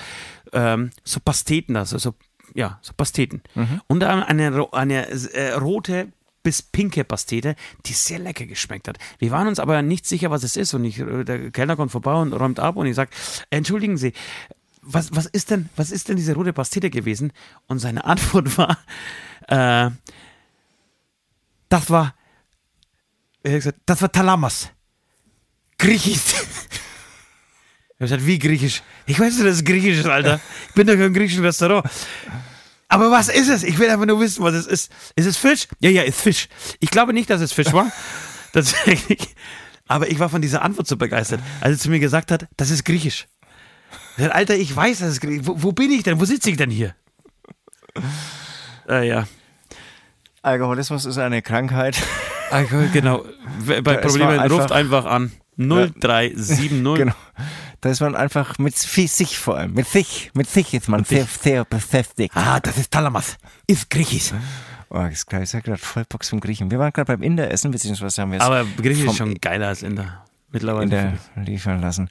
ähm, 0.54 0.88
so 1.04 1.20
Pasteten, 1.20 1.76
also 1.76 1.98
so, 1.98 2.14
ja, 2.54 2.78
so 2.80 2.94
Pasteten. 2.96 3.42
Und 3.88 4.00
dann 4.00 4.22
eine, 4.22 4.72
eine 4.72 5.06
äh, 5.06 5.52
rote 5.52 6.08
bis 6.42 6.62
pinke 6.62 7.04
Pastete, 7.04 7.56
die 7.84 7.92
sehr 7.92 8.20
lecker 8.20 8.46
geschmeckt 8.46 8.88
hat. 8.88 8.96
Wir 9.18 9.32
waren 9.32 9.48
uns 9.48 9.58
aber 9.58 9.82
nicht 9.82 10.06
sicher, 10.06 10.30
was 10.30 10.42
es 10.42 10.56
ist. 10.56 10.72
Und 10.72 10.86
ich, 10.86 10.98
äh, 10.98 11.24
der 11.24 11.50
Kellner 11.50 11.76
kommt 11.76 11.92
vorbei 11.92 12.14
und 12.14 12.32
räumt 12.32 12.58
ab 12.58 12.76
und 12.76 12.86
ich 12.86 12.94
sage, 12.94 13.10
entschuldigen 13.50 13.98
Sie, 13.98 14.14
was, 14.80 15.14
was, 15.14 15.26
ist 15.26 15.50
denn, 15.50 15.68
was 15.76 15.90
ist 15.90 16.08
denn 16.08 16.16
diese 16.16 16.34
rote 16.34 16.54
Pastete 16.54 16.88
gewesen? 16.88 17.34
Und 17.66 17.80
seine 17.80 18.02
Antwort 18.06 18.56
war, 18.56 18.78
äh, 19.48 19.90
das 21.68 21.90
war, 21.90 22.14
er 23.42 23.52
hat 23.52 23.58
gesagt, 23.58 23.78
das 23.86 24.02
war 24.02 24.12
Talamas. 24.12 24.70
Griechisch. 25.78 26.34
Er 28.00 28.04
hat 28.04 28.10
gesagt, 28.10 28.26
wie 28.26 28.38
griechisch? 28.38 28.82
Ich 29.06 29.18
weiß 29.18 29.34
nicht, 29.34 29.44
dass 29.44 29.56
es 29.56 29.64
griechisch 29.64 29.98
ist, 29.98 30.06
Alter. 30.06 30.40
Ich 30.68 30.74
bin 30.74 30.86
doch 30.86 30.94
im 30.94 31.12
griechischen 31.12 31.44
Restaurant. 31.44 31.84
Aber 32.86 33.10
was 33.10 33.28
ist 33.28 33.48
es? 33.48 33.64
Ich 33.64 33.76
will 33.80 33.90
einfach 33.90 34.06
nur 34.06 34.20
wissen, 34.20 34.44
was 34.44 34.54
es 34.54 34.66
ist. 34.66 34.92
Ist 35.16 35.26
es 35.26 35.36
Fisch? 35.36 35.66
Ja, 35.80 35.90
ja, 35.90 36.02
ist 36.02 36.20
Fisch. 36.20 36.48
Ich 36.78 36.90
glaube 36.90 37.12
nicht, 37.12 37.28
dass 37.28 37.40
es 37.40 37.52
Fisch 37.52 37.72
war. 37.72 37.90
Tatsächlich. 38.52 39.34
Aber 39.88 40.08
ich 40.08 40.20
war 40.20 40.28
von 40.28 40.40
dieser 40.40 40.62
Antwort 40.62 40.86
so 40.86 40.96
begeistert, 40.96 41.40
als 41.60 41.78
er 41.78 41.82
zu 41.82 41.90
mir 41.90 41.98
gesagt 41.98 42.30
hat, 42.30 42.46
das 42.56 42.70
ist 42.70 42.84
griechisch. 42.84 43.26
Ich 44.16 44.32
Alter, 44.32 44.54
ich 44.54 44.74
weiß, 44.74 45.00
das 45.00 45.10
ist 45.10 45.20
griechisch. 45.20 45.46
Wo, 45.46 45.60
wo 45.60 45.72
bin 45.72 45.90
ich 45.90 46.04
denn? 46.04 46.20
Wo 46.20 46.24
sitze 46.24 46.50
ich 46.50 46.56
denn 46.56 46.70
hier? 46.70 46.94
Äh, 48.88 49.08
ja. 49.08 49.26
Alkoholismus 50.42 51.04
ist 51.04 51.18
eine 51.18 51.42
Krankheit. 51.42 52.00
Alkohol, 52.50 52.88
genau. 52.92 53.24
Bei 53.82 53.94
ist 53.96 54.00
Problemen 54.02 54.40
ruft 54.50 54.72
einfach 54.72 55.04
an. 55.04 55.32
0370. 55.56 56.70
Genau. 56.96 57.14
Da 57.80 57.90
ist 57.90 58.00
man 58.00 58.16
einfach 58.16 58.58
mit 58.58 58.76
sich 58.76 59.38
vor 59.38 59.56
allem. 59.56 59.74
Mit 59.74 59.86
sich. 59.86 60.30
Mit 60.34 60.48
sich 60.50 60.74
ist 60.74 60.88
man 60.88 61.04
sehr, 61.04 61.26
sehr 61.26 61.64
beschäftigt. 61.64 62.36
Ah, 62.36 62.58
das 62.58 62.76
ist 62.76 62.90
Talamas. 62.90 63.36
Ist 63.68 63.88
griechisch. 63.88 64.32
Oh, 64.90 64.96
das 64.98 65.12
ist. 65.12 65.32
Ich 65.32 65.50
sag 65.50 65.62
gerade 65.64 65.78
voll 65.78 66.04
Bock 66.08 66.24
zum 66.24 66.40
Griechen. 66.40 66.70
Wir 66.72 66.78
waren 66.80 66.92
gerade 66.92 67.12
beim 67.12 67.22
Inder 67.22 67.50
essen, 67.50 67.70
beziehungsweise 67.70 68.22
haben 68.22 68.32
wir 68.32 68.38
es 68.38 68.44
Aber 68.44 68.64
griechisch 68.76 69.04
vom 69.04 69.10
ist 69.12 69.16
schon 69.18 69.34
geiler 69.36 69.68
als 69.68 69.82
Inder. 69.84 70.24
Mittlerweile. 70.50 70.84
Inder 70.84 71.12
liefern 71.36 71.80
lassen. 71.80 72.08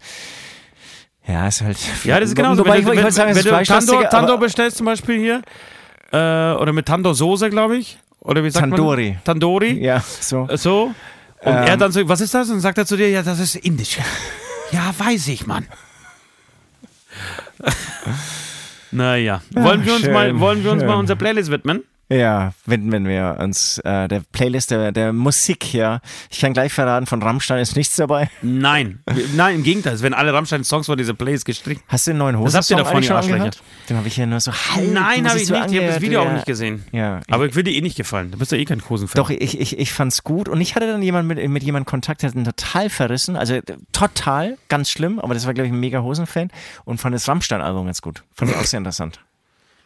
Ja, 1.28 1.48
ist 1.48 1.62
halt. 1.62 1.78
Ja, 2.06 2.20
das 2.20 2.30
ist 2.30 2.36
genauso. 2.36 2.64
Wobei 2.64 2.86
wenn 2.86 2.98
ich, 2.98 3.04
wenn, 3.04 3.12
sagen, 3.12 3.32
wenn 3.32 3.38
ist 3.38 3.46
du 3.46 3.50
Tando, 3.50 3.66
fleischlastiger, 3.66 4.10
Tando 4.10 4.34
aber- 4.34 4.46
bestellst 4.46 4.78
zum 4.78 4.86
Beispiel 4.86 5.20
hier, 5.20 5.42
äh, 6.14 6.56
oder 6.58 6.72
mit 6.72 6.86
Tando-Soße, 6.86 7.50
glaube 7.50 7.76
ich, 7.78 8.00
oder 8.28 8.44
wie 8.44 8.50
sagt 8.52 8.70
Tandoori. 8.70 9.12
man? 9.14 9.24
Tandoori. 9.24 9.84
Ja, 9.84 10.00
so. 10.20 10.48
Äh, 10.50 10.58
So. 10.58 10.94
Und 11.42 11.52
Ähm. 11.54 11.64
er 11.68 11.78
dann 11.78 11.92
so, 11.92 12.08
was 12.10 12.20
ist 12.22 12.34
das? 12.34 12.50
Und 12.50 12.60
sagt 12.62 12.78
er 12.78 12.86
zu 12.86 12.98
dir, 12.98 13.10
ja, 13.10 13.22
das 13.24 13.40
ist 13.40 13.56
indisch. 13.56 13.98
ja, 14.72 14.94
weiß 14.98 15.28
ich, 15.30 15.46
Mann. 15.48 15.66
naja, 18.92 19.42
wollen 19.52 19.86
wir 19.86 19.94
uns 19.94 20.04
schön, 20.04 20.14
mal, 20.14 20.40
wollen 20.40 20.64
wir 20.64 20.72
uns 20.72 20.84
mal 20.84 20.90
schön. 20.92 21.00
unserer 21.00 21.18
Playlist 21.18 21.52
widmen? 21.52 21.84
Ja, 22.10 22.54
widmen 22.66 23.06
wir 23.06 23.38
uns 23.40 23.80
äh, 23.80 24.08
der 24.08 24.22
Playlist 24.32 24.72
der, 24.72 24.94
der 24.94 25.12
Musik, 25.12 25.74
ja. 25.74 26.00
Ich 26.30 26.40
kann 26.40 26.54
gleich 26.54 26.72
verraten, 26.72 27.06
von 27.06 27.22
Rammstein 27.22 27.60
ist 27.60 27.76
nichts 27.76 27.98
dabei. 27.98 28.30
Nein, 28.42 29.04
nein, 29.36 29.56
im 29.56 29.64
Gegenteil. 29.64 29.94
Es 29.94 30.02
werden 30.02 30.14
alle 30.14 30.34
Rammstein-Songs 30.34 30.86
von 30.86 30.98
dieser 30.98 31.14
Playlist 31.14 31.44
gestrichen. 31.44 31.84
Hast 31.90 32.08
du 32.08 32.12
den 32.12 32.20
neuen 32.20 32.42
Was 32.42 32.56
habt 32.56 32.70
ihr 32.70 32.78
davon, 32.78 33.02
ihr 33.02 33.08
schon 33.08 33.18
Arschlöcher? 33.18 33.52
Den 33.90 33.98
habe 33.98 34.08
ich 34.08 34.16
hier 34.16 34.26
nur 34.26 34.40
so 34.40 34.54
halb. 34.54 34.90
Nein, 34.90 35.28
habe 35.28 35.38
ich 35.38 35.48
so 35.48 35.54
nicht. 35.54 35.72
Ich 35.72 35.78
habe 35.78 35.88
das 35.88 36.02
Video 36.02 36.22
auch 36.22 36.26
ja. 36.26 36.34
nicht 36.34 36.46
gesehen. 36.46 36.86
Ja, 36.94 37.20
Aber 37.30 37.46
ich 37.46 37.56
würde 37.56 37.72
dir 37.72 37.78
eh 37.78 37.82
nicht 37.82 37.98
gefallen. 37.98 38.32
Du 38.32 38.38
bist 38.38 38.54
ja 38.54 38.58
eh 38.58 38.64
kein 38.64 38.82
Hosenfan. 38.90 39.22
Doch, 39.22 39.30
ich, 39.30 39.60
ich, 39.60 39.78
ich 39.78 39.92
fand's 39.92 40.24
gut 40.24 40.48
und 40.48 40.62
ich 40.62 40.76
hatte 40.76 40.88
dann 40.88 41.02
jemand 41.02 41.28
mit, 41.28 41.46
mit 41.50 41.64
jemandem 41.64 41.88
Kontakt, 41.88 42.22
der 42.22 42.30
hat 42.30 42.36
ihn 42.36 42.46
total 42.46 42.90
verrissen, 42.90 43.36
also 43.36 43.60
total, 43.92 44.58
ganz 44.70 44.90
schlimm, 44.90 45.20
aber 45.20 45.34
das 45.34 45.46
war, 45.46 45.54
glaube 45.54 45.68
ich, 45.68 45.74
ein 45.74 45.80
mega 45.80 46.02
Hosen-Fan 46.02 46.52
und 46.86 47.00
fand 47.00 47.14
das 47.16 47.28
Rammstein-Album 47.28 47.86
ganz 47.86 48.02
gut. 48.02 48.24
Fand 48.34 48.52
ich 48.52 48.58
auch 48.58 48.64
sehr 48.64 48.78
interessant. 48.78 49.20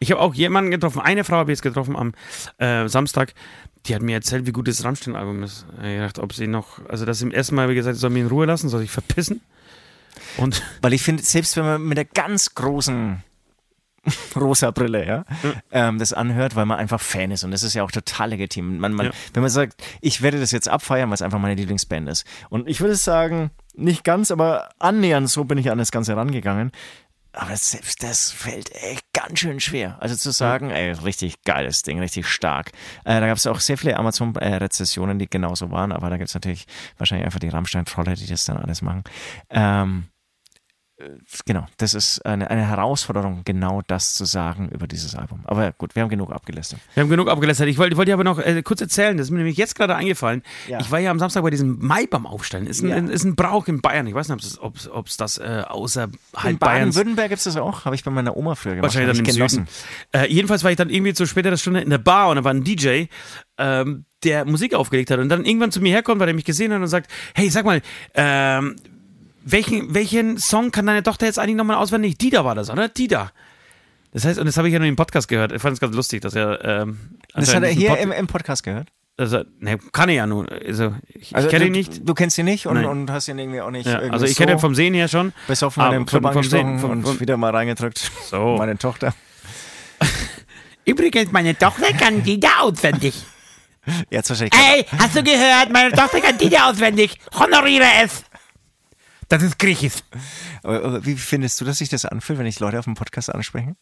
Ich 0.01 0.09
habe 0.11 0.19
auch 0.19 0.33
jemanden 0.33 0.71
getroffen, 0.71 0.99
eine 0.99 1.23
Frau 1.23 1.37
habe 1.37 1.51
ich 1.51 1.57
jetzt 1.57 1.61
getroffen 1.61 1.95
am 1.95 2.13
äh, 2.57 2.89
Samstag, 2.89 3.35
die 3.85 3.93
hat 3.93 4.01
mir 4.01 4.15
erzählt, 4.15 4.47
wie 4.47 4.51
gut 4.51 4.67
das 4.67 4.83
Rammstein-Album 4.83 5.43
ist. 5.43 5.67
Ich 5.73 5.77
hab 5.77 5.83
gedacht, 5.83 6.19
ob 6.19 6.33
sie 6.33 6.47
noch, 6.47 6.83
also 6.89 7.05
das 7.05 7.21
im 7.21 7.31
ersten 7.31 7.53
Mal, 7.53 7.69
wie 7.69 7.75
gesagt, 7.75 7.97
soll 7.97 8.09
mich 8.09 8.23
in 8.23 8.27
Ruhe 8.27 8.47
lassen, 8.47 8.67
soll 8.67 8.81
sich 8.81 8.89
verpissen. 8.89 9.41
Und 10.37 10.63
Weil 10.81 10.93
ich 10.93 11.03
finde, 11.03 11.21
selbst 11.21 11.55
wenn 11.55 11.65
man 11.65 11.83
mit 11.83 11.99
der 11.99 12.05
ganz 12.05 12.55
großen 12.55 13.23
rosa 14.35 14.71
Brille, 14.71 15.05
ja, 15.05 15.25
ähm, 15.71 15.99
das 15.99 16.13
anhört, 16.13 16.55
weil 16.55 16.65
man 16.65 16.79
einfach 16.79 16.99
Fan 16.99 17.29
ist 17.29 17.43
und 17.43 17.51
das 17.51 17.61
ist 17.61 17.75
ja 17.75 17.83
auch 17.83 17.91
total 17.91 18.31
legitim. 18.31 18.79
Man, 18.79 18.93
man, 18.93 19.05
Ja. 19.05 19.11
Wenn 19.33 19.43
man 19.43 19.51
sagt, 19.51 19.83
ich 20.01 20.23
werde 20.23 20.39
das 20.39 20.49
jetzt 20.49 20.67
abfeiern, 20.67 21.09
weil 21.09 21.13
es 21.13 21.21
einfach 21.21 21.37
meine 21.37 21.53
Lieblingsband 21.53 22.09
ist. 22.09 22.25
Und 22.49 22.67
ich 22.67 22.81
würde 22.81 22.95
sagen, 22.95 23.51
nicht 23.75 24.03
ganz, 24.03 24.31
aber 24.31 24.69
annähernd 24.79 25.29
so 25.29 25.43
bin 25.43 25.59
ich 25.59 25.69
an 25.69 25.77
das 25.77 25.91
Ganze 25.91 26.15
rangegangen. 26.15 26.71
Aber 27.33 27.55
selbst 27.55 28.03
das 28.03 28.31
fällt 28.31 28.71
echt 28.75 29.05
ganz 29.13 29.39
schön 29.39 29.59
schwer. 29.59 29.97
Also 30.01 30.15
zu 30.15 30.31
sagen, 30.31 30.69
ey, 30.69 30.91
richtig 30.91 31.43
geiles 31.43 31.81
Ding, 31.81 31.99
richtig 31.99 32.27
stark. 32.27 32.71
Äh, 33.05 33.19
da 33.21 33.27
gab 33.27 33.37
es 33.37 33.47
auch 33.47 33.59
sehr 33.59 33.77
viele 33.77 33.95
Amazon-Rezessionen, 33.95 35.17
die 35.17 35.29
genauso 35.29 35.71
waren, 35.71 35.93
aber 35.93 36.09
da 36.09 36.17
gibt 36.17 36.27
es 36.29 36.33
natürlich 36.33 36.65
wahrscheinlich 36.97 37.25
einfach 37.25 37.39
die 37.39 37.49
Rammstein-Trolle, 37.49 38.15
die 38.15 38.27
das 38.27 38.45
dann 38.45 38.57
alles 38.57 38.81
machen. 38.81 39.03
Ähm, 39.49 40.10
genau, 41.45 41.65
das 41.77 41.93
ist 41.93 42.25
eine, 42.25 42.49
eine 42.49 42.67
Herausforderung, 42.67 43.41
genau 43.45 43.81
das 43.87 44.15
zu 44.15 44.25
sagen 44.25 44.69
über 44.69 44.87
dieses 44.87 45.15
Album. 45.15 45.41
Aber 45.45 45.71
gut, 45.73 45.95
wir 45.95 46.03
haben 46.03 46.09
genug 46.09 46.31
abgelästert. 46.31 46.79
Wir 46.93 47.03
haben 47.03 47.09
genug 47.09 47.29
abgelästert. 47.29 47.67
Ich 47.67 47.77
wollte, 47.77 47.97
wollte 47.97 48.09
dir 48.09 48.13
aber 48.13 48.23
noch 48.23 48.39
äh, 48.39 48.61
kurz 48.63 48.81
erzählen, 48.81 49.17
das 49.17 49.27
ist 49.27 49.31
mir 49.31 49.37
nämlich 49.37 49.57
jetzt 49.57 49.75
gerade 49.75 49.95
eingefallen. 49.95 50.43
Ja. 50.67 50.79
Ich 50.79 50.91
war 50.91 50.99
ja 50.99 51.11
am 51.11 51.19
Samstag 51.19 51.43
bei 51.43 51.49
diesem 51.49 51.77
Maibaum 51.79 52.25
aufstellen. 52.25 52.67
Ist 52.67 52.81
ein, 52.83 52.89
Ja. 52.89 52.97
ist 52.97 53.23
ein 53.23 53.35
Brauch 53.35 53.67
in 53.67 53.81
Bayern. 53.81 54.07
Ich 54.07 54.13
weiß 54.13 54.29
nicht, 54.29 54.59
ob 54.61 54.75
es 55.07 55.17
das 55.17 55.37
äh, 55.37 55.63
außerhalb 55.67 56.11
In 56.45 56.57
Bayerns 56.57 56.59
Baden-Württemberg 56.95 57.29
gibt 57.29 57.39
es 57.39 57.43
das 57.45 57.57
auch, 57.57 57.85
habe 57.85 57.95
ich 57.95 58.03
bei 58.03 58.11
meiner 58.11 58.35
Oma 58.37 58.55
früher 58.55 58.75
gemacht. 58.75 58.93
Wahrscheinlich 58.93 59.17
dann 59.17 59.25
ich 59.25 59.31
im 59.31 59.35
genossen. 59.35 59.67
Süden. 59.67 60.23
Äh, 60.23 60.31
jedenfalls 60.31 60.63
war 60.63 60.71
ich 60.71 60.77
dann 60.77 60.89
irgendwie 60.89 61.13
zu 61.13 61.25
späterer 61.25 61.57
Stunde 61.57 61.81
in 61.81 61.89
der 61.89 61.97
Bar 61.97 62.29
und 62.29 62.35
da 62.37 62.43
war 62.43 62.53
ein 62.53 62.63
DJ, 62.63 63.05
ähm, 63.57 64.05
der 64.23 64.45
Musik 64.45 64.73
aufgelegt 64.75 65.09
hat 65.11 65.19
und 65.19 65.29
dann 65.29 65.45
irgendwann 65.45 65.71
zu 65.71 65.81
mir 65.81 65.91
herkommt, 65.91 66.19
weil 66.19 66.27
er 66.27 66.33
mich 66.35 66.45
gesehen 66.45 66.71
hat 66.73 66.79
und 66.79 66.87
sagt, 66.87 67.09
hey, 67.33 67.49
sag 67.49 67.65
mal, 67.65 67.81
ähm, 68.13 68.75
welchen, 69.43 69.93
welchen 69.93 70.37
Song 70.37 70.71
kann 70.71 70.85
deine 70.85 71.03
Tochter 71.03 71.25
jetzt 71.25 71.39
eigentlich 71.39 71.55
nochmal 71.55 71.77
auswendig? 71.77 72.17
Dida 72.17 72.43
war 72.45 72.55
das, 72.55 72.69
oder? 72.69 72.87
Dida. 72.89 73.31
Das 74.13 74.25
heißt, 74.25 74.39
und 74.39 74.45
das 74.45 74.57
habe 74.57 74.67
ich 74.67 74.73
ja 74.73 74.79
nur 74.79 74.87
im 74.87 74.95
Podcast 74.95 75.27
gehört. 75.27 75.51
Ich 75.53 75.61
fand 75.61 75.73
es 75.73 75.79
ganz 75.79 75.95
lustig, 75.95 76.21
dass 76.21 76.35
er. 76.35 76.63
Ähm, 76.65 76.99
Das 77.33 77.53
hat 77.55 77.63
er 77.63 77.69
hier 77.69 77.89
Pod- 77.89 77.99
im, 77.99 78.11
im 78.11 78.27
Podcast 78.27 78.63
gehört. 78.63 78.89
also, 79.17 79.43
ne, 79.59 79.77
kann 79.93 80.09
er 80.09 80.15
ja 80.15 80.27
nun. 80.27 80.49
Also, 80.49 80.93
ich, 81.07 81.33
Also 81.35 81.47
ich 81.47 81.51
kenne 81.51 81.65
ihn 81.67 81.71
nicht. 81.71 82.01
Du 82.07 82.13
kennst 82.13 82.37
ihn 82.37 82.43
nicht 82.45 82.65
und, 82.67 82.83
und 82.85 83.09
hast 83.09 83.29
ihn 83.29 83.39
irgendwie 83.39 83.61
auch 83.61 83.71
nicht. 83.71 83.85
Ja, 83.87 83.99
also, 83.99 84.25
ich 84.25 84.33
so 84.33 84.37
kenne 84.43 84.53
ihn 84.53 84.59
vom 84.59 84.75
Sehen 84.75 84.93
her 84.93 85.07
schon. 85.07 85.31
besoffen 85.47 85.79
in 85.81 85.85
aber 85.85 85.95
einem 85.95 86.05
Club 86.05 86.23
vom- 86.23 86.33
vom 86.33 86.43
Sehen- 86.43 86.79
vom- 86.79 86.89
und 86.91 87.03
vom- 87.03 87.19
wieder 87.21 87.37
mal 87.37 87.51
reingedrückt. 87.55 88.11
So. 88.29 88.55
Meine 88.59 88.77
Tochter. 88.77 89.13
Übrigens, 90.85 91.31
meine 91.31 91.57
Tochter 91.57 91.93
kann 91.93 92.23
Dida 92.23 92.49
auswendig. 92.61 93.13
Jetzt 94.09 94.29
wahrscheinlich. 94.29 94.53
Ey, 94.59 94.85
hast 94.97 95.15
du 95.15 95.23
gehört? 95.23 95.71
Meine 95.71 95.91
Tochter 95.91 96.19
kann 96.21 96.37
Dida 96.37 96.69
auswendig. 96.69 97.17
Honoriere 97.33 97.85
es. 98.03 98.23
Das 99.31 99.41
ist 99.43 99.57
Griechisch. 99.57 100.03
Aber, 100.61 100.83
aber 100.83 101.05
wie 101.05 101.15
findest 101.15 101.59
du, 101.61 101.65
dass 101.65 101.77
sich 101.77 101.87
das 101.87 102.05
anfühlt, 102.05 102.37
wenn 102.37 102.45
ich 102.45 102.59
Leute 102.59 102.77
auf 102.77 102.85
dem 102.85 102.95
Podcast 102.95 103.33
anspreche? 103.33 103.75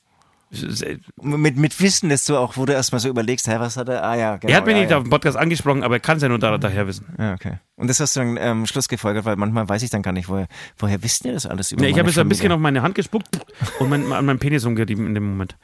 Mit, 1.22 1.58
mit 1.58 1.80
Wissen, 1.82 2.10
dass 2.10 2.26
du 2.26 2.38
auch, 2.38 2.58
wo 2.58 2.66
du 2.66 2.74
erstmal 2.74 3.00
so 3.00 3.10
überlegst, 3.10 3.48
hä, 3.48 3.56
was 3.58 3.76
hat 3.76 3.90
er? 3.90 4.04
Ah 4.04 4.16
ja, 4.16 4.38
genau. 4.38 4.52
Er 4.52 4.58
hat 4.58 4.66
mich 4.66 4.76
ja, 4.76 4.82
nicht 4.82 4.92
ja. 4.92 4.98
auf 4.98 5.04
dem 5.04 5.10
Podcast 5.10 5.38
angesprochen, 5.38 5.84
aber 5.84 5.96
er 5.96 6.00
kann 6.00 6.18
es 6.18 6.24
ja 6.24 6.30
nur 6.30 6.38
da, 6.38 6.58
daher 6.58 6.88
wissen. 6.88 7.06
Ja, 7.18 7.34
okay. 7.34 7.60
Und 7.76 7.88
das 7.88 8.00
hast 8.00 8.16
du 8.16 8.20
dann 8.20 8.38
ähm, 8.40 8.66
Schluss 8.68 8.88
gefolgert, 8.88 9.26
weil 9.26 9.36
manchmal 9.38 9.68
weiß 9.68 9.82
ich 9.82 9.90
dann 9.90 10.04
gar 10.04 10.12
nicht, 10.12 10.30
woher, 10.30 10.48
woher 10.78 11.02
wisst 11.02 11.26
ihr 11.26 11.34
das 11.34 11.48
alles 11.48 11.72
über 11.72 11.84
Ja, 11.84 11.90
ich 11.90 11.98
habe 11.98 12.10
jetzt 12.10 12.20
ein 12.20 12.30
bisschen 12.30 12.52
auf 12.52 12.60
meine 12.60 12.84
Hand 12.84 12.94
gespuckt 12.94 13.40
und 13.80 13.90
mein, 13.90 14.12
an 14.12 14.26
meinem 14.26 14.40
Penis 14.40 14.66
rumgerieben 14.66 15.08
in 15.08 15.16
dem 15.16 15.30
Moment. 15.30 15.58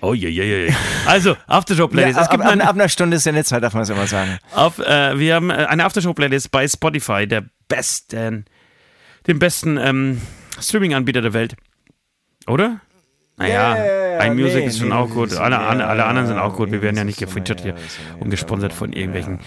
Oh 0.00 0.14
je, 0.14 0.28
je, 0.28 0.44
je. 0.44 0.74
Also, 1.06 1.36
Aftershow-Playlist. 1.46 2.16
Ja, 2.16 2.22
es 2.24 2.28
gibt 2.30 2.42
ab, 2.42 2.46
ab, 2.48 2.52
eine, 2.52 2.68
ab 2.68 2.74
einer 2.76 2.88
Stunde 2.88 3.18
Sendezeit 3.18 3.62
darf 3.62 3.74
man 3.74 3.82
es 3.82 3.88
immer 3.90 4.06
sagen. 4.06 4.38
auf, 4.54 4.78
äh, 4.78 5.18
wir 5.18 5.34
haben 5.34 5.50
äh, 5.50 5.54
eine 5.54 5.84
Aftershow-Playlist 5.84 6.50
bei 6.50 6.66
Spotify, 6.68 7.26
der 7.26 7.44
besten, 7.68 8.44
dem 9.26 9.38
besten 9.38 9.76
ähm, 9.76 10.20
Streaming-Anbieter 10.60 11.20
der 11.22 11.32
Welt. 11.32 11.56
Oder? 12.46 12.80
Naja, 13.36 13.76
Ja, 13.76 13.84
ja, 13.84 14.08
ja, 14.18 14.24
iMusic 14.32 14.54
nee, 14.60 14.66
ist 14.66 14.78
schon 14.78 14.88
nee, 14.88 14.94
auch 14.94 15.10
gut. 15.10 15.34
Alle, 15.36 15.56
ja, 15.56 15.66
alle, 15.68 15.86
alle 15.86 16.04
anderen 16.04 16.26
sind 16.28 16.38
auch 16.38 16.56
gut. 16.56 16.70
Wir 16.70 16.78
ja, 16.78 16.82
werden 16.84 16.96
ja 16.96 17.04
nicht 17.04 17.20
ist 17.20 17.28
gefeatured 17.28 17.60
hier 17.60 17.72
ja, 17.72 17.76
ist 17.76 17.98
und 18.20 18.30
gesponsert 18.30 18.72
von 18.72 18.92
irgendwelchen 18.92 19.38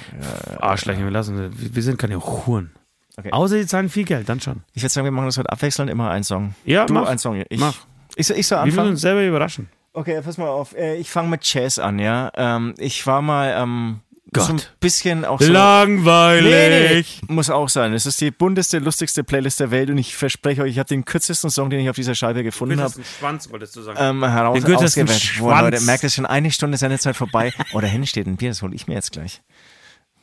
Arschlöchern. 0.60 1.04
Wir 1.04 1.12
lassen, 1.12 1.52
wir 1.58 1.84
sind 1.84 1.98
keine 1.98 2.20
Huren. 2.22 2.72
Okay. 3.18 3.32
Außer 3.32 3.58
die 3.58 3.66
zahlen 3.68 3.90
viel 3.90 4.06
Geld, 4.06 4.30
dann 4.30 4.40
schon. 4.40 4.64
Ich 4.74 4.82
würde 4.84 4.94
sagen, 4.94 5.04
wir 5.06 5.12
machen 5.12 5.26
das 5.26 5.38
heute 5.38 5.50
abwechselnd, 5.52 5.92
immer 5.92 6.10
ein 6.12 6.24
Song. 6.24 6.56
Ja, 6.64 6.86
du 6.86 6.94
mach. 6.94 7.08
ein 7.10 7.18
Song. 7.18 7.44
Ich, 7.50 7.60
Mach. 7.60 7.76
Ich, 8.16 8.28
soll- 8.28 8.38
ich 8.38 8.48
soll 8.48 8.60
Wir 8.60 8.66
müssen 8.66 8.80
anfangen? 8.80 8.92
uns 8.92 9.02
selber 9.02 9.24
überraschen. 9.26 9.68
Okay, 9.94 10.22
pass 10.22 10.38
mal 10.38 10.48
auf. 10.48 10.76
Äh, 10.76 10.96
Ich 10.96 11.10
fange 11.10 11.30
mit 11.30 11.44
Jazz 11.54 11.80
an, 11.80 12.00
ja. 12.00 12.32
Ähm, 12.36 12.74
Ich 12.78 13.06
war 13.08 13.22
mal 13.22 13.54
ähm, 13.58 14.00
so 14.34 14.42
ein 14.44 14.58
Gott. 14.58 14.74
bisschen 14.80 15.26
auch 15.26 15.42
so... 15.42 15.52
Langweilig. 15.52 17.18
Nee, 17.20 17.26
nee, 17.28 17.34
muss 17.36 17.50
auch 17.50 17.68
sein. 17.68 17.92
Es 17.94 18.06
ist 18.06 18.22
die 18.22 18.32
bunteste, 18.32 18.80
lustigste 18.80 19.26
Playlist 19.26 19.60
der 19.60 19.72
Welt 19.72 19.90
und 19.90 19.98
ich 19.98 20.16
verspreche 20.16 20.62
euch, 20.62 20.72
ich 20.72 20.80
habe 20.80 20.88
den 20.88 21.04
kürzesten 21.04 21.50
Song, 21.50 21.70
den 21.70 21.82
ich 21.82 21.90
auf 21.90 21.98
dieser 21.98 22.16
Scheibe 22.16 22.42
gefunden 22.44 22.80
habe, 22.80 22.94
Schwanz, 23.20 23.50
wolltest 23.52 23.76
du 23.76 23.82
sagen. 23.82 23.98
ähm, 24.00 24.24
heraus 24.24 24.54
Den 24.54 24.64
kürzesten 24.64 25.04
ausgewählt. 25.10 25.34
Boah, 25.40 25.58
Schwanz. 25.58 25.72
Leute, 25.74 25.84
merkt 25.84 26.04
es 26.06 26.16
schon, 26.16 26.26
eine 26.26 26.52
Stunde 26.52 26.78
Sendezeit 26.78 27.18
vorbei. 27.18 27.52
Oh, 27.74 27.82
da 27.82 27.88
hinten 27.88 28.08
steht 28.08 28.28
ein 28.28 28.38
Bier, 28.38 28.50
das 28.52 28.62
hole 28.62 28.74
ich 28.74 28.88
mir 28.88 28.94
jetzt 28.94 29.12
gleich. 29.12 29.42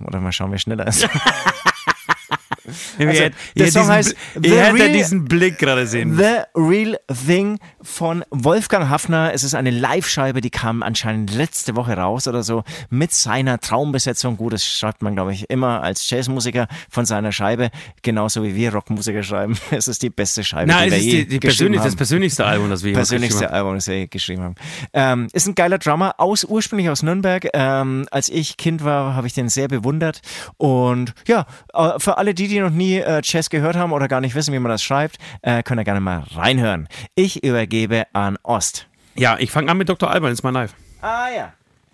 Oder 0.02 0.20
mal 0.20 0.32
schauen, 0.32 0.52
wer 0.52 0.58
schneller 0.58 0.86
ist. 0.86 1.06
also, 2.68 3.22
hättet- 3.22 3.34
der 3.56 3.66
ihr 3.66 3.72
Song 3.72 3.82
diesen 3.82 3.94
heißt 3.94 4.16
Ihr 4.42 4.62
hättet 4.62 4.80
Real- 4.80 4.92
diesen 4.92 5.24
Blick 5.24 5.58
gerade 5.58 5.86
sehen. 5.86 6.16
The 6.16 6.42
Real 6.54 6.98
Thing 7.26 7.58
von 7.82 8.24
Wolfgang 8.30 8.88
Hafner. 8.88 9.32
Es 9.34 9.42
ist 9.44 9.54
eine 9.54 9.70
Live-Scheibe, 9.70 10.40
die 10.40 10.50
kam 10.50 10.82
anscheinend 10.82 11.32
letzte 11.34 11.76
Woche 11.76 11.96
raus 11.96 12.28
oder 12.28 12.42
so 12.42 12.64
mit 12.90 13.12
seiner 13.12 13.58
Traumbesetzung. 13.60 14.36
Gut, 14.36 14.52
das 14.52 14.64
schreibt 14.66 15.02
man, 15.02 15.14
glaube 15.14 15.32
ich, 15.32 15.48
immer 15.50 15.82
als 15.82 16.08
Jazzmusiker 16.10 16.68
von 16.90 17.06
seiner 17.06 17.32
Scheibe, 17.32 17.70
genauso 18.02 18.42
wie 18.42 18.54
wir 18.54 18.72
Rockmusiker 18.72 19.22
schreiben. 19.22 19.56
Es 19.70 19.86
ist 19.88 20.02
die 20.02 20.10
beste 20.10 20.42
Scheibe, 20.44 20.68
Nein, 20.70 20.86
die 20.86 20.90
wir 20.90 20.98
ist 20.98 21.04
je 21.04 21.10
die, 21.10 21.16
die 21.16 21.40
geschrieben 21.40 21.40
persönlich, 21.40 21.80
haben. 21.80 21.86
das 21.86 21.96
persönlichste 21.96 22.44
Album, 22.46 22.70
das 22.70 22.82
wir 22.82 22.92
persönlichste 22.94 23.46
haben. 23.46 23.54
Album, 23.54 23.74
das 23.74 23.86
wir 23.86 24.06
geschrieben 24.08 24.42
haben. 24.42 24.54
Ähm, 24.92 25.28
ist 25.32 25.46
ein 25.46 25.54
geiler 25.54 25.78
Drummer, 25.78 26.14
aus, 26.18 26.44
ursprünglich 26.44 26.88
aus 26.90 27.02
Nürnberg. 27.02 27.48
Ähm, 27.52 28.06
als 28.10 28.28
ich 28.28 28.56
Kind 28.56 28.84
war, 28.84 29.14
habe 29.14 29.26
ich 29.26 29.34
den 29.34 29.48
sehr 29.48 29.68
bewundert. 29.68 30.20
Und 30.56 31.14
ja, 31.26 31.46
äh, 31.74 31.98
für 31.98 32.18
alle 32.18 32.34
die, 32.34 32.48
die 32.48 32.57
noch 32.61 32.70
nie 32.70 32.96
äh, 32.98 33.20
Jazz 33.24 33.50
gehört 33.50 33.76
haben 33.76 33.92
oder 33.92 34.09
gar 34.09 34.20
nicht 34.20 34.34
wissen, 34.34 34.52
wie 34.54 34.59
man 34.59 34.70
das 34.70 34.82
schreibt, 34.82 35.18
äh, 35.42 35.62
können 35.62 35.78
da 35.78 35.82
gerne 35.84 36.00
mal 36.00 36.24
reinhören. 36.34 36.88
Ich 37.14 37.42
übergebe 37.44 38.06
an 38.12 38.38
Ost. 38.42 38.86
Ja, 39.14 39.36
ich 39.38 39.50
fange 39.50 39.70
an 39.70 39.78
mit 39.78 39.88
Dr. 39.88 40.11
Alban, 40.11 40.32
ist 40.32 40.42
mal 40.42 40.50
live. 40.50 40.74
Ah 41.00 41.28
ja. 41.34 41.52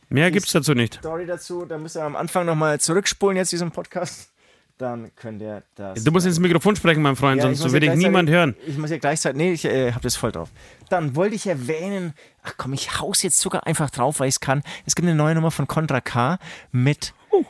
Mehr 0.09 0.31
gibt's 0.31 0.53
dazu 0.53 0.75
nicht. 0.75 0.95
Story 0.97 1.27
dazu, 1.27 1.65
da 1.65 1.79
müsst 1.79 1.97
ihr 1.97 2.05
am 2.05 2.15
Anfang 2.17 2.47
nochmal 2.47 2.79
zurückspulen 2.81 3.37
jetzt 3.37 3.51
diesen 3.53 3.71
Podcast. 3.71 4.31
Dann 4.77 5.13
könnt 5.15 5.41
ihr 5.41 5.63
das. 5.77 6.03
Du 6.03 6.11
musst 6.11 6.27
ins 6.27 6.41
Mikrofon 6.41 6.75
sprechen, 6.75 7.01
mein 7.01 7.15
Freund, 7.15 7.39
Ja, 7.41 7.45
sonst 7.45 7.63
will 7.73 7.79
dich 7.81 7.89
gleichzeitig- 7.91 8.07
niemand 8.07 8.29
hören. 8.29 8.57
Ich 8.67 8.77
muss 8.77 8.91
ja 8.91 8.99
gleichzeitig. 8.99 9.37
Nee, 9.39 9.53
ich 9.53 9.65
äh, 9.65 9.93
habe 9.93 10.01
das 10.03 10.17
voll 10.17 10.33
drauf. 10.33 10.51
Dann 10.89 11.15
wollte 11.15 11.37
ich 11.37 11.47
erwähnen. 11.47 12.13
Ach 12.43 12.55
komm, 12.57 12.73
ich 12.73 12.99
haus 13.01 13.23
jetzt 13.23 13.39
sogar 13.39 13.67
einfach 13.69 13.91
drauf, 13.91 14.19
weil 14.19 14.27
ich 14.29 14.35
es 14.35 14.41
kann. 14.41 14.63
Es 14.85 14.97
gibt 14.97 15.07
eine 15.07 15.17
neue 15.17 15.37
Nummer 15.37 15.53
von 15.53 15.69
Contra 15.69 16.01
K 16.01 16.39
mit. 16.73 17.15
Oh. 17.31 17.45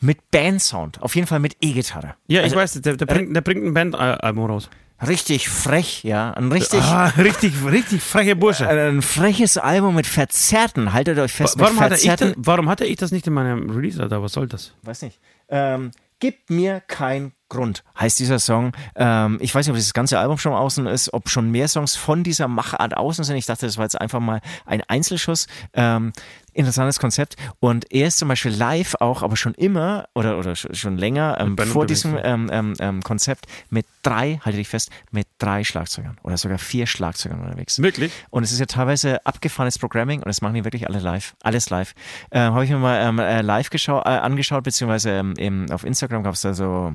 Mit 0.00 0.30
Bandsound. 0.30 1.02
Auf 1.02 1.14
jeden 1.14 1.26
Fall 1.26 1.40
mit 1.40 1.56
E-Gitarre. 1.60 2.14
Ja, 2.26 2.40
ich 2.40 2.44
Also, 2.44 2.56
weiß, 2.56 2.72
der, 2.80 2.96
der, 2.96 3.06
bringt, 3.06 3.36
der 3.36 3.40
bringt 3.42 3.64
ein 3.64 3.74
Bandalbum 3.74 4.46
raus. 4.46 4.70
Richtig 5.06 5.48
frech, 5.48 6.04
ja. 6.04 6.32
Ein 6.32 6.52
richtig. 6.52 6.80
Ah, 6.82 7.06
richtig, 7.18 7.52
richtig 7.64 8.02
freche 8.02 8.36
Bursche. 8.36 8.68
Ein 8.68 9.00
freches 9.02 9.56
Album 9.56 9.94
mit 9.94 10.06
verzerrten, 10.06 10.92
haltet 10.92 11.18
euch 11.18 11.32
fest, 11.32 11.54
warum, 11.58 11.74
mit 11.76 11.82
hatte 11.84 11.94
ich 11.96 12.02
verzerrten. 12.02 12.34
das, 12.36 12.46
warum 12.46 12.68
hatte 12.68 12.84
ich 12.84 12.96
das 12.96 13.10
nicht 13.10 13.26
in 13.26 13.32
meinem 13.32 13.70
Release, 13.70 14.02
Alter? 14.02 14.22
Was 14.22 14.32
soll 14.32 14.46
das? 14.46 14.74
weiß 14.82 15.02
nicht. 15.02 15.18
Ähm, 15.48 15.90
Gib 16.18 16.50
mir 16.50 16.80
kein 16.86 17.32
Grund, 17.50 17.84
heißt 17.98 18.18
dieser 18.18 18.38
Song. 18.38 18.72
Ähm, 18.96 19.36
ich 19.42 19.54
weiß 19.54 19.66
nicht, 19.66 19.72
ob 19.72 19.76
dieses 19.76 19.92
ganze 19.92 20.18
Album 20.18 20.38
schon 20.38 20.54
außen 20.54 20.86
ist, 20.86 21.12
ob 21.12 21.28
schon 21.28 21.50
mehr 21.50 21.68
Songs 21.68 21.96
von 21.96 22.24
dieser 22.24 22.48
Machart 22.48 22.96
außen 22.96 23.24
sind. 23.24 23.36
Ich 23.36 23.44
dachte, 23.44 23.66
das 23.66 23.76
war 23.76 23.84
jetzt 23.84 24.00
einfach 24.00 24.20
mal 24.20 24.40
ein 24.64 24.82
Einzelschuss. 24.88 25.46
Ähm, 25.74 26.12
interessantes 26.52 26.98
Konzept. 26.98 27.36
Und 27.60 27.92
er 27.92 28.08
ist 28.08 28.18
zum 28.18 28.28
Beispiel 28.28 28.50
live 28.52 28.96
auch, 29.00 29.22
aber 29.22 29.36
schon 29.36 29.54
immer 29.54 30.08
oder, 30.14 30.38
oder 30.38 30.52
sch- 30.52 30.74
schon 30.74 30.96
länger 30.96 31.38
ähm, 31.38 31.56
vor 31.56 31.86
diesem 31.86 32.18
ähm, 32.22 32.50
ähm, 32.52 32.74
ähm, 32.80 33.02
Konzept 33.02 33.46
mit 33.68 33.86
drei, 34.02 34.40
halte 34.44 34.58
dich 34.58 34.68
fest, 34.68 34.90
mit 35.10 35.28
drei 35.38 35.62
Schlagzeugern 35.62 36.18
oder 36.22 36.36
sogar 36.36 36.58
vier 36.58 36.86
Schlagzeugern 36.86 37.40
unterwegs. 37.40 37.80
Wirklich? 37.80 38.12
Und 38.30 38.42
es 38.42 38.50
ist 38.52 38.58
ja 38.58 38.66
teilweise 38.66 39.24
abgefahrenes 39.24 39.78
Programming 39.78 40.20
und 40.20 40.26
das 40.26 40.42
machen 40.42 40.54
die 40.54 40.64
wirklich 40.64 40.88
alle 40.88 40.98
live. 40.98 41.34
Alles 41.42 41.70
live. 41.70 41.94
Ähm, 42.32 42.52
Habe 42.52 42.64
ich 42.64 42.70
mir 42.70 42.78
mal 42.78 43.00
ähm, 43.00 43.18
äh, 43.20 43.42
live 43.42 43.70
äh, 43.72 44.00
angeschaut, 44.00 44.64
beziehungsweise 44.64 45.22
ähm, 45.38 45.66
auf 45.70 45.84
Instagram 45.84 46.24
gab 46.24 46.34
es 46.34 46.40
da 46.40 46.52
so 46.52 46.94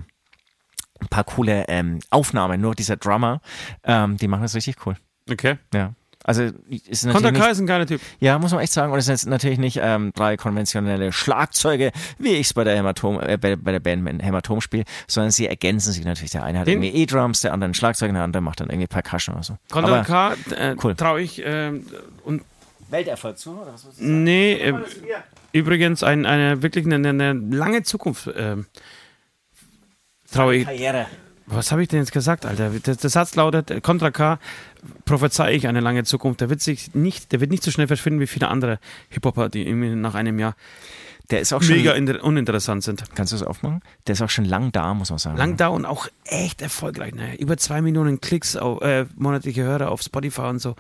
ein 1.06 1.10
paar 1.10 1.24
coole 1.24 1.66
ähm, 1.68 2.00
Aufnahmen, 2.10 2.60
nur 2.62 2.76
dieser 2.76 2.98
Drummer. 2.98 3.42
Ähm, 3.84 4.18
die 4.18 4.28
machen 4.28 4.42
das 4.42 4.56
richtig 4.56 4.86
cool. 4.86 4.96
Okay. 5.30 5.58
Ja. 5.74 5.94
Also 6.28 6.42
ist 6.42 7.04
Konter 7.04 7.32
natürlich 7.32 7.34
K 7.34 7.40
nicht, 7.44 7.52
ist 7.52 7.60
ein 7.60 7.68
geiler 7.68 7.86
Typ. 7.86 8.02
ja, 8.20 8.40
muss 8.40 8.52
man 8.52 8.62
echt 8.62 8.74
sagen. 8.74 8.92
Und 8.92 8.98
es 8.98 9.06
sind 9.06 9.14
jetzt 9.14 9.28
natürlich 9.28 9.60
nicht 9.60 9.80
ähm, 9.80 10.12
drei 10.16 10.38
konventionelle 10.38 11.12
Schlagzeuge, 11.12 11.92
wie 12.18 12.30
ich 12.30 12.48
es 12.48 12.54
bei 12.56 12.64
der 12.64 12.76
Hämatom, 12.76 13.20
äh, 13.22 13.38
bei, 13.38 13.56
bei 13.56 13.72
der 13.72 13.80
Band 13.80 14.24
Hämatom 14.24 14.60
spiele, 14.60 14.86
sondern 15.08 15.30
sie 15.30 15.46
ergänzen 15.48 15.94
sich 15.94 16.04
natürlich. 16.04 16.32
Der 16.32 16.44
eine 16.44 16.60
hat 16.60 16.68
Den- 16.68 16.82
irgendwie 16.82 17.00
E-Drums, 17.00 17.42
der 17.42 17.54
andere 17.54 17.70
ein 17.70 17.74
Schlagzeug, 17.76 18.12
der 18.12 18.24
andere 18.24 18.42
macht 18.42 18.60
dann 18.60 18.70
irgendwie 18.70 18.88
Percussion 18.88 19.36
oder 19.36 19.44
so. 19.44 19.58
Konter 19.70 20.04
K 20.04 20.34
äh, 20.58 20.76
cool. 20.84 20.96
traue 20.96 21.22
ich 21.22 21.44
ähm, 21.46 21.86
und 22.24 22.42
Welterfolg 22.90 23.38
zu, 23.38 23.52
oder 23.62 23.74
was 23.74 23.86
nee, 24.00 24.54
äh, 24.54 24.74
übrigens 25.52 26.02
ein, 26.02 26.26
eine 26.26 26.64
wirklich 26.64 26.86
eine, 26.86 27.08
eine 27.08 27.34
lange 27.34 27.84
Zukunft 27.84 28.32
ähm, 28.36 28.66
traue 30.36 30.56
ich. 30.56 30.66
Karriere. 30.66 31.08
Was 31.48 31.72
habe 31.72 31.84
ich 31.84 31.88
denn 31.90 32.00
jetzt 32.00 32.12
gesagt, 32.12 32.46
Alter? 32.46 32.70
Der, 32.72 32.96
der 32.96 33.10
Satz 33.10 33.36
lautet: 33.36 33.70
äh, 33.72 33.80
Contra 33.82 34.10
K 34.12 34.40
prophezei 35.06 35.54
ich 35.54 35.68
eine 35.68 35.80
lange 35.80 36.04
Zukunft. 36.04 36.42
Der 36.42 36.50
wird 36.50 36.62
sich 36.62 36.94
nicht, 36.96 37.32
der 37.32 37.40
wird 37.40 37.52
nicht 37.52 37.64
so 37.64 37.72
schnell 37.72 37.88
verschwinden 37.88 38.20
wie 38.20 38.28
viele 38.28 38.48
andere 38.48 38.80
Hip-Hopper, 39.10 39.50
die 39.50 39.68
irgendwie 39.68 39.90
nach 39.90 40.16
einem 40.16 40.40
Jahr. 40.40 40.56
Der 41.32 41.40
ist 41.40 41.54
auch 41.54 41.62
schon. 41.64 41.76
mega 41.78 41.94
inter- 41.94 42.24
uninteressant 42.24 42.84
sind. 42.84 43.04
Kannst 43.16 43.32
du 43.32 43.38
es 43.38 43.44
aufmachen? 43.44 43.82
Der 44.06 44.14
ist 44.14 44.22
auch 44.22 44.30
schon 44.30 44.46
lang 44.46 44.72
da, 44.72 44.94
muss 44.94 45.10
man 45.10 45.18
sagen. 45.20 45.38
Lang 45.38 45.58
da 45.58 45.68
und 45.70 45.86
auch 45.86 46.08
echt 46.26 46.62
erfolgreich. 46.62 47.16
Ne? 47.16 47.36
Über 47.38 47.58
zwei 47.58 47.82
Millionen 47.82 48.22
Klicks, 48.22 48.56
auf, 48.56 48.82
äh, 48.84 49.06
monatliche 49.16 49.64
Hörer 49.64 49.90
auf 49.90 50.02
Spotify 50.04 50.42
und 50.42 50.60
so. 50.60 50.76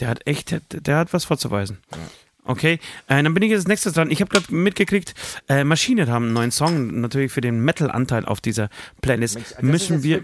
Der 0.00 0.08
hat 0.08 0.26
echt, 0.26 0.50
der, 0.50 0.60
der 0.70 0.96
hat 0.96 1.12
was 1.12 1.24
vorzuweisen. 1.26 1.76
Okay, 2.44 2.80
äh, 3.06 3.22
dann 3.22 3.34
bin 3.34 3.44
ich 3.44 3.50
jetzt 3.50 3.68
nächstes 3.68 3.92
dran. 3.92 4.10
Ich 4.10 4.20
habe 4.20 4.28
gerade 4.28 4.52
mitgekriegt, 4.52 5.14
äh, 5.48 5.62
Maschine 5.62 6.08
haben 6.08 6.24
einen 6.24 6.34
neuen 6.34 6.50
Song, 6.50 7.00
natürlich 7.00 7.30
für 7.30 7.40
den 7.40 7.64
Metal-Anteil 7.64 8.24
auf 8.24 8.40
dieser 8.40 8.68
Playlist. 9.00 9.62
müssen 9.62 10.02
wir, 10.02 10.20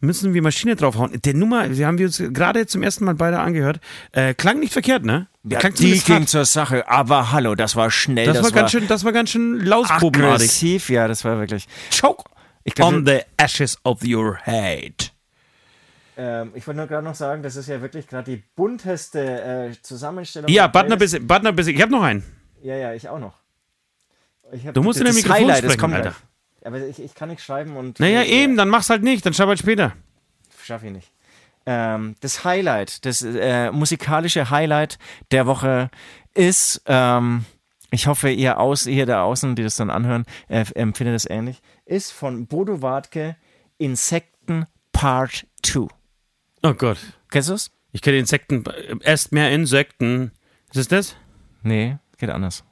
müssen 0.00 0.34
wir 0.34 0.42
Maschine 0.42 0.76
draufhauen. 0.76 1.20
Der 1.20 1.34
Nummer, 1.34 1.76
wir 1.76 1.86
haben 1.88 1.98
wir 1.98 2.06
uns 2.06 2.22
gerade 2.32 2.66
zum 2.68 2.84
ersten 2.84 3.04
Mal 3.04 3.16
beide 3.16 3.40
angehört, 3.40 3.80
äh, 4.12 4.34
klang 4.34 4.60
nicht 4.60 4.72
verkehrt, 4.72 5.04
ne? 5.04 5.26
Ja, 5.42 5.58
klang 5.58 5.74
die 5.74 5.98
ging 5.98 6.16
hart. 6.20 6.28
zur 6.28 6.44
Sache, 6.44 6.88
aber 6.88 7.32
hallo, 7.32 7.56
das 7.56 7.74
war 7.74 7.90
schnell. 7.90 8.26
das, 8.26 8.40
war 8.40 8.52
ganz 8.52 8.70
schön, 8.70 8.86
das 8.86 9.04
war 9.04 9.12
ganz 9.12 9.30
schön 9.30 9.58
lausprobenartig. 9.58 10.34
aggressiv. 10.34 10.90
Ja, 10.90 11.08
das 11.08 11.24
war 11.24 11.38
wirklich. 11.40 11.66
Choke 11.90 12.22
glaub, 12.74 12.92
on 12.92 13.06
the 13.06 13.20
ashes 13.36 13.76
of 13.84 14.02
your 14.04 14.38
hate. 14.44 15.10
Ähm, 16.20 16.50
ich 16.56 16.66
wollte 16.66 16.78
nur 16.78 16.88
gerade 16.88 17.04
noch 17.04 17.14
sagen, 17.14 17.44
das 17.44 17.54
ist 17.54 17.68
ja 17.68 17.80
wirklich 17.80 18.08
gerade 18.08 18.28
die 18.28 18.42
bunteste 18.56 19.70
äh, 19.70 19.82
Zusammenstellung. 19.82 20.50
Ja, 20.50 20.66
der 20.66 20.80
Butner 20.80 20.96
bis, 20.96 21.12
Butner 21.12 21.52
bis, 21.52 21.68
ich 21.68 21.80
habe 21.80 21.92
noch 21.92 22.02
einen. 22.02 22.24
Ja, 22.60 22.74
ja, 22.74 22.92
ich 22.92 23.08
auch 23.08 23.20
noch. 23.20 23.38
Ich 24.50 24.66
hab 24.66 24.74
Du 24.74 24.82
musst 24.82 24.98
in 24.98 25.06
das 25.06 25.14
dem 25.14 25.22
Mikrofon 25.22 25.42
Highlight, 25.42 25.64
das 25.64 25.72
sprechen, 25.74 25.80
kommt 25.80 25.94
Alter. 25.94 26.10
gleich. 26.10 26.66
Aber 26.66 26.86
ich, 26.88 27.00
ich 27.00 27.14
kann 27.14 27.28
nicht 27.28 27.40
schreiben 27.40 27.76
und. 27.76 28.00
Naja, 28.00 28.22
äh, 28.22 28.42
eben, 28.42 28.56
dann 28.56 28.68
mach's 28.68 28.90
halt 28.90 29.04
nicht, 29.04 29.24
dann 29.24 29.32
schreib 29.32 29.46
halt 29.46 29.60
später. 29.60 29.92
Schaffe 30.60 30.86
ich 30.86 30.92
nicht. 30.92 31.12
Ähm, 31.66 32.16
das 32.20 32.42
Highlight, 32.42 33.04
das 33.06 33.22
äh, 33.22 33.70
musikalische 33.70 34.50
Highlight 34.50 34.98
der 35.30 35.46
Woche 35.46 35.88
ist, 36.34 36.82
ähm, 36.86 37.44
ich 37.92 38.08
hoffe, 38.08 38.30
ihr 38.30 38.58
aus, 38.58 38.86
ihr 38.86 39.06
da 39.06 39.22
außen, 39.22 39.54
die 39.54 39.62
das 39.62 39.76
dann 39.76 39.90
anhören, 39.90 40.24
äh, 40.48 40.64
empfindet 40.74 41.14
es 41.14 41.30
ähnlich, 41.30 41.62
ist 41.84 42.10
von 42.10 42.48
Bodo 42.48 42.82
Wartke 42.82 43.36
Insekten 43.76 44.66
Part 44.92 45.46
2. 45.62 45.86
Oh 46.62 46.74
Gott. 46.74 46.98
Kennst 47.30 47.48
du 47.48 47.54
es? 47.54 47.70
Ich 47.92 48.02
kenne 48.02 48.18
Insekten. 48.18 48.64
Esst 49.00 49.32
mehr 49.32 49.50
Insekten. 49.50 50.32
Ist 50.70 50.76
es 50.76 50.88
das? 50.88 51.16
Nee, 51.62 51.98
geht 52.18 52.30
anders. 52.30 52.64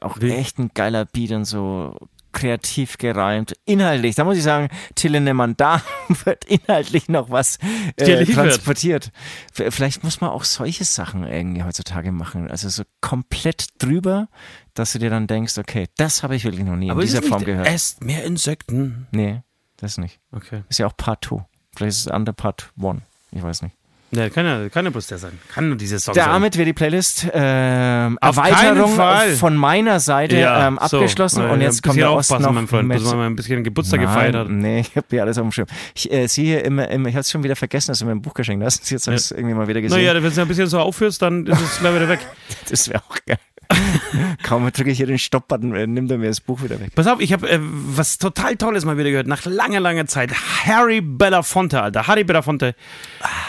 Auch 0.00 0.20
Wie? 0.20 0.30
echt 0.32 0.58
ein 0.58 0.70
geiler 0.74 1.04
Beat 1.04 1.30
und 1.32 1.44
so 1.44 1.96
kreativ 2.32 2.98
gereimt. 2.98 3.54
Inhaltlich, 3.64 4.14
da 4.14 4.24
muss 4.24 4.36
ich 4.36 4.42
sagen, 4.42 4.68
Tille 4.94 5.20
Nemmann, 5.20 5.56
da 5.56 5.82
wird 6.24 6.44
inhaltlich 6.44 7.08
noch 7.08 7.30
was 7.30 7.58
äh, 7.96 8.24
transportiert. 8.26 9.10
Vielleicht 9.52 10.04
muss 10.04 10.20
man 10.20 10.30
auch 10.30 10.44
solche 10.44 10.84
Sachen 10.84 11.26
irgendwie 11.26 11.62
heutzutage 11.62 12.12
machen. 12.12 12.50
Also 12.50 12.68
so 12.68 12.82
komplett 13.00 13.66
drüber, 13.78 14.28
dass 14.74 14.92
du 14.92 14.98
dir 14.98 15.10
dann 15.10 15.26
denkst, 15.26 15.58
okay, 15.58 15.86
das 15.96 16.22
habe 16.22 16.36
ich 16.36 16.44
wirklich 16.44 16.64
noch 16.64 16.76
nie 16.76 16.88
in 16.88 16.98
ist 16.98 17.14
dieser 17.14 17.22
Form 17.22 17.44
gehört. 17.44 17.66
Esst 17.66 18.04
mehr 18.04 18.24
Insekten. 18.24 19.06
Nee, 19.10 19.42
das 19.76 19.98
nicht. 19.98 20.20
Okay. 20.30 20.64
Ist 20.68 20.78
ja 20.78 20.86
auch 20.86 20.96
Part 20.96 21.24
2. 21.24 21.44
Vielleicht 21.74 21.96
ist 21.96 22.00
es 22.02 22.08
andere 22.08 22.34
Part 22.34 22.72
1. 22.80 23.02
Ich 23.32 23.42
weiß 23.42 23.62
nicht. 23.62 23.74
Ja, 24.10 24.30
kann 24.30 24.46
ja, 24.46 24.70
kann 24.70 24.86
ja 24.86 24.90
bloß 24.90 25.06
der 25.08 25.18
sein. 25.18 25.38
Kann 25.52 25.68
nur 25.68 25.76
dieses 25.76 26.02
Song 26.02 26.14
sein. 26.14 26.24
Damit 26.24 26.56
wird 26.56 26.66
die 26.66 26.72
Playlist 26.72 27.26
ähm, 27.30 28.16
Erweiterung 28.22 28.98
von 29.36 29.54
meiner 29.54 30.00
Seite 30.00 30.36
ähm, 30.36 30.78
abgeschlossen 30.78 31.42
so. 31.42 31.48
und 31.52 31.60
Ja, 31.60 31.66
jetzt 31.66 31.82
kommt 31.82 31.98
der 31.98 32.12
Ost 32.12 32.30
noch 32.30 32.50
mein 32.50 32.66
Freund, 32.66 32.88
mit- 32.88 32.98
bis 32.98 33.06
man 33.06 33.18
mal 33.18 33.26
ein 33.26 33.36
bisschen 33.36 33.62
Geburtstag 33.62 34.00
Nein, 34.00 34.08
gefeiert 34.08 34.34
hat. 34.34 34.48
Nee, 34.48 34.80
ich 34.80 34.96
habe 34.96 35.06
hier 35.10 35.22
alles 35.22 35.36
auf 35.36 35.42
dem 35.42 35.52
Schirm. 35.52 35.66
Ich 35.94 36.10
äh, 36.10 36.26
sehe 36.26 36.44
hier 36.46 36.64
immer, 36.64 36.88
immer 36.88 37.10
ich 37.10 37.16
habe 37.16 37.20
es 37.20 37.30
schon 37.30 37.42
wieder 37.44 37.54
vergessen, 37.56 37.90
dass 37.90 37.98
du 37.98 38.06
mir 38.06 38.12
ein 38.12 38.22
Buch 38.22 38.32
geschenkt 38.32 38.64
hast. 38.64 38.90
Jetzt 38.90 39.06
habe 39.08 39.16
ich 39.16 39.24
es 39.24 39.30
irgendwie 39.30 39.54
mal 39.54 39.68
wieder 39.68 39.82
gesehen. 39.82 39.98
Naja, 39.98 40.14
wenn 40.22 40.32
du 40.32 40.40
ein 40.40 40.48
bisschen 40.48 40.68
so 40.68 40.80
aufführst, 40.80 41.20
dann 41.20 41.46
ist 41.46 41.60
es 41.60 41.78
gleich 41.78 41.94
wieder 41.94 42.08
weg. 42.08 42.20
das 42.70 42.88
wäre 42.88 43.02
auch 43.06 43.16
geil. 43.26 43.36
Kaum 44.42 44.70
drücke 44.72 44.90
ich 44.90 44.96
hier 44.98 45.06
den 45.06 45.18
Stopp-Button, 45.18 45.74
äh, 45.74 45.86
nimmt 45.86 46.10
er 46.10 46.18
mir 46.18 46.28
das 46.28 46.40
Buch 46.40 46.62
wieder 46.62 46.80
weg. 46.80 46.92
Pass 46.94 47.06
auf, 47.06 47.20
ich 47.20 47.32
habe 47.32 47.48
äh, 47.50 47.58
was 47.60 48.18
total 48.18 48.56
Tolles 48.56 48.84
mal 48.84 48.96
wieder 48.96 49.10
gehört, 49.10 49.26
nach 49.26 49.44
langer, 49.44 49.80
langer 49.80 50.06
Zeit. 50.06 50.32
Harry 50.64 51.00
Belafonte, 51.00 51.82
Alter. 51.82 52.06
Harry 52.06 52.24
Belafonte. 52.24 52.74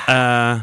Äh, 0.08 0.58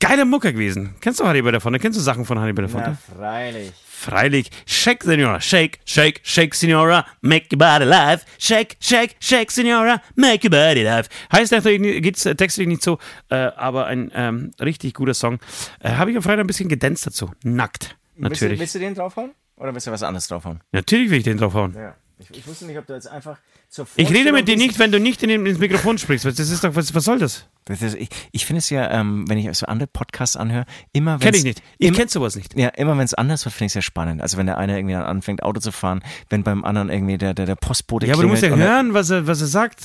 geile 0.00 0.24
Mucke 0.26 0.52
gewesen. 0.52 0.94
Kennst 1.00 1.20
du 1.20 1.24
Harry 1.26 1.42
Belafonte? 1.42 1.78
Kennst 1.78 1.98
du 1.98 2.02
Sachen 2.02 2.24
von 2.24 2.38
Harry 2.38 2.52
Belafonte? 2.52 2.96
freilich. 3.16 3.72
Freilich. 3.86 4.50
Shake, 4.64 5.02
Senora. 5.02 5.40
Shake, 5.40 5.80
shake, 5.84 6.20
shake, 6.22 6.54
Senora. 6.54 7.04
Make 7.20 7.48
your 7.52 7.58
body 7.58 7.84
live. 7.84 8.24
Shake, 8.38 8.76
shake, 8.80 9.16
shake, 9.18 9.50
Senora. 9.50 10.00
Make 10.14 10.46
your 10.46 10.50
body 10.50 10.84
live. 10.84 11.08
Heißt 11.32 11.50
natürlich, 11.50 11.80
nicht- 11.80 12.02
geht's 12.02 12.24
äh, 12.24 12.36
textlich 12.36 12.68
nicht 12.68 12.82
so, 12.82 12.98
äh, 13.30 13.34
aber 13.56 13.86
ein 13.86 14.12
ähm, 14.14 14.52
richtig 14.60 14.94
guter 14.94 15.14
Song. 15.14 15.40
Äh, 15.80 15.94
Habe 15.94 16.12
ich 16.12 16.16
am 16.16 16.22
Freitag 16.22 16.40
ein 16.40 16.46
bisschen 16.46 16.68
gedanzt 16.68 17.06
dazu. 17.08 17.32
Nackt. 17.42 17.96
Willst 18.18 18.40
du, 18.40 18.44
Natürlich. 18.46 18.60
willst 18.60 18.74
du 18.74 18.78
den 18.80 18.94
draufhauen? 18.94 19.30
Oder 19.56 19.72
willst 19.74 19.86
du 19.86 19.90
was 19.92 20.02
anderes 20.02 20.26
draufhauen? 20.28 20.60
Natürlich 20.72 21.10
will 21.10 21.18
ich 21.18 21.24
den 21.24 21.38
draufhauen. 21.38 21.74
Ja. 21.74 21.94
Ich, 22.20 22.30
ich 22.36 22.46
wusste 22.48 22.66
nicht, 22.66 22.76
ob 22.76 22.84
du 22.86 22.94
jetzt 22.94 23.06
einfach 23.06 23.38
zur 23.68 23.86
Ich 23.94 24.10
rede 24.10 24.32
mit 24.32 24.48
dir 24.48 24.56
nicht, 24.56 24.80
wenn 24.80 24.90
du 24.90 24.98
nicht 24.98 25.22
in 25.22 25.30
ins 25.30 25.58
Mikrofon 25.60 25.98
sprichst. 25.98 26.24
Das 26.24 26.38
ist 26.40 26.64
doch, 26.64 26.74
was, 26.74 26.92
was 26.92 27.04
soll 27.04 27.20
das? 27.20 27.46
Das 27.66 27.80
ist, 27.80 27.94
ich 27.94 28.08
ich 28.32 28.44
finde 28.44 28.58
es 28.58 28.70
ja, 28.70 28.90
ähm, 28.90 29.28
wenn 29.28 29.38
ich 29.38 29.56
so 29.56 29.66
andere 29.66 29.86
Podcasts 29.86 30.36
anhöre, 30.36 30.64
immer 30.92 31.20
wenn 31.20 31.26
Kenn 31.30 31.34
ich 31.36 31.44
nicht. 31.44 31.62
Ich 31.78 31.88
Immer, 31.88 31.96
kenn 31.98 32.08
sowas 32.08 32.34
nicht. 32.34 32.58
ja, 32.58 32.68
immer 32.70 32.98
wenn 32.98 33.04
es 33.04 33.14
anders 33.14 33.44
wird, 33.44 33.54
finde 33.54 33.66
ich 33.66 33.70
es 33.70 33.74
ja 33.74 33.82
spannend. 33.82 34.20
Also 34.20 34.36
wenn 34.36 34.46
der 34.46 34.58
eine 34.58 34.76
irgendwie 34.76 34.94
dann 34.94 35.04
anfängt, 35.04 35.44
Auto 35.44 35.60
zu 35.60 35.70
fahren, 35.70 36.02
wenn 36.28 36.42
beim 36.42 36.64
anderen 36.64 36.88
irgendwie 36.90 37.18
der, 37.18 37.34
der, 37.34 37.46
der 37.46 37.54
Postbote 37.54 38.06
Ja, 38.06 38.14
aber 38.14 38.22
du 38.22 38.28
musst 38.28 38.42
ja 38.42 38.48
hören, 38.48 38.94
was 38.94 39.10
er, 39.10 39.28
was 39.28 39.40
er 39.40 39.46
sagt. 39.46 39.80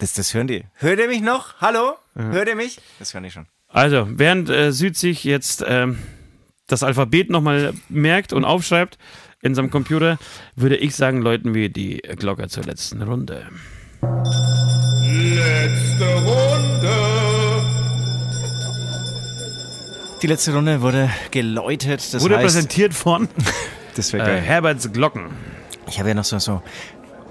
Das, 0.00 0.14
das 0.14 0.34
hören 0.34 0.48
die. 0.48 0.64
Hört 0.74 0.98
ihr 0.98 1.06
mich 1.06 1.20
noch? 1.20 1.60
Hallo? 1.60 1.94
Hört 2.16 2.48
ihr 2.48 2.56
mich? 2.56 2.80
Das 2.98 3.14
hören 3.14 3.22
die 3.22 3.30
schon. 3.30 3.46
Also, 3.68 4.08
während 4.10 4.50
äh, 4.50 4.72
Süd 4.72 4.96
sich 4.96 5.22
jetzt 5.22 5.62
ähm, 5.68 5.98
das 6.70 6.82
Alphabet 6.82 7.30
nochmal 7.30 7.74
merkt 7.88 8.32
und 8.32 8.44
aufschreibt 8.44 8.98
in 9.42 9.54
seinem 9.54 9.70
Computer, 9.70 10.18
würde 10.54 10.76
ich 10.76 10.94
sagen, 10.94 11.22
läuten 11.22 11.54
wir 11.54 11.68
die 11.68 11.98
Glocke 12.16 12.48
zur 12.48 12.64
letzten 12.64 13.02
Runde. 13.02 13.46
Letzte 15.02 16.14
Runde. 16.14 17.10
Die 20.22 20.26
letzte 20.26 20.54
Runde 20.54 20.82
wurde 20.82 21.10
geläutet. 21.30 22.12
Das 22.12 22.22
Wurde 22.22 22.36
heißt, 22.36 22.44
präsentiert 22.44 22.92
von 22.94 23.28
äh. 24.12 24.40
Herberts 24.40 24.92
Glocken. 24.92 25.30
Ich 25.88 25.98
habe 25.98 26.10
ja 26.10 26.14
noch 26.14 26.24
so, 26.24 26.38
so 26.38 26.62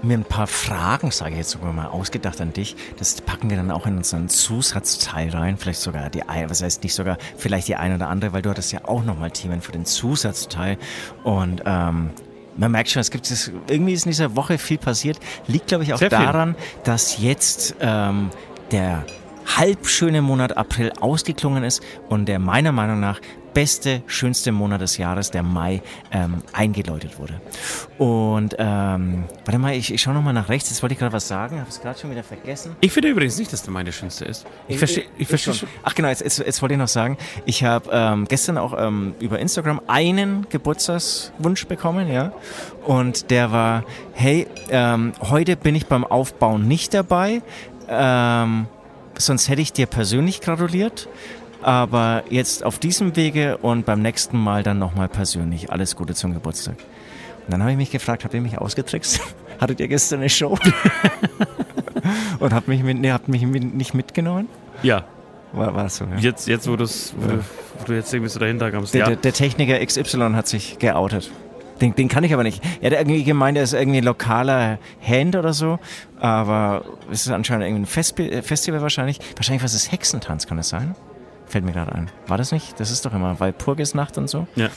mir 0.02 0.16
ein 0.16 0.24
paar 0.24 0.46
Fragen, 0.46 1.10
sage 1.10 1.32
ich 1.32 1.38
jetzt 1.38 1.50
sogar 1.50 1.72
mal, 1.72 1.86
ausgedacht 1.86 2.40
an 2.40 2.52
dich. 2.52 2.76
Das 2.98 3.20
packen 3.20 3.50
wir 3.50 3.56
dann 3.56 3.70
auch 3.70 3.86
in 3.86 3.96
unseren 3.96 4.28
Zusatzteil 4.28 5.30
rein. 5.30 5.56
Vielleicht 5.56 5.80
sogar 5.80 6.10
die 6.10 6.22
eine, 6.22 6.50
was 6.50 6.62
heißt 6.62 6.82
nicht 6.82 6.94
sogar, 6.94 7.18
vielleicht 7.36 7.68
die 7.68 7.76
eine 7.76 7.96
oder 7.96 8.08
andere, 8.08 8.32
weil 8.32 8.42
du 8.42 8.50
hattest 8.50 8.72
ja 8.72 8.84
auch 8.84 9.04
nochmal 9.04 9.30
Themen 9.30 9.60
für 9.60 9.72
den 9.72 9.84
Zusatzteil. 9.84 10.78
Und 11.24 11.62
ähm, 11.66 12.10
man 12.56 12.72
merkt 12.72 12.90
schon, 12.90 13.00
es 13.00 13.10
gibt 13.10 13.30
es, 13.30 13.52
irgendwie 13.68 13.92
ist 13.92 14.06
in 14.06 14.10
dieser 14.10 14.36
Woche 14.36 14.58
viel 14.58 14.78
passiert. 14.78 15.18
Liegt, 15.46 15.68
glaube 15.68 15.84
ich, 15.84 15.94
auch 15.94 15.98
Sehr 15.98 16.10
viel. 16.10 16.18
daran, 16.18 16.56
dass 16.84 17.18
jetzt 17.18 17.76
ähm, 17.80 18.30
der 18.70 19.04
halbschöne 19.56 20.22
Monat 20.22 20.56
April 20.56 20.92
ausgeklungen 21.00 21.64
ist 21.64 21.82
und 22.08 22.26
der 22.26 22.38
meiner 22.38 22.72
Meinung 22.72 23.00
nach 23.00 23.20
beste, 23.52 24.02
schönste 24.06 24.52
Monat 24.52 24.80
des 24.80 24.96
Jahres, 24.96 25.30
der 25.30 25.42
Mai, 25.42 25.82
ähm, 26.12 26.42
eingeläutet 26.52 27.18
wurde. 27.18 27.40
Und 27.98 28.56
ähm, 28.58 29.24
warte 29.44 29.58
mal, 29.58 29.74
ich, 29.74 29.92
ich 29.92 30.00
schaue 30.00 30.14
nochmal 30.14 30.32
nach 30.32 30.48
rechts. 30.48 30.70
Jetzt 30.70 30.82
wollte 30.82 30.94
ich 30.94 30.98
gerade 30.98 31.12
was 31.12 31.28
sagen, 31.28 31.60
habe 31.60 31.68
es 31.68 31.80
gerade 31.80 31.98
schon 31.98 32.10
wieder 32.10 32.22
vergessen. 32.22 32.76
Ich 32.80 32.92
finde 32.92 33.08
übrigens 33.08 33.38
nicht, 33.38 33.52
dass 33.52 33.62
der 33.62 33.72
meine 33.72 33.92
schönste 33.92 34.24
ist. 34.24 34.46
Ich 34.68 34.78
verstehe 34.78 35.04
ich 35.18 35.28
versteh 35.28 35.52
schon. 35.52 35.68
Ach 35.82 35.94
genau, 35.94 36.08
jetzt, 36.08 36.22
jetzt, 36.22 36.38
jetzt 36.38 36.62
wollte 36.62 36.74
ich 36.74 36.78
noch 36.78 36.88
sagen, 36.88 37.18
ich 37.44 37.64
habe 37.64 37.90
ähm, 37.92 38.26
gestern 38.26 38.58
auch 38.58 38.74
ähm, 38.78 39.14
über 39.20 39.38
Instagram 39.38 39.80
einen 39.86 40.46
Geburtstagswunsch 40.48 41.66
bekommen, 41.66 42.10
ja. 42.10 42.32
Und 42.84 43.30
der 43.30 43.52
war, 43.52 43.84
hey, 44.12 44.46
ähm, 44.70 45.12
heute 45.20 45.56
bin 45.56 45.74
ich 45.74 45.86
beim 45.86 46.04
Aufbauen 46.04 46.68
nicht 46.68 46.94
dabei, 46.94 47.42
ähm, 47.88 48.66
sonst 49.18 49.48
hätte 49.48 49.62
ich 49.62 49.72
dir 49.72 49.86
persönlich 49.86 50.40
gratuliert. 50.40 51.08
Aber 51.62 52.24
jetzt 52.30 52.64
auf 52.64 52.78
diesem 52.78 53.16
Wege 53.16 53.58
und 53.58 53.84
beim 53.86 54.00
nächsten 54.02 54.38
Mal 54.38 54.62
dann 54.62 54.78
nochmal 54.78 55.08
persönlich. 55.08 55.70
Alles 55.70 55.96
Gute 55.96 56.14
zum 56.14 56.32
Geburtstag. 56.32 56.76
Und 57.46 57.52
dann 57.52 57.60
habe 57.62 57.72
ich 57.72 57.76
mich 57.76 57.90
gefragt, 57.90 58.24
habt 58.24 58.34
ihr 58.34 58.40
mich 58.40 58.58
ausgetrickst? 58.58 59.20
Hattet 59.60 59.80
ihr 59.80 59.88
gestern 59.88 60.20
eine 60.20 60.30
Show? 60.30 60.56
und 62.38 62.52
habt 62.54 62.68
mich, 62.68 62.82
mit, 62.82 62.98
nee, 62.98 63.10
habt 63.12 63.28
mich 63.28 63.42
mit, 63.46 63.74
nicht 63.74 63.94
mitgenommen? 63.94 64.48
Ja, 64.82 65.04
War, 65.52 65.74
war 65.74 65.84
das 65.84 65.96
so, 65.96 66.04
ja? 66.04 66.16
jetzt, 66.18 66.48
jetzt 66.48 66.68
wo, 66.68 66.76
du's, 66.76 67.12
wo, 67.18 67.28
du, 67.28 67.38
wo 67.78 67.84
du 67.86 67.92
jetzt 67.94 68.12
irgendwie 68.14 68.30
so 68.30 68.38
dahinter 68.38 68.70
kommst. 68.70 68.94
Der, 68.94 69.00
Ja. 69.00 69.06
der, 69.08 69.16
der 69.16 69.32
Techniker 69.32 69.84
XY 69.84 70.32
hat 70.34 70.48
sich 70.48 70.78
geoutet. 70.78 71.30
Den, 71.80 71.94
den 71.94 72.08
kann 72.08 72.24
ich 72.24 72.32
aber 72.34 72.42
nicht. 72.42 72.62
Er 72.80 72.90
hat 72.90 72.98
irgendwie 72.98 73.24
gemeint, 73.24 73.56
er 73.56 73.64
ist 73.64 73.72
irgendwie 73.72 74.00
lokaler 74.00 74.78
Hand 75.06 75.34
oder 75.34 75.52
so. 75.52 75.78
Aber 76.18 76.84
es 77.10 77.26
ist 77.26 77.32
anscheinend 77.32 77.66
irgendwie 77.66 77.88
ein 78.00 78.30
äh, 78.32 78.42
Festival 78.42 78.82
wahrscheinlich. 78.82 79.18
Wahrscheinlich 79.36 79.62
was 79.64 79.74
ist 79.74 79.90
Hexentanz, 79.90 80.46
kann 80.46 80.58
das 80.58 80.68
sein? 80.68 80.94
Fällt 81.50 81.64
mir 81.64 81.72
gerade 81.72 81.92
ein. 81.92 82.08
War 82.28 82.38
das 82.38 82.52
nicht? 82.52 82.78
Das 82.78 82.92
ist 82.92 83.04
doch 83.04 83.12
immer 83.12 83.40
Walpurgisnacht 83.40 84.16
und 84.18 84.30
so. 84.30 84.46
Ja. 84.54 84.68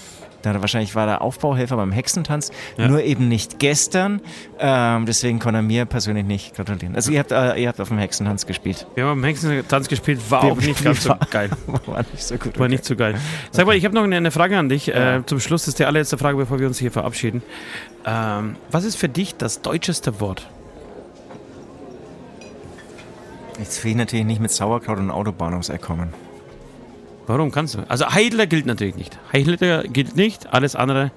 Da 0.41 0.60
wahrscheinlich 0.60 0.95
war 0.95 1.06
der 1.06 1.22
Aufbauhelfer 1.22 1.78
beim 1.78 1.91
Hexentanz, 1.91 2.52
Ja. 2.78 2.88
nur 2.88 3.04
eben 3.04 3.28
nicht 3.28 3.60
gestern. 3.60 4.22
Ähm, 4.60 5.06
deswegen 5.06 5.38
kann 5.38 5.54
er 5.54 5.62
mir 5.62 5.86
persönlich 5.86 6.26
nicht 6.26 6.56
gratulieren. 6.56 6.95
Also 6.95 7.12
ihr 7.12 7.20
habt, 7.20 7.32
äh, 7.32 7.62
ihr 7.62 7.68
habt 7.70 7.80
auf 7.80 7.90
dem 7.90 8.00
Hexentanz 8.00 8.48
gespielt. 8.48 8.88
Wir 8.95 9.04
haben 9.06 9.12
am 9.20 9.24
Hexentanz 9.24 9.88
gespielt, 9.88 10.20
war 10.32 10.44
auch 10.45 10.58
nicht 10.58 10.84
ganz 10.84 11.04
so 11.04 11.14
geil. 11.30 11.52
War 11.86 12.04
nicht 12.12 12.24
so 12.24 12.38
gut. 12.38 12.58
War 12.58 12.68
nicht 12.68 12.84
so 12.84 12.95
geil. 12.95 13.16
Sag 13.52 13.68
mal, 13.68 13.76
ich 13.76 13.86
habe 13.86 13.94
noch 13.94 14.04
eine, 14.04 14.32
Frage 14.32 14.58
an 14.58 14.68
dich. 14.68 14.88
Ja. 14.88 15.18
Äh, 15.18 15.26
zum 15.28 15.40
Schluss 15.40 15.68
ist 15.68 15.78
die 15.78 15.86
allerletzte 15.86 16.18
Frage, 16.18 16.38
bevor 16.38 16.60
wir 16.60 16.66
uns 16.66 16.80
hier 16.80 16.91
verabschieden. 16.91 17.44
Ähm, 18.04 18.56
was 18.72 18.84
ist 18.84 18.95
für 18.95 19.10
dich 19.10 19.36
das 19.36 19.62
deutscheste 19.62 20.20
Wort? 20.20 20.50
Jetzt 23.60 23.84
will 23.84 23.91
ich 23.91 23.98
natürlich 23.98 24.26
nicht 24.26 24.41
mit 24.41 24.50
Sauerkraut 24.50 24.98
und 24.98 25.12
Autobahnungseck 25.12 25.80
kommen. 25.82 26.14
Warum 27.28 27.52
kannst 27.52 27.76
du? 27.76 27.80
Also 27.88 28.10
Hitler 28.12 28.48
gilt 28.48 28.66
natürlich 28.66 28.95
nicht. 28.95 29.18
Hitler 29.32 29.84
gilt 29.84 30.16
nicht, 30.16 30.54
alles 30.54 30.76
andere 30.76 31.12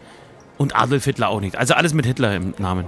und 0.59 0.77
Adolf 0.77 1.05
Hitler 1.05 1.29
auch 1.29 1.41
nicht. 1.41 1.57
Also 1.57 1.75
alles 1.75 1.95
mit 1.95 2.07
Hitler 2.07 2.35
im 2.35 2.55
Namen. 2.59 2.87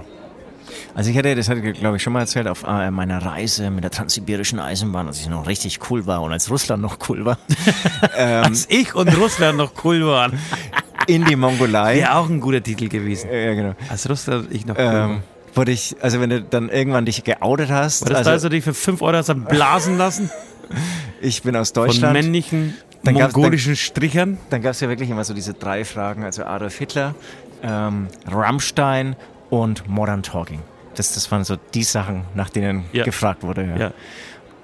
Also 0.95 1.09
ich 1.11 1.17
hatte, 1.17 1.35
das 1.35 1.49
hatte 1.49 1.61
ich 1.61 1.79
glaube 1.79 1.97
ich 1.97 2.03
schon 2.03 2.13
mal 2.13 2.19
erzählt, 2.21 2.47
auf 2.47 2.63
äh, 2.63 2.91
meiner 2.91 3.23
Reise 3.25 3.69
mit 3.71 3.83
der 3.83 3.91
transsibirischen 3.91 4.59
Eisenbahn, 4.59 5.07
als 5.07 5.19
ich 5.19 5.27
noch 5.27 5.47
richtig 5.47 5.79
cool 5.89 6.05
war 6.05 6.21
und 6.21 6.31
als 6.31 6.49
Russland 6.49 6.81
noch 6.81 6.97
cool 7.09 7.25
war, 7.25 7.37
ähm, 8.17 8.43
Als 8.45 8.67
ich 8.69 8.93
und 8.95 9.07
Russland 9.17 9.57
noch 9.57 9.71
cool 9.83 10.05
waren. 10.05 10.37
in 11.07 11.25
die 11.25 11.35
Mongolei. 11.35 11.97
Wäre 11.97 12.15
auch 12.15 12.29
ein 12.29 12.39
guter 12.39 12.61
Titel 12.61 12.87
gewesen. 12.87 13.29
Ja, 13.31 13.53
genau. 13.53 13.73
Als 13.89 14.07
Russland 14.09 14.47
ich 14.51 14.65
noch 14.65 14.75
cool 14.77 14.83
Ähm, 14.83 14.93
waren. 14.93 15.23
wurde 15.55 15.71
ich, 15.71 15.95
also 16.01 16.21
wenn 16.21 16.29
du 16.29 16.41
dann 16.41 16.69
irgendwann 16.69 17.05
dich 17.05 17.23
geoutet 17.23 17.69
hast, 17.71 18.03
War 18.03 18.09
das 18.09 18.17
also 18.19 18.29
da, 18.29 18.33
als 18.33 18.41
du 18.43 18.49
dich 18.49 18.63
für 18.63 18.73
5 18.73 19.01
Euro 19.01 19.17
hast 19.17 19.33
blasen 19.47 19.97
lassen? 19.97 20.29
ich 21.21 21.41
bin 21.41 21.55
aus 21.55 21.71
Von 21.71 21.85
Deutschland, 21.85 22.13
männlichen 22.13 22.75
Dann 23.03 23.15
gab's- 23.15 23.33
mongolischen 23.35 23.75
Strichern? 23.75 24.37
dann 24.49 24.61
gab 24.61 24.71
es 24.71 24.79
ja 24.81 24.89
wirklich 24.89 25.09
immer 25.09 25.23
so 25.23 25.33
diese 25.33 25.53
drei 25.53 25.85
Fragen, 25.85 26.23
also 26.23 26.43
Adolf 26.43 26.77
Hitler, 26.77 27.15
ähm, 27.63 28.07
Rammstein 28.27 29.15
und 29.49 29.87
Modern 29.87 30.23
Talking. 30.23 30.59
Das, 30.95 31.13
das 31.13 31.31
waren 31.31 31.43
so 31.43 31.55
die 31.73 31.83
Sachen, 31.83 32.23
nach 32.35 32.49
denen 32.49 32.85
Ja. 32.91 33.03
gefragt 33.05 33.43
wurde. 33.43 33.63
Ja. 33.65 33.77
Ja. 33.77 33.91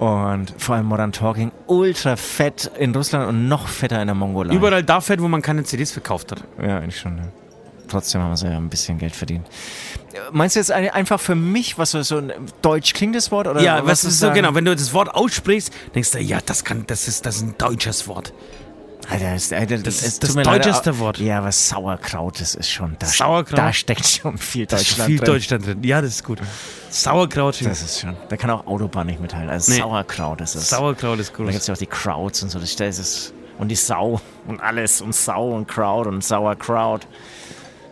Und 0.05 0.53
vor 0.57 0.75
allem 0.75 0.85
Modern 0.87 1.13
Talking, 1.13 1.51
ultra 1.67 2.17
fett 2.17 2.69
in 2.77 2.93
Russland 2.93 3.29
und 3.29 3.47
noch 3.47 3.67
fetter 3.69 4.01
in 4.01 4.07
der 4.07 4.15
Mongolei. 4.15 4.53
Überall 4.53 4.83
da 4.83 4.99
fährt, 4.99 5.21
wo 5.21 5.29
man 5.29 5.41
keine 5.41 5.63
CDs 5.63 5.91
verkauft 5.93 6.33
hat. 6.33 6.43
Ja, 6.61 6.79
eigentlich 6.79 6.99
schon. 6.99 7.17
Ja. 7.17 7.23
Trotzdem 7.89 8.21
haben 8.21 8.35
sie 8.35 8.47
ja 8.47 8.57
ein 8.57 8.69
bisschen 8.69 8.97
Geld 8.97 9.15
verdient. 9.15 9.47
Meinst 10.31 10.55
du 10.55 10.59
jetzt 10.59 10.71
ein- 10.71 10.89
einfach 10.89 11.19
für 11.19 11.35
mich, 11.35 11.77
was 11.77 11.91
so, 11.91 12.01
so 12.03 12.17
ein 12.17 12.31
Deutsch 12.61 12.93
klingt 12.93 13.15
das 13.15 13.31
Wort? 13.31 13.47
Oder 13.47 13.61
Ja, 13.61 13.81
was 13.83 14.03
was 14.03 14.03
ist 14.05 14.19
so 14.19 14.31
genau, 14.31 14.55
wenn 14.55 14.65
du 14.65 14.75
das 14.75 14.93
Wort 14.93 15.13
aussprichst, 15.13 15.71
denkst 15.93 16.11
du, 16.11 16.19
ja, 16.19 16.39
das 16.45 16.63
kann, 16.63 16.85
das 16.87 17.07
ist, 17.07 17.25
das 17.25 17.37
ist 17.37 17.41
ein 17.43 17.55
deutsches 17.57 18.07
Wort. 18.07 18.33
Alter, 19.07 19.33
das, 19.33 19.53
Alter, 19.53 19.77
Das 19.77 20.01
tut 20.01 20.23
das 20.23 20.35
mir 20.35 20.41
leid, 20.43 20.65
deutscheste 20.65 20.97
Wort. 20.97 21.19
Ja, 21.19 21.37
aber 21.37 21.51
Sauerkraut, 21.51 22.41
das 22.41 22.55
ist 22.55 22.71
schon. 22.71 22.95
Da, 22.97 23.05
Sauerkraut? 23.05 23.59
Da 23.59 23.71
steckt 23.71 24.07
schon 24.07 24.37
viel 24.39 24.65
Deutschland 24.65 25.05
viel 25.07 25.17
drin. 25.19 25.25
Deutschland 25.27 25.65
drin. 25.67 25.83
Ja, 25.83 26.01
das 26.01 26.09
ist 26.15 26.23
gut. 26.23 26.39
Sauerkraut. 26.89 27.63
Das 27.63 27.83
ist 27.83 27.99
schon. 27.99 28.15
Da 28.29 28.37
kann 28.37 28.49
auch 28.49 28.65
Autobahn 28.65 29.05
nicht 29.05 29.19
mithalten. 29.21 29.49
Also 29.49 29.71
Nee. 29.73 29.77
Sauerkraut, 29.79 30.41
das 30.41 30.55
ist. 30.55 30.69
Sauerkraut 30.69 31.19
ist 31.19 31.33
Da 31.37 31.43
gibt 31.43 31.53
es 31.55 31.67
ja 31.67 31.75
auch 31.75 31.77
die 31.77 31.85
Crowds 31.85 32.41
und 32.41 32.49
so. 32.49 32.57
Das 32.59 32.75
das 32.75 32.97
ist. 32.97 33.33
Und 33.59 33.67
die 33.69 33.75
Sau 33.75 34.19
und 34.47 34.59
alles. 34.59 35.01
Und 35.01 35.13
Sau 35.13 35.51
und 35.51 35.67
Crowd 35.67 36.09
und 36.09 36.23
Sauerkraut. 36.23 37.05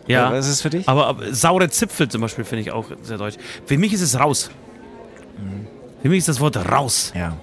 Ja. 0.06 0.32
Was 0.32 0.46
ist 0.46 0.52
es 0.54 0.60
für 0.62 0.70
dich? 0.70 0.88
Aber, 0.88 1.06
aber 1.06 1.32
saure 1.34 1.68
Zipfel 1.70 2.08
zum 2.08 2.20
Beispiel 2.20 2.44
finde 2.44 2.62
ich 2.62 2.72
auch 2.72 2.86
sehr 3.02 3.18
deutsch. 3.18 3.36
Für 3.66 3.78
mich 3.78 3.92
ist 3.92 4.02
es 4.02 4.18
raus. 4.18 4.50
Für 6.02 6.08
mich 6.08 6.18
ist 6.18 6.28
das 6.28 6.40
Wort 6.40 6.56
raus. 6.70 7.12
Ja. 7.14 7.36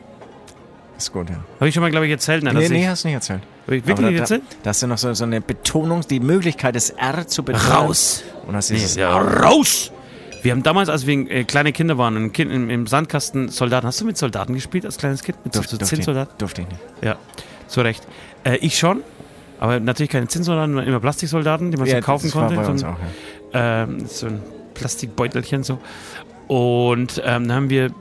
Ist 0.98 1.12
gut, 1.12 1.30
ja. 1.30 1.38
Habe 1.60 1.68
ich 1.68 1.74
schon 1.74 1.82
mal, 1.82 1.90
glaube 1.90 2.06
ich, 2.06 2.12
erzählt? 2.12 2.44
Nein, 2.44 2.56
Nee, 2.56 2.70
nee, 2.70 2.82
ich, 2.84 2.88
hast 2.88 3.04
du 3.04 3.08
nicht 3.08 3.16
erzählt. 3.16 3.42
Habe 3.66 3.78
ich 3.78 3.88
wirklich 3.88 4.10
nicht 4.12 4.20
erzählt? 4.20 4.44
Da, 4.50 4.56
da 4.64 4.70
hast 4.70 4.84
du 4.84 4.88
noch 4.88 5.00
so, 5.00 5.12
so 5.16 5.24
eine 5.24 5.42
Betonung, 5.42 6.02
die 6.08 6.20
Möglichkeit, 6.20 6.76
das 6.76 6.92
R 6.92 7.26
zu 7.28 7.44
betonen. 7.44 7.72
Raus. 7.72 8.24
Und 8.46 8.56
hast 8.56 8.70
Nee, 8.70 8.76
dieses 8.76 8.96
ja, 8.96 9.18
raus! 9.18 9.92
Wir 10.44 10.52
haben 10.52 10.64
damals, 10.64 10.90
als 10.90 11.06
wir 11.08 11.30
äh, 11.32 11.44
kleine 11.44 11.72
Kinder 11.72 11.98
waren, 11.98 12.18
ein 12.18 12.32
kind, 12.34 12.52
im, 12.52 12.70
im 12.70 12.86
Sandkasten 12.88 13.50
Soldaten. 13.50 13.88
Hast 13.88 14.02
du 14.02 14.06
mit 14.06 14.18
Soldaten 14.18 14.54
gespielt 14.54 14.86
als 14.86 14.98
kleines 14.98 15.24
Kind? 15.24 15.44
Mit 15.44 15.54
so, 15.54 15.62
so 15.62 15.70
durfte, 15.70 15.84
ich, 15.84 15.90
Zinnsoldaten? 15.90 16.36
durfte 16.38 16.62
ich 16.62 16.68
nicht. 16.68 16.82
Ja, 17.02 17.16
zu 17.68 17.82
Recht. 17.82 18.08
Äh, 18.44 18.58
ich 18.58 18.78
schon, 18.78 19.02
aber 19.62 19.80
natürlich 19.80 20.10
keine 20.10 20.28
Zinnsoldaten, 20.28 20.78
immer 20.80 21.00
Plastiksoldaten, 21.00 21.70
die 21.70 21.78
man 21.78 21.88
so 21.88 22.00
kaufen 22.02 22.32
konnte. 22.32 22.56
bei 22.56 22.66
So 22.66 22.72
uns 22.72 22.84
ein, 22.84 22.90
auch, 22.90 22.98
ja. 23.54 23.84
ähm, 23.84 24.06
so 24.08 24.26
ein 24.26 24.42
Plastikbeutelchen 24.74 25.64
so. 25.64 25.78
Und 26.48 27.22
ähm, 27.24 27.48
dann 27.48 27.54
haben 27.54 27.70
wir 27.70 27.92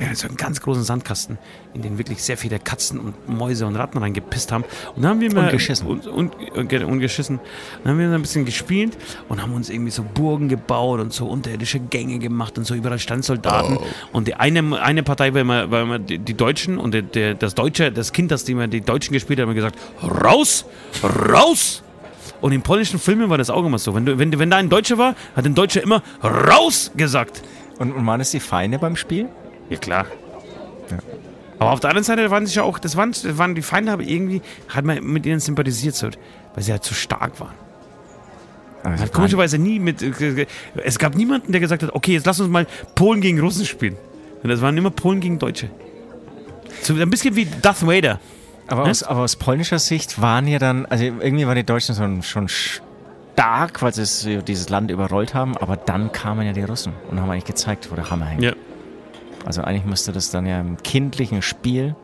ja, 0.00 0.14
so 0.14 0.26
einen 0.26 0.36
ganz 0.38 0.62
großen 0.62 0.82
Sandkasten, 0.82 1.38
in 1.74 1.82
den 1.82 1.98
wirklich 1.98 2.22
sehr 2.22 2.38
viele 2.38 2.58
Katzen 2.58 2.98
und 2.98 3.28
Mäuse 3.28 3.66
und 3.66 3.76
Ratten 3.76 3.98
reingepisst 3.98 4.50
haben. 4.50 4.64
Und 4.96 5.02
dann 5.02 5.10
haben 5.12 5.20
wir 5.20 5.32
mal 5.34 5.50
geschissen. 5.50 5.86
Und, 5.86 6.06
und, 6.06 6.34
und, 6.56 6.72
und 6.72 7.00
geschissen. 7.00 7.38
Dann 7.84 7.92
haben 7.92 7.98
wir 7.98 8.10
ein 8.10 8.22
bisschen 8.22 8.46
gespielt 8.46 8.96
und 9.28 9.42
haben 9.42 9.52
uns 9.52 9.68
irgendwie 9.68 9.90
so 9.90 10.02
Burgen 10.02 10.48
gebaut 10.48 11.00
und 11.00 11.12
so 11.12 11.26
unterirdische 11.26 11.80
Gänge 11.80 12.18
gemacht 12.18 12.56
und 12.56 12.64
so 12.64 12.74
überall 12.74 12.98
standen 12.98 13.22
Soldaten. 13.22 13.78
Und 14.12 14.26
die 14.26 14.34
eine, 14.34 14.80
eine 14.80 15.02
Partei 15.02 15.34
war 15.34 15.42
immer, 15.42 15.70
war 15.70 15.82
immer 15.82 15.98
die, 15.98 16.18
die 16.18 16.34
Deutschen 16.34 16.78
und 16.78 16.94
der, 16.94 17.02
der, 17.02 17.34
das 17.34 17.54
Deutsche, 17.54 17.92
das 17.92 18.12
Kind, 18.12 18.30
das 18.30 18.44
die, 18.44 18.52
immer 18.52 18.68
die 18.68 18.80
Deutschen 18.80 19.12
gespielt 19.12 19.38
hat, 19.38 19.46
hat 19.46 19.50
immer 19.50 19.54
gesagt, 19.54 19.78
raus, 20.02 20.64
raus. 21.02 21.82
Und 22.40 22.52
in 22.52 22.62
polnischen 22.62 22.98
Filmen 22.98 23.28
war 23.28 23.36
das 23.36 23.50
auch 23.50 23.64
immer 23.66 23.78
so. 23.78 23.94
Wenn, 23.94 24.06
du, 24.06 24.18
wenn, 24.18 24.38
wenn 24.38 24.50
da 24.50 24.56
ein 24.56 24.70
Deutscher 24.70 24.96
war, 24.96 25.14
hat 25.36 25.44
ein 25.44 25.54
Deutscher 25.54 25.82
immer 25.82 26.02
raus 26.22 26.90
gesagt. 26.96 27.42
Und, 27.78 27.92
und 27.92 28.06
waren 28.06 28.20
es 28.20 28.30
die 28.30 28.40
Feinde 28.40 28.78
beim 28.78 28.96
Spiel? 28.96 29.28
Ja, 29.70 29.78
klar. 29.78 30.06
Ja. 30.90 30.98
Aber 31.58 31.72
auf 31.72 31.80
der 31.80 31.90
anderen 31.90 32.04
Seite 32.04 32.30
waren 32.30 32.46
sie 32.46 32.54
ja 32.56 32.62
auch, 32.62 32.78
das 32.78 32.96
waren, 32.96 33.12
das 33.12 33.38
waren 33.38 33.54
die 33.54 33.62
Feinde, 33.62 33.92
aber 33.92 34.02
irgendwie 34.02 34.42
hat 34.68 34.84
man 34.84 35.02
mit 35.04 35.26
ihnen 35.26 35.40
sympathisiert, 35.40 35.94
so, 35.94 36.08
weil 36.54 36.62
sie 36.62 36.72
halt 36.72 36.84
zu 36.84 36.94
stark 36.94 37.38
waren. 37.40 37.54
Man 38.82 38.98
hat 38.98 39.12
komischerweise 39.12 39.58
nie 39.58 39.78
mit. 39.78 40.00
äh, 40.02 40.46
Es 40.84 40.98
gab 40.98 41.14
niemanden, 41.14 41.52
der 41.52 41.60
gesagt 41.60 41.82
hat, 41.82 41.94
okay, 41.94 42.12
jetzt 42.14 42.24
lass 42.26 42.40
uns 42.40 42.48
mal 42.48 42.66
Polen 42.94 43.20
gegen 43.20 43.38
Russen 43.40 43.66
spielen. 43.66 43.96
Und 44.42 44.48
das 44.48 44.62
waren 44.62 44.74
immer 44.76 44.90
Polen 44.90 45.20
gegen 45.20 45.38
Deutsche. 45.38 45.68
So 46.80 46.94
ein 46.94 47.10
bisschen 47.10 47.36
wie 47.36 47.44
Darth 47.44 47.86
Vader. 47.86 48.20
Aber 48.68 48.84
Ne? 48.84 48.90
aus, 48.90 49.02
aber 49.02 49.20
aus 49.20 49.36
polnischer 49.36 49.78
Sicht 49.78 50.22
waren 50.22 50.46
ja 50.48 50.58
dann, 50.58 50.86
also 50.86 51.04
irgendwie 51.04 51.46
waren 51.46 51.56
die 51.56 51.64
Deutschen 51.64 51.94
so, 51.94 52.22
schon 52.22 52.48
stark, 52.48 53.82
weil 53.82 53.92
sie 53.92 54.02
es, 54.02 54.26
dieses 54.46 54.70
Land 54.70 54.90
überrollt 54.90 55.34
haben, 55.34 55.56
aber 55.58 55.76
dann 55.76 56.10
kamen 56.12 56.46
ja 56.46 56.52
die 56.54 56.62
Russen 56.62 56.94
und 57.10 57.20
haben 57.20 57.28
eigentlich 57.30 57.44
gezeigt, 57.44 57.90
wo 57.90 57.96
der 57.96 58.08
Hammer 58.10 58.26
hängt. 58.26 58.42
Ja. 58.42 58.52
Also 59.44 59.62
eigentlich 59.62 59.84
müsste 59.84 60.12
das 60.12 60.30
dann 60.30 60.46
ja 60.46 60.60
im 60.60 60.76
kindlichen 60.82 61.42
Spiel, 61.42 61.94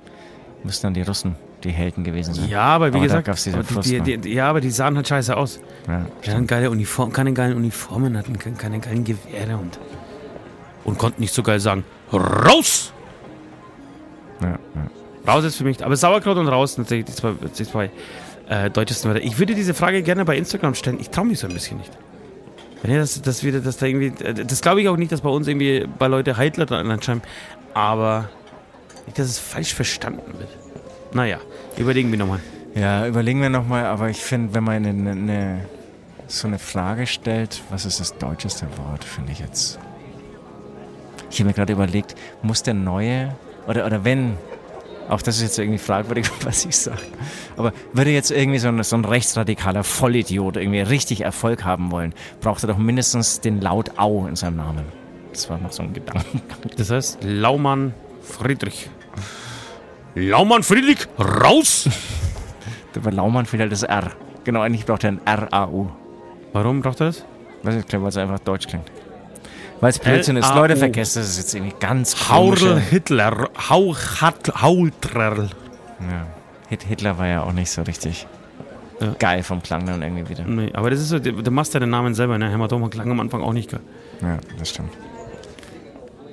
müssten 0.64 0.86
dann 0.86 0.94
die 0.94 1.02
Russen 1.02 1.36
die 1.64 1.70
Helden 1.70 2.04
gewesen 2.04 2.34
sein. 2.34 2.48
Ja, 2.48 2.62
aber 2.62 2.92
wie 2.92 2.98
Aber 2.98 3.06
gesagt, 3.22 3.28
aber 3.28 3.82
die, 3.82 4.00
die, 4.00 4.18
die, 4.18 4.34
ja, 4.34 4.48
aber 4.48 4.60
die 4.60 4.70
sahen 4.70 4.96
halt 4.96 5.08
scheiße 5.08 5.36
aus. 5.36 5.60
Ja, 5.88 6.06
Die 6.24 6.30
hatten 6.30 6.46
geile 6.46 6.70
Uniform, 6.70 7.12
keine 7.12 7.32
geilen 7.32 7.56
Uniformen, 7.56 8.16
hatten 8.16 8.38
keine, 8.38 8.78
geilen 8.78 9.04
Gewehre 9.04 9.56
und, 9.56 9.78
und 10.84 10.98
konnten 10.98 11.20
nicht 11.20 11.34
so 11.34 11.42
geil 11.42 11.60
sagen, 11.60 11.84
raus! 12.12 12.92
ja, 14.40 14.50
ja. 14.50 14.58
Raus 15.26 15.44
ist 15.44 15.56
für 15.56 15.64
mich, 15.64 15.84
aber 15.84 15.96
Sauerkraut 15.96 16.36
und 16.36 16.46
raus 16.46 16.78
natürlich 16.78 17.06
die 17.06 17.12
zwei, 17.12 17.32
die 17.32 17.64
zwei 17.64 17.90
äh, 18.48 18.70
deutschesten 18.70 19.10
Wörter. 19.10 19.24
Ich 19.24 19.38
würde 19.38 19.54
diese 19.56 19.74
Frage 19.74 20.02
gerne 20.02 20.24
bei 20.24 20.36
Instagram 20.36 20.74
stellen. 20.74 20.98
Ich 21.00 21.10
traue 21.10 21.26
mich 21.26 21.40
so 21.40 21.48
ein 21.48 21.52
bisschen 21.54 21.78
nicht. 21.78 21.90
Ihr 22.84 22.98
das, 22.98 23.20
das 23.22 23.42
wieder, 23.42 23.60
dass 23.60 23.78
da 23.78 23.86
irgendwie, 23.86 24.24
äh, 24.24 24.34
das 24.34 24.60
glaube 24.60 24.80
ich 24.80 24.88
auch 24.88 24.96
nicht, 24.96 25.12
dass 25.12 25.20
bei 25.20 25.28
uns 25.28 25.48
irgendwie 25.48 25.86
bei 25.98 26.06
Leute 26.06 26.36
Heidler 26.36 26.66
dran 26.66 26.90
anscheinend, 26.90 27.24
aber 27.74 28.28
nicht, 29.06 29.18
dass 29.18 29.28
es 29.28 29.38
falsch 29.38 29.74
verstanden 29.74 30.38
wird. 30.38 30.48
Naja, 31.12 31.38
überlegen 31.76 32.10
wir 32.10 32.18
nochmal. 32.18 32.40
Ja, 32.74 33.06
überlegen 33.06 33.40
wir 33.40 33.48
nochmal, 33.48 33.86
aber 33.86 34.10
ich 34.10 34.18
finde, 34.18 34.54
wenn 34.54 34.64
man 34.64 34.84
eine, 34.84 35.10
eine, 35.10 35.64
so 36.26 36.46
eine 36.46 36.58
Frage 36.58 37.06
stellt, 37.06 37.62
was 37.70 37.86
ist 37.86 38.00
das 38.00 38.18
deutscheste 38.18 38.66
Wort, 38.76 39.04
finde 39.04 39.32
ich 39.32 39.38
jetzt. 39.38 39.78
Ich 41.30 41.40
habe 41.40 41.48
mir 41.48 41.54
gerade 41.54 41.72
überlegt, 41.72 42.14
muss 42.42 42.62
der 42.62 42.74
neue, 42.74 43.34
oder, 43.66 43.86
oder 43.86 44.04
wenn, 44.04 44.36
auch 45.08 45.22
das 45.22 45.36
ist 45.36 45.42
jetzt 45.42 45.58
irgendwie 45.58 45.78
fragwürdig, 45.78 46.26
was 46.44 46.64
ich 46.64 46.76
sage, 46.76 47.02
aber 47.56 47.72
würde 47.92 48.10
jetzt 48.10 48.30
irgendwie 48.30 48.58
so 48.58 48.68
ein, 48.68 48.82
so 48.82 48.96
ein 48.96 49.04
rechtsradikaler 49.04 49.84
Vollidiot 49.84 50.56
irgendwie 50.56 50.80
richtig 50.80 51.22
Erfolg 51.22 51.64
haben 51.64 51.90
wollen, 51.90 52.14
braucht 52.40 52.64
er 52.64 52.68
doch 52.68 52.78
mindestens 52.78 53.40
den 53.40 53.60
Laut 53.60 53.98
Au 53.98 54.26
in 54.26 54.36
seinem 54.36 54.56
Namen. 54.56 54.84
Das 55.32 55.50
war 55.50 55.58
noch 55.58 55.72
so 55.72 55.82
ein 55.82 55.92
Gedanken. 55.92 56.40
Das 56.76 56.90
heißt, 56.90 57.18
Laumann 57.22 57.92
Friedrich. 58.22 58.88
Laumann 60.14 60.62
Friedrich, 60.62 61.06
raus! 61.18 61.88
Bei 63.02 63.10
Laumann 63.10 63.44
fehlt 63.44 63.60
halt 63.60 63.72
das 63.72 63.82
R. 63.82 64.12
Genau, 64.44 64.62
eigentlich 64.62 64.86
braucht 64.86 65.04
er 65.04 65.10
ein 65.10 65.20
R-A-U. 65.26 65.90
Warum 66.54 66.80
braucht 66.80 67.00
er 67.00 67.08
das? 67.08 67.24
Weiß 67.62 67.74
nicht, 67.74 67.92
weil 67.92 68.08
es 68.08 68.16
einfach 68.16 68.38
deutsch 68.38 68.66
klingt. 68.66 68.90
Weil 69.80 69.90
es 69.90 69.98
Blödsinn 69.98 70.36
ist. 70.36 70.46
L-A-U. 70.46 70.58
Leute, 70.60 70.76
vergesst 70.76 71.16
das 71.16 71.28
ist 71.28 71.38
jetzt 71.38 71.54
irgendwie 71.54 71.74
ganz 71.78 72.28
Haurl. 72.30 72.80
Hitler, 72.80 73.48
Hau 73.68 73.94
Haultrerl. 73.94 75.50
Ja. 76.00 76.26
Hit 76.68 76.82
Hitler 76.82 77.18
war 77.18 77.26
ja 77.26 77.42
auch 77.42 77.52
nicht 77.52 77.70
so 77.70 77.82
richtig 77.82 78.26
Ja. 79.00 79.14
geil 79.18 79.42
vom 79.42 79.62
Klang 79.62 79.86
dann 79.86 80.02
irgendwie 80.02 80.28
wieder. 80.28 80.44
Nee, 80.44 80.70
aber 80.72 80.90
das 80.90 81.00
ist 81.00 81.10
so, 81.10 81.18
du 81.18 81.50
machst 81.50 81.74
deinen 81.74 81.90
Namen 81.90 82.14
selber, 82.14 82.38
ne? 82.38 82.50
Hämatom 82.50 82.88
klang 82.90 83.10
am 83.10 83.20
Anfang 83.20 83.42
auch 83.42 83.52
nicht 83.52 83.70
geil. 83.70 83.80
Ja, 84.22 84.38
das 84.58 84.70
stimmt. 84.70 84.92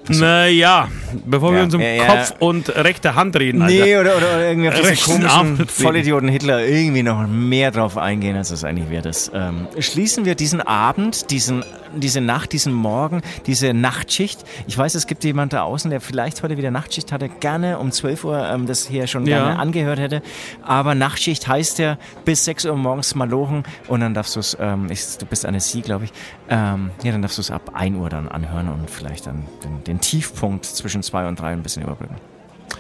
Naja, 0.10 0.90
bevor 1.26 1.52
wir 1.52 1.60
Ja, 1.60 1.64
uns 1.64 1.74
um 1.76 1.82
ja, 1.82 1.88
ja. 1.88 2.06
Kopf 2.06 2.34
und 2.40 2.70
rechte 2.76 3.16
Hand 3.16 3.38
reden, 3.38 3.62
Alter. 3.62 3.74
Nee, 3.86 3.98
oder, 3.98 4.18
oder 4.18 4.48
irgendwie 4.50 4.70
auf 4.70 4.76
diese 4.76 4.96
komischen. 5.12 5.68
Vollidioten 5.68 6.28
Hitler 6.30 6.66
irgendwie 6.66 7.04
noch 7.04 7.26
mehr 7.28 7.72
drauf 7.72 7.98
eingehen, 7.98 8.36
als 8.36 8.52
es 8.52 8.64
eigentlich 8.64 8.90
wert 8.90 9.06
ist. 9.06 9.32
Ähm, 9.34 9.68
schließen 9.80 10.26
wir 10.26 10.36
diesen 10.36 10.62
Abend, 10.62 11.32
diesen, 11.32 11.64
diese 11.96 12.20
Nacht, 12.22 12.52
diesen 12.52 12.74
Morgen, 12.74 13.22
diese 13.46 13.74
Nachtschicht. 13.74 14.44
Ich 14.68 14.78
weiß, 14.78 14.96
es 14.96 15.08
gibt 15.08 15.24
jemand 15.24 15.54
da 15.54 15.64
außen, 15.64 15.90
der 15.90 16.02
vielleicht 16.02 16.44
heute 16.44 16.58
wieder 16.58 16.72
Nachtschicht 16.72 17.12
hatte, 17.12 17.30
gerne 17.30 17.80
um 17.80 17.92
12 17.92 18.24
Uhr 18.26 18.46
ähm, 18.46 18.66
das 18.66 18.86
hier 18.86 19.08
schon 19.08 19.26
gerne 19.26 19.58
angehört 19.58 20.00
hätte. 20.00 20.22
Aber 20.64 20.96
Nachtschicht 20.96 21.48
heißt 21.48 21.80
ja 21.80 21.98
bis 22.26 22.44
6 22.46 22.66
Uhr 22.66 22.76
morgens 22.76 23.16
malochen 23.16 23.64
und 23.88 24.02
dann 24.02 24.14
darfst 24.14 24.36
du 24.36 24.40
es, 24.42 24.58
ähm, 24.60 24.88
du 24.88 25.26
bist 25.26 25.46
eine 25.46 25.60
Sie, 25.60 25.82
glaube 25.82 26.06
ich, 26.06 26.12
ähm, 26.50 26.92
ja, 27.04 27.12
dann 27.12 27.22
darfst 27.22 27.38
du 27.38 27.42
es 27.42 27.52
ab 27.52 27.72
1 27.74 27.96
Uhr 27.98 28.10
dann 28.10 28.28
anhören 28.28 28.68
und 28.70 28.90
vielleicht 28.90 29.28
dann 29.28 29.46
den, 29.64 29.84
den 29.84 29.93
Tiefpunkt 30.02 30.66
zwischen 30.66 31.04
2 31.04 31.28
und 31.28 31.40
3 31.40 31.52
ein 31.54 31.64
bisschen 31.64 31.84
überbrücken. 31.84 32.16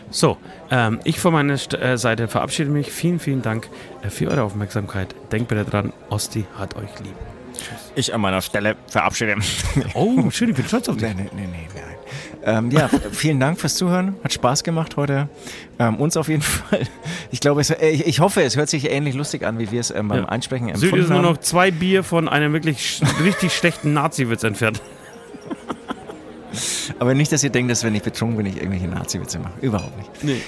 So, 0.10 0.38
ähm, 0.69 0.99
ich 1.03 1.19
von 1.19 1.34
meiner 1.34 1.57
St 1.57 1.73
äh, 1.73 1.98
Seite 1.98 2.27
verabschiede 2.27 2.69
mich. 2.69 2.91
Vielen, 2.91 3.19
vielen 3.19 3.41
Dank 3.41 3.68
äh, 4.03 4.10
für 4.10 4.30
eure 4.30 4.44
Aufmerksamkeit. 4.44 5.15
Denkt 5.31 5.48
bitte 5.48 5.65
dran, 5.65 5.91
Osti 6.10 6.45
hat 6.57 6.76
euch 6.76 6.99
lieb. 6.99 7.15
Ich 7.95 8.14
an 8.14 8.22
meiner 8.22 8.41
Stelle 8.41 8.76
verabschiede. 8.88 9.35
Oh, 9.94 10.30
schön, 10.31 10.49
ich 10.49 10.56
bin 10.56 10.65
stolz 10.68 10.90
auf 10.90 10.98
dich. 10.98 11.14
Nee, 11.15 11.23
nee, 11.23 11.30
nee, 11.35 11.48
nee, 11.48 11.68
nein. 11.73 11.95
Ähm, 12.65 12.72
ja, 12.72 12.90
vielen 13.11 13.40
Dank 13.40 13.60
fürs 13.60 13.76
Zuhören. 13.76 14.15
Hat 14.23 14.34
Spaß 14.34 14.64
gemacht 14.64 14.98
heute. 14.98 15.30
Ähm, 15.80 15.95
uns 15.95 16.18
auf 16.18 16.27
jeden 16.27 16.41
Fall. 16.44 16.81
Ich 17.31 17.40
glaube, 17.40 17.61
es, 17.61 17.69
äh, 17.69 17.90
ich, 17.90 18.06
ich 18.06 18.19
hoffe, 18.19 18.41
es 18.44 18.56
hört 18.56 18.69
sich 18.69 18.90
ähnlich 18.90 19.15
lustig 19.15 19.45
an, 19.45 19.60
wie 19.60 19.72
wir 19.72 19.80
es 19.80 19.91
ähm, 19.91 20.10
beim 20.10 20.23
Ja. 20.23 20.30
Einsprechen 20.30 20.68
Süd 20.76 20.76
empfunden 20.84 21.03
ist 21.03 21.10
nur 21.10 21.19
haben. 21.19 21.26
noch 21.26 21.38
zwei 21.38 21.72
Bier 21.72 22.03
von 22.03 22.27
einem 22.27 22.53
wirklich 22.53 22.85
sch 22.98 23.02
richtig 23.23 23.53
schlechten 23.53 23.94
Nazi-Witz 23.94 24.44
entfernt. 24.44 24.81
Aber 26.99 27.13
nicht, 27.13 27.31
dass 27.31 27.43
ihr 27.43 27.49
denkt, 27.49 27.71
dass 27.71 27.84
wenn 27.84 27.95
ich 27.95 28.03
betrunken 28.03 28.38
bin, 28.38 28.45
ich 28.45 28.57
irgendwelche 28.57 28.88
Nazi-Witze 28.88 29.39
mache. 29.39 29.53
Überhaupt 29.61 29.97
nicht. 29.97 30.23
Nee. 30.23 30.41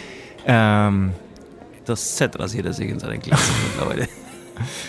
Ähm, 0.46 1.14
Das 1.86 2.18
Set 2.18 2.40
rasiert 2.40 2.66
er 2.66 2.74
sich 2.74 2.90
in 2.90 3.00
seinen 3.00 3.20
Glas 3.20 3.40
mittlerweile. 3.78 4.08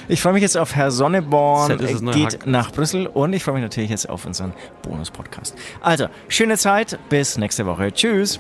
ich 0.09 0.21
freue 0.23 0.33
mich 0.35 0.43
jetzt 0.43 0.57
auf 0.57 0.75
Herr 0.75 0.91
Sonneborn. 0.91 1.77
Geht 2.13 2.47
nach 2.47 2.71
Brüssel 2.73 3.07
und 3.07 3.33
ich 3.33 3.43
freue 3.45 3.55
mich 3.55 3.63
natürlich 3.63 3.91
jetzt 3.91 4.09
auf 4.09 4.25
unseren 4.27 4.53
Bonus-Podcast. 4.83 5.55
Also, 5.81 6.07
schöne 6.29 6.57
Zeit. 6.57 6.99
Bis 7.09 7.37
nächste 7.39 7.67
Woche. 7.67 7.93
Tschüss. 7.93 8.39